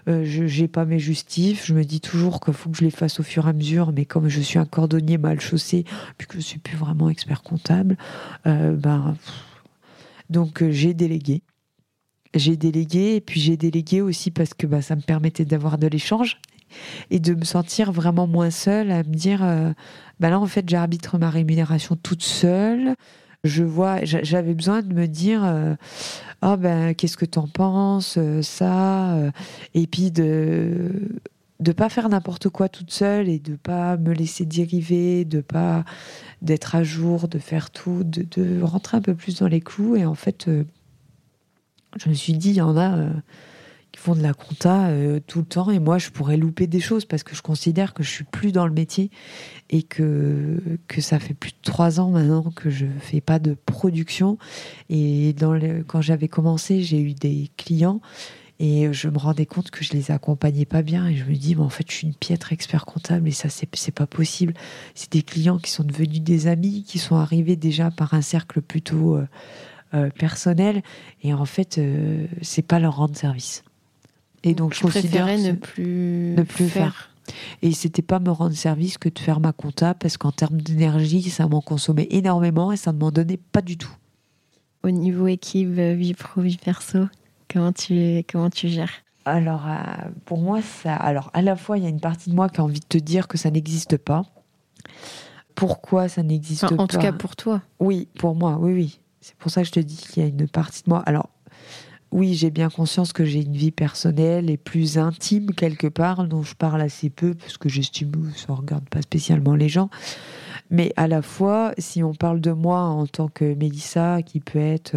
je 0.08 0.62
n'ai 0.62 0.68
pas 0.68 0.84
mes 0.84 1.00
justifs, 1.00 1.66
je 1.66 1.74
me 1.74 1.86
dis 1.86 2.02
toujours 2.02 2.42
qu'il 2.42 2.54
faut 2.54 2.70
que 2.70 2.78
je 2.78 2.84
les 2.84 2.92
fasse 2.92 3.22
au 3.22 3.24
fur 3.24 3.48
et 3.48 3.50
à 3.52 3.54
mesure, 3.54 3.94
mais 3.94 4.04
comme 4.04 4.28
je 4.28 4.42
suis 4.42 4.60
un 4.60 4.66
cordonnier 4.66 5.18
mal 5.18 5.40
chaussé, 5.40 5.86
puis 6.18 6.28
que 6.28 6.36
je 6.36 6.42
suis 6.42 6.60
plus 6.60 6.76
vraiment 6.76 7.10
expert 7.10 7.42
comptable, 7.42 7.96
ben 8.44 9.16
donc 10.30 10.62
euh, 10.62 10.72
j'ai 10.72 10.94
délégué. 10.94 11.44
J'ai 12.36 12.58
délégué 12.58 13.16
et 13.16 13.22
puis 13.22 13.40
j'ai 13.40 13.58
délégué 13.58 14.02
aussi 14.02 14.30
parce 14.30 14.54
que 14.54 14.68
bah, 14.68 14.82
ça 14.82 14.96
me 14.96 15.02
permettait 15.02 15.46
d'avoir 15.46 15.78
de 15.78 15.88
l'échange 15.88 16.40
et 17.10 17.20
de 17.20 17.34
me 17.34 17.44
sentir 17.44 17.92
vraiment 17.92 18.28
moins 18.28 18.52
seule 18.52 18.92
à 18.92 19.00
me 19.00 19.16
dire 19.16 19.44
euh, 19.44 19.72
bah 20.20 20.30
là 20.30 20.40
en 20.40 20.46
fait 20.46 20.70
j'arbitre 20.70 21.18
ma 21.18 21.32
rémunération 21.32 21.96
toute 21.96 22.22
seule 22.22 22.94
je 23.44 23.64
vois 23.64 24.06
j'avais 24.06 24.54
besoin 24.54 24.84
de 24.84 24.94
me 24.94 25.08
dire 25.08 25.44
euh, 25.44 25.74
oh 26.44 26.56
ben 26.58 26.94
qu'est-ce 26.94 27.18
que 27.18 27.26
t'en 27.26 27.48
penses 27.48 28.20
ça 28.44 29.18
et 29.74 29.88
puis 29.88 30.12
de 30.12 31.20
de 31.60 31.72
pas 31.72 31.90
faire 31.90 32.10
n'importe 32.10 32.50
quoi 32.50 32.70
toute 32.70 32.92
seule 32.92 33.28
et 33.28 33.40
de 33.40 33.56
pas 33.56 33.98
me 33.98 34.14
laisser 34.14 34.46
dériver, 34.46 35.26
de 35.26 35.42
pas 35.42 35.84
d'être 36.42 36.76
à 36.76 36.84
jour, 36.84 37.28
de 37.28 37.40
faire 37.40 37.70
tout, 37.70 38.04
de, 38.04 38.62
rentrer 38.62 38.98
un 38.98 39.02
peu 39.02 39.16
plus 39.16 39.38
dans 39.40 39.48
les 39.48 39.62
clous. 39.62 39.96
Et 39.96 40.06
en 40.06 40.16
fait, 40.16 40.48
euh, 40.48 40.64
je 41.98 42.10
me 42.10 42.14
suis 42.14 42.34
dit, 42.34 42.50
il 42.50 42.56
y 42.56 42.62
en 42.62 42.78
a 42.78 42.98
euh, 42.98 43.10
font 44.00 44.16
de 44.16 44.22
la 44.22 44.34
compta 44.34 44.88
euh, 44.88 45.20
tout 45.26 45.40
le 45.40 45.46
temps 45.46 45.70
et 45.72 45.80
moi 45.80 45.98
je 45.98 46.10
pourrais 46.10 46.38
louper 46.38 46.68
des 46.68 46.80
choses 46.80 47.06
parce 47.06 47.24
que 47.24 47.36
je 47.36 47.42
considère 47.42 47.94
que 47.94 48.02
je 48.02 48.10
suis 48.10 48.24
plus 48.24 48.52
dans 48.52 48.66
le 48.66 48.72
métier 48.72 49.12
et 49.70 49.84
que 49.84 50.58
que 50.88 51.02
ça 51.02 51.20
fait 51.20 51.34
plus 51.34 51.52
de 51.52 51.58
trois 51.64 52.00
ans 52.00 52.10
maintenant 52.10 52.44
que 52.44 52.70
je 52.70 52.86
fais 53.00 53.20
pas 53.20 53.40
de 53.40 53.56
production 53.66 54.38
et 54.90 55.36
quand 55.88 56.02
j'avais 56.02 56.30
commencé 56.30 56.82
j'ai 56.82 57.02
eu 57.02 57.14
des 57.14 57.50
clients 57.58 58.00
et 58.60 58.92
je 58.92 59.08
me 59.08 59.18
rendais 59.18 59.46
compte 59.46 59.72
que 59.72 59.84
je 59.84 59.94
les 59.94 60.12
accompagnais 60.12 60.66
pas 60.66 60.82
bien. 60.82 61.08
Et 61.08 61.16
je 61.16 61.26
me 61.26 61.36
dis 61.36 61.56
mais 61.56 61.62
en 61.62 61.70
fait 61.70 61.90
je 61.90 61.96
suis 61.96 62.08
une 62.08 62.14
piètre 62.14 62.52
expert 62.52 62.86
comptable 62.86 63.28
et 63.28 63.32
ça 63.32 63.50
c'est 63.50 63.68
c'est 63.74 63.94
pas 63.94 64.08
possible. 64.08 64.54
C'est 64.96 65.12
des 65.12 65.24
clients 65.24 65.60
qui 65.60 65.72
sont 65.72 65.84
devenus 65.84 66.22
des 66.22 66.48
amis 66.48 66.84
qui 66.84 67.00
sont 67.00 67.16
arrivés 67.16 67.56
déjà 67.56 67.92
par 67.92 68.14
un 68.14 68.22
cercle 68.22 68.62
plutôt 68.62 69.16
euh, 69.16 69.28
euh, 69.94 70.10
personnel. 70.10 70.84
Et 71.24 71.34
en 71.34 71.46
fait 71.46 71.80
c'est 72.42 72.62
pas 72.62 72.80
leur 72.80 72.98
rendre 72.98 73.16
service. 73.16 73.64
Et 74.44 74.54
donc, 74.54 74.74
je 74.74 74.82
considérais 74.82 75.38
ne 75.38 75.54
plus, 75.54 76.34
ne 76.38 76.44
plus 76.44 76.70
faire. 76.70 77.10
Et 77.62 77.72
c'était 77.74 78.02
pas 78.02 78.20
me 78.20 78.32
rendre 78.32 78.56
service 78.56 78.98
que 78.98 79.10
de 79.10 79.20
faire 79.20 79.40
ma 79.40 79.54
compta, 79.54 79.94
parce 79.94 80.18
qu'en 80.18 80.32
termes 80.32 80.62
d'énergie, 80.62 81.22
ça 81.30 81.48
m'en 81.48 81.62
consommait 81.62 82.08
énormément 82.10 82.72
et 82.72 82.78
ça 82.78 82.92
ne 82.92 82.98
m'en 82.98 83.12
donnait 83.12 83.40
pas 83.52 83.62
du 83.62 83.78
tout. 83.78 83.94
Au 84.84 84.90
niveau 84.90 85.28
équipe, 85.28 85.78
euh, 85.78 85.94
vie 85.94 86.14
pro, 86.14 86.42
vie 86.42 86.58
perso, 86.58 87.00
comment 87.52 87.72
tu, 87.72 88.24
comment 88.32 88.50
tu 88.50 88.68
gères? 88.68 88.92
Alors, 89.26 89.68
euh, 89.68 90.10
pour 90.26 90.40
moi, 90.40 90.62
ça. 90.62 90.96
Alors, 90.96 91.30
à 91.34 91.42
la 91.42 91.56
fois, 91.56 91.78
il 91.78 91.84
y 91.84 91.88
a 91.88 91.90
une 91.90 92.00
partie 92.00 92.30
de 92.30 92.36
moi 92.36 92.50
qui 92.50 92.62
a 92.62 92.64
envie 92.64 92.80
de 92.80 92.86
te 92.86 92.98
dire 92.98 93.28
que 93.28 93.38
ça 93.38 93.52
n'existe 93.52 93.98
pas. 93.98 94.24
Pourquoi 95.56 96.08
ça 96.08 96.24
n'existe 96.24 96.68
pas 96.68 96.82
En 96.82 96.88
tout 96.88 96.98
cas, 96.98 97.12
pour 97.12 97.36
toi. 97.36 97.62
Oui, 97.80 98.08
pour 98.18 98.36
moi, 98.36 98.58
oui, 98.60 98.74
oui. 98.74 99.00
C'est 99.22 99.36
pour 99.36 99.52
ça 99.52 99.62
que 99.62 99.68
je 99.68 99.74
te 99.74 99.80
dis 99.80 99.98
qu'il 99.98 100.24
y 100.24 100.26
a 100.26 100.30
une 100.30 100.48
partie 100.48 100.84
de 100.84 100.90
moi. 100.90 101.04
Alors, 101.06 101.30
oui, 102.12 102.34
j'ai 102.34 102.50
bien 102.50 102.70
conscience 102.70 103.14
que 103.14 103.24
j'ai 103.24 103.42
une 103.42 103.56
vie 103.56 103.72
personnelle 103.72 104.50
et 104.50 104.58
plus 104.58 104.98
intime 104.98 105.52
quelque 105.52 105.88
part, 105.88 106.28
dont 106.28 106.42
je 106.42 106.56
parle 106.56 106.82
assez 106.82 107.10
peu, 107.10 107.36
parce 107.36 107.58
que 107.58 107.70
j'estime 107.70 108.12
que 108.12 108.40
ça 108.40 108.54
ne 108.54 108.58
regarde 108.58 108.88
pas 108.90 109.02
spécialement 109.02 109.56
les 109.56 109.70
gens. 109.70 109.90
Mais 110.72 110.92
à 110.98 111.08
la 111.08 111.22
fois, 111.22 111.74
si 111.78 112.04
on 112.04 112.14
parle 112.14 112.42
de 112.42 112.52
moi 112.52 112.82
en 112.82 113.08
tant 113.08 113.28
que 113.28 113.54
Mélissa, 113.56 114.22
qui 114.22 114.40
peut 114.40 114.60
être 114.60 114.96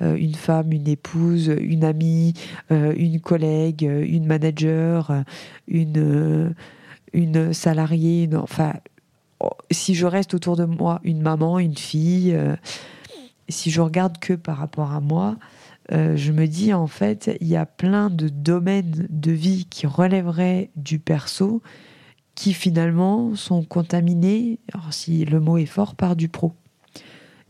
euh, 0.00 0.14
une 0.16 0.34
femme, 0.34 0.72
une 0.72 0.88
épouse, 0.88 1.54
une 1.60 1.84
amie, 1.84 2.34
euh, 2.70 2.94
une 2.96 3.20
collègue, 3.20 3.82
une 3.82 4.26
manager, 4.26 5.24
une, 5.68 6.54
une 7.12 7.52
salariée, 7.52 8.28
enfin, 8.34 8.74
oh, 9.40 9.50
si 9.70 9.94
je 9.94 10.06
reste 10.06 10.34
autour 10.34 10.56
de 10.56 10.64
moi 10.64 11.00
une 11.04 11.20
maman, 11.20 11.58
une 11.58 11.76
fille, 11.76 12.34
euh, 12.34 12.56
si 13.48 13.70
je 13.70 13.80
regarde 13.80 14.18
que 14.18 14.32
par 14.32 14.56
rapport 14.56 14.92
à 14.92 15.00
moi, 15.00 15.36
euh, 15.90 16.16
je 16.16 16.32
me 16.32 16.46
dis 16.46 16.72
en 16.72 16.86
fait, 16.86 17.36
il 17.40 17.48
y 17.48 17.56
a 17.56 17.66
plein 17.66 18.08
de 18.08 18.28
domaines 18.28 19.06
de 19.10 19.32
vie 19.32 19.66
qui 19.68 19.86
relèveraient 19.86 20.70
du 20.76 20.98
perso 20.98 21.62
qui 22.34 22.54
finalement 22.54 23.34
sont 23.34 23.62
contaminés, 23.62 24.60
si 24.90 25.24
le 25.24 25.40
mot 25.40 25.58
est 25.58 25.66
fort, 25.66 25.94
par 25.94 26.16
du 26.16 26.28
pro. 26.28 26.54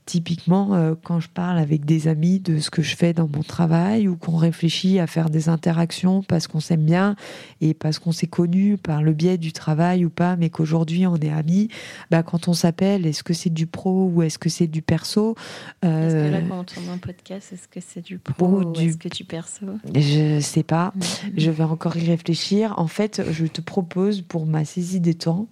Typiquement, 0.05 0.75
euh, 0.75 0.95
quand 1.01 1.21
je 1.21 1.29
parle 1.29 1.59
avec 1.59 1.85
des 1.85 2.09
amis 2.09 2.41
de 2.41 2.59
ce 2.59 2.71
que 2.71 2.83
je 2.83 2.97
fais 2.97 3.13
dans 3.13 3.29
mon 3.29 3.45
travail 3.45 4.09
ou 4.09 4.17
qu'on 4.17 4.37
réfléchit 4.37 4.99
à 4.99 5.07
faire 5.07 5.31
des 5.31 5.49
interactions 5.49 6.25
parce 6.25 6.49
qu'on 6.49 6.59
s'aime 6.59 6.85
bien 6.85 7.15
et 7.61 7.73
parce 7.73 8.01
qu'on 8.01 8.11
s'est 8.11 8.27
connu 8.27 8.77
par 8.79 9.01
le 9.01 9.13
biais 9.13 9.39
du 9.39 9.53
travail 9.53 10.05
ou 10.05 10.11
pas, 10.11 10.35
mais 10.35 10.51
qu'aujourd'hui 10.51 11.07
on 11.07 11.17
est 11.17 11.31
amis, 11.31 11.69
bah, 12.11 12.25
quand 12.25 12.49
on 12.49 12.53
s'appelle, 12.53 13.07
est-ce 13.07 13.23
que 13.23 13.33
c'est 13.33 13.51
du 13.51 13.67
pro 13.67 14.11
ou 14.13 14.23
est-ce 14.23 14.41
que 14.41 14.49
c'est 14.49 14.67
du 14.67 14.83
perso 14.83 15.37
euh... 15.85 16.07
Est-ce 16.07 16.15
que 16.15 16.33
là, 16.33 16.49
quand 16.49 16.61
on 16.61 16.65
tourne 16.65 16.89
un 16.89 16.99
podcast, 16.99 17.53
est-ce 17.53 17.69
que 17.69 17.81
c'est 17.81 18.03
du 18.05 18.19
pro 18.19 18.63
ou, 18.63 18.81
est-ce 18.81 18.97
que 18.97 19.09
du 19.09 19.25
perso? 19.25 19.67
Je 19.95 20.41
sais 20.41 20.65
pas. 20.65 20.93
Mm-hmm. 20.99 21.33
Je 21.37 21.51
vais 21.51 21.65
encore 21.65 21.97
y 21.97 22.07
réfléchir. 22.07 22.75
En 22.77 22.89
fait, 22.89 23.23
je 23.31 23.47
te 23.47 23.61
propose 23.61 24.23
pour 24.23 24.47
ma 24.47 24.65
saisie 24.65 24.99
des 24.99 25.15
temps 25.15 25.47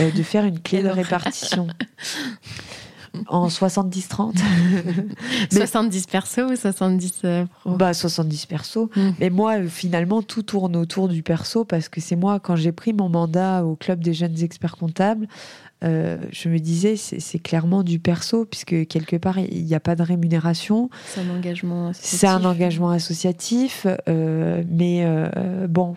euh, 0.00 0.10
de 0.10 0.22
faire 0.24 0.44
une 0.44 0.58
clé 0.58 0.82
de 0.82 0.88
répartition. 0.88 1.68
en 3.28 3.48
70-30. 3.48 4.34
70 5.50 6.06
perso 6.06 6.42
ou 6.42 6.56
70 6.56 7.20
euh, 7.24 7.44
pro 7.60 7.76
Bah 7.76 7.94
70 7.94 8.46
perso. 8.46 8.90
Hmm. 8.96 9.10
Mais 9.20 9.30
moi, 9.30 9.58
euh, 9.58 9.68
finalement, 9.68 10.22
tout 10.22 10.42
tourne 10.42 10.76
autour 10.76 11.08
du 11.08 11.22
perso 11.22 11.64
parce 11.64 11.88
que 11.88 12.00
c'est 12.00 12.16
moi, 12.16 12.40
quand 12.40 12.56
j'ai 12.56 12.72
pris 12.72 12.92
mon 12.92 13.08
mandat 13.08 13.64
au 13.64 13.76
Club 13.76 14.02
des 14.02 14.14
jeunes 14.14 14.42
experts 14.42 14.76
comptables, 14.76 15.28
euh, 15.84 16.16
je 16.30 16.48
me 16.48 16.58
disais, 16.58 16.94
c'est 16.96 17.40
clairement 17.40 17.82
du 17.82 17.98
perso, 17.98 18.44
puisque 18.44 18.86
quelque 18.86 19.16
part, 19.16 19.40
il 19.40 19.64
n'y 19.64 19.74
a 19.74 19.80
pas 19.80 19.96
de 19.96 20.02
rémunération. 20.04 20.90
C'est 21.06 21.22
un 21.22 21.30
engagement 21.36 21.88
associatif. 21.88 22.20
C'est 22.20 22.26
un 22.28 22.44
engagement 22.44 22.90
associatif, 22.90 23.86
mais 24.06 25.04
bon. 25.68 25.96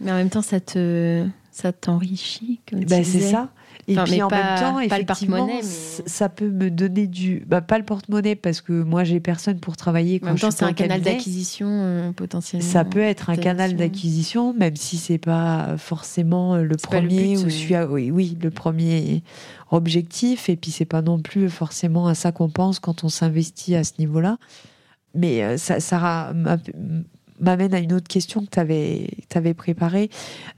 Mais 0.00 0.12
en 0.12 0.16
même 0.16 0.30
temps, 0.30 0.42
ça 0.42 0.60
te 0.60 1.26
ça 1.56 1.72
t'enrichit. 1.72 2.60
Bah, 2.70 3.02
c'est 3.02 3.20
ça. 3.20 3.48
Et 3.88 3.94
puis 3.94 4.22
en 4.22 4.28
même 4.28 4.58
temps, 4.58 4.80
effectivement, 4.80 5.48
ça 5.62 6.28
peut 6.28 6.50
me 6.50 6.70
donner 6.70 7.06
du. 7.06 7.44
Bah, 7.46 7.60
pas 7.60 7.78
le 7.78 7.84
porte-monnaie 7.84 8.34
parce 8.34 8.60
que 8.60 8.72
moi 8.72 9.04
j'ai 9.04 9.20
personne 9.20 9.60
pour 9.60 9.76
travailler. 9.76 10.18
Quand 10.18 10.26
en 10.26 10.30
même 10.30 10.38
temps, 10.38 10.50
c'est 10.50 10.64
un 10.64 10.72
canal 10.72 11.00
d'acquisition 11.02 11.68
euh, 11.70 12.12
potentiellement. 12.12 12.66
Ça 12.68 12.84
peut 12.84 13.00
être 13.00 13.30
un 13.30 13.36
canal 13.36 13.76
d'acquisition, 13.76 14.52
même 14.54 14.76
si 14.76 14.96
c'est 14.96 15.18
pas 15.18 15.76
forcément 15.78 16.56
le 16.56 16.76
premier 16.76 17.36
ou 17.36 17.48
celui 17.48 17.76
oui, 17.88 18.10
oui, 18.10 18.38
le 18.42 18.50
premier 18.50 19.22
objectif. 19.70 20.48
Et 20.48 20.56
puis 20.56 20.70
c'est 20.70 20.84
pas 20.84 21.02
non 21.02 21.20
plus 21.20 21.48
forcément 21.48 22.08
à 22.08 22.14
ça 22.14 22.32
qu'on 22.32 22.48
pense 22.48 22.80
quand 22.80 23.04
on 23.04 23.08
s'investit 23.08 23.76
à 23.76 23.84
ce 23.84 23.92
niveau-là. 23.98 24.38
Mais 25.14 25.42
euh, 25.42 25.56
ça, 25.56 25.80
ça 25.80 26.32
m'amène 27.40 27.74
à 27.74 27.78
une 27.78 27.92
autre 27.92 28.08
question 28.08 28.44
que 28.44 28.50
tu 28.50 28.58
avais, 28.58 29.08
avais, 29.34 29.54
préparée. 29.54 30.10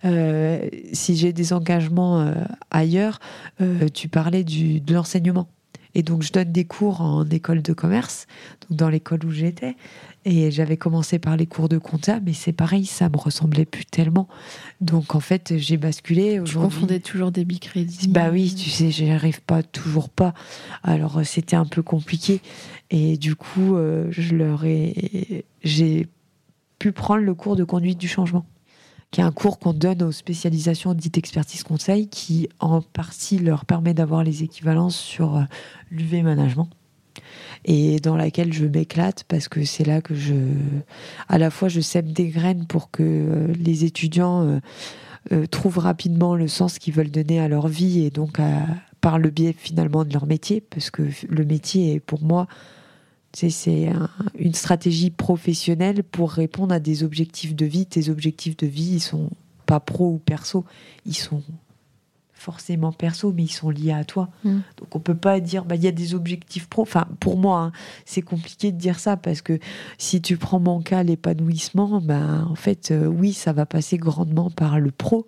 Euh, 0.04 0.60
si 0.92 1.16
j'ai 1.16 1.32
des 1.32 1.52
engagements 1.52 2.20
euh, 2.20 2.34
ailleurs, 2.70 3.20
euh, 3.60 3.88
tu 3.92 4.08
parlais 4.08 4.44
du, 4.44 4.80
de 4.80 4.94
l'enseignement. 4.94 5.48
Et 5.94 6.02
donc, 6.02 6.22
je 6.22 6.32
donne 6.32 6.52
des 6.52 6.66
cours 6.66 7.00
en 7.00 7.24
école 7.24 7.62
de 7.62 7.72
commerce, 7.72 8.26
donc 8.68 8.78
dans 8.78 8.88
l'école 8.90 9.24
où 9.24 9.30
j'étais. 9.30 9.74
Et 10.26 10.50
j'avais 10.50 10.76
commencé 10.76 11.18
par 11.18 11.36
les 11.36 11.46
cours 11.46 11.68
de 11.68 11.78
compta, 11.78 12.20
mais 12.20 12.34
c'est 12.34 12.52
pareil, 12.52 12.84
ça 12.84 13.08
me 13.08 13.16
ressemblait 13.16 13.64
plus 13.64 13.86
tellement. 13.86 14.28
Donc, 14.82 15.14
en 15.14 15.20
fait, 15.20 15.54
j'ai 15.56 15.78
basculé. 15.78 16.40
Tu 16.44 16.56
confondais 16.56 17.00
toujours 17.00 17.32
des 17.32 17.46
crédits 17.46 18.08
Bah 18.08 18.28
oui, 18.30 18.54
tu 18.54 18.68
sais, 18.68 18.90
j'y 18.90 19.10
arrive 19.10 19.40
pas, 19.40 19.62
toujours 19.62 20.10
pas. 20.10 20.34
Alors, 20.82 21.22
c'était 21.24 21.56
un 21.56 21.64
peu 21.64 21.82
compliqué. 21.82 22.42
Et 22.90 23.16
du 23.16 23.34
coup, 23.34 23.76
je 24.10 24.34
leur 24.34 24.66
ai. 24.66 25.46
J'ai 25.64 26.06
pu 26.78 26.92
prendre 26.92 27.22
le 27.22 27.34
cours 27.34 27.56
de 27.56 27.64
conduite 27.64 27.98
du 27.98 28.08
changement, 28.08 28.46
qui 29.10 29.20
est 29.20 29.24
un 29.24 29.32
cours 29.32 29.58
qu'on 29.58 29.72
donne 29.72 30.02
aux 30.02 30.12
spécialisations 30.12 30.94
dites 30.94 31.18
expertise 31.18 31.62
conseil, 31.62 32.08
qui 32.08 32.48
en 32.60 32.82
partie 32.82 33.38
leur 33.38 33.64
permet 33.64 33.94
d'avoir 33.94 34.22
les 34.22 34.42
équivalences 34.42 34.96
sur 34.96 35.36
euh, 35.36 35.42
l'UV 35.90 36.22
management 36.22 36.68
et 37.64 37.98
dans 37.98 38.16
laquelle 38.16 38.52
je 38.52 38.64
m'éclate 38.64 39.24
parce 39.24 39.48
que 39.48 39.64
c'est 39.64 39.84
là 39.84 40.00
que 40.00 40.14
je, 40.14 40.34
à 41.28 41.38
la 41.38 41.50
fois, 41.50 41.68
je 41.68 41.80
sème 41.80 42.12
des 42.12 42.28
graines 42.28 42.66
pour 42.66 42.90
que 42.90 43.02
euh, 43.02 43.52
les 43.58 43.84
étudiants 43.84 44.60
euh, 45.32 45.46
trouvent 45.46 45.78
rapidement 45.78 46.36
le 46.36 46.46
sens 46.46 46.78
qu'ils 46.78 46.94
veulent 46.94 47.10
donner 47.10 47.40
à 47.40 47.48
leur 47.48 47.66
vie 47.66 48.04
et 48.04 48.10
donc 48.10 48.38
par 49.00 49.18
le 49.18 49.30
biais 49.30 49.54
finalement 49.56 50.04
de 50.04 50.12
leur 50.12 50.26
métier, 50.26 50.60
parce 50.60 50.90
que 50.90 51.02
le 51.28 51.44
métier 51.44 51.94
est 51.94 52.00
pour 52.00 52.22
moi 52.22 52.46
c'est 53.34 53.92
une 54.38 54.54
stratégie 54.54 55.10
professionnelle 55.10 56.02
pour 56.02 56.30
répondre 56.30 56.74
à 56.74 56.80
des 56.80 57.04
objectifs 57.04 57.54
de 57.54 57.66
vie. 57.66 57.86
Tes 57.86 58.08
objectifs 58.08 58.56
de 58.56 58.66
vie, 58.66 58.94
ils 58.94 59.00
sont 59.00 59.30
pas 59.66 59.80
pro 59.80 60.12
ou 60.12 60.18
perso, 60.18 60.64
ils 61.04 61.16
sont 61.16 61.42
forcément 62.32 62.92
perso, 62.92 63.32
mais 63.32 63.42
ils 63.44 63.52
sont 63.52 63.68
liés 63.68 63.92
à 63.92 64.04
toi. 64.04 64.30
Mm. 64.44 64.58
Donc 64.78 64.96
on 64.96 65.00
peut 65.00 65.16
pas 65.16 65.40
dire 65.40 65.64
bah 65.64 65.74
il 65.74 65.82
y 65.82 65.88
a 65.88 65.92
des 65.92 66.14
objectifs 66.14 66.68
pro. 66.68 66.82
Enfin 66.82 67.06
pour 67.20 67.36
moi, 67.36 67.60
hein, 67.60 67.72
c'est 68.06 68.22
compliqué 68.22 68.72
de 68.72 68.78
dire 68.78 68.98
ça 68.98 69.16
parce 69.16 69.42
que 69.42 69.58
si 69.98 70.22
tu 70.22 70.36
prends 70.36 70.60
mon 70.60 70.80
cas 70.80 71.02
l'épanouissement, 71.02 72.00
ben 72.00 72.46
en 72.48 72.54
fait 72.54 72.90
euh, 72.90 73.06
oui 73.06 73.32
ça 73.32 73.52
va 73.52 73.66
passer 73.66 73.98
grandement 73.98 74.50
par 74.50 74.78
le 74.78 74.90
pro, 74.90 75.26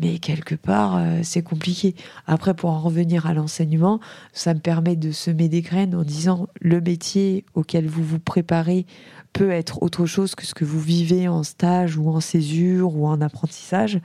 mais 0.00 0.18
quelque 0.18 0.54
part, 0.54 0.96
euh, 0.96 1.20
c'est 1.22 1.42
compliqué. 1.42 1.94
Après, 2.26 2.54
pour 2.54 2.70
en 2.70 2.80
revenir 2.80 3.26
à 3.26 3.34
l'enseignement, 3.34 4.00
ça 4.32 4.54
me 4.54 4.60
permet 4.60 4.96
de 4.96 5.10
semer 5.10 5.48
des 5.48 5.60
graines 5.60 5.94
en 5.94 6.04
disant 6.04 6.48
le 6.60 6.80
métier 6.80 7.44
auquel 7.54 7.86
vous 7.86 8.04
vous 8.04 8.20
préparez 8.20 8.86
peut 9.32 9.50
être 9.50 9.82
autre 9.82 10.06
chose 10.06 10.34
que 10.34 10.46
ce 10.46 10.54
que 10.54 10.64
vous 10.64 10.80
vivez 10.80 11.28
en 11.28 11.42
stage 11.42 11.96
ou 11.96 12.08
en 12.08 12.20
césure 12.20 12.96
ou 12.96 13.06
en 13.06 13.20
apprentissage 13.20 14.00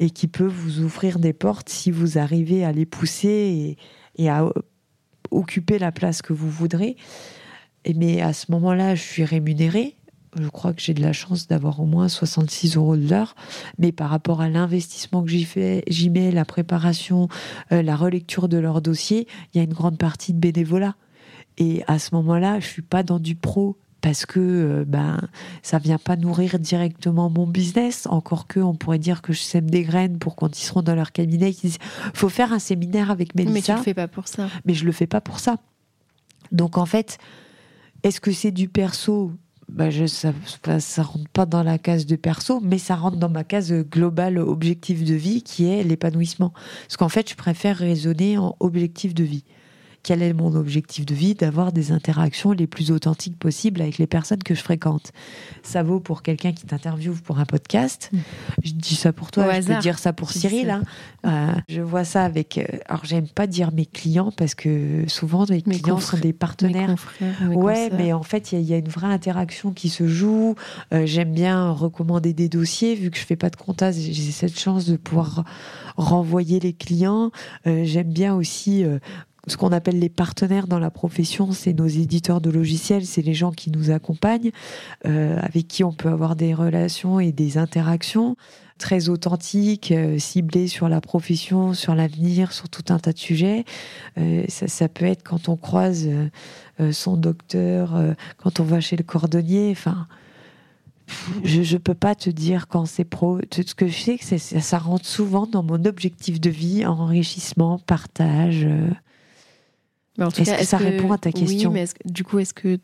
et 0.00 0.10
qui 0.10 0.28
peut 0.28 0.46
vous 0.46 0.80
ouvrir 0.80 1.18
des 1.18 1.32
portes 1.32 1.68
si 1.68 1.90
vous 1.90 2.18
arrivez 2.18 2.64
à 2.64 2.72
les 2.72 2.86
pousser 2.86 3.28
et, 4.16 4.22
et 4.22 4.30
à 4.30 4.48
occuper 5.30 5.78
la 5.78 5.92
place 5.92 6.22
que 6.22 6.32
vous 6.32 6.50
voudrez. 6.50 6.96
Mais 7.96 8.20
à 8.22 8.32
ce 8.32 8.50
moment-là, 8.52 8.94
je 8.94 9.02
suis 9.02 9.24
rémunérée 9.24 9.96
je 10.40 10.48
crois 10.48 10.72
que 10.72 10.80
j'ai 10.80 10.94
de 10.94 11.02
la 11.02 11.12
chance 11.12 11.46
d'avoir 11.46 11.80
au 11.80 11.84
moins 11.84 12.08
66 12.08 12.76
euros 12.76 12.96
de 12.96 13.08
l'heure. 13.08 13.34
Mais 13.78 13.92
par 13.92 14.10
rapport 14.10 14.40
à 14.40 14.48
l'investissement 14.48 15.22
que 15.22 15.30
j'y 15.30 15.44
fais, 15.44 15.82
j'y 15.88 16.10
mets, 16.10 16.30
la 16.30 16.44
préparation, 16.44 17.28
euh, 17.72 17.82
la 17.82 17.96
relecture 17.96 18.48
de 18.48 18.56
leur 18.56 18.80
dossier, 18.80 19.26
il 19.52 19.58
y 19.58 19.60
a 19.60 19.64
une 19.64 19.74
grande 19.74 19.98
partie 19.98 20.32
de 20.32 20.38
bénévolat. 20.38 20.94
Et 21.58 21.82
à 21.86 21.98
ce 21.98 22.14
moment-là, 22.14 22.60
je 22.60 22.66
suis 22.66 22.82
pas 22.82 23.02
dans 23.02 23.18
du 23.18 23.34
pro 23.34 23.76
parce 24.00 24.26
que 24.26 24.40
euh, 24.40 24.84
ben 24.86 25.20
ça 25.62 25.78
vient 25.78 25.98
pas 25.98 26.16
nourrir 26.16 26.58
directement 26.58 27.30
mon 27.30 27.46
business. 27.46 28.06
Encore 28.10 28.46
que 28.46 28.58
on 28.58 28.74
pourrait 28.74 28.98
dire 28.98 29.22
que 29.22 29.32
je 29.32 29.40
sème 29.40 29.70
des 29.70 29.82
graines 29.82 30.18
pour 30.18 30.34
quand 30.34 30.58
ils 30.58 30.64
seront 30.64 30.82
dans 30.82 30.94
leur 30.94 31.12
cabinet, 31.12 31.50
ils 31.50 31.60
disent 31.60 31.78
faut 32.14 32.28
faire 32.28 32.52
un 32.52 32.58
séminaire 32.58 33.10
avec 33.10 33.34
Mélissa. 33.34 33.54
Mais 33.54 33.62
tu 33.62 33.72
le 33.72 33.82
fais 33.82 33.94
pas 33.94 34.08
pour 34.08 34.28
ça. 34.28 34.48
Mais 34.64 34.74
je 34.74 34.84
le 34.84 34.92
fais 34.92 35.06
pas 35.06 35.20
pour 35.20 35.38
ça. 35.38 35.56
Donc 36.50 36.78
en 36.78 36.86
fait, 36.86 37.18
est-ce 38.02 38.20
que 38.20 38.32
c'est 38.32 38.50
du 38.50 38.68
perso 38.68 39.32
bah 39.72 39.90
je, 39.90 40.06
ça, 40.06 40.32
ça 40.80 41.02
rentre 41.02 41.28
pas 41.30 41.46
dans 41.46 41.62
la 41.62 41.78
case 41.78 42.06
de 42.06 42.16
perso, 42.16 42.60
mais 42.60 42.78
ça 42.78 42.94
rentre 42.94 43.16
dans 43.16 43.28
ma 43.28 43.44
case 43.44 43.72
globale 43.72 44.38
objectif 44.38 45.04
de 45.04 45.14
vie 45.14 45.42
qui 45.42 45.66
est 45.66 45.82
l'épanouissement. 45.82 46.52
Parce 46.82 46.96
qu'en 46.96 47.08
fait, 47.08 47.30
je 47.30 47.34
préfère 47.34 47.76
raisonner 47.78 48.38
en 48.38 48.56
objectif 48.60 49.14
de 49.14 49.24
vie 49.24 49.44
quel 50.02 50.22
est 50.22 50.32
mon 50.32 50.54
objectif 50.54 51.06
de 51.06 51.14
vie 51.14 51.34
D'avoir 51.34 51.72
des 51.72 51.92
interactions 51.92 52.52
les 52.52 52.66
plus 52.66 52.90
authentiques 52.90 53.38
possibles 53.38 53.80
avec 53.80 53.98
les 53.98 54.06
personnes 54.06 54.42
que 54.42 54.54
je 54.54 54.60
fréquente. 54.60 55.12
Ça 55.62 55.82
vaut 55.82 56.00
pour 56.00 56.22
quelqu'un 56.22 56.52
qui 56.52 56.66
t'interviewe 56.66 57.14
pour 57.24 57.38
un 57.38 57.44
podcast. 57.44 58.10
Mm. 58.12 58.18
Je 58.64 58.72
dis 58.72 58.96
ça 58.96 59.12
pour 59.12 59.30
toi, 59.30 59.60
je 59.60 59.66
peux 59.66 59.78
dire 59.78 59.98
ça 59.98 60.12
pour 60.12 60.32
Cyril. 60.32 60.70
Hein. 60.70 60.82
Euh, 61.26 61.52
je 61.68 61.80
vois 61.80 62.04
ça 62.04 62.24
avec. 62.24 62.58
Euh, 62.58 62.64
alors, 62.86 63.04
j'aime 63.04 63.28
pas 63.28 63.46
dire 63.46 63.72
mes 63.72 63.86
clients 63.86 64.32
parce 64.32 64.54
que 64.54 65.04
souvent, 65.06 65.46
mes, 65.48 65.62
clients 65.62 66.00
sont 66.00 66.18
des 66.18 66.32
partenaires. 66.32 66.94
ouais, 67.50 67.90
mais 67.96 68.12
en 68.12 68.22
fait, 68.22 68.52
il 68.52 68.62
y, 68.62 68.74
a 68.74 68.78
une 68.78 68.88
vraie 68.88 69.12
interaction 69.12 69.72
qui 69.72 69.88
se 69.88 70.06
joue. 70.06 70.54
Euh, 70.92 71.06
j'aime 71.06 71.32
bien 71.32 71.70
recommander 71.70 72.32
des 72.32 72.48
dossiers, 72.48 72.94
vu 72.94 73.10
que 73.10 73.18
je 73.18 73.24
fais 73.24 73.36
pas 73.36 73.50
de 73.50 73.56
comptage, 73.56 73.94
j'ai 73.94 74.32
cette 74.32 74.58
chance 74.58 74.86
de 74.86 74.96
pouvoir 74.96 75.44
renvoyer 75.96 76.58
les 76.58 76.72
clients. 76.72 77.30
j'aime 77.64 78.12
bien 78.12 78.34
aussi 78.34 78.84
ce 79.48 79.56
qu'on 79.56 79.72
appelle 79.72 79.98
les 79.98 80.08
partenaires 80.08 80.68
dans 80.68 80.78
la 80.78 80.90
profession, 80.90 81.50
c'est 81.50 81.72
nos 81.72 81.86
éditeurs 81.86 82.40
de 82.40 82.50
logiciels, 82.50 83.04
c'est 83.04 83.22
les 83.22 83.34
gens 83.34 83.50
qui 83.50 83.70
nous 83.70 83.90
accompagnent, 83.90 84.52
euh, 85.04 85.36
avec 85.40 85.66
qui 85.66 85.82
on 85.82 85.92
peut 85.92 86.10
avoir 86.10 86.36
des 86.36 86.54
relations 86.54 87.18
et 87.18 87.32
des 87.32 87.58
interactions 87.58 88.36
très 88.78 89.08
authentiques, 89.08 89.90
euh, 89.90 90.18
ciblées 90.18 90.68
sur 90.68 90.88
la 90.88 91.00
profession, 91.00 91.74
sur 91.74 91.94
l'avenir, 91.94 92.52
sur 92.52 92.68
tout 92.68 92.84
un 92.92 92.98
tas 92.98 93.12
de 93.12 93.18
sujets. 93.18 93.64
Euh, 94.16 94.44
ça, 94.48 94.88
peut 94.88 95.06
être 95.06 95.24
quand 95.24 95.48
on 95.48 95.56
croise 95.56 96.08
son 96.90 97.16
docteur, 97.16 97.94
quand 98.38 98.60
on 98.60 98.64
va 98.64 98.80
chez 98.80 98.96
le 98.96 99.04
cordonnier, 99.04 99.70
enfin 99.70 100.08
je 101.44 101.60
ne 101.60 101.78
peux 101.78 101.94
pas 101.94 102.14
te 102.14 102.30
dire 102.30 102.66
quand 102.68 102.86
c'est 102.86 103.04
pro. 103.04 103.38
Ce 103.52 103.74
que 103.74 103.86
je 103.86 103.98
sais, 103.98 104.18
que 104.18 104.24
ça, 104.24 104.38
ça 104.38 104.78
rentre 104.78 105.04
souvent 105.04 105.46
dans 105.46 105.62
mon 105.62 105.84
objectif 105.84 106.40
de 106.40 106.50
vie, 106.50 106.86
enrichissement, 106.86 107.78
partage. 107.78 108.66
Est-ce 110.18 110.58
que 110.58 110.64
ça 110.64 110.76
répond 110.76 111.12
à 111.12 111.18
ta 111.18 111.32
question 111.32 111.70
Oui, 111.70 111.80
mais 111.80 112.10
du 112.10 112.24
coup, 112.24 112.38
est-ce 112.38 112.54
que 112.54 112.78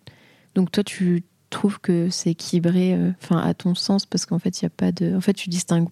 donc 0.55 0.73
toi 0.73 0.83
tu 0.83 1.25
trouves 1.51 1.81
que 1.81 2.09
c'est 2.11 2.31
équilibré, 2.31 2.95
euh, 2.95 3.13
à 3.31 3.55
ton 3.55 3.75
sens, 3.75 4.07
parce 4.07 4.27
qu'en 4.27 4.39
fait 4.39 4.61
il 4.61 4.65
y 4.65 4.67
a 4.67 4.71
pas 4.71 4.93
de, 4.93 5.15
en 5.15 5.21
fait 5.21 5.35
tu 5.35 5.49
distingues. 5.49 5.89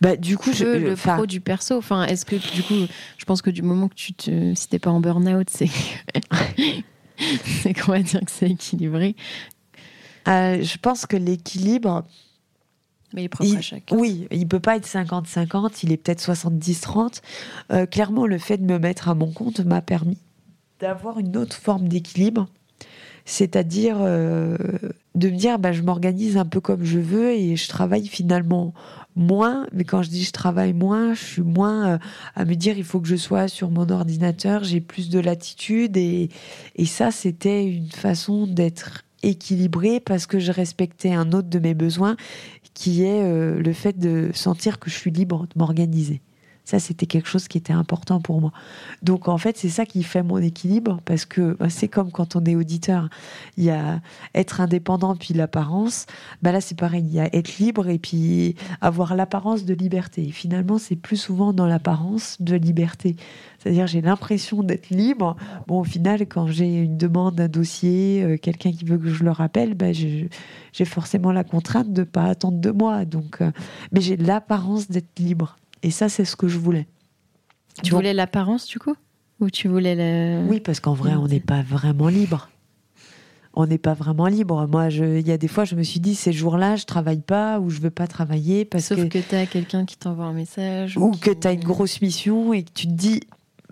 Bah, 0.00 0.16
du 0.16 0.36
coup, 0.36 0.52
je, 0.52 0.64
le 0.64 0.94
pro 0.94 1.26
du 1.26 1.40
perso. 1.40 1.76
Enfin, 1.76 2.04
est-ce 2.04 2.24
que 2.24 2.36
du 2.36 2.62
coup, 2.62 2.86
je 3.18 3.24
pense 3.24 3.42
que 3.42 3.50
du 3.50 3.62
moment 3.62 3.88
que 3.88 3.94
tu 3.94 4.12
te, 4.12 4.54
si 4.54 4.68
t'es 4.68 4.78
pas 4.78 4.90
en 4.90 5.00
burn-out, 5.00 5.48
c'est 5.50 5.70
c'est 7.18 7.74
qu'on 7.74 7.92
va 7.92 8.00
dire 8.00 8.20
que 8.20 8.30
c'est 8.30 8.50
équilibré. 8.50 9.16
Euh, 10.28 10.62
je 10.62 10.78
pense 10.78 11.06
que 11.06 11.16
l'équilibre, 11.16 12.04
mais 13.12 13.22
il 13.22 13.24
est 13.24 13.28
propre 13.28 13.56
à 13.56 13.60
chacun. 13.60 13.96
Oui, 13.96 14.26
il 14.30 14.46
peut 14.46 14.60
pas 14.60 14.76
être 14.76 14.86
50-50, 14.86 15.80
il 15.82 15.92
est 15.92 15.96
peut-être 15.96 16.22
70-30. 16.22 17.20
Euh, 17.72 17.86
clairement, 17.86 18.26
le 18.26 18.38
fait 18.38 18.58
de 18.58 18.64
me 18.64 18.78
mettre 18.78 19.08
à 19.08 19.14
mon 19.14 19.32
compte 19.32 19.60
m'a 19.60 19.82
permis 19.82 20.18
d'avoir 20.84 21.18
une 21.18 21.38
autre 21.38 21.56
forme 21.56 21.88
d'équilibre, 21.88 22.46
c'est-à-dire 23.24 23.96
euh, 24.00 24.58
de 25.14 25.30
me 25.30 25.36
dire 25.36 25.58
bah, 25.58 25.72
je 25.72 25.80
m'organise 25.80 26.36
un 26.36 26.44
peu 26.44 26.60
comme 26.60 26.84
je 26.84 26.98
veux 26.98 27.30
et 27.30 27.56
je 27.56 27.68
travaille 27.70 28.06
finalement 28.06 28.74
moins, 29.16 29.66
mais 29.72 29.84
quand 29.84 30.02
je 30.02 30.10
dis 30.10 30.24
je 30.24 30.32
travaille 30.32 30.74
moins, 30.74 31.14
je 31.14 31.24
suis 31.24 31.42
moins 31.42 31.94
euh, 31.94 31.98
à 32.34 32.44
me 32.44 32.54
dire 32.54 32.76
il 32.76 32.84
faut 32.84 33.00
que 33.00 33.08
je 33.08 33.16
sois 33.16 33.48
sur 33.48 33.70
mon 33.70 33.88
ordinateur, 33.88 34.62
j'ai 34.62 34.82
plus 34.82 35.08
de 35.08 35.20
latitude. 35.20 35.96
Et, 35.96 36.28
et 36.76 36.84
ça 36.84 37.10
c'était 37.10 37.64
une 37.64 37.90
façon 37.90 38.46
d'être 38.46 39.04
équilibré 39.22 40.00
parce 40.00 40.26
que 40.26 40.38
je 40.38 40.52
respectais 40.52 41.14
un 41.14 41.32
autre 41.32 41.48
de 41.48 41.58
mes 41.58 41.72
besoins 41.72 42.16
qui 42.74 43.04
est 43.04 43.22
euh, 43.22 43.58
le 43.58 43.72
fait 43.72 43.98
de 43.98 44.32
sentir 44.34 44.78
que 44.78 44.90
je 44.90 44.96
suis 44.96 45.10
libre 45.10 45.46
de 45.46 45.58
m'organiser. 45.58 46.20
Ça, 46.64 46.78
c'était 46.78 47.04
quelque 47.04 47.28
chose 47.28 47.46
qui 47.46 47.58
était 47.58 47.74
important 47.74 48.20
pour 48.20 48.40
moi. 48.40 48.50
Donc, 49.02 49.28
en 49.28 49.36
fait, 49.36 49.58
c'est 49.58 49.68
ça 49.68 49.84
qui 49.84 50.02
fait 50.02 50.22
mon 50.22 50.38
équilibre, 50.38 51.00
parce 51.04 51.26
que 51.26 51.56
bah, 51.60 51.68
c'est 51.68 51.88
comme 51.88 52.10
quand 52.10 52.36
on 52.36 52.44
est 52.44 52.56
auditeur. 52.56 53.10
Il 53.58 53.64
y 53.64 53.70
a 53.70 54.00
être 54.34 54.62
indépendant, 54.62 55.14
puis 55.14 55.34
l'apparence. 55.34 56.06
Bah 56.42 56.52
là, 56.52 56.62
c'est 56.62 56.76
pareil. 56.76 57.04
Il 57.06 57.12
y 57.12 57.20
a 57.20 57.34
être 57.34 57.58
libre 57.58 57.88
et 57.88 57.98
puis 57.98 58.56
avoir 58.80 59.14
l'apparence 59.14 59.66
de 59.66 59.74
liberté. 59.74 60.28
Et 60.28 60.30
finalement, 60.30 60.78
c'est 60.78 60.96
plus 60.96 61.18
souvent 61.18 61.52
dans 61.52 61.66
l'apparence 61.66 62.40
de 62.40 62.56
liberté. 62.56 63.16
C'est-à-dire, 63.58 63.86
j'ai 63.86 64.00
l'impression 64.00 64.62
d'être 64.62 64.88
libre. 64.88 65.36
Bon, 65.66 65.80
au 65.80 65.84
final, 65.84 66.26
quand 66.26 66.46
j'ai 66.46 66.82
une 66.82 66.96
demande, 66.96 67.40
un 67.40 67.48
dossier, 67.48 68.22
euh, 68.22 68.36
quelqu'un 68.38 68.72
qui 68.72 68.84
veut 68.84 68.98
que 68.98 69.08
je 69.08 69.24
le 69.24 69.30
rappelle, 69.30 69.74
bah, 69.74 69.92
j'ai 69.92 70.28
forcément 70.84 71.32
la 71.32 71.44
contrainte 71.44 71.92
de 71.92 72.00
ne 72.00 72.04
pas 72.04 72.24
attendre 72.24 72.58
de 72.58 72.70
moi. 72.70 73.04
Donc, 73.04 73.42
euh, 73.42 73.50
mais 73.92 74.00
j'ai 74.00 74.16
l'apparence 74.16 74.90
d'être 74.90 75.18
libre. 75.18 75.56
Et 75.84 75.90
ça, 75.90 76.08
c'est 76.08 76.24
ce 76.24 76.34
que 76.34 76.48
je 76.48 76.58
voulais. 76.58 76.86
Tu 77.82 77.92
voulais 77.92 78.14
l'apparence, 78.14 78.66
du 78.66 78.78
coup? 78.78 78.96
Ou 79.38 79.50
tu 79.50 79.68
voulais 79.68 79.94
le... 79.94 80.48
Oui, 80.48 80.58
parce 80.58 80.80
qu'en 80.80 80.94
vrai, 80.94 81.14
on 81.14 81.28
n'est 81.28 81.40
pas 81.40 81.60
vraiment 81.60 82.08
libre. 82.08 82.48
On 83.52 83.66
n'est 83.66 83.78
pas 83.78 83.92
vraiment 83.92 84.26
libre. 84.26 84.66
Moi, 84.66 84.88
il 84.88 85.28
y 85.28 85.30
a 85.30 85.36
des 85.36 85.46
fois, 85.46 85.66
je 85.66 85.74
me 85.74 85.82
suis 85.82 86.00
dit, 86.00 86.14
ces 86.14 86.32
jours-là, 86.32 86.76
je 86.76 86.86
travaille 86.86 87.20
pas 87.20 87.60
ou 87.60 87.68
je 87.68 87.80
veux 87.80 87.90
pas 87.90 88.06
travailler 88.06 88.64
parce 88.64 88.86
Sauf 88.86 88.96
que, 88.96 89.04
que 89.04 89.18
tu 89.18 89.34
as 89.34 89.44
quelqu'un 89.44 89.84
qui 89.84 89.98
t'envoie 89.98 90.24
un 90.24 90.32
message. 90.32 90.96
Ou, 90.96 91.10
que 91.10 91.30
tu 91.30 91.46
as 91.46 91.52
une 91.52 91.64
grosse 91.64 92.00
mission 92.00 92.54
et 92.54 92.62
que 92.62 92.72
tu 92.72 92.86
te 92.86 92.92
dis, 92.92 93.20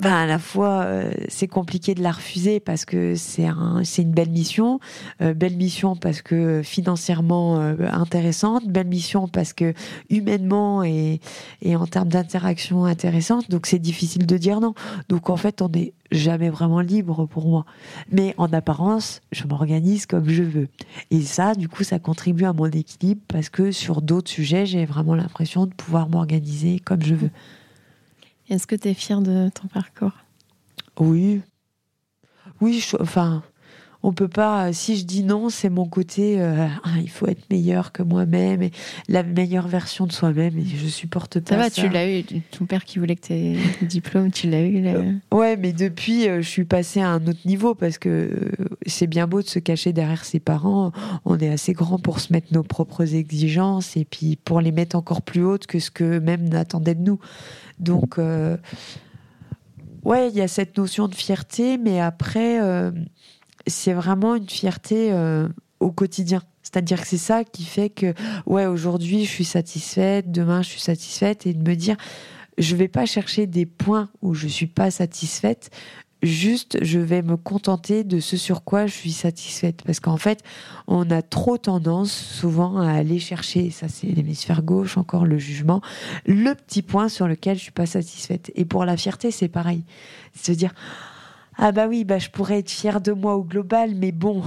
ben, 0.03 0.12
à 0.12 0.26
la 0.26 0.40
fois, 0.40 0.82
euh, 0.82 1.12
c'est 1.28 1.46
compliqué 1.46 1.94
de 1.94 2.03
la 2.03 2.11
refuser 2.11 2.59
parce 2.59 2.84
que 2.84 3.14
c'est 3.14 3.46
un, 3.46 3.84
c'est 3.84 4.03
une 4.03 4.11
belle 4.11 4.30
mission, 4.30 4.80
euh, 5.20 5.32
belle 5.32 5.57
mission 5.57 5.94
parce 5.94 6.22
que 6.22 6.61
financièrement 6.64 7.61
euh, 7.61 7.76
intéressante, 7.92 8.66
belle 8.66 8.88
mission 8.88 9.28
parce 9.28 9.53
que 9.53 9.74
humainement 10.11 10.82
et, 10.82 11.20
et 11.61 11.76
en 11.76 11.86
termes 11.86 12.09
d'interaction 12.09 12.84
intéressante. 12.84 13.48
Donc 13.48 13.66
c'est 13.66 13.78
difficile 13.78 14.26
de 14.26 14.36
dire 14.36 14.59
non. 14.59 14.74
Donc 15.09 15.30
en 15.30 15.36
fait, 15.36 15.62
on 15.62 15.68
n'est 15.68 15.92
jamais 16.11 16.50
vraiment 16.50 16.80
libre 16.80 17.26
pour 17.26 17.46
moi. 17.46 17.64
Mais 18.11 18.34
en 18.38 18.53
apparence, 18.53 19.20
je 19.30 19.44
m'organise 19.46 20.07
comme 20.07 20.28
je 20.28 20.42
veux. 20.42 20.68
Et 21.12 21.20
ça, 21.20 21.55
du 21.55 21.68
coup, 21.68 21.84
ça 21.84 22.00
contribue 22.00 22.44
à 22.44 22.53
mon 22.53 22.66
équilibre 22.66 23.20
parce 23.28 23.50
que 23.50 23.70
sur 23.70 24.03
d'autres 24.03 24.32
sujets, 24.32 24.66
j'ai 24.66 24.84
vraiment 24.84 25.14
l'impression 25.14 25.66
de 25.66 25.72
pouvoir 25.72 26.09
m'organiser 26.09 26.80
comme 26.80 27.03
je 27.03 27.14
veux. 27.14 27.30
Est-ce 28.53 28.66
que 28.66 28.76
tu 28.76 28.88
es 28.88 28.94
fier 28.94 29.22
de 29.22 29.48
ton 29.48 29.66
parcours? 29.66 30.12
Oui. 31.00 31.40
Oui, 32.61 32.84
enfin, 33.00 33.42
on 34.03 34.12
peut 34.12 34.28
pas. 34.28 34.74
Si 34.74 34.98
je 34.98 35.07
dis 35.07 35.24
non, 35.24 35.48
c'est 35.48 35.70
mon 35.70 35.86
côté. 35.86 36.38
Euh, 36.38 36.66
ah, 36.84 36.90
il 37.00 37.09
faut 37.09 37.26
être 37.28 37.48
meilleur 37.50 37.92
que 37.92 38.03
moi-même 38.03 38.61
et 38.61 38.70
la 39.09 39.22
meilleure 39.22 39.68
version 39.68 40.07
de 40.07 40.12
soi-même. 40.12 40.59
Et 40.59 40.66
je 40.66 40.86
supporte 40.86 41.40
pas 41.40 41.48
ça. 41.48 41.57
Va, 41.57 41.70
tu 41.70 41.88
l'as 41.88 42.07
eu. 42.11 42.24
Ton 42.50 42.66
père 42.66 42.84
qui 42.84 42.98
voulait 42.98 43.16
que 43.16 43.28
tu 43.28 43.32
aies 43.32 43.57
le 43.80 43.86
diplôme, 43.86 44.30
tu 44.30 44.50
l'as 44.50 44.61
eu. 44.61 44.82
Là. 44.82 44.96
Euh, 44.96 45.12
ouais, 45.34 45.57
mais 45.57 45.72
depuis, 45.72 46.28
euh, 46.28 46.42
je 46.42 46.48
suis 46.48 46.66
passée 46.66 47.00
à 47.00 47.09
un 47.09 47.26
autre 47.26 47.46
niveau 47.46 47.74
parce 47.74 47.96
que 47.96 48.50
c'est 48.84 49.07
bien 49.07 49.26
beau 49.26 49.40
de 49.40 49.48
se 49.48 49.61
cacher 49.61 49.94
derrière 49.94 50.26
ses 50.26 50.40
parents. 50.40 50.92
On 51.24 51.38
est 51.38 51.48
assez 51.48 51.72
grand 51.72 51.98
pour 51.98 52.20
se 52.20 52.34
mettre 52.34 52.48
nos 52.53 52.64
propres 52.64 53.14
exigences 53.14 53.96
et 53.96 54.05
puis 54.05 54.36
pour 54.36 54.61
les 54.61 54.72
mettre 54.72 54.94
encore 54.94 55.22
plus 55.22 55.42
hautes 55.42 55.66
que 55.66 55.78
ce 55.78 55.90
que 55.90 56.18
même 56.18 56.50
n'attendaient 56.50 56.94
de 56.94 57.00
nous. 57.00 57.18
Donc, 57.79 58.18
euh, 58.18 58.57
ouais, 60.05 60.29
il 60.29 60.35
y 60.35 60.41
a 60.41 60.49
cette 60.49 60.77
notion 60.77 61.09
de 61.09 61.14
fierté, 61.14 61.79
mais 61.79 62.01
après, 62.01 62.61
euh, 62.61 62.91
c'est 63.66 63.93
vraiment 63.93 64.35
une 64.35 64.49
fierté 64.49 65.12
euh, 65.12 65.49
au 65.81 65.91
quotidien. 65.91 66.43
C'est-à-dire 66.62 67.01
que 67.01 67.07
c'est 67.07 67.18
ça 67.18 67.45
qui 67.45 67.64
fait 67.64 67.91
que, 67.91 68.14
ouais, 68.47 68.66
aujourd'hui, 68.66 69.25
je 69.25 69.31
suis 69.31 69.45
satisfaite, 69.45 70.31
demain, 70.31 70.62
je 70.62 70.68
suis 70.68 70.81
satisfaite, 70.81 71.47
et 71.47 71.55
de 71.55 71.68
me 71.68 71.75
dire, 71.75 71.97
je 72.59 72.77
vais 72.77 72.89
pas 72.89 73.07
chercher 73.07 73.47
des 73.47 73.66
points 73.66 74.09
où 74.20 74.35
je 74.35 74.47
suis 74.47 74.66
pas 74.66 74.91
satisfaite. 74.91 75.70
Juste, 76.23 76.79
je 76.83 77.01
vais 77.01 77.23
me 77.23 77.37
contenter 77.37 78.05
de 78.05 78.20
ce 78.20 78.37
sur 78.37 78.62
quoi 78.62 78.87
je 78.87 78.93
suis 78.93 79.11
satisfaite. 79.11 79.83
Parce 79.85 79.99
qu'en 79.99 80.16
fait, 80.16 80.43
on 80.87 81.11
a 81.11 81.20
trop 81.20 81.59
tendance 81.59 82.12
souvent 82.12 82.79
à 82.79 82.91
aller 82.91 83.18
chercher, 83.18 83.70
ça 83.70 83.89
c'est 83.89 84.07
l'hémisphère 84.07 84.62
gauche, 84.62 84.97
encore 84.97 85.27
le 85.27 85.39
jugement, 85.39 85.81
le 86.27 86.55
petit 86.55 86.83
point 86.83 87.09
sur 87.09 87.27
lequel 87.27 87.57
je 87.57 87.62
suis 87.62 87.73
pas 87.73 87.87
satisfaite. 87.87 88.53
Et 88.55 88.64
pour 88.64 88.85
la 88.85 88.97
fierté, 88.97 89.33
c'est 89.33 89.49
pareil. 89.49 89.83
Se 90.35 90.53
dire, 90.53 90.73
ah 91.57 91.73
bah 91.73 91.86
oui, 91.89 92.05
bah 92.05 92.19
je 92.19 92.31
pourrais 92.31 92.61
être 92.61 92.70
fière 92.70 93.01
de 93.01 93.12
moi 93.12 93.35
au 93.35 93.43
global, 93.43 93.94
mais 93.97 94.12
bon, 94.12 94.44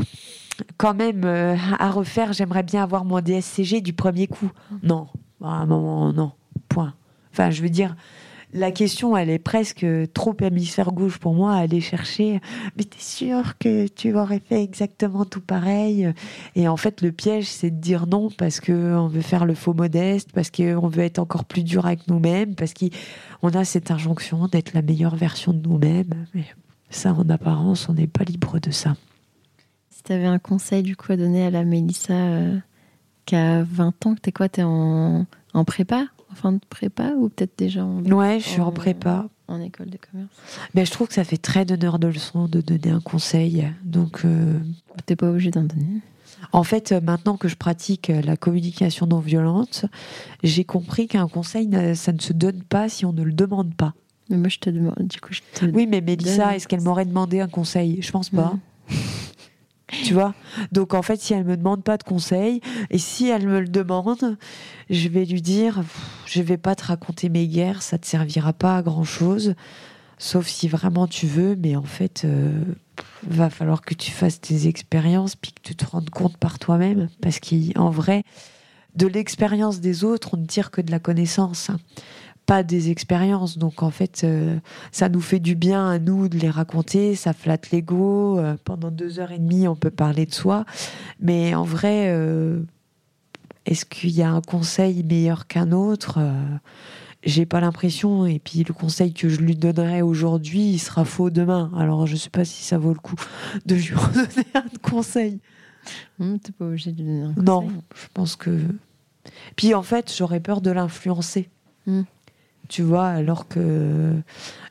quand 0.77 0.93
même, 0.93 1.23
euh, 1.25 1.55
à 1.77 1.91
refaire, 1.91 2.33
j'aimerais 2.33 2.63
bien 2.63 2.83
avoir 2.83 3.05
mon 3.05 3.19
DSCG 3.19 3.81
du 3.81 3.93
premier 3.93 4.27
coup. 4.27 4.49
Non, 4.81 5.07
à 5.43 5.65
non, 5.65 6.31
point. 6.69 6.93
Enfin, 7.31 7.51
je 7.51 7.61
veux 7.61 7.69
dire, 7.69 7.95
la 8.55 8.71
question, 8.71 9.17
elle 9.17 9.29
est 9.29 9.39
presque 9.39 9.85
trop 10.13 10.35
hémisphère 10.41 10.93
gauche 10.93 11.17
pour 11.17 11.33
moi, 11.33 11.53
aller 11.53 11.81
chercher. 11.81 12.39
Mais 12.77 12.85
t'es 12.85 12.99
sûr 12.99 13.57
que 13.57 13.87
tu 13.87 14.15
aurais 14.15 14.39
fait 14.39 14.63
exactement 14.63 15.25
tout 15.25 15.41
pareil? 15.41 16.11
Et 16.55 16.69
en 16.69 16.77
fait, 16.77 17.01
le 17.01 17.11
piège, 17.11 17.47
c'est 17.47 17.69
de 17.69 17.81
dire 17.81 18.07
non 18.07 18.29
parce 18.35 18.61
que 18.61 18.95
on 18.95 19.07
veut 19.07 19.21
faire 19.21 19.45
le 19.45 19.55
faux 19.55 19.73
modeste, 19.73 20.31
parce 20.33 20.49
qu'on 20.51 20.87
veut 20.87 21.03
être 21.03 21.19
encore 21.19 21.43
plus 21.43 21.63
dur 21.63 21.85
avec 21.85 22.07
nous-mêmes, 22.07 22.55
parce 22.55 22.73
qu'on 22.73 23.49
a 23.49 23.65
cette 23.65 23.91
injonction 23.91 24.47
d'être 24.47 24.73
la 24.73 24.81
meilleure 24.81 25.17
version 25.17 25.51
de 25.51 25.67
nous-mêmes. 25.67 26.25
Mais 26.33 26.45
ça, 26.89 27.13
en 27.13 27.29
apparence, 27.29 27.89
on 27.89 27.93
n'est 27.93 28.07
pas 28.07 28.23
libre 28.23 28.59
de 28.59 28.71
ça. 28.71 28.95
Si 29.89 30.01
tu 30.01 30.13
avais 30.13 30.27
un 30.27 30.39
conseil 30.39 30.81
du 30.81 30.95
coup 30.95 31.11
à 31.11 31.17
donner 31.17 31.45
à 31.45 31.49
la 31.49 31.65
Mélissa 31.65 32.13
euh, 32.13 32.57
qui 33.25 33.35
a 33.35 33.63
20 33.63 34.05
ans, 34.05 34.15
t'es 34.21 34.31
quoi? 34.31 34.47
T'es 34.47 34.63
en, 34.63 35.25
en 35.53 35.65
prépa? 35.65 36.05
Fin 36.35 36.51
de 36.51 36.59
prépa 36.69 37.11
ou 37.17 37.29
peut-être 37.29 37.57
déjà 37.57 37.83
en. 37.83 38.03
Ouais, 38.03 38.39
je 38.39 38.47
suis 38.47 38.61
en, 38.61 38.71
prépa. 38.71 39.27
En 39.47 39.61
école 39.61 39.89
de 39.89 39.97
commerce. 39.97 40.29
Mais 40.73 40.85
je 40.85 40.91
trouve 40.91 41.07
que 41.07 41.13
ça 41.13 41.23
fait 41.23 41.37
très 41.37 41.65
donneur 41.65 41.99
de 41.99 42.07
leçons 42.07 42.47
de 42.47 42.61
donner 42.61 42.89
un 42.89 43.01
conseil. 43.01 43.67
Donc. 43.83 44.21
Euh... 44.25 44.59
T'es 45.05 45.15
pas 45.15 45.29
obligé 45.29 45.51
d'en 45.51 45.63
donner. 45.63 46.01
En 46.51 46.63
fait, 46.63 46.91
euh, 46.91 47.01
maintenant 47.01 47.37
que 47.37 47.47
je 47.47 47.55
pratique 47.55 48.09
euh, 48.09 48.21
la 48.21 48.37
communication 48.37 49.07
non 49.07 49.19
violente, 49.19 49.85
j'ai 50.43 50.63
compris 50.63 51.07
qu'un 51.07 51.27
conseil, 51.27 51.69
ça 51.95 52.11
ne 52.11 52.19
se 52.19 52.33
donne 52.33 52.61
pas 52.63 52.89
si 52.89 53.05
on 53.05 53.13
ne 53.13 53.23
le 53.23 53.33
demande 53.33 53.73
pas. 53.75 53.93
Mais 54.29 54.37
moi, 54.37 54.49
je 54.49 54.57
te 54.57 54.69
demande. 54.69 54.95
Du 54.99 55.19
coup, 55.19 55.33
je 55.33 55.41
te 55.53 55.65
oui, 55.65 55.87
mais 55.87 56.01
Mélissa, 56.01 56.55
est-ce 56.55 56.67
qu'elle 56.67 56.81
m'aurait 56.81 57.05
demandé 57.05 57.39
un 57.39 57.47
conseil? 57.47 58.01
Je 58.01 58.11
pense 58.11 58.29
pas. 58.29 58.53
Tu 59.87 60.13
vois? 60.13 60.33
Donc 60.71 60.93
en 60.93 61.01
fait, 61.01 61.19
si 61.19 61.33
elle 61.33 61.45
me 61.45 61.57
demande 61.57 61.83
pas 61.83 61.97
de 61.97 62.03
conseil 62.03 62.61
et 62.89 62.97
si 62.97 63.27
elle 63.29 63.47
me 63.47 63.59
le 63.59 63.67
demande, 63.67 64.37
je 64.89 65.07
vais 65.09 65.25
lui 65.25 65.41
dire 65.41 65.83
je 66.25 66.41
vais 66.41 66.57
pas 66.57 66.75
te 66.75 66.85
raconter 66.85 67.29
mes 67.29 67.47
guerres, 67.47 67.81
ça 67.81 67.97
te 67.97 68.05
servira 68.05 68.53
pas 68.53 68.77
à 68.77 68.81
grand 68.81 69.03
chose, 69.03 69.55
sauf 70.17 70.47
si 70.47 70.67
vraiment 70.67 71.07
tu 71.07 71.27
veux. 71.27 71.55
Mais 71.55 71.75
en 71.75 71.83
fait, 71.83 72.23
euh, 72.25 72.63
va 73.23 73.49
falloir 73.49 73.81
que 73.81 73.93
tu 73.93 74.11
fasses 74.11 74.41
tes 74.41 74.67
expériences 74.67 75.35
puis 75.35 75.51
que 75.51 75.61
tu 75.61 75.75
te 75.75 75.85
rendes 75.85 76.09
compte 76.09 76.37
par 76.37 76.59
toi-même, 76.59 77.09
parce 77.21 77.39
qu'en 77.39 77.89
vrai, 77.89 78.23
de 78.95 79.07
l'expérience 79.07 79.81
des 79.81 80.03
autres, 80.03 80.31
on 80.33 80.37
ne 80.37 80.45
tire 80.45 80.71
que 80.71 80.81
de 80.81 80.91
la 80.91 80.99
connaissance. 80.99 81.69
Pas 82.45 82.63
des 82.63 82.91
expériences. 82.91 83.57
Donc 83.57 83.81
en 83.81 83.89
fait, 83.89 84.21
euh, 84.23 84.57
ça 84.91 85.09
nous 85.09 85.21
fait 85.21 85.39
du 85.39 85.55
bien 85.55 85.89
à 85.89 85.99
nous 85.99 86.29
de 86.29 86.37
les 86.37 86.49
raconter, 86.49 87.15
ça 87.15 87.33
flatte 87.33 87.71
l'ego. 87.71 88.37
Euh, 88.37 88.55
pendant 88.63 88.91
deux 88.91 89.19
heures 89.19 89.31
et 89.31 89.39
demie, 89.39 89.67
on 89.67 89.75
peut 89.75 89.91
parler 89.91 90.25
de 90.25 90.33
soi. 90.33 90.65
Mais 91.19 91.55
en 91.55 91.63
vrai, 91.63 92.09
euh, 92.09 92.61
est-ce 93.65 93.85
qu'il 93.85 94.11
y 94.11 94.21
a 94.21 94.29
un 94.29 94.41
conseil 94.41 95.03
meilleur 95.03 95.47
qu'un 95.47 95.71
autre? 95.71 96.19
J'ai 97.23 97.47
pas 97.47 97.59
l'impression. 97.61 98.27
Et 98.27 98.37
puis 98.37 98.63
le 98.63 98.73
conseil 98.73 99.11
que 99.13 99.27
je 99.27 99.39
lui 99.41 99.55
donnerai 99.55 100.03
aujourd'hui, 100.03 100.69
il 100.73 100.79
sera 100.79 101.03
faux 101.03 101.31
demain. 101.31 101.71
Alors 101.75 102.05
je 102.05 102.15
sais 102.15 102.29
pas 102.29 102.45
si 102.45 102.63
ça 102.63 102.77
vaut 102.77 102.93
le 102.93 102.99
coup 102.99 103.15
de 103.65 103.73
lui 103.73 103.89
donner 104.13 104.47
un 104.53 104.89
conseil. 104.89 105.39
Mmh, 106.19 106.37
T'es 106.37 106.51
pas 106.51 106.65
obligé 106.65 106.91
de 106.91 106.97
lui 106.97 107.05
donner 107.05 107.23
un 107.23 107.33
conseil. 107.33 107.43
Non, 107.43 107.67
je 107.95 108.07
pense 108.13 108.35
que. 108.35 108.59
Puis 109.55 109.73
en 109.73 109.81
fait, 109.81 110.13
j'aurais 110.15 110.39
peur 110.39 110.61
de 110.61 110.69
l'influencer. 110.69 111.49
Mmh 111.87 112.03
tu 112.67 112.81
vois, 112.81 113.07
alors 113.07 113.47
que 113.47 114.13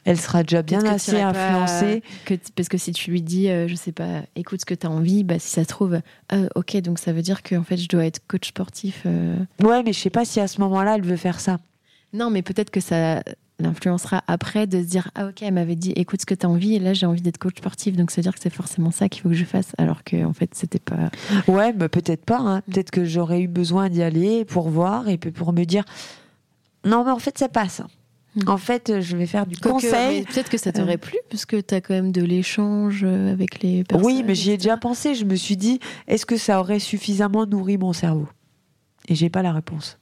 elle 0.04 0.20
sera 0.20 0.42
déjà 0.42 0.62
bien 0.62 0.84
assez 0.84 1.20
influencée. 1.20 2.02
Que, 2.24 2.34
parce 2.54 2.68
que 2.68 2.78
si 2.78 2.92
tu 2.92 3.10
lui 3.10 3.22
dis, 3.22 3.48
euh, 3.48 3.68
je 3.68 3.74
sais 3.74 3.92
pas, 3.92 4.22
écoute 4.36 4.60
ce 4.60 4.66
que 4.66 4.74
tu 4.74 4.86
as 4.86 4.90
envie, 4.90 5.24
bah, 5.24 5.38
si 5.38 5.48
ça 5.48 5.62
se 5.62 5.68
trouve, 5.68 6.00
euh, 6.32 6.48
ok, 6.54 6.76
donc 6.78 6.98
ça 6.98 7.12
veut 7.12 7.22
dire 7.22 7.42
que 7.42 7.56
en 7.56 7.64
fait, 7.64 7.76
je 7.76 7.88
dois 7.88 8.04
être 8.04 8.20
coach 8.26 8.48
sportif. 8.48 9.02
Euh. 9.06 9.36
Ouais, 9.62 9.82
mais 9.82 9.92
je 9.92 10.00
sais 10.00 10.10
pas 10.10 10.24
si 10.24 10.40
à 10.40 10.46
ce 10.46 10.60
moment-là, 10.60 10.96
elle 10.96 11.04
veut 11.04 11.16
faire 11.16 11.40
ça. 11.40 11.58
Non, 12.12 12.30
mais 12.30 12.42
peut-être 12.42 12.70
que 12.70 12.80
ça 12.80 13.22
l'influencera 13.60 14.22
après 14.26 14.66
de 14.66 14.82
se 14.82 14.86
dire, 14.86 15.10
ah 15.14 15.28
ok, 15.28 15.42
elle 15.42 15.54
m'avait 15.54 15.76
dit, 15.76 15.92
écoute 15.92 16.20
ce 16.20 16.26
que 16.26 16.34
tu 16.34 16.44
as 16.44 16.48
envie, 16.48 16.74
et 16.74 16.78
là, 16.80 16.92
j'ai 16.92 17.06
envie 17.06 17.22
d'être 17.22 17.38
coach 17.38 17.56
sportif, 17.56 17.96
donc 17.96 18.10
ça 18.10 18.16
veut 18.16 18.24
dire 18.24 18.34
que 18.34 18.40
c'est 18.40 18.52
forcément 18.52 18.90
ça 18.90 19.08
qu'il 19.08 19.22
faut 19.22 19.30
que 19.30 19.34
je 19.34 19.44
fasse, 19.44 19.72
alors 19.78 20.04
que 20.04 20.22
en 20.24 20.32
fait, 20.32 20.50
c'était 20.54 20.80
pas. 20.80 21.10
Ouais, 21.48 21.72
mais 21.72 21.88
peut-être 21.88 22.24
pas. 22.24 22.40
Hein. 22.40 22.62
Peut-être 22.70 22.90
que 22.90 23.04
j'aurais 23.04 23.40
eu 23.40 23.48
besoin 23.48 23.88
d'y 23.88 24.02
aller 24.02 24.44
pour 24.44 24.68
voir 24.68 25.08
et 25.08 25.16
puis 25.16 25.30
pour 25.30 25.52
me 25.52 25.64
dire 25.64 25.84
non, 26.84 27.04
mais 27.04 27.10
en 27.10 27.18
fait, 27.18 27.38
ça 27.38 27.48
passe. 27.48 27.82
Hmm. 28.36 28.48
En 28.48 28.56
fait, 28.56 29.00
je 29.00 29.16
vais 29.16 29.26
faire 29.26 29.46
du 29.46 29.56
conseil. 29.56 30.24
Peut-être 30.24 30.50
que 30.50 30.58
ça 30.58 30.72
t'aurait 30.72 30.94
euh. 30.94 30.98
plu, 30.98 31.16
puisque 31.28 31.64
tu 31.64 31.74
as 31.74 31.80
quand 31.80 31.94
même 31.94 32.12
de 32.12 32.22
l'échange 32.22 33.02
euh, 33.04 33.32
avec 33.32 33.62
les 33.62 33.84
personnes. 33.84 34.06
Oui, 34.06 34.22
mais 34.26 34.34
j'y 34.34 34.50
ai 34.50 34.56
déjà 34.56 34.76
pensé. 34.76 35.14
Je 35.14 35.24
me 35.24 35.36
suis 35.36 35.56
dit, 35.56 35.78
est-ce 36.08 36.26
que 36.26 36.36
ça 36.36 36.60
aurait 36.60 36.80
suffisamment 36.80 37.46
nourri 37.46 37.78
mon 37.78 37.92
cerveau? 37.92 38.28
Et 39.08 39.14
j'ai 39.14 39.30
pas 39.30 39.42
la 39.42 39.52
réponse. 39.52 39.98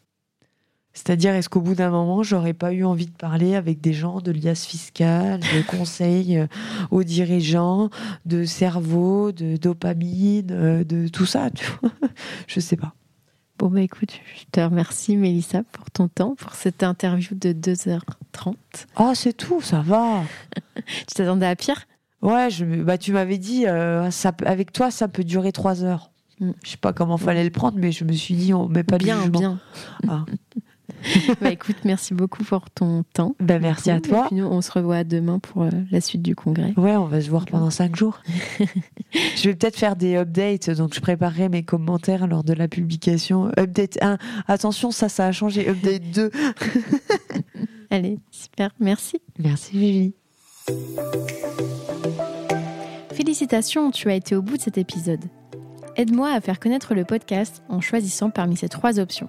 C'est-à-dire, 0.94 1.34
est-ce 1.34 1.48
qu'au 1.48 1.60
bout 1.60 1.74
d'un 1.74 1.90
moment, 1.90 2.22
j'aurais 2.22 2.52
pas 2.52 2.72
eu 2.72 2.84
envie 2.84 3.06
de 3.06 3.12
parler 3.12 3.54
avec 3.54 3.80
des 3.80 3.92
gens 3.92 4.20
de 4.20 4.30
liasses 4.30 4.66
fiscales, 4.66 5.40
de 5.40 5.62
conseils 5.66 6.38
euh, 6.38 6.46
aux 6.90 7.02
dirigeants, 7.02 7.90
de 8.24 8.44
cerveau, 8.44 9.32
de 9.32 9.56
dopamine, 9.56 10.46
de 10.84 11.08
tout 11.08 11.26
ça 11.26 11.50
tu 11.50 11.66
vois? 11.80 11.90
Je 12.46 12.60
sais 12.60 12.76
pas. 12.76 12.94
Bon, 13.58 13.68
bah 13.68 13.80
écoute, 13.80 14.10
je 14.36 14.44
te 14.50 14.60
remercie, 14.60 15.16
Mélissa, 15.16 15.62
pour 15.72 15.90
ton 15.90 16.08
temps, 16.08 16.34
pour 16.34 16.54
cette 16.54 16.82
interview 16.82 17.36
de 17.36 17.52
2h30. 17.52 18.54
Oh, 18.98 19.12
c'est 19.14 19.34
tout, 19.34 19.60
ça 19.60 19.80
va. 19.80 20.22
tu 20.86 21.14
t'attendais 21.14 21.46
à 21.46 21.54
pire? 21.54 21.86
Ouais, 22.22 22.50
je, 22.50 22.64
bah, 22.64 22.98
tu 22.98 23.12
m'avais 23.12 23.38
dit, 23.38 23.66
euh, 23.66 24.10
ça, 24.10 24.32
avec 24.46 24.72
toi, 24.72 24.90
ça 24.90 25.08
peut 25.08 25.24
durer 25.24 25.52
3 25.52 25.84
heures. 25.84 26.10
Je 26.40 26.46
mm. 26.46 26.54
Je 26.64 26.70
sais 26.70 26.76
pas 26.76 26.92
comment 26.92 27.18
fallait 27.18 27.44
le 27.44 27.50
prendre, 27.50 27.78
mais 27.78 27.92
je 27.92 28.04
me 28.04 28.12
suis 28.12 28.34
dit, 28.34 28.54
on 28.54 28.68
met 28.68 28.84
pas 28.84 28.98
bien, 28.98 29.28
Bien, 29.28 29.60
ah. 30.08 30.24
bah, 31.40 31.50
écoute, 31.50 31.76
merci 31.84 32.14
beaucoup 32.14 32.44
pour 32.44 32.70
ton 32.70 33.04
temps. 33.12 33.34
Bah, 33.40 33.58
merci 33.58 33.90
à 33.90 34.00
toi. 34.00 34.24
Et 34.24 34.28
puis 34.28 34.36
nous, 34.36 34.46
on 34.46 34.60
se 34.60 34.70
revoit 34.70 35.04
demain 35.04 35.38
pour 35.38 35.62
euh, 35.62 35.70
la 35.90 36.00
suite 36.00 36.22
du 36.22 36.34
congrès. 36.34 36.72
Ouais, 36.76 36.96
on 36.96 37.06
va 37.06 37.20
se 37.20 37.28
voir 37.28 37.44
pendant 37.46 37.70
cinq 37.70 37.96
jours. 37.96 38.22
je 39.12 39.48
vais 39.48 39.54
peut-être 39.54 39.76
faire 39.76 39.96
des 39.96 40.16
updates, 40.16 40.70
donc 40.70 40.94
je 40.94 41.00
préparerai 41.00 41.48
mes 41.48 41.62
commentaires 41.62 42.26
lors 42.26 42.44
de 42.44 42.52
la 42.52 42.68
publication. 42.68 43.50
Update 43.58 43.98
1, 44.00 44.18
attention, 44.46 44.90
ça, 44.90 45.08
ça 45.08 45.26
a 45.26 45.32
changé. 45.32 45.68
Update 45.68 46.10
2. 46.14 46.30
Allez, 47.90 48.18
super, 48.30 48.70
merci. 48.80 49.18
Merci 49.38 49.78
Vivi. 49.78 50.14
Félicitations, 53.12 53.90
tu 53.90 54.10
as 54.10 54.14
été 54.14 54.34
au 54.34 54.42
bout 54.42 54.56
de 54.56 54.62
cet 54.62 54.78
épisode. 54.78 55.20
Aide-moi 55.96 56.32
à 56.32 56.40
faire 56.40 56.58
connaître 56.58 56.94
le 56.94 57.04
podcast 57.04 57.62
en 57.68 57.80
choisissant 57.80 58.30
parmi 58.30 58.56
ces 58.56 58.68
trois 58.68 58.98
options. 58.98 59.28